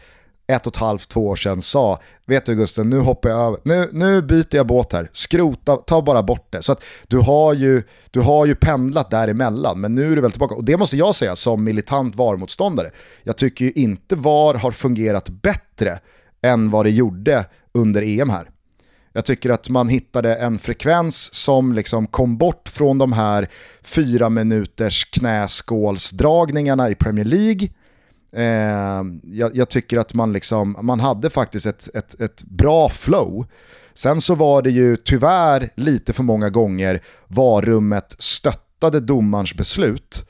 ett 0.47 0.67
och 0.67 0.73
ett 0.73 0.79
halvt, 0.79 1.09
två 1.09 1.27
år 1.27 1.35
sedan 1.35 1.61
sa, 1.61 1.99
vet 2.25 2.45
du 2.45 2.55
Gusten, 2.55 2.89
nu 2.89 2.99
hoppar 2.99 3.29
jag 3.29 3.39
över, 3.39 3.59
nu, 3.63 3.89
nu 3.93 4.21
byter 4.21 4.55
jag 4.55 4.67
båt 4.67 4.93
här, 4.93 5.09
skrota, 5.13 5.75
ta 5.75 6.01
bara 6.01 6.23
bort 6.23 6.47
det. 6.51 6.61
Så 6.61 6.71
att 6.71 6.83
du 7.07 7.17
har 7.17 7.53
ju, 7.53 7.83
du 8.11 8.19
har 8.19 8.45
ju 8.45 8.55
pendlat 8.55 9.11
däremellan, 9.11 9.81
men 9.81 9.95
nu 9.95 10.11
är 10.11 10.15
du 10.15 10.21
väl 10.21 10.31
tillbaka. 10.31 10.55
Och 10.55 10.63
det 10.63 10.77
måste 10.77 10.97
jag 10.97 11.15
säga 11.15 11.35
som 11.35 11.63
militant 11.63 12.15
VAR-motståndare. 12.15 12.91
Jag 13.23 13.37
tycker 13.37 13.65
ju 13.65 13.71
inte 13.71 14.15
VAR 14.15 14.53
har 14.53 14.71
fungerat 14.71 15.29
bättre 15.29 15.99
än 16.41 16.71
vad 16.71 16.85
det 16.85 16.91
gjorde 16.91 17.45
under 17.73 18.01
EM 18.01 18.29
här. 18.29 18.49
Jag 19.15 19.25
tycker 19.25 19.49
att 19.49 19.69
man 19.69 19.89
hittade 19.89 20.35
en 20.35 20.59
frekvens 20.59 21.33
som 21.33 21.73
liksom 21.73 22.07
kom 22.07 22.37
bort 22.37 22.69
från 22.69 22.97
de 22.97 23.13
här 23.13 23.47
fyra 23.83 24.29
minuters 24.29 25.05
knäskålsdragningarna 25.05 26.89
i 26.89 26.95
Premier 26.95 27.25
League 27.25 27.67
Eh, 28.35 29.03
jag, 29.23 29.55
jag, 29.55 29.69
tycker 29.69 29.97
att 29.97 30.13
man, 30.13 30.33
liksom, 30.33 30.77
man 30.81 30.99
hade 30.99 31.29
faktiskt 31.29 31.65
ett, 31.65 31.89
ett, 31.95 32.21
ett 32.21 32.43
bra 32.43 32.89
flow. 32.89 33.45
Sen 33.93 34.21
så 34.21 34.35
var 34.35 34.61
det 34.61 34.71
ju 34.71 34.97
tyvärr 34.97 35.69
lite 35.75 36.13
för 36.13 36.23
många 36.23 36.49
gånger 36.49 37.01
varummet 37.27 38.15
stöttade 38.19 38.99
domarens 38.99 39.53
beslut 39.53 40.25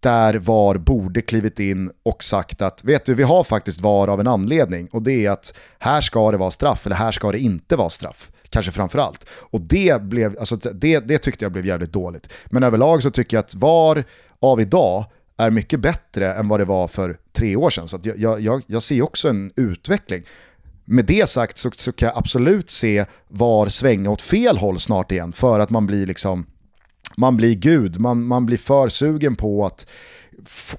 där 0.00 0.34
VAR 0.34 0.78
borde 0.78 1.20
klivit 1.20 1.60
in 1.60 1.90
och 2.02 2.24
sagt 2.24 2.62
att 2.62 2.84
vet 2.84 3.04
du, 3.04 3.14
vi 3.14 3.22
har 3.22 3.44
faktiskt 3.44 3.80
VAR 3.80 4.08
av 4.08 4.20
en 4.20 4.26
anledning 4.26 4.88
och 4.92 5.02
det 5.02 5.26
är 5.26 5.30
att 5.30 5.54
här 5.78 6.00
ska 6.00 6.30
det 6.30 6.36
vara 6.36 6.50
straff 6.50 6.86
eller 6.86 6.96
här 6.96 7.12
ska 7.12 7.32
det 7.32 7.38
inte 7.38 7.76
vara 7.76 7.90
straff. 7.90 8.30
Kanske 8.48 8.72
framförallt. 8.72 9.26
Och 9.30 9.60
det, 9.60 10.02
blev, 10.02 10.38
alltså 10.38 10.56
det, 10.56 10.98
det 10.98 11.18
tyckte 11.18 11.44
jag 11.44 11.52
blev 11.52 11.66
jävligt 11.66 11.92
dåligt. 11.92 12.32
Men 12.46 12.62
överlag 12.62 13.02
så 13.02 13.10
tycker 13.10 13.36
jag 13.36 13.44
att 13.44 13.54
VAR 13.54 14.04
av 14.40 14.60
idag 14.60 15.04
är 15.40 15.50
mycket 15.50 15.80
bättre 15.80 16.34
än 16.34 16.48
vad 16.48 16.60
det 16.60 16.64
var 16.64 16.88
för 16.88 17.18
tre 17.32 17.56
år 17.56 17.70
sedan. 17.70 17.88
Så 17.88 18.00
jag, 18.02 18.40
jag, 18.40 18.62
jag 18.66 18.82
ser 18.82 19.02
också 19.02 19.28
en 19.28 19.52
utveckling. 19.56 20.22
Med 20.84 21.04
det 21.04 21.28
sagt 21.28 21.58
så, 21.58 21.70
så, 21.76 21.92
kan 21.92 22.06
jag 22.06 22.18
absolut 22.18 22.70
se 22.70 23.04
var 23.28 23.68
svänga 23.68 24.10
åt 24.10 24.22
fel 24.22 24.58
håll 24.58 24.78
snart 24.78 25.12
igen 25.12 25.32
för 25.32 25.60
att 25.60 25.70
man 25.70 25.86
blir 25.86 26.06
liksom 26.06 26.46
man 27.16 27.36
blir 27.36 27.54
gud, 27.54 28.00
man, 28.00 28.26
man 28.26 28.46
blir 28.46 28.58
för 28.58 28.88
sugen 28.88 29.36
på 29.36 29.66
att 29.66 29.86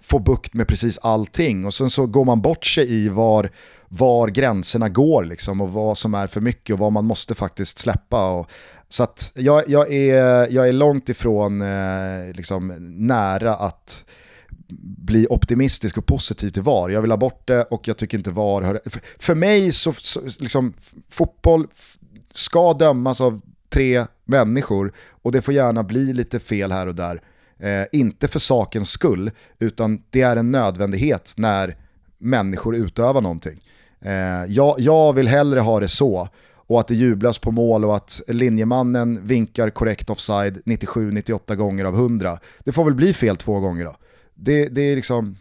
få 0.02 0.20
bukt 0.20 0.54
med 0.54 0.68
precis 0.68 0.98
allting 0.98 1.66
och 1.66 1.74
sen 1.74 1.90
så 1.90 2.06
går 2.06 2.26
man 2.26 2.42
bort 2.42 2.66
sig 2.66 2.92
i 2.94 3.10
var, 3.10 3.50
var 3.88 4.28
gränserna 4.28 4.90
går 4.90 5.24
liksom 5.24 5.62
och 5.62 5.74
vad 5.74 5.98
som 5.98 6.14
är 6.14 6.28
för 6.28 6.42
mycket 6.42 6.74
och 6.74 6.80
vad 6.80 6.92
man 6.92 7.06
måste 7.06 7.36
faktiskt 7.36 7.80
släppa. 7.80 8.32
Och, 8.32 8.50
så 8.90 9.04
att 9.04 9.32
jag, 9.36 9.70
jag, 9.70 9.94
är, 9.94 10.48
jag 10.52 10.70
är 10.70 10.74
långt 10.74 11.10
ifrån 11.10 11.62
eh, 11.62 12.34
liksom, 12.34 12.76
nära 13.08 13.56
att 13.56 14.04
bli 14.80 15.28
optimistisk 15.30 15.98
och 15.98 16.06
positiv 16.06 16.50
till 16.50 16.62
VAR. 16.62 16.90
Jag 16.90 17.02
vill 17.02 17.12
ha 17.12 17.18
bort 17.18 17.48
det 17.48 17.64
och 17.64 17.88
jag 17.88 17.98
tycker 17.98 18.18
inte 18.18 18.32
VAR 18.32 18.62
hör... 18.62 18.82
För 19.20 19.36
mig 19.36 19.72
så, 19.72 19.94
så 19.94 20.22
liksom, 20.40 20.74
fotboll 21.10 21.68
ska 22.34 22.74
dömas 22.74 23.22
av 23.22 23.42
tre 23.70 24.06
människor 24.26 24.94
och 25.22 25.32
det 25.32 25.42
får 25.42 25.54
gärna 25.54 25.84
bli 25.84 26.14
lite 26.14 26.40
fel 26.40 26.72
här 26.72 26.88
och 26.88 26.96
där. 26.96 27.22
Eh, 27.60 27.86
inte 27.92 28.28
för 28.28 28.40
sakens 28.40 28.90
skull, 28.90 29.32
utan 29.60 30.04
det 30.10 30.22
är 30.22 30.36
en 30.36 30.52
nödvändighet 30.52 31.34
när 31.38 31.78
människor 32.18 32.76
utövar 32.76 33.22
någonting. 33.22 33.60
Eh, 34.02 34.46
jag, 34.48 34.80
jag 34.80 35.14
vill 35.14 35.28
hellre 35.28 35.60
ha 35.60 35.80
det 35.80 35.88
så 35.88 36.30
och 36.72 36.80
att 36.80 36.88
det 36.88 36.96
jublas 36.96 37.38
på 37.38 37.52
mål 37.52 37.86
och 37.86 37.96
att 37.96 38.22
linjemannen 38.28 39.26
vinkar 39.26 39.70
korrekt 39.70 40.10
offside 40.10 40.62
97-98 40.66 41.56
gånger 41.56 41.86
av 41.86 41.96
100. 41.96 42.40
Det 42.60 42.72
får 42.72 42.84
väl 42.84 42.94
bli 42.94 43.14
fel 43.14 43.38
två 43.38 43.60
gånger 43.60 43.86
då. 43.86 43.96
Det, 44.44 44.70
det 44.70 44.82
är 44.82 44.96
liksom, 44.96 45.38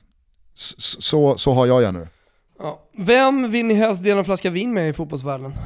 så, 0.55 1.39
så 1.39 1.53
har 1.53 1.67
jag 1.67 1.95
det. 1.95 2.09
Ja. 2.59 2.83
Vem 2.99 3.51
vill 3.51 3.67
ni 3.67 3.75
helst 3.75 4.05
dela 4.05 4.19
en 4.19 4.25
flaska 4.25 4.51
vin 4.51 4.73
med 4.73 4.89
i 4.89 4.93
fotbollsvärlden? 4.93 5.53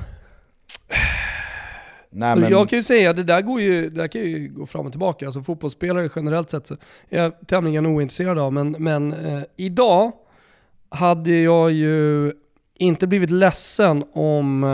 Nej, 2.11 2.37
men... 2.37 2.51
Jag 2.51 2.69
kan 2.69 2.79
ju 2.79 2.83
säga, 2.83 3.13
det 3.13 3.23
där, 3.23 3.43
går 3.43 3.61
ju, 3.61 3.91
det 3.91 4.01
där 4.01 4.09
kan 4.09 4.21
ju 4.21 4.49
gå 4.49 4.67
fram 4.67 4.87
och 4.87 4.93
tillbaka. 4.93 5.27
Alltså 5.27 5.43
fotbollsspelare 5.43 6.11
generellt 6.17 6.51
sett 6.51 6.67
så 6.67 6.77
är 7.09 7.23
jag 7.23 7.33
tämligen 7.47 7.87
ointresserad 7.87 8.39
av. 8.39 8.53
Men, 8.53 8.77
men 8.79 9.13
eh, 9.13 9.43
idag 9.57 10.13
hade 10.89 11.31
jag 11.31 11.73
ju 11.73 12.33
inte 12.79 13.07
blivit 13.07 13.31
ledsen 13.31 14.05
om 14.13 14.65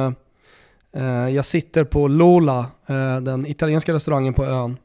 eh, 0.92 1.28
jag 1.28 1.44
sitter 1.44 1.84
på 1.84 2.08
Lola, 2.08 2.58
eh, 2.86 3.20
den 3.20 3.46
italienska 3.46 3.94
restaurangen 3.94 4.34
på 4.34 4.44
ön, 4.44 4.76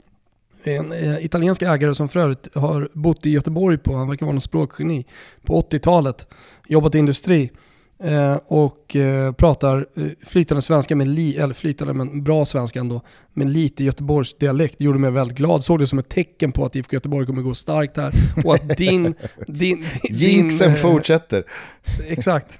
en 0.67 0.91
eh, 0.91 1.25
italiensk 1.25 1.61
ägare 1.61 1.95
som 1.95 2.09
för 2.09 2.19
övrigt 2.19 2.55
har 2.55 2.89
bott 2.93 3.25
i 3.25 3.29
Göteborg 3.29 3.77
på, 3.77 3.95
han 3.95 4.07
verkar 4.07 4.25
vara 4.25 4.33
någon 4.33 4.41
språkgeni, 4.41 5.05
på 5.43 5.61
80-talet, 5.61 6.27
jobbat 6.67 6.95
i 6.95 6.97
industri. 6.97 7.51
Eh, 7.99 8.38
och 8.47 8.95
eh, 8.95 9.31
pratar 9.31 9.85
eh, 9.95 10.07
flytande 10.26 10.61
svenska, 10.61 10.95
med 10.95 11.07
li, 11.07 11.38
eller 11.38 11.53
flytande 11.53 11.93
men 11.93 12.23
bra 12.23 12.45
svenska 12.45 12.80
ändå, 12.80 13.01
med 13.34 13.49
lite 13.49 13.84
Göteborgs 13.84 14.38
dialekt. 14.38 14.76
Det 14.77 14.85
gjorde 14.85 14.99
mig 14.99 15.11
väldigt 15.11 15.38
glad. 15.38 15.63
Såg 15.63 15.80
det 15.80 15.88
som 15.88 15.99
ett 15.99 16.09
tecken 16.09 16.51
på 16.51 16.65
att 16.65 16.76
IFK 16.76 16.93
Göteborg 16.93 17.26
kommer 17.26 17.41
gå 17.41 17.53
starkt 17.53 17.97
här. 17.97 18.13
Och 18.45 18.55
att 18.55 18.67
din... 18.77 19.03
din, 19.03 19.15
din 19.47 19.84
Jinxen 20.03 20.69
din, 20.69 20.77
fortsätter. 20.77 21.43
Exakt. 22.07 22.59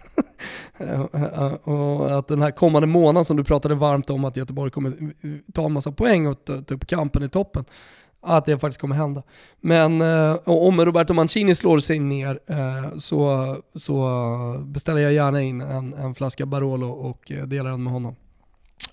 och 1.64 2.18
att 2.18 2.28
den 2.28 2.42
här 2.42 2.52
kommande 2.52 2.88
månaden 2.88 3.26
som 3.26 3.38
du 3.38 3.44
pratade 3.44 3.76
varmt 3.76 4.10
om 4.10 4.26
att 4.26 4.38
Göteborg 4.38 4.72
kommer 4.72 4.94
ta 5.52 5.66
en 5.66 5.74
massa 5.74 5.92
poäng 5.92 6.28
och 6.28 6.46
ta 6.46 6.74
upp 6.74 6.88
kampen 6.88 7.24
i 7.24 7.30
toppen 7.30 7.66
att 8.26 8.46
det 8.46 8.60
faktiskt 8.60 8.82
kommer 8.82 8.96
hända. 8.96 9.24
Men 9.62 10.02
eh, 10.02 10.38
om 10.46 10.86
Roberto 10.86 11.14
Mancini 11.14 11.56
slår 11.56 11.80
sig 11.80 12.00
ner 12.00 12.40
eh, 12.48 12.98
så, 12.98 13.56
så 13.76 14.64
beställer 14.66 15.02
jag 15.02 15.14
gärna 15.14 15.42
in 15.42 15.62
en, 15.62 15.94
en 15.94 16.16
flaska 16.16 16.46
Barolo 16.46 16.90
och 16.90 17.32
eh, 17.32 17.44
delar 17.44 17.72
den 17.72 17.84
med 17.84 17.94
honom. 17.94 18.16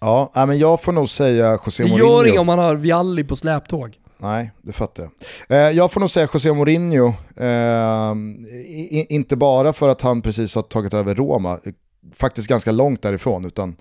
Ja, 0.01 0.31
men 0.35 0.59
jag 0.59 0.83
får 0.83 0.93
nog 0.93 1.09
säga 1.09 1.59
José 1.67 1.83
Mourinho. 1.83 2.07
Det 2.07 2.13
gör 2.13 2.27
inget 2.27 2.41
om 2.41 2.47
man 2.47 2.59
har 2.59 2.77
Vialli 2.77 3.25
på 3.25 3.37
släptåg. 3.37 3.99
Nej, 4.19 4.51
det 4.63 4.73
fattar 4.73 5.03
jag. 5.49 5.59
Eh, 5.59 5.77
jag 5.77 5.93
får 5.93 6.01
nog 6.01 6.11
säga 6.11 6.29
José 6.35 6.53
Mourinho, 6.53 7.15
eh, 7.37 8.15
inte 9.09 9.37
bara 9.37 9.73
för 9.73 9.89
att 9.89 10.03
han 10.03 10.23
precis 10.23 10.55
har 10.55 10.63
tagit 10.63 10.95
över 10.95 11.15
Roma, 11.15 11.59
faktiskt 12.15 12.49
ganska 12.49 12.73
långt 12.73 13.03
därifrån, 13.03 13.45
utan 13.45 13.77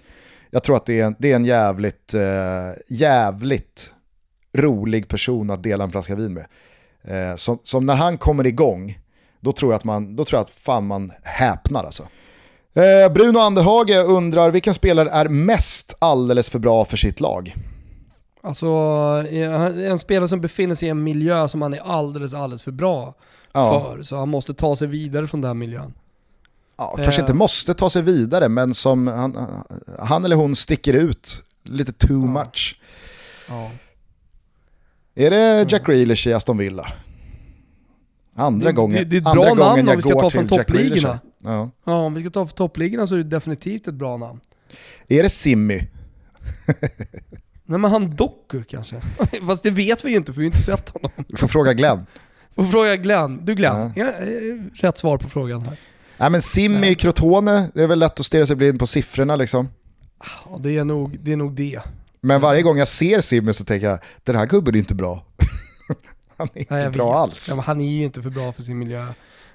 jag 0.49 0.63
tror 0.63 0.75
att 0.75 0.85
det 0.85 0.99
är 0.99 1.05
en, 1.05 1.15
det 1.19 1.31
är 1.31 1.35
en 1.35 1.45
jävligt, 1.45 2.13
jävligt 2.87 3.93
rolig 4.53 5.07
person 5.07 5.49
att 5.49 5.63
dela 5.63 5.83
en 5.83 5.91
flaska 5.91 6.15
vin 6.15 6.33
med. 6.33 6.45
Eh, 7.03 7.35
som, 7.35 7.59
som, 7.63 7.85
när 7.85 7.95
han 7.95 8.17
kommer 8.17 8.47
igång, 8.47 8.99
då 9.39 9.51
tror 9.51 9.71
jag 9.71 9.77
att 9.77 9.83
man, 9.83 10.15
då 10.15 10.25
tror 10.25 10.37
jag 10.37 10.43
att 10.43 10.49
fan 10.51 10.87
man 10.87 11.11
häpnar 11.23 11.83
alltså. 11.83 12.07
Eh, 12.73 13.13
Bruno 13.13 13.39
Anderhage 13.39 14.05
undrar 14.05 14.51
vilken 14.51 14.73
spelare 14.73 15.09
är 15.09 15.27
mest 15.27 15.95
alldeles 15.99 16.49
för 16.49 16.59
bra 16.59 16.85
för 16.85 16.97
sitt 16.97 17.19
lag? 17.19 17.55
Alltså 18.43 18.67
en 19.85 19.99
spelare 19.99 20.27
som 20.27 20.41
befinner 20.41 20.75
sig 20.75 20.87
i 20.87 20.91
en 20.91 21.03
miljö 21.03 21.47
som 21.47 21.61
han 21.61 21.73
är 21.73 21.79
alldeles, 21.79 22.33
alldeles 22.33 22.63
för 22.63 22.71
bra 22.71 23.13
ja. 23.51 23.83
för. 23.83 24.03
Så 24.03 24.15
han 24.15 24.29
måste 24.29 24.53
ta 24.53 24.75
sig 24.75 24.87
vidare 24.87 25.27
från 25.27 25.41
den 25.41 25.57
miljön. 25.57 25.93
Ja, 26.77 26.95
kanske 27.03 27.21
inte 27.21 27.33
måste 27.33 27.73
ta 27.73 27.89
sig 27.89 28.01
vidare, 28.01 28.49
men 28.49 28.73
som 28.73 29.07
han, 29.07 29.63
han 29.99 30.25
eller 30.25 30.35
hon 30.35 30.55
sticker 30.55 30.93
ut 30.93 31.43
lite 31.63 31.91
too 31.91 32.21
ja. 32.21 32.43
much. 32.43 32.79
Ja. 33.49 33.71
Är 35.15 35.29
det 35.29 35.71
Jack 35.71 35.85
Grealish 35.85 36.27
i 36.27 36.33
Aston 36.33 36.57
Villa? 36.57 36.87
Andra 38.35 38.67
det, 38.67 38.73
gången, 38.73 38.97
det, 38.97 39.03
det 39.03 39.15
är 39.15 39.17
ett 39.17 39.23
bra 39.23 39.53
namn 39.53 39.89
om 39.89 39.95
vi 39.95 40.01
ska 40.01 40.19
ta 40.19 40.29
från 40.29 40.47
toppligorna. 40.47 41.19
Ja. 41.43 41.69
ja, 41.85 41.93
om 41.93 42.13
vi 42.13 42.21
ska 42.21 42.29
ta 42.29 42.45
från 42.45 42.55
toppligorna 42.55 43.07
så 43.07 43.15
är 43.15 43.17
det 43.17 43.23
definitivt 43.23 43.87
ett 43.87 43.93
bra 43.93 44.17
namn. 44.17 44.39
Är 45.07 45.23
det 45.23 45.29
Simmy? 45.29 45.79
Nej 47.65 47.79
men 47.79 47.91
han 47.91 48.09
Doku 48.09 48.63
kanske. 48.63 49.01
Fast 49.47 49.63
det 49.63 49.71
vet 49.71 50.05
vi 50.05 50.09
ju 50.09 50.17
inte 50.17 50.33
för 50.33 50.39
vi 50.39 50.45
har 50.45 50.51
inte 50.51 50.61
sett 50.61 50.89
honom. 50.89 51.11
Du 51.27 51.37
får 51.37 51.47
fråga 51.47 51.73
Glenn. 51.73 52.05
Får 52.55 52.63
fråga 52.63 52.95
Glenn. 52.95 53.45
Du 53.45 53.55
Glenn, 53.55 53.91
ja. 53.95 54.11
rätt 54.73 54.97
svar 54.97 55.17
på 55.17 55.29
frågan 55.29 55.61
här. 55.61 55.77
Nej 56.17 56.29
men 56.29 56.41
Simmy 56.41 56.87
i 56.87 56.95
Crotone, 56.95 57.69
det 57.73 57.83
är 57.83 57.87
väl 57.87 57.99
lätt 57.99 58.19
att 58.19 58.25
stirra 58.25 58.45
sig 58.45 58.55
blind 58.55 58.79
på 58.79 58.87
siffrorna 58.87 59.35
liksom. 59.35 59.69
Ja, 60.19 60.57
det 60.59 60.77
är 60.77 60.83
nog 60.83 61.19
det. 61.19 61.31
Är 61.31 61.37
nog 61.37 61.53
det. 61.53 61.81
Men 62.21 62.41
varje 62.41 62.61
gång 62.61 62.77
jag 62.77 62.87
ser 62.87 63.21
Simmy 63.21 63.53
så 63.53 63.65
tänker 63.65 63.89
jag, 63.89 63.99
den 64.23 64.35
här 64.35 64.45
gubben 64.45 64.75
är 64.75 64.79
inte 64.79 64.95
bra. 64.95 65.25
han 66.37 66.49
är 66.53 66.59
inte 66.59 66.73
Nej, 66.75 66.89
bra 66.89 67.11
vet. 67.11 67.15
alls. 67.19 67.47
Ja, 67.55 67.61
han 67.61 67.81
är 67.81 67.91
ju 67.91 68.03
inte 68.03 68.21
för 68.21 68.29
bra 68.29 68.51
för 68.51 68.61
sin 68.61 68.79
miljö. 68.79 69.05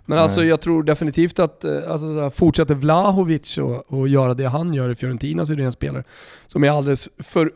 Men 0.08 0.18
alltså 0.18 0.44
jag 0.44 0.60
tror 0.60 0.82
definitivt 0.82 1.38
att 1.38 1.64
eh, 1.64 1.78
alltså, 1.88 2.30
fortsätter 2.30 2.74
Vlahovic 2.74 3.58
och, 3.58 3.92
och 3.92 4.08
göra 4.08 4.34
det 4.34 4.44
han 4.44 4.74
gör 4.74 4.90
i 4.90 4.94
Fiorentina 4.94 5.46
så 5.46 5.52
är 5.52 5.56
det 5.56 5.64
en 5.64 5.72
spelare 5.72 6.04
som 6.46 6.64
är 6.64 6.70
alldeles 6.70 7.08
för, 7.18 7.52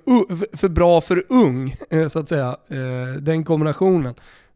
för 0.57 0.69
bra 0.69 1.01
för 1.01 1.25
ung, 1.29 1.77
eh, 1.91 2.09
så 2.09 2.19
att 2.19 2.29
säga. 2.29 2.57
Eh, 2.71 3.21
Den 3.21 3.45
kombinationen. 3.45 4.15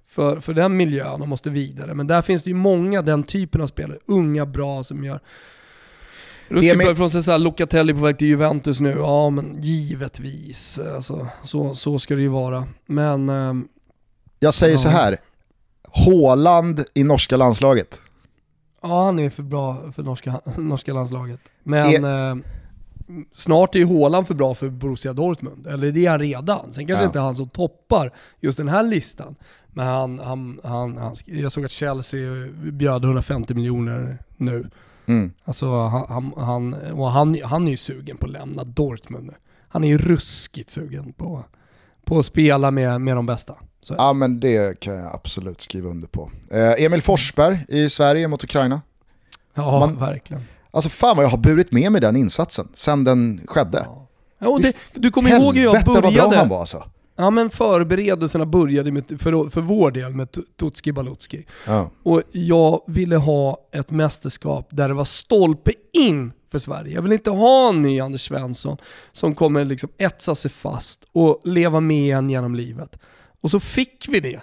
För, 0.09 0.41
för 0.41 0.55
den 0.55 0.77
miljön 0.77 1.23
och 1.23 1.29
måste 1.29 1.51
vidare. 1.51 1.95
Men 1.95 2.07
där 2.07 2.23
finns 2.23 2.43
det 2.43 2.51
ju 2.51 2.57
många 2.57 3.03
den 3.03 3.23
typen 3.25 3.61
av 3.61 3.67
spelare. 3.67 3.99
Unga, 4.07 4.47
bra 4.47 4.85
som 4.85 5.05
gör 5.05 5.21
Ruskigt 6.49 6.79
bra 6.79 6.91
ifrån 6.93 7.11
sig 7.11 7.23
såhär, 7.23 7.39
Locatelli 7.39 7.95
på 7.95 8.01
väg 8.01 8.19
till 8.19 8.29
Juventus 8.29 8.81
nu, 8.81 8.91
ja 8.91 9.31
men 9.31 9.63
givetvis. 9.63 10.79
Alltså, 10.95 11.27
så, 11.43 11.75
så 11.75 11.99
ska 11.99 12.15
det 12.15 12.23
ju 12.23 12.29
vara. 12.29 12.67
Men 12.87 13.29
ehm, 13.29 13.69
Jag 14.41 14.55
säger 14.55 14.73
Ja. 14.75 14.79
så 14.79 14.89
här. 14.89 15.17
Haaland 16.07 16.85
i 16.95 17.05
norska 17.05 17.37
landslaget. 17.37 18.01
Ja, 18.83 19.05
han 19.05 19.19
är 19.19 19.31
för 19.31 19.43
bra 19.43 19.93
för 19.93 20.03
norska, 20.03 20.41
norska 20.57 20.93
landslaget. 20.93 21.41
Men 21.63 22.05
eh, 22.05 22.45
snart 23.33 23.75
är 23.75 23.79
ju 23.79 23.87
Haaland 23.87 24.27
för 24.27 24.35
bra 24.35 24.55
för 24.55 24.69
Borussia 24.69 25.13
Dortmund. 25.13 25.67
Eller 25.67 25.91
det 25.93 26.07
är 26.07 26.11
han 26.11 26.19
redan. 26.21 26.73
Sen 26.73 26.87
kanske 26.87 27.05
Ja. 27.05 27.07
inte 27.07 27.21
han 27.21 27.35
som 27.35 27.49
toppar 27.49 28.13
just 28.41 28.59
den 28.59 28.69
här 28.69 28.83
listan. 28.83 29.37
Men 29.73 29.87
han, 29.87 30.19
han, 30.19 30.61
han, 30.65 30.97
han, 30.99 31.15
jag 31.25 31.53
såg 31.53 31.65
att 31.65 31.71
Chelsea 31.71 32.21
bjöd 32.73 33.05
150 33.05 33.55
miljoner 33.55 34.19
nu. 34.37 34.71
Mm. 35.07 35.33
Alltså 35.45 35.87
han, 35.87 36.33
han, 36.37 36.75
och 36.75 37.11
han, 37.11 37.39
han 37.45 37.67
är 37.67 37.71
ju 37.71 37.77
sugen 37.77 38.17
på 38.17 38.27
att 38.27 38.33
lämna 38.33 38.65
Dortmund 38.65 39.27
nu. 39.27 39.33
Han 39.69 39.85
är 39.85 39.89
ju 39.89 39.99
ruskigt 39.99 40.71
sugen 40.71 41.13
på, 41.13 41.45
på 42.05 42.19
att 42.19 42.27
spela 42.27 42.71
med, 42.71 43.01
med 43.01 43.17
de 43.17 43.27
bästa. 43.27 43.55
Så, 43.83 43.95
Ja 43.99 44.13
men 44.13 44.41
det 44.41 44.81
kan 44.81 44.95
jag 44.95 45.15
absolut 45.15 45.61
skriva 45.61 45.91
under 45.91 46.09
på. 46.09 46.31
Eh, 46.51 46.85
Emil 46.85 47.03
Forsberg 47.03 47.65
i 47.69 47.89
Sverige 47.91 48.29
mot 48.29 48.45
Ukraina. 48.45 48.81
ja, 49.55 49.79
man- 49.81 49.99
verkligen. 49.99 50.43
Alltså 50.71 50.91
fan 50.91 51.17
vad 51.17 51.25
jag 51.25 51.31
har 51.31 51.39
burit 51.39 51.73
med 51.73 51.93
mig 51.93 52.01
den 52.01 52.17
insatsen 52.17 52.69
sen 52.75 53.05
den 53.05 53.41
skedde. 53.47 53.83
Ja. 53.87 54.07
Ja, 54.39 54.59
det, 54.63 54.77
du 54.95 55.11
kommer 55.11 55.31
ihåg 55.31 55.57
hur 55.57 55.65
jag 55.65 55.73
Helvete 55.75 55.91
vad 55.91 56.03
bra 56.03 56.11
började? 56.11 56.37
han 56.37 56.49
var 56.49 56.61
alltså. 56.61 56.85
Ja 57.17 57.31
men 57.31 57.51
förberedelserna 57.51 58.47
började 58.47 58.93
med, 58.93 59.21
för, 59.21 59.51
för 59.51 59.61
vår 59.61 59.91
del 59.91 60.15
med 60.15 60.33
Tu- 60.33 60.43
Tutski 60.57 60.93
Balutski. 60.93 61.47
Ja. 61.67 61.91
Och 62.03 62.23
jag 62.33 62.81
ville 62.87 63.17
ha 63.17 63.59
ett 63.73 63.91
mästerskap 63.91 64.69
där 64.71 64.89
det 64.89 64.95
var 64.95 65.05
stolpe 65.05 65.73
in 65.93 66.33
för 66.51 66.59
Sverige. 66.59 66.95
Jag 66.95 67.03
vill 67.03 67.13
inte 67.13 67.31
ha 67.31 67.69
en 67.69 67.83
ny 67.83 68.01
Anders 68.01 68.27
Svensson 68.29 68.77
som 69.13 69.35
kommer 69.35 69.65
liksom 69.65 69.89
etsa 69.99 70.35
sig 70.35 70.51
fast 70.51 71.05
och 71.13 71.41
leva 71.45 71.81
med 71.81 72.17
en 72.17 72.31
genom 72.31 72.55
livet. 72.55 72.99
Och 73.41 73.51
så 73.51 73.61
fick 73.61 74.07
vi 74.09 74.21
det. 74.21 74.41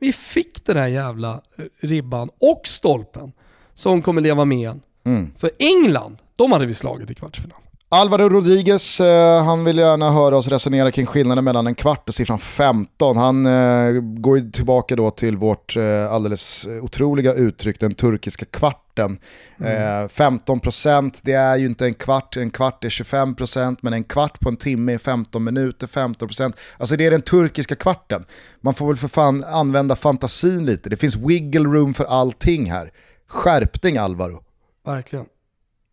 Vi 0.00 0.12
fick 0.12 0.64
den 0.66 0.76
här 0.76 0.86
jävla 0.88 1.32
eh, 1.32 1.64
ribban 1.80 2.28
och 2.40 2.60
stolpen 2.64 3.32
som 3.74 4.02
kommer 4.02 4.20
leva 4.20 4.44
med 4.44 4.70
en. 4.70 4.80
Mm. 5.04 5.32
För 5.38 5.50
England, 5.58 6.16
de 6.36 6.52
hade 6.52 6.66
vi 6.66 6.74
slagit 6.74 7.10
i 7.10 7.14
kvartsfinal. 7.14 7.58
Alvaro 7.88 8.28
Rodriguez, 8.28 9.00
eh, 9.00 9.44
han 9.44 9.64
vill 9.64 9.78
gärna 9.78 10.10
höra 10.10 10.36
oss 10.36 10.48
resonera 10.48 10.90
kring 10.90 11.06
skillnaden 11.06 11.44
mellan 11.44 11.66
en 11.66 11.74
kvart 11.74 12.08
och 12.08 12.14
siffran 12.14 12.38
15. 12.38 13.16
Han 13.16 13.46
eh, 13.46 13.92
går 14.00 14.38
ju 14.38 14.50
tillbaka 14.50 14.96
då 14.96 15.10
till 15.10 15.36
vårt 15.36 15.76
eh, 15.76 16.12
alldeles 16.12 16.66
otroliga 16.82 17.34
uttryck, 17.34 17.80
den 17.80 17.94
turkiska 17.94 18.44
kvarten. 18.44 19.18
Eh, 19.60 19.64
15% 20.08 21.20
det 21.22 21.32
är 21.32 21.56
ju 21.56 21.66
inte 21.66 21.86
en 21.86 21.94
kvart, 21.94 22.36
en 22.36 22.50
kvart 22.50 22.84
är 22.84 22.88
25% 22.88 23.78
men 23.80 23.92
en 23.92 24.04
kvart 24.04 24.40
på 24.40 24.48
en 24.48 24.56
timme 24.56 24.94
är 24.94 24.98
15 24.98 25.44
minuter, 25.44 25.86
15%. 25.86 26.52
Alltså 26.78 26.96
det 26.96 27.06
är 27.06 27.10
den 27.10 27.22
turkiska 27.22 27.76
kvarten. 27.76 28.24
Man 28.60 28.74
får 28.74 28.86
väl 28.86 28.96
för 28.96 29.08
fan 29.08 29.44
använda 29.44 29.96
fantasin 29.96 30.66
lite, 30.66 30.88
det 30.88 30.96
finns 30.96 31.16
wiggle 31.16 31.68
room 31.68 31.94
för 31.94 32.04
allting 32.04 32.70
här. 32.70 32.90
Skärpning 33.28 33.96
Alvaro. 33.96 34.42
Verkligen. 34.86 35.26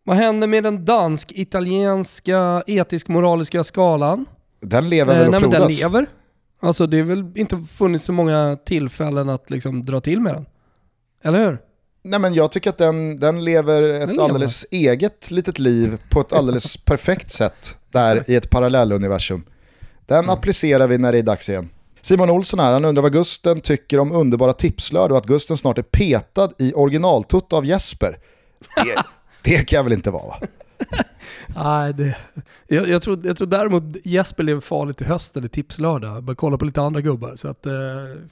Vad 0.06 0.16
hände 0.16 0.46
med 0.46 0.64
den 0.64 0.84
dansk-italienska 0.84 2.62
etisk-moraliska 2.66 3.64
skalan? 3.64 4.26
Den 4.60 4.88
lever 4.88 5.14
väl 5.14 5.22
Eh, 5.22 5.26
och 5.26 5.30
nej 5.30 5.40
men 5.40 5.50
den 5.50 5.68
lever. 5.68 6.06
Alltså 6.60 6.86
det 6.86 6.98
är 6.98 7.02
väl 7.02 7.32
inte 7.34 7.64
funnits 7.76 8.04
så 8.04 8.12
många 8.12 8.58
tillfällen 8.64 9.28
att 9.28 9.50
liksom 9.50 9.84
dra 9.84 10.00
till 10.00 10.20
med 10.20 10.34
den. 10.34 10.46
Eller 11.22 11.38
hur? 11.38 11.58
Nej 12.02 12.20
men 12.20 12.34
jag 12.34 12.50
tycker 12.52 12.70
att 12.70 12.78
den, 12.78 13.16
den 13.16 13.44
lever 13.44 13.82
ett 13.82 14.08
lever. 14.08 14.22
alldeles 14.22 14.66
eget 14.70 15.30
litet 15.30 15.58
liv 15.58 15.98
på 16.10 16.20
ett 16.20 16.32
alldeles 16.32 16.76
perfekt 16.84 17.30
sätt 17.30 17.78
där 17.90 18.30
i 18.30 18.34
ett 18.34 18.50
parallelluniversum. 18.50 19.44
Den 20.06 20.30
applicerar 20.30 20.86
vi 20.86 20.98
när 20.98 21.12
det 21.12 21.18
är 21.18 21.22
dags 21.22 21.48
igen. 21.48 21.68
Simon 22.00 22.30
Olsson 22.30 22.60
här, 22.60 22.72
han 22.72 22.84
undrar 22.84 23.02
vad 23.02 23.12
Gusten 23.12 23.60
tycker 23.60 23.98
om 23.98 24.12
underbara 24.12 24.52
tipslörd 24.52 25.10
och 25.10 25.18
att 25.18 25.26
Gusten 25.26 25.56
snart 25.56 25.78
är 25.78 25.82
petad 25.82 26.50
i 26.58 26.72
originaltutt 26.74 27.52
av 27.52 27.64
Jesper. 27.66 28.18
Det, 28.76 29.04
det 29.44 29.68
kan 29.68 29.76
jag 29.76 29.84
väl 29.84 29.92
inte 29.92 30.10
vara 30.10 30.26
va? 30.26 30.36
Nej, 31.56 31.94
det, 31.94 32.16
jag, 32.68 32.88
jag, 32.88 33.02
tror, 33.02 33.26
jag 33.26 33.36
tror 33.36 33.46
däremot 33.46 33.82
Jesper 34.04 34.42
lever 34.42 34.60
farligt 34.60 35.02
i 35.02 35.04
hösten 35.04 35.44
i 35.44 35.48
tipslördag. 35.48 36.22
Bara 36.22 36.36
kolla 36.36 36.58
på 36.58 36.64
lite 36.64 36.80
andra 36.80 37.00
gubbar. 37.00 37.36
Så 37.36 37.48
att, 37.48 37.66
eh, 37.66 37.72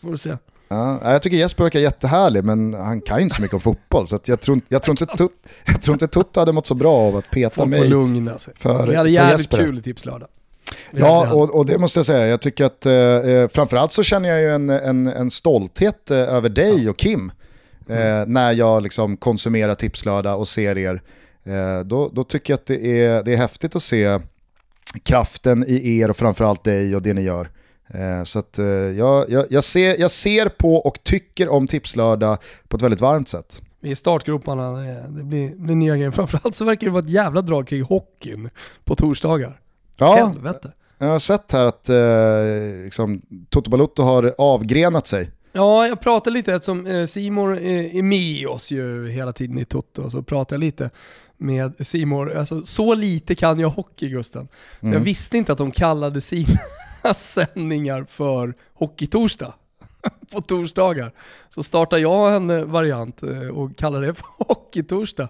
får 0.01 0.17
se. 0.17 0.37
Ja, 0.69 1.13
jag 1.13 1.23
tycker 1.23 1.37
Jesper 1.37 1.65
verkar 1.65 1.81
jättehärlig 1.81 2.45
men 2.45 2.75
han 2.75 3.01
kan 3.01 3.17
ju 3.19 3.23
inte 3.23 3.37
så 3.37 3.43
mycket 3.43 3.55
om 3.55 3.61
fotboll 3.61 4.09
så 4.09 4.17
att 4.17 4.29
jag, 4.29 4.41
tror, 4.41 4.61
jag, 4.69 4.83
tror 4.83 4.93
inte 5.03 5.17
Tut, 5.17 5.31
jag 5.67 5.83
tror 5.83 5.95
inte 5.95 6.09
Tutto 6.09 6.41
hade 6.41 6.53
mått 6.53 6.67
så 6.67 6.75
bra 6.75 6.95
av 6.95 7.17
att 7.17 7.31
peta 7.31 7.55
Folk 7.55 7.69
mig. 7.71 7.89
lugna 7.89 8.39
sig. 8.39 8.55
för- 8.57 8.87
Vi 8.89 8.95
hade 8.97 9.11
jävligt 9.11 9.39
Jesper. 9.41 9.57
kul 9.57 9.79
i 9.79 9.83
tipslördag. 9.83 10.29
Ja, 10.91 11.33
och, 11.33 11.57
och 11.59 11.67
det 11.67 11.79
måste 11.79 11.99
jag 11.99 12.07
säga. 12.07 12.27
Jag 12.27 12.41
tycker 12.41 12.65
att 12.65 12.87
eh, 12.87 12.93
eh, 12.95 13.49
framförallt 13.49 13.93
så 13.93 14.03
känner 14.03 14.29
jag 14.29 14.41
ju 14.41 14.49
en, 14.51 14.71
en, 14.71 15.07
en 15.07 15.31
stolthet 15.31 16.11
eh, 16.11 16.17
över 16.19 16.49
dig 16.49 16.89
och 16.91 16.97
Kim. 16.97 17.33
Eh, 17.89 18.27
när 18.27 18.53
jag 18.53 18.83
liksom 18.83 19.17
konsumerar 19.17 19.75
Tipslördag 19.75 20.39
och 20.39 20.49
ser 20.49 20.79
er. 20.79 21.03
Eh, 21.45 21.81
då, 21.85 22.11
då 22.13 22.25
tycker 22.25 22.53
jag 22.53 22.59
att 22.59 22.67
det 22.67 23.01
är, 23.03 23.23
det 23.23 23.33
är 23.33 23.37
häftigt 23.37 23.77
att 23.77 23.83
se 23.83 24.19
kraften 25.03 25.65
i 25.69 25.99
er 25.99 26.11
och 26.11 26.17
framförallt 26.17 26.65
dig 26.65 26.97
och 26.97 27.03
det 27.03 27.15
ni 27.15 27.23
gör. 27.23 27.51
Eh, 27.95 28.23
så 28.25 28.39
att 28.39 28.59
eh, 28.59 28.67
jag, 28.67 29.31
jag, 29.31 29.47
jag, 29.51 29.65
ser, 29.65 30.01
jag 30.01 30.11
ser 30.11 30.49
på 30.49 30.77
och 30.77 30.99
tycker 31.03 31.49
om 31.49 31.67
Tipslördag 31.67 32.39
på 32.69 32.77
ett 32.77 32.83
väldigt 32.83 33.01
varmt 33.01 33.29
sätt. 33.29 33.63
Vi 33.81 33.91
är 33.91 33.95
startgroparna, 33.95 34.71
det- 34.73 35.05
det 35.09 35.25
blir, 35.25 35.55
blir 35.57 35.75
nya 35.75 35.97
grejer. 35.97 36.11
Framförallt 36.11 36.55
så 36.55 36.65
verkar 36.65 36.87
det 36.87 36.91
vara 36.93 37.03
ett 37.05 37.11
jävla 37.11 37.43
drag 37.43 37.69
kring 37.69 37.83
hockeyn 37.83 38.51
på 38.85 38.95
torsdagar. 38.95 39.61
Ja, 39.97 40.15
Helvete. 40.15 40.73
jag 40.99 41.07
har 41.07 41.19
sett 41.19 41.53
här 41.53 41.67
att 41.67 41.89
eh, 41.89 42.85
liksom, 42.85 43.23
Toto 43.51 43.71
Balotto 43.71 44.03
har 44.03 44.35
avgrenat 44.39 45.07
sig. 45.07 45.31
Ja, 45.53 45.87
jag 45.89 46.01
pratar 46.01 46.31
lite 46.31 46.55
eftersom 46.55 46.87
eh, 46.87 47.07
Simor 47.07 47.57
eh, 47.59 47.97
är 47.97 48.03
med 48.03 48.47
oss 48.49 48.70
ju 48.70 49.09
hela 49.09 49.33
tiden 49.33 49.59
i 49.59 49.65
Toto, 49.65 50.11
så 50.11 50.23
pratar 50.23 50.57
jag 50.57 50.61
lite 50.61 50.91
med 51.37 51.87
Simor. 51.87 52.33
Alltså, 52.37 52.62
så 52.62 52.95
lite 52.95 53.35
kan 53.35 53.61
jag 53.61 53.69
hockey 53.69 54.09
Gusten. 54.09 54.49
Så 54.81 54.87
Mm. 54.87 54.93
jag 54.99 55.01
visste 55.05 55.39
inte 55.39 55.53
att 55.53 55.59
de 55.59 55.70
kallade 55.70 56.20
sina 56.20 56.59
sändningar 57.15 58.05
för 58.09 58.55
Hockeytorsdag 58.74 59.55
på 60.33 60.41
torsdagar. 60.41 61.12
Så 61.49 61.62
startar 61.62 61.99
jag 61.99 62.37
en 62.37 62.51
eh, 62.51 62.65
variant 62.65 63.23
eh, 63.23 63.49
och 63.49 63.77
kallar 63.77 64.01
det 64.01 64.15
för 64.15 64.27
Hockeytorsdag. 64.49 65.29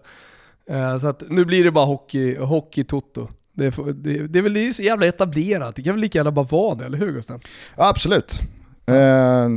Så 1.01 1.07
att 1.09 1.23
nu 1.31 1.44
blir 1.44 1.65
det 1.65 1.70
bara 1.73 1.85
hockey, 1.85 2.36
hockey 2.36 2.85
Toto. 2.85 3.28
Det, 3.53 3.65
är- 3.66 3.93
det, 3.93 4.27
det 4.27 4.39
är 4.39 4.43
väl 4.43 4.55
det 4.55 4.66
är 4.66 4.73
så 4.73 4.82
jävla 4.82 5.07
etablerat, 5.07 5.77
det 5.77 5.82
kan 5.82 5.94
väl 5.94 6.01
lika 6.01 6.19
gärna 6.19 6.31
bara 6.31 6.47
vara 6.47 6.74
det, 6.74 6.85
eller 6.85 6.99
hur 6.99 7.12
Gusten? 7.12 7.40
Ja, 7.77 7.89
absolut. 7.89 8.40
Eh, 8.86 9.49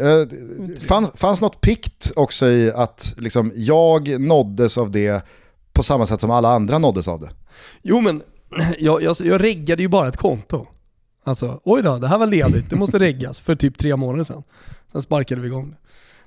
eh, 0.00 0.26
fanns, 0.80 1.12
fanns 1.14 1.40
något 1.40 1.60
pikt 1.60 2.12
också 2.16 2.46
i 2.46 2.72
att 2.72 3.14
liksom, 3.18 3.52
jag 3.54 4.20
nåddes 4.20 4.78
av 4.78 4.90
det 4.90 5.24
på 5.72 5.82
samma 5.82 6.06
sätt 6.06 6.20
som 6.20 6.30
alla 6.30 6.48
andra 6.48 6.78
nåddes 6.78 7.08
av 7.08 7.20
det? 7.20 7.30
Jo 7.82 8.00
men, 8.00 8.22
jag, 8.78 9.02
jag, 9.02 9.16
jag 9.20 9.44
reggade 9.44 9.82
ju 9.82 9.88
bara 9.88 10.08
ett 10.08 10.16
konto. 10.16 10.66
Alltså, 11.24 11.60
oj 11.64 11.82
då, 11.82 11.96
det 11.96 12.08
här 12.08 12.18
var 12.18 12.26
ledigt, 12.26 12.70
det 12.70 12.76
måste 12.76 12.98
reggas 12.98 13.40
för 13.40 13.54
typ 13.54 13.78
tre 13.78 13.96
månader 13.96 14.24
sedan. 14.24 14.42
Sen 14.92 15.02
sparkade 15.02 15.40
vi 15.40 15.46
igång 15.46 15.70
det. 15.70 15.76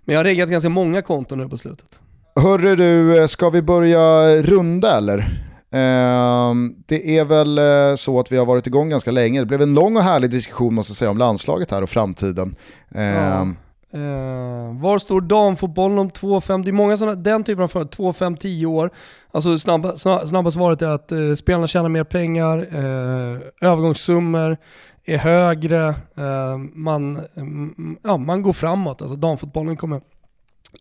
Men 0.05 0.13
jag 0.13 0.19
har 0.19 0.25
reggat 0.25 0.49
ganska 0.49 0.69
många 0.69 1.01
konton 1.01 1.37
nu 1.37 1.49
på 1.49 1.57
slutet. 1.57 1.99
Hörru 2.35 2.75
du, 2.75 3.21
eh, 3.21 3.27
ska 3.27 3.49
vi 3.49 3.61
börja 3.61 4.35
runda 4.41 4.97
eller? 4.97 5.49
Ehm, 5.73 6.75
det 6.85 7.17
är 7.17 7.25
väl 7.25 7.57
eh, 7.57 7.95
så 7.95 8.19
att 8.19 8.31
vi 8.31 8.37
har 8.37 8.45
varit 8.45 8.67
igång 8.67 8.89
ganska 8.89 9.11
länge. 9.11 9.39
Det 9.39 9.45
blev 9.45 9.61
en 9.61 9.73
lång 9.73 9.97
och 9.97 10.03
härlig 10.03 10.29
diskussion 10.29 10.73
måste 10.73 10.91
jag 10.91 10.97
säga 10.97 11.11
om 11.11 11.17
landslaget 11.17 11.71
här 11.71 11.81
och 11.81 11.89
framtiden. 11.89 12.55
Ehm, 12.95 13.55
ja. 13.91 13.99
Eh, 13.99 14.81
var 14.81 14.97
står 14.97 15.21
damfotbollen 15.21 15.99
om 15.99 16.09
2-5? 16.09 16.63
Det 16.63 16.69
är 16.69 16.73
många 16.73 16.97
sådana, 16.97 17.15
den 17.15 17.43
typen 17.43 17.63
av 17.63 17.67
frågor. 17.67 17.87
2-5-10 17.87 18.65
år. 18.65 18.91
Alltså 19.31 19.57
snabba, 19.57 19.97
snabba, 19.97 20.25
snabba 20.25 20.51
svaret 20.51 20.81
är 20.81 20.87
att 20.87 21.11
eh, 21.11 21.33
spelarna 21.37 21.67
tjänar 21.67 21.89
mer 21.89 22.03
pengar, 22.03 22.57
eh, 22.57 23.69
övergångssummor 23.69 24.57
är 25.05 25.17
högre, 25.17 25.87
eh, 26.17 26.57
man, 26.73 27.21
mm, 27.35 27.97
ja, 28.03 28.17
man 28.17 28.41
går 28.41 28.53
framåt. 28.53 29.01
Alltså 29.01 29.15
damfotbollen 29.15 29.77
kommer 29.77 30.01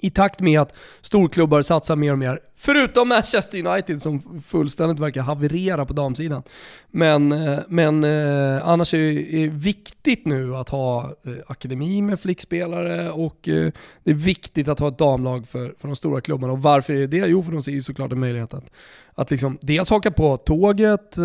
i 0.01 0.11
takt 0.11 0.41
med 0.41 0.61
att 0.61 0.75
storklubbar 1.01 1.63
satsar 1.63 1.97
mer 1.97 2.13
och 2.13 2.19
mer, 2.19 2.41
förutom 2.57 3.09
Manchester 3.09 3.67
United 3.67 4.03
som 4.03 4.43
fullständigt 4.47 5.01
verkar 5.01 5.23
haverera 5.23 5.85
på 5.87 5.93
damsidan. 5.93 6.43
Men, 6.91 7.33
eh, 7.33 7.59
men 7.69 8.05
eh, 8.05 8.69
annars 8.69 8.95
är 8.95 8.99
det 8.99 9.49
viktigt 9.49 10.27
nu 10.27 10.57
att 10.57 10.69
ha 10.69 11.05
eh, 11.05 11.33
akademi 11.47 12.03
med 12.03 12.21
flickspelare 12.21 13.11
och 13.11 13.39
det 13.43 14.11
är 14.11 14.15
viktigt 14.15 14.69
att 14.69 14.79
ha 14.79 14.89
ett 14.89 14.99
damlag 14.99 15.49
för, 15.49 15.75
för 15.79 15.89
de 15.89 15.97
stora 15.97 16.21
klubbarna. 16.21 16.53
Och 16.53 16.63
varför 16.63 16.93
är 16.93 16.99
det 16.99 17.07
det? 17.07 17.27
Jo, 17.27 17.43
för 17.43 17.53
de 17.53 17.63
ser 17.63 17.73
ju 17.73 17.83
såklart 17.83 18.13
en 18.13 18.21
möjlighet 18.21 18.55
att, 18.55 18.71
att 19.15 19.31
liksom 19.31 19.59
dels 19.61 19.91
haka 19.91 20.11
på 20.11 20.37
tåget, 20.37 21.17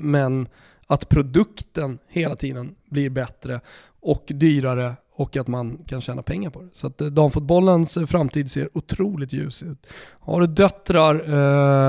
men 0.00 0.48
att 0.86 1.08
produkten 1.08 1.98
hela 2.08 2.36
tiden 2.36 2.74
blir 2.90 3.10
bättre 3.10 3.60
och 4.00 4.24
dyrare 4.26 4.94
och 5.16 5.36
att 5.36 5.48
man 5.48 5.78
kan 5.86 6.00
tjäna 6.00 6.22
pengar 6.22 6.50
på 6.50 6.62
det. 6.62 6.68
Så 6.72 6.86
att 6.86 7.00
eh, 7.00 7.06
damfotbollens 7.06 7.96
eh, 7.96 8.06
framtid 8.06 8.50
ser 8.50 8.68
otroligt 8.72 9.32
ljus 9.32 9.62
ut. 9.62 9.86
Har 10.20 10.40
du 10.40 10.46
döttrar 10.46 11.14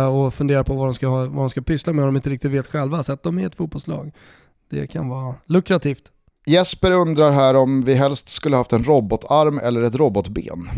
eh, 0.03 0.15
och 0.15 0.33
funderar 0.33 0.63
på 0.63 0.73
vad 0.73 0.87
de, 0.87 0.93
ska 0.93 1.07
ha, 1.07 1.19
vad 1.19 1.35
de 1.37 1.49
ska 1.49 1.61
pyssla 1.61 1.93
med 1.93 2.05
och 2.05 2.07
de 2.07 2.15
inte 2.15 2.29
riktigt 2.29 2.51
vet 2.51 2.67
själva, 2.67 3.03
sätt 3.03 3.23
dem 3.23 3.39
i 3.39 3.43
ett 3.43 3.55
fotbollslag. 3.55 4.11
Det 4.69 4.87
kan 4.87 5.09
vara 5.09 5.35
lukrativt. 5.45 6.11
Jesper 6.45 6.91
undrar 6.91 7.31
här 7.31 7.55
om 7.55 7.83
vi 7.83 7.93
helst 7.93 8.29
skulle 8.29 8.55
haft 8.55 8.73
en 8.73 8.83
robotarm 8.83 9.59
eller 9.59 9.81
ett 9.81 9.95
robotben. 9.95 10.69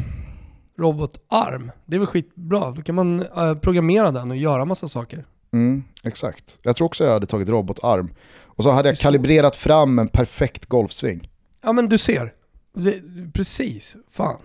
Robotarm, 0.78 1.72
det 1.86 1.95
är 1.95 1.99
väl 1.99 2.07
skitbra. 2.07 2.72
Då 2.72 2.82
kan 2.82 2.95
man 2.95 3.26
programmera 3.61 4.11
den 4.11 4.32
och 4.32 4.38
göra 4.38 4.65
massa 4.65 4.88
saker. 4.88 5.26
Mm, 5.53 5.84
exakt. 6.03 6.60
Jag 6.61 6.76
tror 6.76 6.86
också 6.86 7.03
jag 7.03 7.11
hade 7.11 7.26
tagit 7.26 7.49
robotarm. 7.49 8.14
Och 8.44 8.64
så 8.64 8.72
hade 8.72 8.90
jag 8.90 8.98
kalibrerat 8.98 9.56
fram 9.56 9.99
en 9.99 10.07
perfekt 10.07 10.65
golfsving. 10.65 11.30
Ja 11.61 11.74
men 11.74 11.90
du 11.90 11.98
ser. 11.98 12.34
Det, 12.78 13.02
precis, 13.34 13.95
fan. 14.12 14.41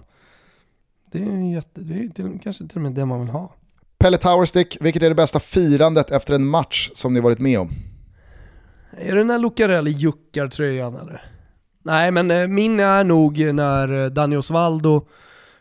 Det 1.10 1.22
är, 1.22 1.54
jätte, 1.54 1.80
det 1.80 1.94
är 1.94 2.08
till, 2.08 2.38
kanske 2.42 2.66
till 2.66 2.76
och 2.76 2.82
med 2.82 2.92
det 2.92 3.04
man 3.04 3.20
vill 3.20 3.28
ha. 3.28 3.54
Pelle 3.98 4.16
Towerstick, 4.16 4.78
vilket 4.80 5.02
är 5.02 5.08
det 5.08 5.14
bästa 5.14 5.40
firandet 5.40 6.10
efter 6.10 6.34
en 6.34 6.46
match 6.46 6.90
som 6.92 7.14
ni 7.14 7.20
varit 7.20 7.38
med 7.38 7.60
om? 7.60 7.70
Är 8.96 9.16
det 9.16 9.24
när 9.24 9.38
Lucarelli 9.38 9.90
juckar 9.90 10.48
tröjan 10.48 10.96
eller? 10.96 11.24
Nej 11.82 12.10
men 12.10 12.30
eh, 12.30 12.48
min 12.48 12.80
är 12.80 13.04
nog 13.04 13.54
när 13.54 14.04
eh, 14.04 14.10
Dani 14.10 14.36
Osvaldo 14.36 15.06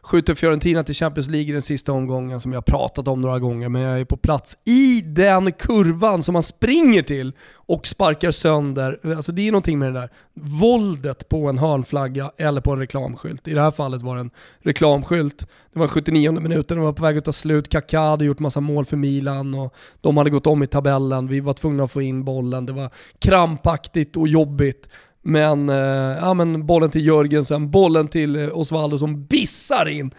skjuter 0.03 0.36
Fiorentina 0.36 0.84
till 0.84 0.95
Champions 0.95 1.30
League 1.30 1.49
i 1.49 1.52
den 1.52 1.61
sista 1.61 1.91
omgången 1.91 2.40
som 2.40 2.53
jag 2.53 2.65
pratat 2.65 3.07
om 3.07 3.22
några 3.22 3.40
gånger, 3.40 3.69
men 3.69 3.82
jag 3.82 3.99
är 3.99 4.06
på 4.06 4.18
plats 4.18 4.57
i 4.65 5.02
den 5.02 5.52
kurvan 5.52 6.23
som 6.23 6.34
man 6.34 6.44
springer 6.44 7.02
till 7.02 7.34
och 7.53 7.88
sparkar 7.88 8.32
sönder. 8.32 8.99
Alltså 9.15 9.32
det 9.32 9.48
är 9.48 9.52
någonting 9.52 9.80
med 9.80 9.94
det 9.94 9.99
där 9.99 10.10
våldet 10.34 11.30
på 11.30 11.49
en 11.49 11.57
hörnflagga 11.57 12.32
eller 12.38 12.61
på 12.61 12.72
en 12.72 12.80
reklamskylt. 12.80 13.48
I 13.48 13.53
det 13.53 13.61
här 13.61 13.72
fallet 13.72 14.02
var 14.02 14.15
det 14.15 14.22
en 14.22 14.32
reklamskylt. 14.60 15.48
Det 15.73 15.80
var 15.80 15.88
79 15.88 16.32
minuten, 16.32 16.78
de 16.78 16.86
var 16.86 16.94
på 16.94 17.03
väg 17.03 17.18
att 17.18 17.26
ta 17.26 17.32
slut. 17.32 17.69
Kaká 17.69 18.10
hade 18.10 18.26
gjort 18.26 18.40
massa 18.40 18.61
mål 18.61 18.86
för 18.86 18.98
Milan 18.98 19.53
och 19.53 19.76
de 20.02 20.18
hade 20.18 20.30
gått 20.30 20.48
om 20.48 20.64
i 20.64 20.68
tabellen. 20.68 21.28
Vi 21.28 21.40
var 21.40 21.53
tvungna 21.53 21.84
att 21.84 21.91
få 21.91 22.02
in 22.02 22.23
bollen. 22.23 22.65
Det 22.65 22.73
var 22.73 22.90
krampaktigt 23.19 24.18
och 24.18 24.28
jobbigt. 24.28 24.90
Men, 25.22 25.69
eh, 25.69 25.76
ja, 26.22 26.34
men 26.34 26.65
bollen 26.65 26.89
till 26.89 27.06
Jörgensen, 27.06 27.72
bollen 27.72 28.07
till 28.07 28.35
eh, 28.35 28.57
Osvaldo 28.57 28.98
som 28.98 29.26
bissar 29.26 29.88
in. 29.88 30.11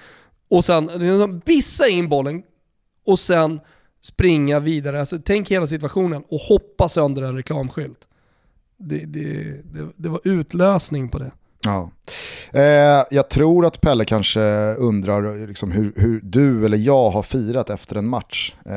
Och 0.49 0.65
sen 0.65 0.87
liksom, 0.87 1.39
bissa 1.47 1.89
in 1.89 2.09
bollen 2.09 2.43
och 3.07 3.19
sen 3.19 3.61
springa 4.03 4.61
vidare. 4.61 5.01
Alltså, 5.01 5.19
tänk 5.25 5.51
hela 5.51 5.67
situationen 5.67 6.23
och 6.29 6.41
hoppa 6.41 6.89
sönder 6.89 7.23
en 7.23 7.37
reklamskylt. 7.37 8.09
Det, 8.79 8.99
det, 8.99 9.33
det, 9.65 9.89
det 9.97 10.09
var 10.09 10.21
utlösning 10.25 11.09
på 11.09 11.19
det. 11.19 11.31
Ja. 11.65 11.91
Eh, 12.53 13.05
jag 13.11 13.31
tror 13.31 13.67
att 13.67 13.81
Pelle 13.81 14.05
kanske 14.05 14.41
undrar 14.75 15.47
liksom 15.47 15.73
hur, 15.73 15.93
hur, 15.97 16.21
du 16.23 16.67
eller 16.67 16.79
jag 16.79 17.11
har 17.11 17.23
firat 17.23 17.71
efter 17.71 17.97
en 17.97 18.09
match. 18.09 18.55
Eh, 18.67 18.73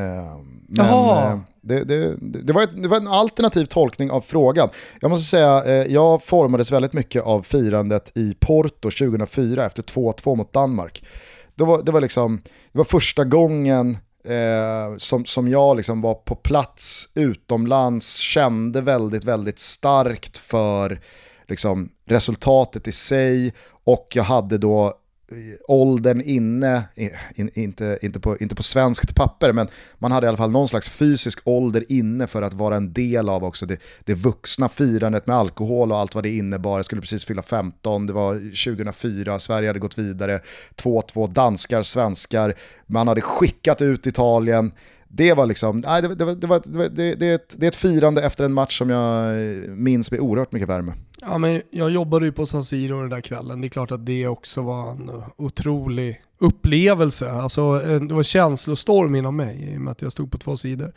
men, 0.68 0.86
eh, 0.86 1.40
det, 1.66 1.84
det, 1.84 2.16
det, 2.20 2.54
var 2.54 2.64
ett, 2.64 2.84
det 2.84 2.88
var 2.88 2.98
en 2.98 3.08
alternativ 3.08 3.66
tolkning 3.66 4.12
av 4.12 4.22
frågan. 4.22 4.70
Jag 5.02 5.12
måste 5.12 5.26
säga, 5.26 5.64
eh, 5.64 5.94
jag 5.94 6.24
formades 6.24 6.72
väldigt 6.72 6.94
mycket 6.94 7.24
av 7.24 7.42
firandet 7.42 8.12
i 8.16 8.36
Porto 8.40 8.92
2004 8.92 9.66
efter 9.66 9.84
2-2 9.84 10.36
mot 10.36 10.54
Danmark. 10.54 11.06
Det 11.56 11.64
var, 11.64 11.84
det 11.84 11.92
var, 11.92 12.02
liksom, 12.02 12.42
det 12.72 12.78
var 12.78 12.86
första 12.86 13.24
gången 13.24 13.98
eh, 14.26 14.98
som, 14.98 15.26
som 15.26 15.48
jag 15.48 15.78
liksom 15.78 16.02
var 16.02 16.14
på 16.14 16.36
plats 16.36 17.10
utomlands, 17.14 18.16
kände 18.16 18.82
väldigt, 18.82 19.24
väldigt 19.24 19.60
starkt 19.60 20.38
för 20.38 21.00
liksom, 21.48 21.90
resultatet 22.06 22.88
i 22.88 22.92
sig 22.92 23.54
och 23.86 24.08
jag 24.14 24.24
hade 24.24 24.58
då 24.58 24.94
åldern 25.68 26.22
inne, 26.22 26.84
in, 27.36 27.50
inte, 27.54 28.00
inte, 28.02 28.20
på, 28.20 28.38
inte 28.38 28.56
på 28.56 28.64
svenskt 28.64 29.16
papper, 29.16 29.54
men 29.54 29.68
man 29.98 30.12
hade 30.12 30.26
i 30.26 30.28
alla 30.28 30.38
fall 30.38 30.52
någon 30.52 30.68
slags 30.68 30.90
fysisk 30.90 31.40
ålder 31.44 31.86
inne 31.92 32.28
för 32.28 32.42
att 32.42 32.54
vara 32.54 32.76
en 32.76 32.94
del 32.94 33.30
av 33.30 33.44
också 33.44 33.66
det, 33.66 33.82
det 34.04 34.14
vuxna 34.14 34.70
firandet 34.70 35.28
med 35.28 35.36
alkohol 35.36 35.92
och 35.92 35.98
allt 35.98 36.16
vad 36.16 36.24
det 36.24 36.30
innebar. 36.30 36.78
Jag 36.78 36.86
skulle 36.86 37.02
precis 37.02 37.26
fylla 37.26 37.42
15, 37.42 38.08
det 38.08 38.14
var 38.14 38.34
2004, 38.34 39.40
Sverige 39.40 39.70
hade 39.70 39.80
gått 39.80 39.98
vidare, 39.98 40.40
2-2, 40.76 41.34
danskar, 41.34 41.82
svenskar, 41.82 42.54
man 42.86 43.08
hade 43.08 43.22
skickat 43.22 43.82
ut 43.82 44.08
Italien, 44.08 44.72
det 45.08 45.34
var 45.34 45.46
liksom, 45.46 45.80
nej, 45.80 46.02
det, 46.02 46.16
det, 46.16 46.36
det, 46.36 46.48
var, 46.48 46.62
det, 46.90 47.16
det, 47.16 47.28
är 47.28 47.36
ett, 47.36 47.56
det 47.58 47.66
är 47.66 47.68
ett 47.68 47.76
firande 47.76 48.22
efter 48.22 48.44
en 48.44 48.54
match 48.54 48.78
som 48.78 48.90
jag 48.90 49.36
minns 49.70 50.12
med 50.12 50.20
oerhört 50.20 50.52
mycket 50.52 50.70
värme. 50.70 50.94
Ja, 51.22 51.38
men 51.38 51.62
jag 51.72 51.90
jobbade 51.90 52.26
ju 52.26 52.32
på 52.32 52.46
San 52.46 52.64
Siro 52.64 53.02
den 53.02 53.10
där 53.10 53.22
kvällen. 53.22 53.62
Det 53.62 53.68
är 53.68 53.70
klart 53.70 53.92
att 53.92 54.06
det 54.06 54.28
också 54.28 54.62
var 54.62 54.92
en 54.92 55.12
otrolig 55.38 56.22
upplevelse. 56.40 57.32
Alltså, 57.32 57.80
det 57.80 58.14
var 58.14 58.24
känslostorm 58.24 59.16
inom 59.16 59.36
mig 59.36 59.74
i 59.74 59.78
och 59.78 59.82
med 59.82 59.92
att 59.92 60.02
jag 60.02 60.12
stod 60.12 60.32
på 60.32 60.38
två 60.38 60.56
sidor. 60.58 60.94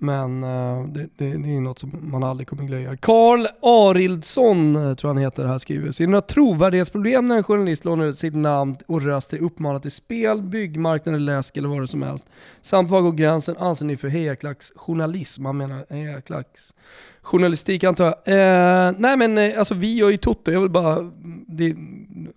Men 0.00 0.44
eh, 0.44 0.84
det, 0.88 1.08
det, 1.16 1.36
det, 1.38 1.56
är 1.56 1.60
något 1.60 1.78
som 1.78 1.92
man 2.02 2.22
aldrig 2.22 2.48
kommer 2.48 2.64
glömma. 2.64 2.96
Karl 2.96 3.46
Arildsson, 3.62 4.76
eh, 4.76 4.94
tror 4.94 5.08
han 5.08 5.18
heter, 5.18 5.44
här 5.44 5.58
skriver. 5.58 5.90
Ser 5.90 6.06
några 6.06 6.20
trovärdighetsproblem 6.20 7.26
när 7.26 7.36
en 7.36 7.42
journalist 7.42 7.84
lånar 7.84 8.04
ut 8.04 8.18
sitt 8.18 8.34
namn 8.34 8.76
och 8.86 9.02
röst 9.02 9.30
till 9.30 9.44
uppmanat 9.44 9.82
till 9.82 9.90
spel, 9.90 10.42
byggmarknad, 10.42 11.20
läsk 11.20 11.56
eller 11.56 11.68
vad 11.68 11.80
det 11.80 11.86
som 11.86 12.02
helst? 12.02 12.26
Samt 12.62 12.90
var 12.90 13.00
går 13.00 13.12
gränsen 13.12 13.56
anser 13.58 13.84
ni 13.84 13.96
för 13.96 14.08
hejaklacksjournalism? 14.08 15.44
Han 15.44 15.56
menar 15.56 15.86
hejaklacksjournalistik 15.90 17.84
antar 17.84 18.04
jag. 18.04 18.14
Eh, 18.26 18.94
nej 18.98 19.16
men 19.16 19.38
eh, 19.38 19.58
alltså 19.58 19.74
vi 19.74 19.96
gör 19.96 20.10
ju 20.10 20.16
Toto, 20.16 20.50
jag 20.50 20.60
vill 20.60 20.70
bara, 20.70 21.10
det, 21.46 21.76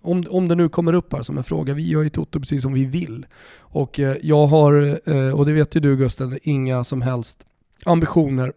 om, 0.02 0.24
om 0.30 0.48
det 0.48 0.54
nu 0.54 0.68
kommer 0.68 0.92
upp 0.92 1.12
här 1.12 1.22
som 1.22 1.38
en 1.38 1.44
fråga, 1.44 1.74
vi 1.74 1.88
gör 1.88 2.02
ju 2.02 2.08
Toto 2.08 2.40
precis 2.40 2.62
som 2.62 2.72
vi 2.72 2.84
vill. 2.84 3.26
Och 3.58 4.00
eh, 4.00 4.16
jag 4.22 4.46
har, 4.46 5.00
eh, 5.10 5.38
och 5.38 5.46
det 5.46 5.52
vet 5.52 5.76
ju 5.76 5.80
du 5.80 5.96
Gusten, 5.96 6.38
inga 6.42 6.84
som 6.84 7.02
helst 7.02 7.46
ambitioner 7.84 8.52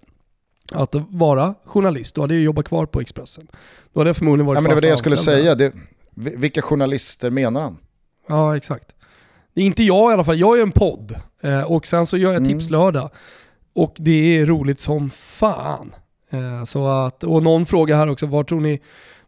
att 0.74 0.96
vara 1.10 1.56
journalist. 1.66 2.16
Då 2.16 2.22
hade 2.22 2.34
jag 2.34 2.44
jobbat 2.44 2.68
kvar 2.68 2.86
på 2.86 3.02
Expressen. 3.02 3.48
Då 3.94 4.00
hade 4.00 4.10
jag 4.10 4.18
förmodligen 4.18 4.46
varit 4.46 4.58
ja, 4.58 4.62
men 4.62 4.70
Det 4.70 4.76
var 4.76 4.82
det 4.82 4.88
jag 4.88 4.98
skulle 4.98 5.18
säga. 5.18 5.56
Det, 5.56 5.74
vilka 6.16 6.62
journalister 6.62 7.32
menar 7.32 7.62
han? 7.62 7.78
Ja, 8.28 8.58
exakt. 8.58 8.96
Det 9.54 9.62
är 9.62 9.66
inte 9.66 9.84
jag 9.84 10.12
i 10.12 10.14
alla 10.14 10.24
fall. 10.24 10.40
Jag 10.40 10.58
är 10.58 10.62
en 10.62 10.72
podd 10.72 11.16
eh, 11.42 11.62
och 11.62 11.88
sen 11.88 12.06
så 12.06 12.18
gör 12.18 12.34
jag 12.34 12.44
mm. 12.44 12.60
Tipslördag. 12.60 13.10
Och 13.74 13.96
det 13.98 14.38
är 14.38 14.46
roligt 14.46 14.80
som 14.80 15.10
fan. 15.10 15.92
Eh, 16.30 16.64
så 16.64 16.88
att, 16.88 17.24
och 17.24 17.44
någon 17.44 17.66
fråga 17.66 17.96
här 17.96 18.10
också, 18.10 18.26
var 18.26 18.44
tror 18.44 18.62
ni 18.62 18.82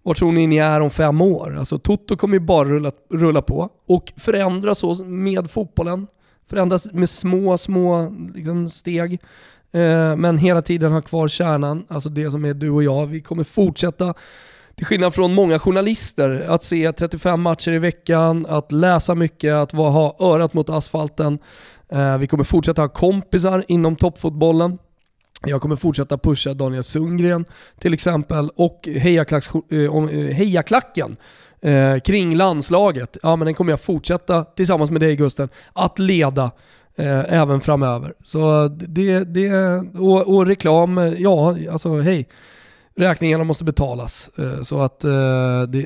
var 0.07 0.13
tror 0.13 0.31
ni 0.31 0.47
ni 0.47 0.57
är 0.57 0.79
om 0.79 0.89
fem 0.89 1.21
år? 1.21 1.55
Alltså 1.59 1.79
Toto 1.79 2.15
kommer 2.15 2.33
ju 2.33 2.39
bara 2.39 2.67
rulla, 2.67 2.91
rulla 3.13 3.41
på 3.41 3.69
och 3.87 4.13
förändras 4.17 4.79
så 4.79 5.03
med 5.03 5.51
fotbollen. 5.51 6.07
Förändras 6.49 6.93
med 6.93 7.09
små, 7.09 7.57
små 7.57 8.15
liksom, 8.35 8.69
steg. 8.69 9.21
Eh, 9.71 10.15
men 10.15 10.37
hela 10.37 10.61
tiden 10.61 10.91
ha 10.91 11.01
kvar 11.01 11.27
kärnan, 11.27 11.85
alltså 11.89 12.09
det 12.09 12.31
som 12.31 12.45
är 12.45 12.53
du 12.53 12.69
och 12.69 12.83
jag. 12.83 13.07
Vi 13.07 13.21
kommer 13.21 13.43
fortsätta, 13.43 14.13
till 14.75 14.85
skillnad 14.85 15.13
från 15.13 15.33
många 15.33 15.59
journalister, 15.59 16.45
att 16.49 16.63
se 16.63 16.91
35 16.91 17.41
matcher 17.41 17.71
i 17.71 17.79
veckan, 17.79 18.45
att 18.49 18.71
läsa 18.71 19.15
mycket, 19.15 19.53
att 19.53 19.71
ha 19.71 20.15
örat 20.19 20.53
mot 20.53 20.69
asfalten. 20.69 21.39
Eh, 21.89 22.17
vi 22.17 22.27
kommer 22.27 22.43
fortsätta 22.43 22.81
ha 22.81 22.89
kompisar 22.89 23.63
inom 23.67 23.95
toppfotbollen. 23.95 24.77
Jag 25.45 25.61
kommer 25.61 25.75
fortsätta 25.75 26.17
pusha 26.17 26.53
Daniel 26.53 26.83
Sundgren 26.83 27.45
till 27.79 27.93
exempel 27.93 28.49
och 28.55 28.87
eh, 28.87 29.01
hejaklacken 30.33 31.17
kring 32.03 32.35
landslaget. 32.35 33.17
Ja, 33.23 33.35
men 33.35 33.45
den 33.45 33.53
kommer 33.53 33.71
jag 33.71 33.81
fortsätta 33.81 34.43
tillsammans 34.43 34.91
med 34.91 35.01
dig 35.01 35.15
Gusten 35.15 35.49
att 35.73 35.99
leda 35.99 36.51
eh, 36.97 37.33
även 37.33 37.61
framöver. 37.61 38.13
Så 38.23 38.67
det, 38.67 39.19
det 39.19 39.53
och, 39.99 40.35
och 40.35 40.45
reklam, 40.45 41.15
ja 41.17 41.57
alltså 41.71 41.99
hej. 41.99 42.27
Räkningarna 42.99 43.43
måste 43.43 43.63
betalas. 43.63 44.29
Eh, 44.37 44.61
så 44.61 44.81
att 44.81 45.03
eh, 45.03 45.11
det, 45.67 45.85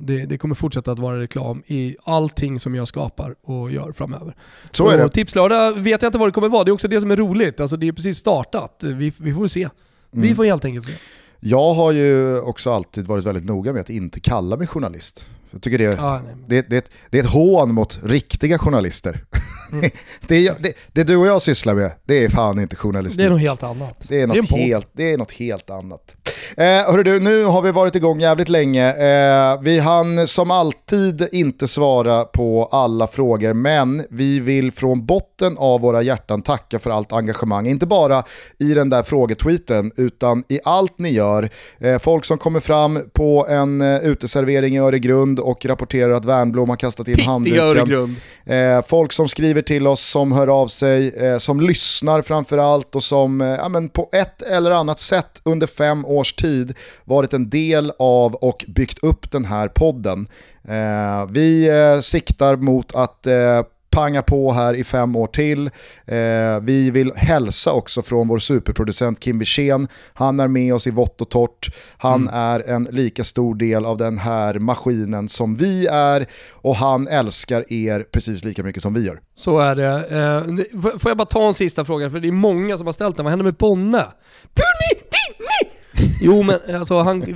det, 0.00 0.26
det, 0.26 0.38
kommer 0.38 0.54
fortsätta 0.54 0.92
att 0.92 0.98
vara 0.98 1.20
reklam 1.20 1.62
i 1.66 1.96
allting 2.04 2.60
som 2.60 2.74
jag 2.74 2.88
skapar 2.88 3.34
och 3.42 3.72
gör 3.72 3.92
framöver. 3.92 4.36
Så 4.70 4.88
är 4.88 4.98
det. 4.98 5.04
Och 5.04 5.12
tipslördag 5.12 5.72
vet 5.72 6.02
jag 6.02 6.08
inte 6.08 6.18
vad 6.18 6.28
det 6.28 6.32
kommer 6.32 6.48
vara. 6.48 6.64
Det 6.64 6.70
är 6.70 6.72
också 6.72 6.88
det 6.88 7.00
som 7.00 7.10
är 7.10 7.16
roligt. 7.16 7.60
Alltså 7.60 7.76
det 7.76 7.88
är 7.88 7.92
precis 7.92 8.18
startat. 8.18 8.84
Vi, 8.84 9.12
vi 9.18 9.34
får 9.34 9.46
se. 9.46 9.68
Vi 10.10 10.26
mm. 10.26 10.36
får 10.36 10.44
helt 10.44 10.64
enkelt 10.64 10.86
se. 10.86 10.92
Jag 11.40 11.74
har 11.74 11.92
ju 11.92 12.40
också 12.40 12.70
alltid 12.70 13.06
varit 13.06 13.24
väldigt 13.24 13.44
noga 13.44 13.72
med 13.72 13.80
att 13.80 13.90
inte 13.90 14.20
kalla 14.20 14.56
mig 14.56 14.66
journalist. 14.66 15.26
Jag 15.52 15.62
tycker 15.62 15.78
det, 15.78 16.00
nej. 16.00 16.20
det, 16.46 16.70
det, 16.70 16.90
det 17.10 17.18
är 17.18 17.22
ett 17.22 17.30
hån 17.30 17.74
mot 17.74 17.98
riktiga 18.02 18.58
journalister. 18.58 19.24
Mm. 19.72 19.90
det, 20.26 20.46
är, 20.46 20.56
det, 20.58 20.74
det 20.92 21.04
du 21.04 21.16
och 21.16 21.26
jag 21.26 21.42
sysslar 21.42 21.74
med, 21.74 21.92
det 22.04 22.24
är 22.24 22.28
fan 22.28 22.60
inte 22.60 22.76
journalistik. 22.76 23.18
Det 23.18 23.24
är 23.24 23.30
något 23.30 23.40
helt 23.40 23.62
annat. 23.62 24.04
Det 24.08 24.20
är 24.20 24.26
något, 24.26 24.48
podd. 24.48 24.58
helt, 24.58 24.88
det 24.92 25.12
är 25.12 25.18
något 25.18 25.32
helt 25.32 25.70
annat. 25.70 26.16
Eh, 26.56 26.64
hörru 26.64 27.02
du, 27.02 27.20
nu 27.20 27.44
har 27.44 27.62
vi 27.62 27.70
varit 27.70 27.96
igång 27.96 28.20
jävligt 28.20 28.48
länge. 28.48 28.88
Eh, 28.88 29.60
vi 29.60 29.78
hann 29.78 30.26
som 30.26 30.50
alltid 30.50 31.28
inte 31.32 31.68
svara 31.68 32.24
på 32.24 32.68
alla 32.72 33.06
frågor, 33.06 33.52
men 33.52 34.04
vi 34.10 34.40
vill 34.40 34.72
från 34.72 35.06
botten 35.06 35.58
av 35.58 35.80
våra 35.80 36.02
hjärtan 36.02 36.42
tacka 36.42 36.78
för 36.78 36.90
allt 36.90 37.12
engagemang. 37.12 37.66
Inte 37.66 37.86
bara 37.86 38.22
i 38.58 38.74
den 38.74 38.90
där 38.90 39.02
frågetweeten, 39.02 39.92
utan 39.96 40.44
i 40.48 40.60
allt 40.64 40.98
ni 40.98 41.10
gör. 41.10 41.48
Eh, 41.78 41.98
folk 41.98 42.24
som 42.24 42.38
kommer 42.38 42.60
fram 42.60 43.00
på 43.12 43.46
en 43.48 43.80
eh, 43.80 43.96
uteservering 43.96 44.76
i 44.76 44.78
Öregrund 44.78 45.40
och 45.42 45.66
rapporterar 45.66 46.12
att 46.12 46.24
Värnblom 46.24 46.68
har 46.68 46.76
kastat 46.76 47.08
in 47.08 47.20
handduken. 47.20 48.16
Eh, 48.44 48.82
folk 48.86 49.12
som 49.12 49.28
skriver 49.28 49.62
till 49.62 49.86
oss, 49.86 50.00
som 50.00 50.32
hör 50.32 50.48
av 50.62 50.68
sig, 50.68 51.14
eh, 51.16 51.38
som 51.38 51.60
lyssnar 51.60 52.22
framförallt 52.22 52.94
och 52.94 53.02
som 53.02 53.40
eh, 53.40 53.48
ja, 53.48 53.68
men 53.68 53.88
på 53.88 54.08
ett 54.12 54.42
eller 54.42 54.70
annat 54.70 55.00
sätt 55.00 55.40
under 55.44 55.66
fem 55.66 56.06
års 56.06 56.32
tid 56.32 56.74
varit 57.04 57.32
en 57.34 57.50
del 57.50 57.92
av 57.98 58.34
och 58.34 58.64
byggt 58.68 58.98
upp 58.98 59.30
den 59.30 59.44
här 59.44 59.68
podden. 59.68 60.28
Eh, 60.68 61.26
vi 61.30 61.68
eh, 61.68 62.00
siktar 62.00 62.56
mot 62.56 62.94
att 62.94 63.26
eh, 63.26 63.62
panga 63.92 64.22
på 64.22 64.52
här 64.52 64.74
i 64.74 64.84
fem 64.84 65.16
år 65.16 65.26
till. 65.26 65.66
Eh, 66.06 66.60
vi 66.62 66.90
vill 66.90 67.12
hälsa 67.16 67.72
också 67.72 68.02
från 68.02 68.28
vår 68.28 68.38
superproducent 68.38 69.20
Kim 69.20 69.38
Wirsén. 69.38 69.88
Han 70.12 70.40
är 70.40 70.48
med 70.48 70.74
oss 70.74 70.86
i 70.86 70.90
vått 70.90 71.20
och 71.20 71.28
torrt. 71.28 71.74
Han 71.96 72.28
är 72.28 72.60
en 72.60 72.88
lika 72.90 73.24
stor 73.24 73.54
del 73.54 73.84
av 73.84 73.96
den 73.96 74.18
här 74.18 74.58
maskinen 74.58 75.28
som 75.28 75.56
vi 75.56 75.86
är 75.86 76.26
och 76.52 76.76
han 76.76 77.08
älskar 77.08 77.72
er 77.72 78.00
precis 78.12 78.44
lika 78.44 78.62
mycket 78.62 78.82
som 78.82 78.94
vi 78.94 79.06
gör. 79.06 79.20
Så 79.34 79.58
är 79.58 79.74
det. 79.74 79.88
Eh, 79.92 80.98
får 80.98 81.10
jag 81.10 81.16
bara 81.16 81.26
ta 81.26 81.46
en 81.46 81.54
sista 81.54 81.84
fråga? 81.84 82.10
För 82.10 82.20
det 82.20 82.28
är 82.28 82.32
många 82.32 82.78
som 82.78 82.86
har 82.86 82.92
ställt 82.92 83.16
den. 83.16 83.24
Vad 83.24 83.30
händer 83.30 83.44
med 83.44 83.54
Bonne? 83.54 84.06
Puni! 84.54 85.02
Vinni! 85.12 85.81
Jo 86.20 86.42
men 86.42 86.76
alltså 86.76 87.02
han, 87.02 87.20
vi, 87.20 87.32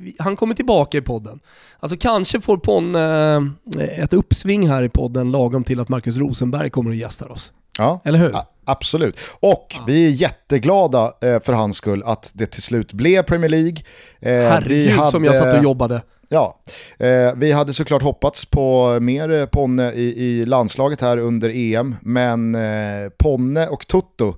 vi, 0.00 0.16
han 0.18 0.36
kommer 0.36 0.54
tillbaka 0.54 0.98
i 0.98 1.02
podden. 1.02 1.40
Alltså 1.80 1.96
kanske 2.00 2.40
får 2.40 2.56
Ponne 2.58 3.34
eh, 3.78 4.02
ett 4.02 4.12
uppsving 4.12 4.68
här 4.68 4.82
i 4.82 4.88
podden 4.88 5.30
lagom 5.30 5.64
till 5.64 5.80
att 5.80 5.88
Marcus 5.88 6.16
Rosenberg 6.16 6.70
kommer 6.70 6.90
och 6.90 6.96
gästar 6.96 7.32
oss. 7.32 7.52
Ja. 7.78 8.00
Eller 8.04 8.18
hur? 8.18 8.36
A- 8.36 8.46
absolut. 8.64 9.18
Och 9.40 9.74
vi 9.86 10.06
är 10.06 10.10
jätteglada 10.10 11.04
eh, 11.22 11.40
för 11.42 11.52
hans 11.52 11.76
skull 11.76 12.02
att 12.06 12.32
det 12.34 12.46
till 12.46 12.62
slut 12.62 12.92
blev 12.92 13.22
Premier 13.22 13.48
League. 13.50 13.76
Eh, 14.20 14.50
Herregud 14.50 15.08
som 15.10 15.24
jag 15.24 15.36
satt 15.36 15.54
och 15.56 15.62
jobbade. 15.64 16.02
Ja, 16.28 16.60
eh, 16.98 17.34
vi 17.36 17.52
hade 17.52 17.72
såklart 17.72 18.02
hoppats 18.02 18.44
på 18.44 18.98
mer 19.00 19.30
eh, 19.30 19.46
Ponne 19.46 19.92
i, 19.92 20.24
i 20.24 20.46
landslaget 20.46 21.00
här 21.00 21.16
under 21.18 21.50
EM, 21.54 21.94
men 22.02 22.54
eh, 22.54 23.08
Ponne 23.18 23.66
och 23.68 23.86
Tutto, 23.86 24.34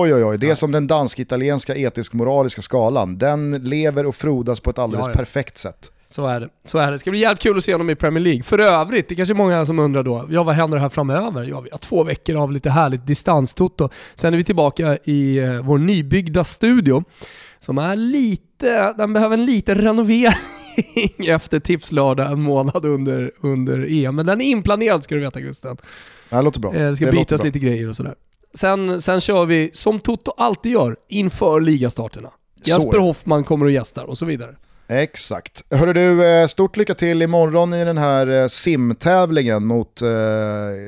oj 0.00 0.14
oj 0.14 0.24
oj, 0.24 0.38
det 0.38 0.50
är 0.50 0.54
som 0.54 0.72
den 0.72 0.86
dansk-italienska 0.86 1.74
etisk-moraliska 1.76 2.62
skalan, 2.62 3.18
den 3.18 3.50
lever 3.50 4.06
och 4.06 4.14
frodas 4.14 4.60
på 4.60 4.70
ett 4.70 4.78
alldeles 4.78 5.06
Ja, 5.06 5.10
ja. 5.10 5.16
perfekt 5.18 5.58
sätt. 5.58 5.90
Så 6.06 6.26
är 6.26 6.40
det. 6.40 6.48
Så 6.64 6.78
är 6.78 6.86
det. 6.86 6.92
Det 6.92 6.98
ska 6.98 7.10
bli 7.10 7.20
jävligt 7.20 7.38
kul 7.42 7.56
att 7.58 7.64
se 7.64 7.72
honom 7.74 7.90
i 7.90 7.94
Premier 7.94 8.24
League. 8.24 8.42
För 8.42 8.58
övrigt, 8.58 9.08
det 9.08 9.14
är 9.14 9.16
kanske 9.16 9.32
är 9.32 9.36
många 9.36 9.66
som 9.66 9.78
undrar 9.78 10.02
då, 10.02 10.26
ja 10.30 10.42
vad 10.42 10.54
händer 10.54 10.78
här 10.78 10.88
framöver? 10.88 11.44
Ja, 11.44 11.60
vi 11.60 11.68
har 11.70 11.78
två 11.78 12.04
veckor 12.04 12.36
av 12.36 12.52
lite 12.52 12.70
härligt 12.70 13.06
distanstoto. 13.06 13.88
Sen 14.14 14.32
är 14.32 14.36
vi 14.36 14.44
tillbaka 14.44 14.98
i 15.04 15.38
eh, 15.38 15.62
vår 15.62 15.78
nybyggda 15.78 16.44
studio 16.44 17.04
som 17.60 17.78
är 17.78 17.96
lite, 17.96 18.92
den 18.92 19.12
behöver 19.12 19.34
en 19.38 19.44
liten 19.46 19.74
renovering 19.74 20.32
efter 21.28 21.60
tipslördag 21.60 22.32
en 22.32 22.40
månad 22.42 22.84
under, 22.84 23.30
under 23.40 23.86
EM. 24.04 24.16
Men 24.16 24.26
den 24.26 24.40
är 24.40 24.44
inplanerad 24.46 25.04
ska 25.04 25.14
du 25.14 25.20
veta 25.20 25.40
Gusten. 25.40 25.76
Det 26.30 26.42
låter 26.42 26.60
bra. 26.60 26.74
Eh, 26.74 26.88
Det 26.88 26.96
ska 26.96 27.06
Det 27.06 27.12
bytas 27.12 27.44
lite 27.44 27.58
grejer 27.58 27.88
och 27.88 27.96
sådär. 27.96 28.14
Sen, 28.54 29.02
sen 29.02 29.20
kör 29.20 29.46
vi, 29.46 29.70
som 29.72 29.98
Toto 29.98 30.30
alltid 30.36 30.72
gör, 30.72 30.96
inför 31.08 31.60
ligastarterna. 31.60 32.30
Jesper. 32.64 32.98
Hoffman 32.98 33.44
kommer 33.44 33.66
och 33.66 33.72
gästar 33.72 34.04
och 34.04 34.18
så 34.18 34.24
vidare. 34.24 34.56
Exakt. 34.88 35.64
Hörru 35.70 35.92
du, 35.92 36.24
eh, 36.26 36.46
stort 36.46 36.76
lycka 36.76 36.94
till 36.94 37.22
imorgon 37.22 37.74
i 37.74 37.84
den 37.84 37.98
här 37.98 38.26
eh, 38.26 38.46
simtävlingen 38.46 39.66
mot 39.66 40.02
eh, 40.02 40.08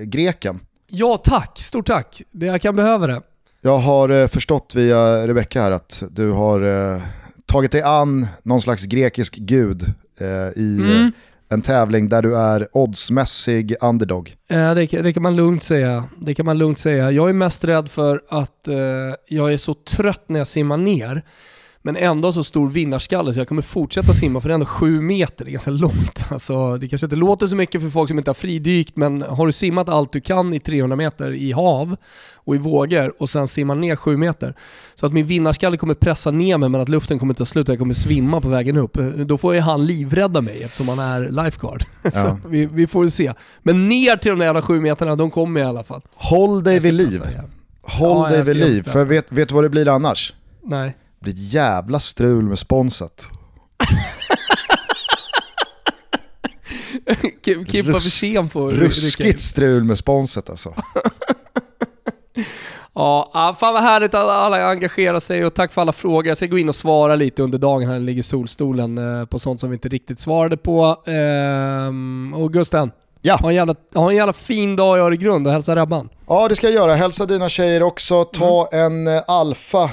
greken. 0.05 0.61
Ja 0.91 1.21
tack, 1.25 1.59
stort 1.59 1.87
tack. 1.87 2.23
Det 2.31 2.47
jag 2.47 2.61
kan 2.61 2.77
behöva 2.77 3.07
det. 3.07 3.23
Jag 3.61 3.79
har 3.79 4.09
eh, 4.09 4.27
förstått 4.29 4.75
via 4.75 5.27
Rebecca 5.29 5.61
här 5.63 5.71
att 5.71 6.03
du 6.11 6.31
har 6.31 6.93
eh, 6.95 7.03
tagit 7.47 7.73
dig 7.73 7.83
an 7.83 8.27
någon 8.43 8.61
slags 8.61 8.85
grekisk 8.85 9.35
gud 9.37 9.83
eh, 10.21 10.27
i 10.57 10.79
Mm 10.81 11.13
en 11.55 11.63
tävling 11.63 12.09
där 12.09 12.23
du 12.23 12.37
är 12.39 12.69
oddsmässig 12.73 13.75
underdog. 13.81 14.35
Eh, 14.49 14.75
Det, 14.75 14.87
kan- 14.87 15.03
det 15.03 15.13
kan 15.13 15.23
man 15.23 15.37
lugnt 15.37 15.63
säga. 15.63 16.05
Det 16.19 16.35
kan 16.35 16.47
man 16.47 16.59
lugnt 16.59 16.79
säga. 16.79 17.11
Jag 17.11 17.29
är 17.29 17.33
mest 17.33 17.65
rädd 17.65 17.91
för 17.91 18.21
att 18.29 18.69
eh, 18.69 18.75
jag 19.29 19.53
är 19.53 19.57
så 19.57 19.75
trött 19.75 20.25
när 20.27 20.41
jag 20.41 20.47
simmar 20.47 20.77
ner. 20.77 21.23
Men 21.87 21.97
ändå 21.97 22.33
så 22.33 22.45
stor 22.45 22.71
vinnarskalle 22.71 23.33
så 23.33 23.41
jag 23.41 23.49
kommer 23.49 23.63
fortsätta 23.63 24.15
simma 24.15 24.41
för 24.41 24.49
det 24.49 24.53
är 24.53 24.55
ändå 24.55 24.67
sju 24.67 25.01
meter, 25.01 25.45
det 25.45 25.51
är 25.51 25.53
ganska 25.53 25.71
långt. 25.71 26.25
Alltså, 26.31 26.77
det 26.77 26.89
kanske 26.89 27.07
inte 27.07 27.17
låter 27.17 27.47
så 27.47 27.57
mycket 27.57 27.81
för 27.83 27.91
folk 27.91 28.09
som 28.09 28.19
inte 28.19 28.29
har 28.31 28.35
fridykt 28.35 28.97
men 28.97 29.23
har 29.23 29.47
du 29.47 29.53
simmat 29.53 29.89
allt 29.89 30.13
du 30.13 30.21
kan 30.21 30.55
i 30.55 30.61
300 30.61 30.97
meter 30.97 31.33
i 31.33 31.53
hav 31.53 31.97
och 32.35 32.55
i 32.55 32.59
vågor 32.59 33.13
och 33.19 33.31
sen 33.31 33.49
simmar 33.49 33.75
ner 33.75 33.97
sju 33.97 34.17
meter. 34.17 34.55
Så 34.95 35.07
att 35.07 35.13
min 35.13 35.27
vinnarskalle 35.27 35.77
kommer 35.77 35.95
pressa 35.95 36.31
ner 36.31 36.59
mig 36.59 36.69
men 36.69 36.81
att 36.81 36.89
luften 36.89 37.19
kommer 37.19 37.35
ta 37.35 37.45
slut 37.45 37.69
och 37.69 37.73
jag 37.73 37.79
kommer 37.79 37.95
svimma 37.95 38.41
på 38.41 38.49
vägen 38.49 38.77
upp. 38.77 38.99
Då 39.27 39.39
får 39.39 39.55
ju 39.55 39.61
han 39.61 39.87
livrädda 39.87 40.41
mig 40.41 40.63
eftersom 40.63 40.89
han 40.89 40.99
är 40.99 41.45
lifeguard. 41.45 41.85
Ja. 42.03 42.11
Så 42.11 42.39
vi, 42.49 42.67
vi 42.67 42.87
får 42.87 43.09
se. 43.09 43.33
Men 43.63 43.89
ner 43.89 44.17
till 44.17 44.31
de 44.31 44.39
där 44.39 44.47
jävla 44.47 44.63
sju 44.63 44.81
meterna, 44.81 45.17
de 45.17 45.31
kommer 45.31 45.61
i 45.61 45.65
alla 45.65 45.85
fall. 45.85 46.03
Håll 46.15 46.65
dig 46.65 46.79
vid 46.79 46.95
liv. 46.95 47.21
Håll 47.83 48.31
Ja, 48.31 48.37
dig 48.37 48.43
vid 48.43 48.57
liv, 48.57 48.83
för 48.83 49.05
vet 49.05 49.49
du 49.49 49.55
vad 49.55 49.65
det 49.65 49.71
blir 49.71 49.89
annars? 49.89 50.35
Nej. 50.63 50.97
Det 51.25 51.33
blir 51.33 51.35
ett 51.45 51.53
jävla 51.53 52.01
strul 52.01 52.45
med 52.45 52.59
sponset. 52.59 53.27
Ki- 57.45 57.65
Kippa 57.71 57.91
Rus- 57.91 58.05
Wirsén 58.05 58.51
in. 58.55 58.71
Ruskigt 58.71 59.41
strul 59.41 59.85
med 59.85 59.99
sponset 59.99 60.51
alltså. 60.51 60.75
Ja, 62.97 63.31
ah, 63.35 63.55
fan 63.55 63.75
vad 63.75 63.83
härligt 63.83 64.15
att 64.15 64.29
alla 64.31 64.67
engagerar 64.71 65.21
sig 65.21 65.47
och 65.47 65.55
tack 65.55 65.73
för 65.73 65.81
alla 65.81 65.93
frågor. 65.93 66.27
Jag 66.27 66.37
ska 66.37 66.47
gå 66.47 66.59
in 66.59 66.69
och 66.69 66.75
svara 66.75 67.17
lite 67.17 67.43
under 67.43 67.59
dagen 67.59 67.89
här, 67.89 67.99
ligger 68.01 68.23
solstolen 68.23 68.99
eh, 69.21 69.25
på 69.27 69.39
sånt 69.39 69.61
som 69.61 69.71
vi 69.71 69.75
inte 69.75 69.89
riktigt 69.89 70.21
svarade 70.21 70.57
på. 70.57 70.97
Ehm, 71.07 72.35
och 72.37 72.53
Gusten, 72.53 72.91
Ja. 73.23 73.37
ha 73.37 73.49
en, 73.49 73.55
jävla, 73.55 73.75
ha 73.95 74.11
en 74.11 74.17
jävla 74.17 74.33
fin 74.33 74.77
dag 74.77 74.99
i 74.99 75.01
Öregrund 75.01 75.47
och 75.47 75.53
hälsa 75.53 75.77
Rebban. 75.77 76.09
ja, 76.29 76.49
det 76.49 76.57
ska 76.57 76.67
jag 76.67 76.75
göra. 76.75 76.95
Hälsa 76.95 77.27
dina 77.27 77.49
tjejer 77.49 77.83
också. 77.83 78.25
Ta 78.25 78.69
Mm. 78.73 79.07
en 79.09 79.17
eh, 79.17 79.23
alfa 79.27 79.91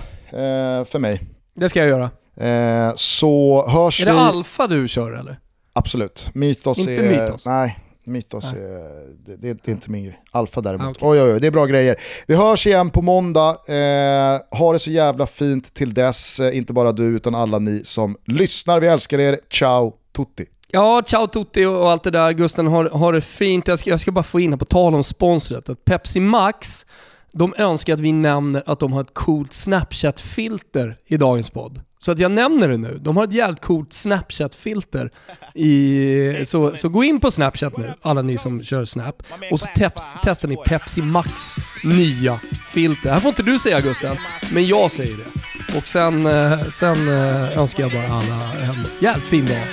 för 0.86 0.99
mig. 0.99 1.22
Det 1.53 1.70
ska 1.70 1.80
jag 1.80 1.90
göra. 1.90 2.10
Eh, 2.36 2.94
så 2.95 3.66
hörs 3.68 4.02
Är 4.02 4.06
vi... 4.06 4.12
det 4.12 4.20
alfa 4.20 4.68
du 4.68 4.88
kör 4.88 5.12
eller? 5.12 5.40
Absolut. 5.74 6.30
Mythos 6.34 6.80
Inte 6.80 6.95
är... 6.95 7.22
Mythos? 7.22 7.45
Nej, 7.45 7.80
Mythos 8.03 8.53
Nej. 8.53 8.64
är... 8.64 8.80
Det, 9.26 9.36
det, 9.36 9.53
det 9.64 9.72
är 9.72 9.74
inte 9.74 9.91
min 9.91 10.03
grej. 10.03 10.22
Alfa 10.32 10.62
däremot. 10.62 10.88
Ah, 10.88 10.90
okej. 10.90 11.10
Oj, 11.10 11.22
oj, 11.22 11.34
oj, 11.34 11.40
det 11.40 11.48
är 11.48 11.52
bra 11.52 11.66
grejer. 11.66 11.95
Vi 12.28 12.36
hörs 12.36 12.68
igen 12.68 12.90
på 12.90 13.02
måndag. 13.02 13.49
Eh, 13.49 14.58
ha 14.58 14.74
det 14.74 14.80
så 14.80 14.91
jävla 14.91 15.28
fint 15.28 15.74
till 15.74 15.94
dess. 15.94 16.40
Eh, 16.40 16.58
inte 16.58 16.74
bara 16.74 16.91
du, 16.91 17.03
utan 17.03 17.36
alla 17.36 17.60
ni 17.60 17.82
som 17.86 18.18
lyssnar. 18.26 18.80
Vi 18.80 18.88
älskar 18.88 19.20
er. 19.20 19.40
Ciao, 19.49 19.94
tutti. 20.16 20.45
Ja, 20.74 21.03
ciao 21.06 21.28
Tutti 21.28 21.66
och 21.66 21.91
allt 21.91 22.03
det 22.03 22.12
där. 22.12 22.32
Gusten 22.32 22.68
har, 22.68 22.90
har 22.90 23.14
det 23.14 23.22
fint. 23.22 23.68
Jag 23.68 23.80
ska, 23.80 23.90
jag 23.90 23.99
ska 23.99 24.12
bara 24.12 24.24
få 24.24 24.40
in 24.40 24.52
här 24.53 24.58
på 24.58 24.66
tal 24.66 24.95
om 24.95 25.03
sponsret. 25.03 25.70
Att 25.70 25.86
Pepsi 25.86 26.20
Max, 26.20 26.86
de 27.34 27.53
önskar 27.58 27.94
att 27.94 27.99
vi 27.99 28.12
nämner 28.12 28.64
att 28.66 28.80
de 28.80 28.94
har 28.94 29.02
ett 29.02 29.14
coolt 29.14 29.53
Snapchat-filter 29.53 30.98
i 31.08 31.18
dagens 31.18 31.49
podd. 31.49 31.82
Så 31.99 32.12
att 32.12 32.20
jag 32.20 32.32
nämner 32.32 32.68
det 32.68 32.78
nu. 32.78 32.99
De 33.02 33.18
har 33.18 33.24
ett 33.24 33.34
jävligt 33.34 33.62
coolt 33.62 33.94
Snapchat-filter. 33.94 35.12
I, 35.56 36.45
så, 36.45 36.76
så 36.76 36.90
gå 36.90 37.03
in 37.03 37.20
på 37.20 37.32
Snapchat 37.32 37.78
nu, 37.78 37.94
alla 38.02 38.22
ni 38.22 38.38
som 38.38 38.64
kör 38.64 38.86
Snap. 38.86 39.24
Och 39.52 39.60
så 39.60 39.68
teps, 39.76 40.08
testar 40.24 40.48
ni 40.48 40.56
Pepsi 40.56 41.02
Max 41.02 41.53
nya 41.84 42.40
filter. 42.74 43.10
Här 43.12 43.20
får 43.20 43.30
inte 43.30 43.44
du 43.44 43.60
säga 43.60 43.82
Gusten, 43.82 44.18
men 44.53 44.68
jag 44.68 44.91
säger 44.91 45.18
det. 45.18 45.78
Och 45.78 45.88
sen, 45.88 46.28
eh, 46.28 46.60
sen 46.60 47.08
eh, 47.08 47.58
önskar 47.58 47.84
jag 47.84 47.91
bara 47.91 48.08
alla 48.08 48.53
en 48.53 48.86
jävligt 48.99 49.28
fin 49.28 49.45
dag. 49.45 49.64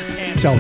Ciao 0.41 0.55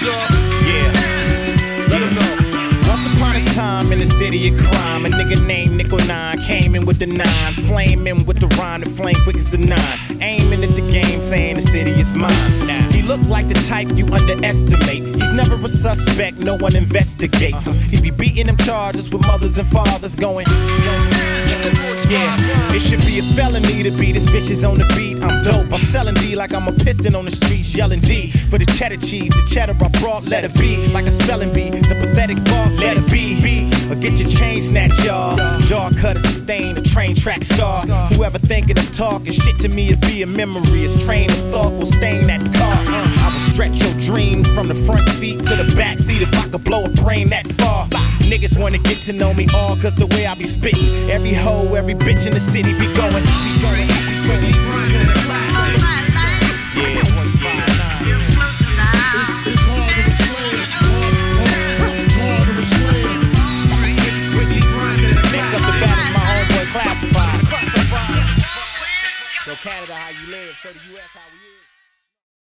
this 0.00 0.08
up? 0.08 0.30
Yeah. 0.64 1.86
Let 1.90 2.00
know. 2.12 2.88
Once 2.88 3.06
upon 3.06 3.36
a 3.36 3.44
time 3.54 3.92
in 3.92 3.98
the 3.98 4.06
city 4.06 4.48
of 4.48 4.58
crime, 4.58 5.06
a 5.06 5.08
nigga 5.08 5.44
named 5.44 5.59
Nickel 5.90 6.06
Nine 6.06 6.40
came 6.42 6.76
in 6.76 6.86
with 6.86 7.00
the 7.00 7.06
nine, 7.06 7.54
flaming 7.66 8.24
with 8.24 8.38
the 8.38 8.46
rhyme 8.58 8.82
and 8.82 8.94
flame 8.96 9.16
quick 9.24 9.36
as 9.36 9.48
the 9.48 9.58
nine, 9.58 9.98
aiming 10.22 10.62
at 10.62 10.76
the 10.76 10.88
game, 10.88 11.20
saying 11.20 11.56
the 11.56 11.60
city 11.60 11.90
is 11.90 12.12
mine. 12.12 12.30
Now 12.64 12.88
he 12.92 13.02
looked 13.02 13.26
like 13.26 13.48
the 13.48 13.54
type 13.54 13.88
you 13.96 14.06
underestimate. 14.06 15.02
He's 15.16 15.32
never 15.32 15.56
a 15.56 15.68
suspect, 15.68 16.38
no 16.38 16.56
one 16.56 16.76
investigates 16.76 17.66
him. 17.66 17.74
He 17.74 18.00
be 18.00 18.10
beating 18.10 18.46
them 18.46 18.56
charges 18.58 19.10
with 19.10 19.26
mothers 19.26 19.58
and 19.58 19.66
fathers 19.68 20.14
going. 20.14 20.46
Yeah, 22.08 22.36
it 22.72 22.80
should 22.80 23.00
be 23.00 23.18
a 23.18 23.22
felony 23.22 23.82
to 23.82 23.90
be 23.90 24.12
this 24.12 24.28
vicious 24.28 24.62
on 24.62 24.78
the 24.78 24.84
beat. 24.94 25.20
I'm 25.24 25.42
dope. 25.42 25.72
I'm 25.72 25.84
selling 25.86 26.14
D 26.14 26.36
like 26.36 26.54
I'm 26.54 26.68
a 26.68 26.72
piston 26.72 27.16
on 27.16 27.24
the 27.24 27.32
streets, 27.32 27.74
yelling 27.74 28.00
D 28.00 28.30
for 28.30 28.58
the 28.58 28.66
cheddar 28.66 28.96
cheese. 28.96 29.30
The 29.30 29.44
cheddar 29.48 29.74
I 29.80 29.88
brought, 30.00 30.24
let 30.24 30.44
it 30.44 30.54
be 30.54 30.86
like 30.88 31.06
a 31.06 31.10
spelling 31.10 31.52
bee. 31.52 31.70
The 31.70 31.96
pathetic 32.00 32.42
bark, 32.44 32.70
let 32.78 32.96
it 32.96 33.10
be. 33.10 33.40
be. 33.42 33.70
Or 33.90 33.96
get 33.96 34.20
your 34.20 34.30
chain 34.30 34.62
snatched, 34.62 35.04
y'all. 35.04 35.36
Dog 35.80 35.96
cutter 35.96 36.20
sustain 36.20 36.76
a 36.76 36.82
train 36.82 37.16
track 37.16 37.42
star. 37.42 37.80
Whoever 38.08 38.36
thinking 38.36 38.78
of 38.78 38.94
talking 38.94 39.32
shit 39.32 39.58
to 39.60 39.68
me, 39.68 39.88
it 39.88 40.00
be 40.02 40.20
a 40.20 40.26
memory. 40.26 40.80
His 40.80 40.94
train 41.02 41.30
of 41.30 41.38
thought 41.50 41.72
will 41.72 41.86
stain 41.86 42.26
that 42.26 42.42
car. 42.52 42.76
I 43.24 43.30
will 43.32 43.40
stretch 43.40 43.80
your 43.82 43.94
dream 43.98 44.44
from 44.44 44.68
the 44.68 44.74
front 44.74 45.08
seat 45.08 45.42
to 45.44 45.56
the 45.56 45.74
back 45.74 45.98
seat 45.98 46.20
if 46.20 46.34
I 46.34 46.48
could 46.48 46.64
blow 46.64 46.84
a 46.84 46.90
brain 46.90 47.30
that 47.30 47.46
far. 47.52 47.86
Niggas 48.28 48.60
wanna 48.60 48.76
get 48.76 48.98
to 49.04 49.14
know 49.14 49.32
me 49.32 49.46
all 49.54 49.74
cause 49.76 49.94
the 49.94 50.06
way 50.08 50.26
I 50.26 50.34
be 50.34 50.44
spitting. 50.44 51.10
Every 51.10 51.32
hoe, 51.32 51.72
every 51.72 51.94
bitch 51.94 52.26
in 52.26 52.32
the 52.32 52.40
city 52.40 52.74
be 52.74 52.84
going. 52.94 53.24
Be 53.24 53.62
going, 53.62 53.86
be 53.88 54.52
going. 54.52 54.69
So 69.50 69.56
Canada, 69.68 69.94
how 69.94 70.10
you 70.10 70.30
live? 70.30 70.54
So 70.62 70.68
the 70.70 70.78
US, 70.94 71.10
how 71.12 71.26
we. 71.32 71.39